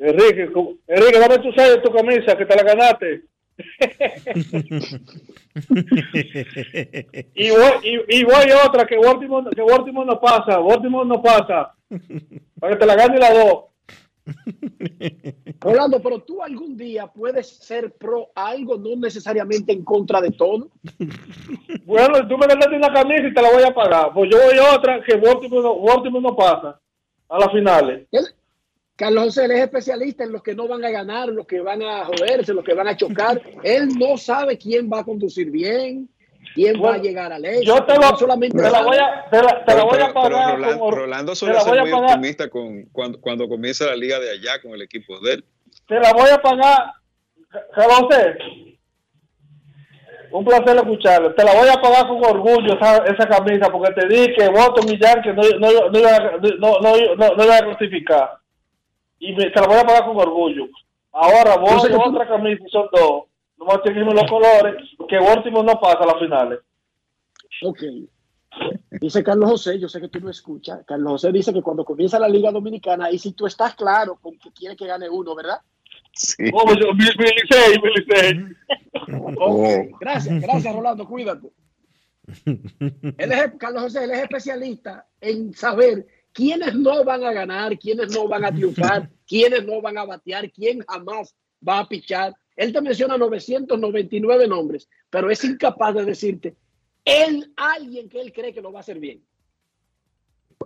Enrique, 0.00 0.50
¿cómo- 0.52 0.74
Enrique, 0.88 1.18
dame 1.18 1.38
tu 1.38 1.52
sello 1.52 1.76
de 1.76 1.82
tu 1.82 1.92
camisa 1.92 2.36
que 2.36 2.46
te 2.46 2.56
la 2.56 2.62
ganaste. 2.62 3.22
y, 7.34 7.50
voy, 7.50 7.72
y, 7.82 8.18
y 8.20 8.24
voy 8.24 8.50
a 8.50 8.66
otra 8.66 8.86
que 8.86 8.96
Baltimore, 8.96 9.50
que 9.54 9.62
Baltimore 9.62 10.06
no 10.06 10.18
pasa, 10.20 10.58
Baltimore 10.58 11.06
no 11.08 11.20
pasa. 11.22 11.74
Para 12.58 12.72
que 12.72 12.78
te 12.78 12.86
la 12.86 12.94
gane 12.94 13.18
la 13.18 13.32
dos. 13.34 13.64
Rolando, 15.60 16.00
pero 16.00 16.20
tú 16.20 16.42
algún 16.42 16.76
día 16.76 17.06
puedes 17.08 17.48
ser 17.58 17.92
pro 17.92 18.28
algo, 18.34 18.76
no 18.78 18.96
necesariamente 18.96 19.72
en 19.72 19.84
contra 19.84 20.20
de 20.20 20.30
todo. 20.30 20.68
Bueno, 21.84 22.26
tú 22.28 22.38
me 22.38 22.46
das 22.46 22.66
una 22.68 22.92
camisa 22.92 23.26
y 23.26 23.34
te 23.34 23.42
la 23.42 23.50
voy 23.52 23.62
a 23.64 23.74
pagar. 23.74 24.12
Pues 24.14 24.30
yo 24.30 24.38
voy 24.38 24.56
a 24.58 24.74
otra 24.74 25.02
que 25.02 25.16
Baltimore 25.16 25.62
no, 25.62 25.80
Baltimore 25.80 26.22
no 26.22 26.36
pasa 26.36 26.80
a 27.28 27.38
las 27.38 27.52
finales. 27.52 28.06
Carlos 29.00 29.24
José 29.24 29.46
él 29.46 29.52
es 29.52 29.60
especialista 29.60 30.24
en 30.24 30.32
los 30.32 30.42
que 30.42 30.54
no 30.54 30.68
van 30.68 30.84
a 30.84 30.90
ganar, 30.90 31.28
los 31.30 31.46
que 31.46 31.60
van 31.62 31.82
a 31.82 32.04
joderse, 32.04 32.52
los 32.52 32.62
que 32.62 32.74
van 32.74 32.86
a 32.86 32.94
chocar. 32.96 33.40
Él 33.64 33.88
no 33.98 34.18
sabe 34.18 34.58
quién 34.58 34.90
va 34.92 35.00
a 35.00 35.04
conducir 35.04 35.50
bien, 35.50 36.06
quién 36.54 36.74
va 36.84 36.94
a 36.94 36.98
llegar 36.98 37.32
al 37.32 37.42
éxito. 37.46 37.76
Yo 37.78 37.84
te, 37.86 37.94
lo- 37.96 38.14
solamente 38.18 38.58
te 38.62 38.70
la 38.70 38.82
voy 38.82 38.98
a, 38.98 39.24
te 39.30 39.42
la, 39.42 39.64
te 39.64 39.74
la 39.74 39.84
voy 39.84 39.98
a 40.00 40.12
pagar. 40.12 40.52
Rolando, 40.54 40.78
como- 40.78 40.90
Rolando 40.90 41.34
suele 41.34 41.58
ser 41.60 41.80
muy 41.80 41.90
pagar. 41.90 42.10
optimista 42.10 42.50
con, 42.50 42.82
cuando, 42.92 43.18
cuando 43.22 43.48
comienza 43.48 43.86
la 43.86 43.96
liga 43.96 44.20
de 44.20 44.32
allá 44.32 44.60
con 44.60 44.72
el 44.72 44.82
equipo 44.82 45.18
de 45.20 45.32
él. 45.32 45.44
te 45.88 45.98
la 45.98 46.12
voy 46.12 46.28
a 46.28 46.36
pagar, 46.42 46.92
Carlos 47.74 47.98
José. 48.00 48.36
Un 50.32 50.44
placer 50.44 50.76
escucharlo. 50.76 51.34
Te 51.34 51.42
la 51.42 51.54
voy 51.54 51.68
a 51.68 51.80
pagar 51.80 52.06
con 52.06 52.24
orgullo 52.24 52.74
esa, 52.78 52.98
esa 52.98 53.26
camisa 53.28 53.68
porque 53.72 53.92
te 53.94 54.06
dije 54.06 54.34
que 54.34 54.48
Boston 54.48 54.84
y 54.88 54.98
Yankees 55.00 55.34
no, 55.34 55.42
no, 55.58 55.88
no, 55.90 55.98
iba 55.98 56.10
a- 56.16 56.36
no, 56.58 56.78
no, 56.80 57.14
no, 57.16 57.34
no 57.36 57.44
iba 57.44 57.56
a 57.56 57.64
clasificar. 57.64 58.30
Y 59.20 59.32
me- 59.34 59.50
te 59.50 59.60
la 59.60 59.66
voy 59.68 59.76
a 59.78 59.84
pagar 59.86 60.06
con 60.06 60.16
orgullo. 60.16 60.66
Ahora 61.12 61.54
Yo 61.54 61.60
vos 61.60 61.82
sé 61.82 61.88
que 61.88 61.94
tú- 61.94 62.02
otra 62.02 62.26
camisa 62.26 62.62
y 62.66 62.70
son 62.70 62.86
dos. 62.92 63.24
No 63.58 63.66
me 63.66 63.78
tengo 63.92 64.12
los 64.12 64.30
colores 64.30 64.76
que 65.08 65.18
Baltimore 65.18 65.66
no 65.66 65.78
pasa 65.78 65.98
a 66.00 66.06
las 66.06 66.18
finales. 66.18 66.60
Ok. 67.62 67.82
Dice 69.00 69.22
Carlos 69.22 69.50
José, 69.50 69.78
yo 69.78 69.88
sé 69.88 70.00
que 70.00 70.08
tú 70.08 70.18
no 70.20 70.30
escuchas. 70.30 70.80
Carlos 70.86 71.12
José 71.12 71.30
dice 71.32 71.52
que 71.52 71.62
cuando 71.62 71.84
comienza 71.84 72.18
la 72.18 72.28
Liga 72.28 72.50
Dominicana, 72.50 73.10
y 73.10 73.18
si 73.18 73.32
tú 73.32 73.46
estás 73.46 73.74
claro 73.74 74.16
con 74.20 74.36
que 74.38 74.50
quiere 74.52 74.74
que 74.76 74.86
gane 74.86 75.08
uno, 75.08 75.34
¿verdad? 75.34 75.60
Oh, 76.52 76.64
pues 76.64 76.78
yo- 76.80 76.92
mi, 76.94 77.04
mi 77.04 77.24
Licey, 77.24 77.78
mi 77.82 77.90
Licey. 77.94 79.36
Ok, 79.38 79.98
Gracias, 80.00 80.40
gracias 80.40 80.74
Rolando, 80.74 81.06
cuídate. 81.06 81.48
Él 82.46 83.32
es, 83.32 83.52
Carlos 83.58 83.82
José, 83.84 84.04
él 84.04 84.10
es 84.12 84.20
especialista 84.20 85.06
en 85.20 85.52
saber 85.54 86.06
quiénes 86.32 86.74
no 86.74 87.04
van 87.04 87.24
a 87.24 87.32
ganar, 87.32 87.78
quiénes 87.78 88.14
no 88.14 88.28
van 88.28 88.44
a 88.44 88.52
triunfar, 88.52 89.10
quiénes 89.26 89.64
no 89.64 89.80
van 89.80 89.98
a 89.98 90.04
batear, 90.04 90.50
quién 90.50 90.80
jamás 90.86 91.34
va 91.66 91.80
a 91.80 91.88
pichar. 91.88 92.34
Él 92.56 92.72
te 92.72 92.80
menciona 92.80 93.16
999 93.16 94.48
nombres, 94.48 94.88
pero 95.08 95.30
es 95.30 95.42
incapaz 95.44 95.94
de 95.94 96.04
decirte 96.04 96.56
él, 97.04 97.52
alguien 97.56 98.08
que 98.08 98.20
él 98.20 98.32
cree 98.32 98.52
que 98.52 98.60
lo 98.60 98.72
va 98.72 98.80
a 98.80 98.82
hacer 98.82 98.98
bien. 98.98 99.22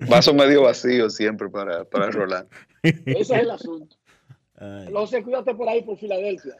Vaso 0.09 0.35
medio 0.35 0.63
vacío 0.63 1.09
siempre 1.09 1.49
para, 1.49 1.85
para 1.85 2.11
Rolando. 2.11 2.51
Ese 2.83 3.21
es 3.21 3.31
el 3.31 3.51
asunto. 3.51 3.97
Carlos 4.57 5.11
José, 5.11 5.23
cuídate 5.23 5.55
por 5.55 5.69
ahí 5.69 5.83
por 5.83 5.99
Filadelfia. 5.99 6.57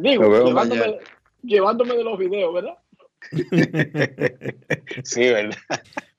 Llevándome, 0.00 0.52
mañana. 0.52 0.96
llevándome 1.42 1.96
de 1.96 2.04
los 2.04 2.18
videos, 2.18 2.54
¿verdad? 2.54 2.78
Sí, 5.04 5.20
¿verdad? 5.20 5.56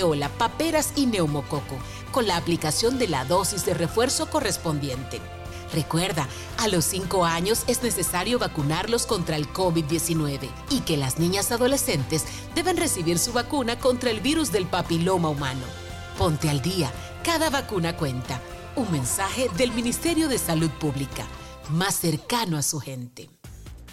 rubeola, 0.00 0.28
paperas 0.30 0.92
y 0.96 1.06
neumococo, 1.06 1.76
con 2.12 2.26
la 2.26 2.36
aplicación 2.36 2.98
de 2.98 3.08
la 3.08 3.24
dosis 3.24 3.64
de 3.64 3.74
refuerzo 3.74 4.30
correspondiente. 4.30 5.20
Recuerda, 5.72 6.26
a 6.58 6.66
los 6.68 6.84
5 6.86 7.24
años 7.24 7.62
es 7.68 7.82
necesario 7.82 8.38
vacunarlos 8.38 9.06
contra 9.06 9.36
el 9.36 9.46
COVID-19 9.52 10.48
y 10.70 10.80
que 10.80 10.96
las 10.96 11.18
niñas 11.18 11.52
adolescentes 11.52 12.24
deben 12.54 12.76
recibir 12.76 13.18
su 13.18 13.32
vacuna 13.32 13.78
contra 13.78 14.10
el 14.10 14.20
virus 14.20 14.50
del 14.50 14.66
papiloma 14.66 15.28
humano. 15.28 15.62
Ponte 16.18 16.48
al 16.48 16.60
día, 16.60 16.90
cada 17.22 17.50
vacuna 17.50 17.96
cuenta. 17.96 18.40
Un 18.74 18.90
mensaje 18.90 19.48
del 19.56 19.72
Ministerio 19.72 20.28
de 20.28 20.38
Salud 20.38 20.70
Pública, 20.70 21.26
más 21.70 21.94
cercano 21.94 22.56
a 22.56 22.62
su 22.62 22.80
gente. 22.80 23.28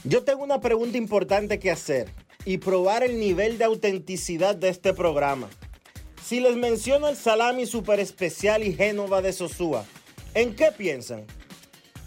Yo 0.03 0.23
tengo 0.23 0.43
una 0.43 0.61
pregunta 0.61 0.97
importante 0.97 1.59
que 1.59 1.69
hacer 1.69 2.11
y 2.45 2.59
probar 2.59 3.03
el 3.03 3.19
nivel 3.19 3.57
de 3.57 3.65
autenticidad 3.65 4.55
de 4.55 4.69
este 4.69 4.93
programa. 4.93 5.49
Si 6.27 6.41
les 6.41 6.57
menciono 6.57 7.07
el 7.07 7.15
salami 7.15 7.65
super 7.65 8.01
especial 8.01 8.61
y 8.61 8.73
Génova 8.73 9.21
de 9.21 9.31
Sosúa, 9.31 9.85
¿en 10.33 10.57
qué 10.57 10.73
piensan? 10.77 11.25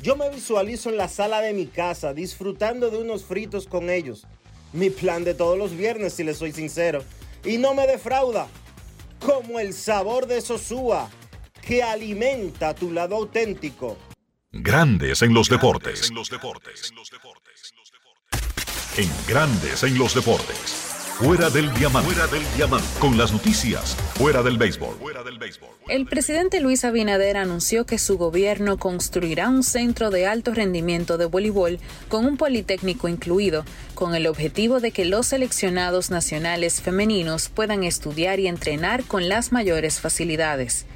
Yo 0.03 0.15
me 0.15 0.29
visualizo 0.29 0.91
en 0.91 0.99
la 0.99 1.09
sala 1.09 1.41
de 1.41 1.55
mi 1.55 1.65
casa 1.65 2.13
disfrutando 2.13 2.91
de 2.91 2.99
unos 2.99 3.25
fritos 3.25 3.67
con 3.67 3.89
ellos. 3.89 4.27
Mi 4.75 4.91
plan 4.91 5.25
de 5.25 5.33
todos 5.33 5.57
los 5.57 5.75
viernes, 5.75 6.13
si 6.13 6.23
les 6.23 6.37
soy 6.37 6.53
sincero. 6.53 7.03
Y 7.47 7.57
no 7.57 7.73
me 7.73 7.87
defrauda. 7.87 8.49
Como 9.25 9.59
el 9.59 9.73
sabor 9.73 10.27
de 10.27 10.43
Sosúa, 10.43 11.09
que 11.63 11.83
alimenta 11.83 12.75
tu 12.75 12.93
lado 12.93 13.17
auténtico. 13.17 13.97
Grandes 14.53 15.23
en 15.23 15.33
los 15.33 15.49
deportes. 15.49 16.11
En 18.99 19.11
Grandes 19.27 19.83
en 19.83 19.99
los 19.99 20.15
deportes. 20.15 20.90
Fuera 21.21 21.51
del 21.51 21.71
diamante. 21.75 22.15
Fuera 22.15 22.27
del. 22.29 22.43
Con 22.99 23.19
las 23.19 23.31
noticias. 23.31 23.95
Fuera 24.15 24.43
del 24.43 24.57
béisbol. 24.57 24.97
El 25.87 26.07
presidente 26.07 26.61
Luis 26.61 26.83
Abinader 26.83 27.37
anunció 27.37 27.85
que 27.85 27.99
su 27.99 28.17
gobierno 28.17 28.79
construirá 28.79 29.51
un 29.51 29.63
centro 29.63 30.09
de 30.09 30.27
alto 30.27 30.55
rendimiento 30.55 31.19
de 31.19 31.27
voleibol 31.27 31.79
con 32.09 32.25
un 32.25 32.39
politécnico 32.39 33.07
incluido, 33.07 33.67
con 33.95 34.15
el 34.15 34.27
objetivo 34.27 34.81
de 34.81 34.93
que 34.93 35.05
los 35.05 35.27
seleccionados 35.27 36.11
nacionales 36.11 36.81
femeninos 36.81 37.51
puedan 37.51 37.85
estudiar 37.85 38.41
y 38.41 38.47
entrenar 38.47 39.05
con 39.05 39.29
las 39.29 39.53
mayores 39.53 40.01
facilidades. 40.01 40.87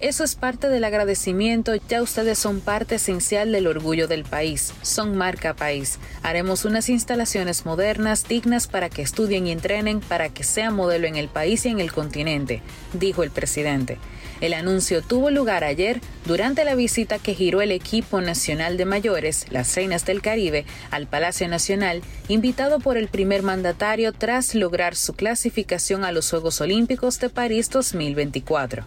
Eso 0.00 0.22
es 0.22 0.36
parte 0.36 0.68
del 0.68 0.84
agradecimiento, 0.84 1.74
ya 1.88 2.02
ustedes 2.02 2.38
son 2.38 2.60
parte 2.60 2.94
esencial 2.94 3.50
del 3.50 3.66
orgullo 3.66 4.06
del 4.06 4.22
país, 4.22 4.72
son 4.82 5.16
marca 5.16 5.54
país. 5.54 5.98
Haremos 6.22 6.64
unas 6.64 6.88
instalaciones 6.88 7.66
modernas, 7.66 8.28
dignas 8.28 8.68
para 8.68 8.90
que 8.90 9.02
estudien 9.02 9.48
y 9.48 9.50
entrenen, 9.50 9.98
para 9.98 10.28
que 10.28 10.44
sea 10.44 10.70
modelo 10.70 11.08
en 11.08 11.16
el 11.16 11.26
país 11.26 11.66
y 11.66 11.70
en 11.70 11.80
el 11.80 11.90
continente, 11.90 12.62
dijo 12.92 13.24
el 13.24 13.32
presidente. 13.32 13.98
El 14.40 14.54
anuncio 14.54 15.02
tuvo 15.02 15.30
lugar 15.30 15.64
ayer 15.64 16.00
durante 16.26 16.64
la 16.64 16.76
visita 16.76 17.18
que 17.18 17.34
giró 17.34 17.60
el 17.60 17.72
equipo 17.72 18.20
nacional 18.20 18.76
de 18.76 18.84
mayores, 18.84 19.46
las 19.50 19.74
Reinas 19.74 20.04
del 20.04 20.22
Caribe, 20.22 20.64
al 20.92 21.08
Palacio 21.08 21.48
Nacional, 21.48 22.02
invitado 22.28 22.78
por 22.78 22.96
el 22.96 23.08
primer 23.08 23.42
mandatario 23.42 24.12
tras 24.12 24.54
lograr 24.54 24.94
su 24.94 25.14
clasificación 25.14 26.04
a 26.04 26.12
los 26.12 26.30
Juegos 26.30 26.60
Olímpicos 26.60 27.18
de 27.18 27.30
París 27.30 27.68
2024. 27.68 28.84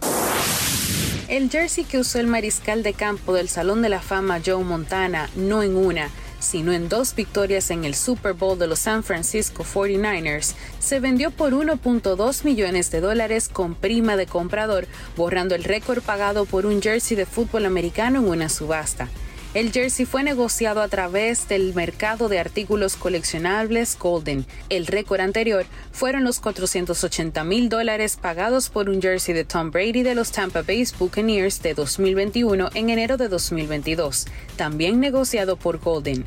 El 1.32 1.48
jersey 1.48 1.84
que 1.84 1.96
usó 1.96 2.20
el 2.20 2.26
mariscal 2.26 2.82
de 2.82 2.92
campo 2.92 3.32
del 3.32 3.48
Salón 3.48 3.80
de 3.80 3.88
la 3.88 4.02
Fama 4.02 4.42
Joe 4.44 4.62
Montana, 4.62 5.30
no 5.34 5.62
en 5.62 5.78
una, 5.78 6.10
sino 6.40 6.74
en 6.74 6.90
dos 6.90 7.14
victorias 7.14 7.70
en 7.70 7.86
el 7.86 7.94
Super 7.94 8.34
Bowl 8.34 8.58
de 8.58 8.66
los 8.66 8.80
San 8.80 9.02
Francisco 9.02 9.64
49ers, 9.64 10.52
se 10.78 11.00
vendió 11.00 11.30
por 11.30 11.54
1.2 11.54 12.44
millones 12.44 12.90
de 12.90 13.00
dólares 13.00 13.48
con 13.48 13.74
prima 13.74 14.18
de 14.18 14.26
comprador, 14.26 14.86
borrando 15.16 15.54
el 15.54 15.64
récord 15.64 16.02
pagado 16.02 16.44
por 16.44 16.66
un 16.66 16.82
jersey 16.82 17.16
de 17.16 17.24
fútbol 17.24 17.64
americano 17.64 18.18
en 18.18 18.28
una 18.28 18.50
subasta. 18.50 19.08
El 19.54 19.70
jersey 19.70 20.06
fue 20.06 20.22
negociado 20.22 20.80
a 20.80 20.88
través 20.88 21.46
del 21.46 21.74
mercado 21.74 22.30
de 22.30 22.38
artículos 22.38 22.96
coleccionables 22.96 23.98
Golden. 23.98 24.46
El 24.70 24.86
récord 24.86 25.20
anterior 25.20 25.66
fueron 25.90 26.24
los 26.24 26.40
480 26.40 27.44
mil 27.44 27.68
dólares 27.68 28.16
pagados 28.16 28.70
por 28.70 28.88
un 28.88 29.02
jersey 29.02 29.34
de 29.34 29.44
Tom 29.44 29.70
Brady 29.70 30.02
de 30.04 30.14
los 30.14 30.32
Tampa 30.32 30.62
Bay 30.62 30.86
Buccaneers 30.98 31.60
de 31.60 31.74
2021 31.74 32.70
en 32.72 32.88
enero 32.88 33.18
de 33.18 33.28
2022, 33.28 34.26
también 34.56 35.00
negociado 35.00 35.56
por 35.56 35.78
Golden 35.78 36.24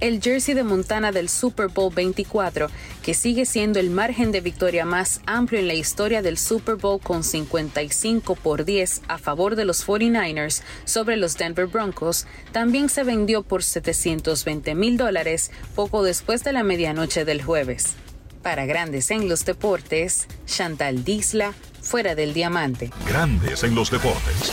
el 0.00 0.20
jersey 0.20 0.54
de 0.54 0.64
Montana 0.64 1.12
del 1.12 1.28
Super 1.28 1.68
Bowl 1.68 1.92
24, 1.94 2.68
que 3.02 3.14
sigue 3.14 3.44
siendo 3.44 3.78
el 3.78 3.90
margen 3.90 4.32
de 4.32 4.40
victoria 4.40 4.84
más 4.84 5.20
amplio 5.26 5.60
en 5.60 5.68
la 5.68 5.74
historia 5.74 6.22
del 6.22 6.38
Super 6.38 6.76
Bowl 6.76 7.00
con 7.00 7.22
55 7.22 8.34
por 8.34 8.64
10 8.64 9.02
a 9.08 9.18
favor 9.18 9.56
de 9.56 9.64
los 9.64 9.86
49ers 9.86 10.62
sobre 10.84 11.16
los 11.16 11.36
Denver 11.36 11.66
Broncos, 11.66 12.26
también 12.52 12.88
se 12.88 13.04
vendió 13.04 13.42
por 13.42 13.62
720 13.62 14.74
mil 14.74 14.96
dólares 14.96 15.50
poco 15.74 16.02
después 16.02 16.44
de 16.44 16.52
la 16.52 16.62
medianoche 16.62 17.24
del 17.24 17.42
jueves. 17.42 17.94
Para 18.42 18.64
Grandes 18.64 19.10
en 19.10 19.28
los 19.28 19.44
Deportes, 19.44 20.26
Chantal 20.46 21.04
Disla, 21.04 21.52
fuera 21.82 22.14
del 22.14 22.32
diamante. 22.32 22.90
Grandes 23.06 23.64
en 23.64 23.74
los 23.74 23.90
deportes. 23.90 24.52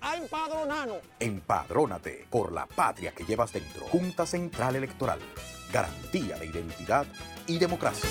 a 0.00 0.16
empadronarnos. 0.16 0.98
Empadrónate 1.20 2.26
por 2.30 2.52
la 2.52 2.66
patria 2.66 3.12
que 3.12 3.24
llevas 3.24 3.52
dentro. 3.52 3.86
Junta 3.86 4.26
Central 4.26 4.76
Electoral. 4.76 5.18
Garantía 5.72 6.36
de 6.38 6.46
identidad 6.46 7.06
y 7.46 7.58
democracia. 7.58 8.08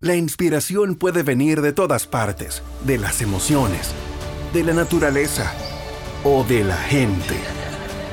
La 0.00 0.14
inspiración 0.14 0.94
puede 0.94 1.22
venir 1.22 1.60
de 1.60 1.72
todas 1.72 2.06
partes, 2.06 2.62
de 2.84 2.98
las 2.98 3.20
emociones, 3.20 3.92
de 4.52 4.62
la 4.62 4.72
naturaleza 4.72 5.52
o 6.24 6.44
de 6.44 6.64
la 6.64 6.76
gente. 6.76 7.34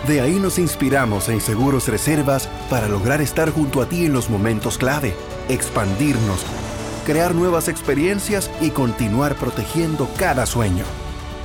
De 0.08 0.22
ahí 0.22 0.40
nos 0.40 0.60
inspiramos 0.60 1.30
en 1.30 1.42
Seguros 1.42 1.88
Reservas 1.88 2.48
para 2.70 2.88
lograr 2.88 3.22
estar 3.22 3.50
junto 3.52 3.82
a 3.82 3.90
ti 3.90 4.06
en 4.06 4.14
los 4.14 4.30
momentos 4.30 4.78
clave, 4.78 5.14
expandirnos, 5.50 6.46
crear 7.06 7.34
nuevas 7.34 7.68
experiencias 7.68 8.52
y 8.62 8.70
continuar 8.70 9.36
protegiendo 9.36 10.08
cada 10.18 10.46
sueño. 10.46 10.86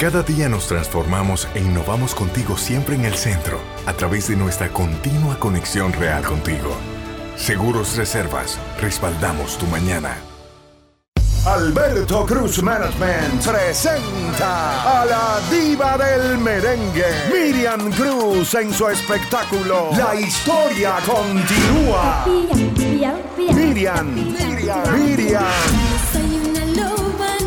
Cada 0.01 0.23
día 0.23 0.49
nos 0.49 0.67
transformamos 0.67 1.47
e 1.55 1.59
innovamos 1.61 2.15
contigo 2.15 2.57
siempre 2.57 2.95
en 2.95 3.05
el 3.05 3.13
centro, 3.13 3.61
a 3.85 3.93
través 3.93 4.29
de 4.29 4.35
nuestra 4.35 4.71
continua 4.71 5.39
conexión 5.39 5.93
real 5.93 6.25
contigo. 6.25 6.75
Seguros 7.37 7.99
Reservas, 7.99 8.59
respaldamos 8.81 9.59
tu 9.59 9.67
mañana. 9.67 10.17
Alberto 11.45 12.25
Cruz 12.25 12.63
Management 12.63 13.45
presenta 13.45 15.03
a 15.03 15.05
la 15.05 15.39
diva 15.51 15.99
del 15.99 16.39
merengue, 16.39 17.05
Miriam 17.31 17.93
Cruz 17.93 18.55
en 18.55 18.73
su 18.73 18.89
espectáculo 18.89 19.91
La 19.99 20.15
historia 20.15 20.95
continúa. 21.05 22.25
Miriam, 22.27 23.17
Miriam, 23.37 24.15
Miriam. 24.15 24.99
Miriam 24.99 25.90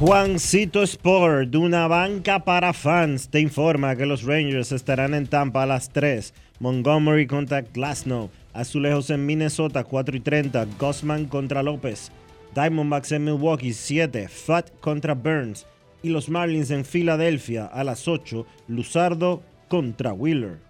Juancito 0.00 0.82
Sport, 0.82 1.50
de 1.50 1.58
una 1.58 1.86
banca 1.86 2.42
para 2.42 2.72
fans, 2.72 3.28
te 3.28 3.38
informa 3.38 3.96
que 3.96 4.06
los 4.06 4.22
Rangers 4.22 4.72
estarán 4.72 5.12
en 5.12 5.26
Tampa 5.26 5.64
a 5.64 5.66
las 5.66 5.90
3. 5.90 6.32
Montgomery 6.58 7.26
contra 7.26 7.60
Glasnow. 7.60 8.30
Azulejos 8.54 9.10
en 9.10 9.26
Minnesota 9.26 9.84
4 9.84 10.16
y 10.16 10.20
30. 10.20 10.68
Gossman 10.78 11.26
contra 11.26 11.62
López. 11.62 12.10
Diamondbacks 12.54 13.12
en 13.12 13.24
Milwaukee 13.24 13.74
7. 13.74 14.26
Fat 14.28 14.70
contra 14.80 15.12
Burns. 15.12 15.66
Y 16.02 16.08
los 16.08 16.30
Marlins 16.30 16.70
en 16.70 16.86
Filadelfia 16.86 17.66
a 17.66 17.84
las 17.84 18.08
8. 18.08 18.46
Luzardo 18.68 19.42
contra 19.68 20.14
Wheeler. 20.14 20.69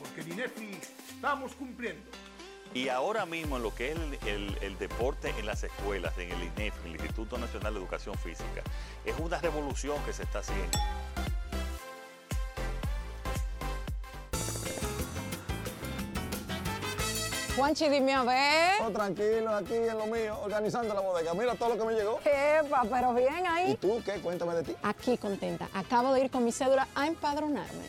porque 0.00 0.22
en 0.22 0.32
INEFI 0.32 0.80
estamos 1.14 1.54
cumpliendo. 1.54 2.02
Y 2.72 2.88
ahora 2.88 3.26
mismo 3.26 3.56
en 3.56 3.62
lo 3.64 3.74
que 3.74 3.90
es 3.92 3.98
el, 3.98 4.18
el- 4.28 4.58
el 4.62 4.78
deporte 4.78 5.34
en 5.38 5.44
las 5.46 5.62
escuelas, 5.64 6.16
en 6.18 6.30
el 6.30 6.42
INEF, 6.42 6.74
en 6.84 6.92
el 6.92 7.00
Instituto 7.00 7.36
Nacional 7.38 7.74
de 7.74 7.80
Educación 7.80 8.14
Física, 8.16 8.62
es 9.04 9.14
una 9.18 9.38
revolución 9.40 9.96
que 10.04 10.12
se 10.12 10.22
está 10.22 10.38
haciendo. 10.40 10.78
Juanchi, 17.56 17.88
dime 17.88 18.14
a 18.14 18.22
ver. 18.22 18.80
Oh, 18.82 18.90
tranquilo, 18.90 19.54
aquí 19.54 19.74
en 19.74 19.98
lo 19.98 20.06
mío, 20.06 20.38
organizando 20.42 20.94
la 20.94 21.00
bodega. 21.00 21.34
Mira 21.34 21.54
todo 21.56 21.70
lo 21.70 21.78
que 21.78 21.84
me 21.84 21.92
llegó. 21.98 22.20
Epa, 22.24 22.84
pero 22.90 23.12
bien 23.12 23.46
ahí. 23.46 23.72
¿Y 23.72 23.76
tú 23.76 24.00
qué? 24.04 24.12
Cuéntame 24.20 24.54
de 24.54 24.62
ti. 24.62 24.76
Aquí 24.82 25.18
contenta. 25.18 25.68
Acabo 25.74 26.14
de 26.14 26.24
ir 26.24 26.30
con 26.30 26.44
mi 26.44 26.52
cédula 26.52 26.86
a 26.94 27.06
empadronarme. 27.06 27.88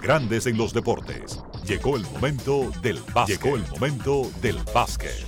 Grandes 0.00 0.46
en 0.46 0.56
los 0.56 0.72
deportes. 0.72 1.38
Llegó 1.66 1.96
el 1.96 2.02
momento 2.02 2.72
del 2.82 2.98
básquet. 3.14 3.40
Llegó 3.40 3.56
el 3.56 3.66
momento 3.68 4.30
del 4.40 4.56
básquet. 4.74 5.26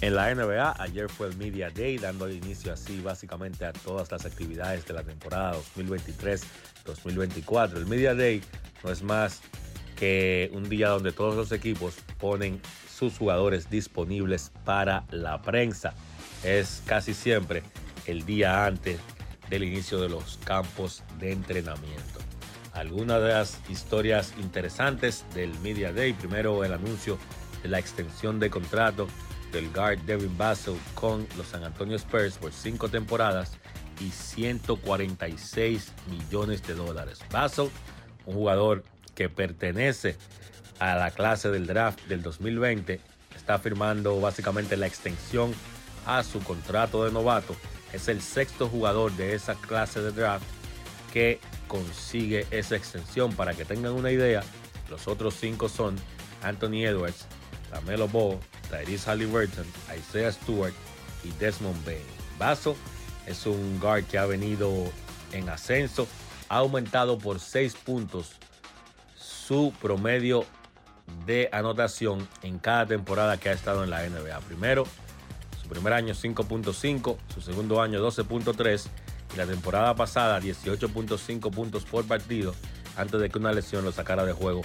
En 0.00 0.14
la 0.14 0.34
NBA, 0.34 0.76
ayer 0.78 1.10
fue 1.10 1.26
el 1.26 1.36
Media 1.36 1.68
Day, 1.68 1.98
dando 1.98 2.30
inicio 2.30 2.72
así 2.72 3.00
básicamente 3.02 3.66
a 3.66 3.72
todas 3.72 4.10
las 4.10 4.24
actividades 4.24 4.86
de 4.86 4.94
la 4.94 5.02
temporada 5.02 5.54
2023-2024. 5.76 7.76
El 7.76 7.86
Media 7.86 8.14
Day 8.14 8.42
no 8.82 8.90
es 8.90 9.02
más 9.02 9.40
que 9.96 10.50
un 10.54 10.68
día 10.68 10.88
donde 10.88 11.12
todos 11.12 11.36
los 11.36 11.52
equipos 11.52 11.96
ponen 12.18 12.60
sus 12.90 13.18
jugadores 13.18 13.68
disponibles 13.68 14.52
para 14.64 15.04
la 15.10 15.42
prensa. 15.42 15.92
Es 16.44 16.82
casi 16.86 17.12
siempre 17.12 17.62
el 18.06 18.24
día 18.24 18.64
antes 18.64 18.98
del 19.50 19.64
inicio 19.64 20.00
de 20.00 20.08
los 20.08 20.38
campos 20.44 21.02
de 21.18 21.32
entrenamiento. 21.32 22.20
Algunas 22.72 23.20
de 23.20 23.28
las 23.28 23.60
historias 23.68 24.32
interesantes 24.40 25.24
del 25.34 25.52
Media 25.58 25.92
Day, 25.92 26.12
primero 26.14 26.64
el 26.64 26.72
anuncio 26.72 27.18
de 27.62 27.68
la 27.68 27.78
extensión 27.78 28.40
de 28.40 28.48
contrato 28.48 29.08
del 29.52 29.70
guard 29.72 29.98
Devin 30.02 30.38
Vassell 30.38 30.78
con 30.94 31.26
los 31.36 31.48
San 31.48 31.64
Antonio 31.64 31.96
Spurs 31.96 32.38
por 32.38 32.52
cinco 32.52 32.88
temporadas 32.88 33.58
y 34.00 34.10
146 34.10 35.92
millones 36.08 36.66
de 36.66 36.74
dólares. 36.74 37.18
Vassell, 37.30 37.68
un 38.26 38.34
jugador 38.34 38.84
que 39.14 39.28
pertenece 39.28 40.16
a 40.78 40.94
la 40.94 41.10
clase 41.10 41.50
del 41.50 41.66
draft 41.66 42.00
del 42.06 42.22
2020, 42.22 43.00
está 43.36 43.58
firmando 43.58 44.20
básicamente 44.20 44.76
la 44.76 44.86
extensión 44.86 45.52
a 46.06 46.22
su 46.22 46.40
contrato 46.40 47.04
de 47.04 47.12
novato. 47.12 47.54
Es 47.92 48.08
el 48.08 48.22
sexto 48.22 48.68
jugador 48.68 49.12
de 49.12 49.34
esa 49.34 49.54
clase 49.54 50.00
de 50.00 50.12
draft 50.12 50.44
que 51.12 51.40
consigue 51.66 52.46
esa 52.50 52.76
extensión. 52.76 53.32
Para 53.34 53.54
que 53.54 53.64
tengan 53.64 53.92
una 53.92 54.10
idea, 54.10 54.42
los 54.88 55.08
otros 55.08 55.34
cinco 55.34 55.68
son 55.68 55.96
Anthony 56.42 56.84
Edwards, 56.84 57.26
Lamelo 57.72 58.08
Ball, 58.08 58.38
Tyrese 58.70 59.10
Halliburton, 59.10 59.66
Isaiah 59.98 60.32
Stewart 60.32 60.74
y 61.24 61.30
Desmond 61.38 61.84
Bain. 61.84 61.98
Vaso 62.38 62.76
es 63.26 63.46
un 63.46 63.78
guard 63.80 64.04
que 64.04 64.18
ha 64.18 64.26
venido 64.26 64.70
en 65.32 65.48
ascenso, 65.48 66.08
ha 66.48 66.58
aumentado 66.58 67.18
por 67.18 67.38
6 67.38 67.74
puntos 67.76 68.32
su 69.16 69.72
promedio 69.80 70.44
de 71.26 71.48
anotación 71.52 72.26
en 72.42 72.58
cada 72.58 72.86
temporada 72.86 73.36
que 73.36 73.48
ha 73.48 73.52
estado 73.52 73.84
en 73.84 73.90
la 73.90 74.08
NBA. 74.08 74.40
Primero, 74.40 74.84
primer 75.70 75.92
año 75.92 76.14
5.5, 76.14 77.16
su 77.32 77.40
segundo 77.40 77.80
año 77.80 78.04
12.3 78.04 78.86
y 79.32 79.36
la 79.36 79.46
temporada 79.46 79.94
pasada 79.94 80.40
18.5 80.40 81.50
puntos 81.50 81.84
por 81.84 82.04
partido 82.06 82.54
antes 82.96 83.20
de 83.20 83.30
que 83.30 83.38
una 83.38 83.52
lesión 83.52 83.84
lo 83.84 83.92
sacara 83.92 84.24
de 84.24 84.32
juego 84.32 84.62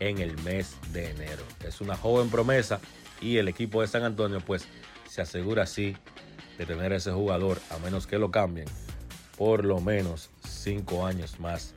en 0.00 0.18
el 0.18 0.36
mes 0.42 0.76
de 0.92 1.10
enero. 1.10 1.42
Es 1.64 1.80
una 1.80 1.96
joven 1.96 2.30
promesa 2.30 2.80
y 3.20 3.36
el 3.36 3.48
equipo 3.48 3.82
de 3.82 3.88
San 3.88 4.02
Antonio 4.02 4.40
pues 4.40 4.66
se 5.08 5.22
asegura 5.22 5.64
así 5.64 5.96
de 6.58 6.66
tener 6.66 6.92
ese 6.92 7.12
jugador 7.12 7.60
a 7.70 7.78
menos 7.78 8.06
que 8.06 8.18
lo 8.18 8.30
cambien 8.30 8.66
por 9.36 9.64
lo 9.64 9.80
menos 9.80 10.30
cinco 10.48 11.06
años 11.06 11.38
más 11.38 11.74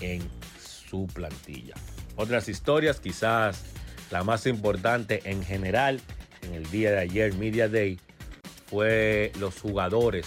en 0.00 0.22
su 0.58 1.06
plantilla. 1.06 1.74
Otras 2.16 2.48
historias, 2.48 3.00
quizás 3.00 3.62
la 4.10 4.24
más 4.24 4.46
importante 4.46 5.20
en 5.24 5.42
general 5.42 6.00
en 6.42 6.54
el 6.54 6.70
día 6.70 6.90
de 6.90 7.00
ayer, 7.00 7.34
Media 7.34 7.68
Day, 7.68 8.00
fue 8.72 9.32
los 9.38 9.60
jugadores 9.60 10.26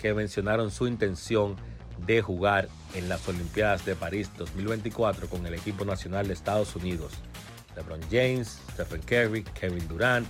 que 0.00 0.14
mencionaron 0.14 0.70
su 0.70 0.86
intención 0.86 1.54
de 2.06 2.22
jugar 2.22 2.70
en 2.94 3.10
las 3.10 3.28
Olimpiadas 3.28 3.84
de 3.84 3.94
París 3.94 4.30
2024 4.38 5.28
con 5.28 5.44
el 5.44 5.52
equipo 5.52 5.84
nacional 5.84 6.26
de 6.26 6.32
Estados 6.32 6.74
Unidos. 6.76 7.12
LeBron 7.76 8.00
James, 8.10 8.58
Stephen 8.72 9.02
Curry, 9.02 9.44
Kevin 9.60 9.86
Durant, 9.86 10.26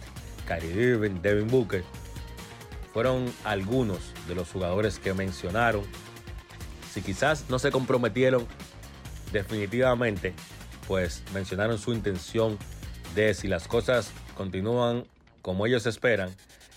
Kyrie 0.48 0.72
Irving, 0.72 1.22
Devin 1.22 1.47
Booker 1.47 1.85
fueron 2.93 3.32
algunos 3.44 4.01
de 4.26 4.35
los 4.35 4.51
jugadores 4.51 4.98
que 4.98 5.14
mencionaron. 5.14 5.85
Si 6.93 7.02
quizás 7.02 7.44
no 7.48 7.60
se 7.60 7.70
comprometieron 7.70 8.48
definitivamente, 9.32 10.35
pues 10.89 11.22
mencionaron 11.32 11.78
su 11.78 11.93
intención 11.93 12.59
de 13.14 13.32
si 13.32 13.47
las 13.47 13.68
cosas 13.68 14.10
continúan 14.36 15.05
como 15.40 15.66
ellos 15.66 15.86
esperan, 15.86 16.35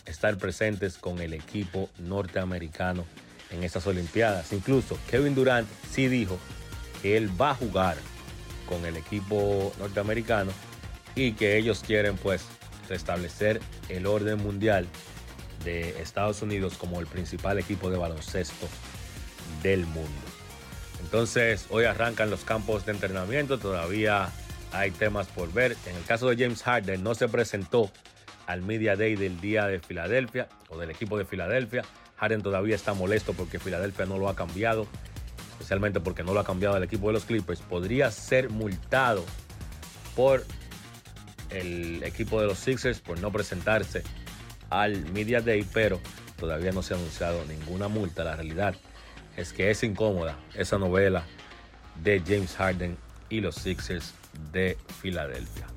estar 0.07 0.37
presentes 0.37 0.97
con 0.97 1.19
el 1.21 1.33
equipo 1.33 1.89
norteamericano 1.99 3.05
en 3.51 3.63
esas 3.63 3.85
Olimpiadas. 3.87 4.51
Incluso 4.53 4.97
Kevin 5.09 5.35
Durant 5.35 5.67
sí 5.91 6.07
dijo 6.07 6.37
que 7.01 7.17
él 7.17 7.29
va 7.39 7.51
a 7.51 7.55
jugar 7.55 7.97
con 8.67 8.85
el 8.85 8.97
equipo 8.97 9.73
norteamericano 9.79 10.51
y 11.15 11.33
que 11.33 11.57
ellos 11.57 11.83
quieren 11.85 12.17
pues 12.17 12.43
restablecer 12.89 13.61
el 13.89 14.05
orden 14.05 14.37
mundial 14.39 14.87
de 15.63 16.01
Estados 16.01 16.41
Unidos 16.41 16.75
como 16.77 16.99
el 16.99 17.07
principal 17.07 17.59
equipo 17.59 17.89
de 17.89 17.97
baloncesto 17.97 18.67
del 19.63 19.85
mundo. 19.85 20.09
Entonces, 21.01 21.67
hoy 21.69 21.85
arrancan 21.85 22.29
los 22.29 22.43
campos 22.43 22.85
de 22.85 22.91
entrenamiento, 22.91 23.57
todavía 23.57 24.29
hay 24.71 24.91
temas 24.91 25.27
por 25.27 25.51
ver. 25.53 25.75
En 25.85 25.95
el 25.95 26.03
caso 26.03 26.29
de 26.29 26.37
James 26.37 26.63
Harden, 26.63 27.03
no 27.03 27.15
se 27.15 27.27
presentó 27.27 27.91
al 28.47 28.61
Media 28.61 28.95
Day 28.95 29.15
del 29.15 29.39
día 29.39 29.67
de 29.67 29.79
Filadelfia 29.79 30.47
o 30.69 30.77
del 30.77 30.89
equipo 30.89 31.17
de 31.17 31.25
Filadelfia. 31.25 31.83
Harden 32.17 32.41
todavía 32.41 32.75
está 32.75 32.93
molesto 32.93 33.33
porque 33.33 33.59
Filadelfia 33.59 34.05
no 34.05 34.17
lo 34.17 34.29
ha 34.29 34.35
cambiado, 34.35 34.87
especialmente 35.51 35.99
porque 35.99 36.23
no 36.23 36.33
lo 36.33 36.39
ha 36.39 36.43
cambiado 36.43 36.75
el 36.77 36.83
equipo 36.83 37.07
de 37.07 37.13
los 37.13 37.25
Clippers. 37.25 37.61
Podría 37.61 38.09
ser 38.09 38.49
multado 38.49 39.23
por 40.15 40.43
el 41.51 42.01
equipo 42.03 42.41
de 42.41 42.47
los 42.47 42.57
Sixers 42.57 42.99
por 42.99 43.19
no 43.19 43.31
presentarse 43.31 44.03
al 44.69 45.05
Media 45.11 45.41
Day, 45.41 45.65
pero 45.73 45.99
todavía 46.39 46.71
no 46.71 46.81
se 46.81 46.93
ha 46.93 46.97
anunciado 46.97 47.45
ninguna 47.45 47.87
multa. 47.87 48.23
La 48.23 48.35
realidad 48.35 48.75
es 49.35 49.53
que 49.53 49.69
es 49.69 49.83
incómoda 49.83 50.37
esa 50.55 50.77
novela 50.77 51.23
de 52.01 52.21
James 52.25 52.55
Harden 52.55 52.97
y 53.29 53.41
los 53.41 53.55
Sixers 53.55 54.13
de 54.51 54.77
Filadelfia. 55.01 55.67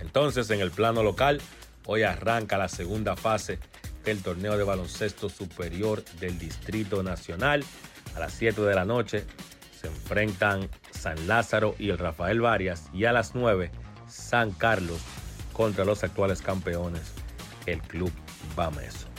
Entonces, 0.00 0.48
en 0.50 0.60
el 0.60 0.70
plano 0.70 1.02
local, 1.02 1.40
hoy 1.86 2.02
arranca 2.02 2.58
la 2.58 2.68
segunda 2.68 3.16
fase 3.16 3.58
del 4.04 4.22
torneo 4.22 4.56
de 4.56 4.64
baloncesto 4.64 5.28
superior 5.28 6.04
del 6.20 6.38
Distrito 6.38 7.02
Nacional. 7.02 7.64
A 8.14 8.20
las 8.20 8.32
7 8.32 8.60
de 8.62 8.74
la 8.74 8.84
noche 8.84 9.24
se 9.80 9.86
enfrentan 9.86 10.68
San 10.90 11.26
Lázaro 11.26 11.74
y 11.78 11.90
el 11.90 11.98
Rafael 11.98 12.40
Varias 12.40 12.84
y 12.92 13.04
a 13.04 13.12
las 13.12 13.34
9 13.34 13.70
San 14.08 14.50
Carlos 14.52 15.00
contra 15.52 15.84
los 15.84 16.02
actuales 16.04 16.42
campeones, 16.42 17.12
el 17.66 17.80
Club 17.82 18.12
Bameso. 18.56 19.10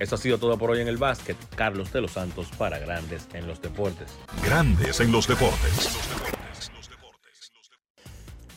Eso 0.00 0.16
ha 0.16 0.18
sido 0.18 0.38
todo 0.38 0.58
por 0.58 0.70
hoy 0.70 0.80
en 0.80 0.88
el 0.88 0.96
básquet. 0.96 1.36
Carlos 1.54 1.92
de 1.92 2.00
los 2.00 2.12
Santos 2.12 2.48
para 2.58 2.78
Grandes 2.78 3.28
en 3.32 3.46
los 3.46 3.62
Deportes. 3.62 4.10
Grandes 4.44 5.00
en 5.00 5.12
los 5.12 5.28
Deportes. 5.28 5.98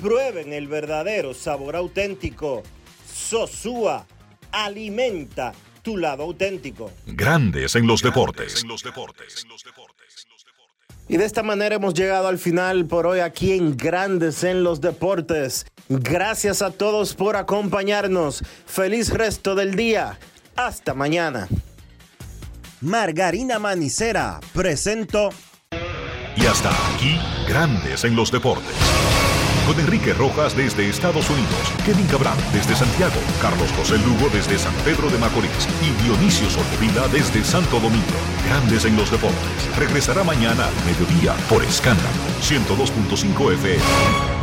prueben 0.00 0.52
el 0.52 0.68
verdadero 0.68 1.34
sabor 1.34 1.76
auténtico. 1.76 2.62
Sosúa 3.12 4.06
alimenta 4.52 5.52
tu 5.82 5.96
lado 5.96 6.24
auténtico. 6.24 6.90
Grandes 7.06 7.74
en 7.76 7.86
los 7.86 8.02
deportes. 8.02 8.64
Y 11.08 11.16
de 11.16 11.24
esta 11.24 11.42
manera 11.42 11.74
hemos 11.74 11.94
llegado 11.94 12.28
al 12.28 12.38
final 12.38 12.86
por 12.86 13.06
hoy 13.06 13.18
aquí 13.18 13.52
en 13.52 13.76
Grandes 13.76 14.44
en 14.44 14.62
los 14.62 14.80
Deportes. 14.80 15.66
Gracias 15.88 16.62
a 16.62 16.70
todos 16.70 17.14
por 17.14 17.36
acompañarnos. 17.36 18.44
Feliz 18.64 19.10
resto 19.10 19.56
del 19.56 19.74
día. 19.74 20.20
Hasta 20.54 20.94
mañana. 20.94 21.48
Margarina 22.80 23.58
Manicera 23.58 24.38
presento. 24.54 25.30
Y 26.36 26.46
hasta 26.46 26.70
aquí, 26.94 27.18
Grandes 27.48 28.04
en 28.04 28.14
los 28.14 28.30
Deportes. 28.30 28.76
Con 29.70 29.78
Enrique 29.78 30.12
Rojas 30.12 30.56
desde 30.56 30.88
Estados 30.88 31.30
Unidos, 31.30 31.72
Kevin 31.86 32.08
Cabral 32.08 32.36
desde 32.52 32.74
Santiago, 32.74 33.14
Carlos 33.40 33.70
José 33.78 33.98
Lugo 33.98 34.28
desde 34.32 34.58
San 34.58 34.74
Pedro 34.84 35.08
de 35.08 35.16
Macorís 35.16 35.68
y 35.80 36.02
Dionisio 36.02 36.50
Solterida 36.50 37.06
desde 37.06 37.44
Santo 37.44 37.78
Domingo. 37.78 38.18
Grandes 38.48 38.84
en 38.84 38.96
los 38.96 39.12
Deportes. 39.12 39.76
Regresará 39.78 40.24
mañana 40.24 40.66
al 40.66 40.74
mediodía 40.86 41.36
por 41.48 41.62
Escándalo 41.62 42.08
102.5 42.42 43.52
FM. 43.52 44.39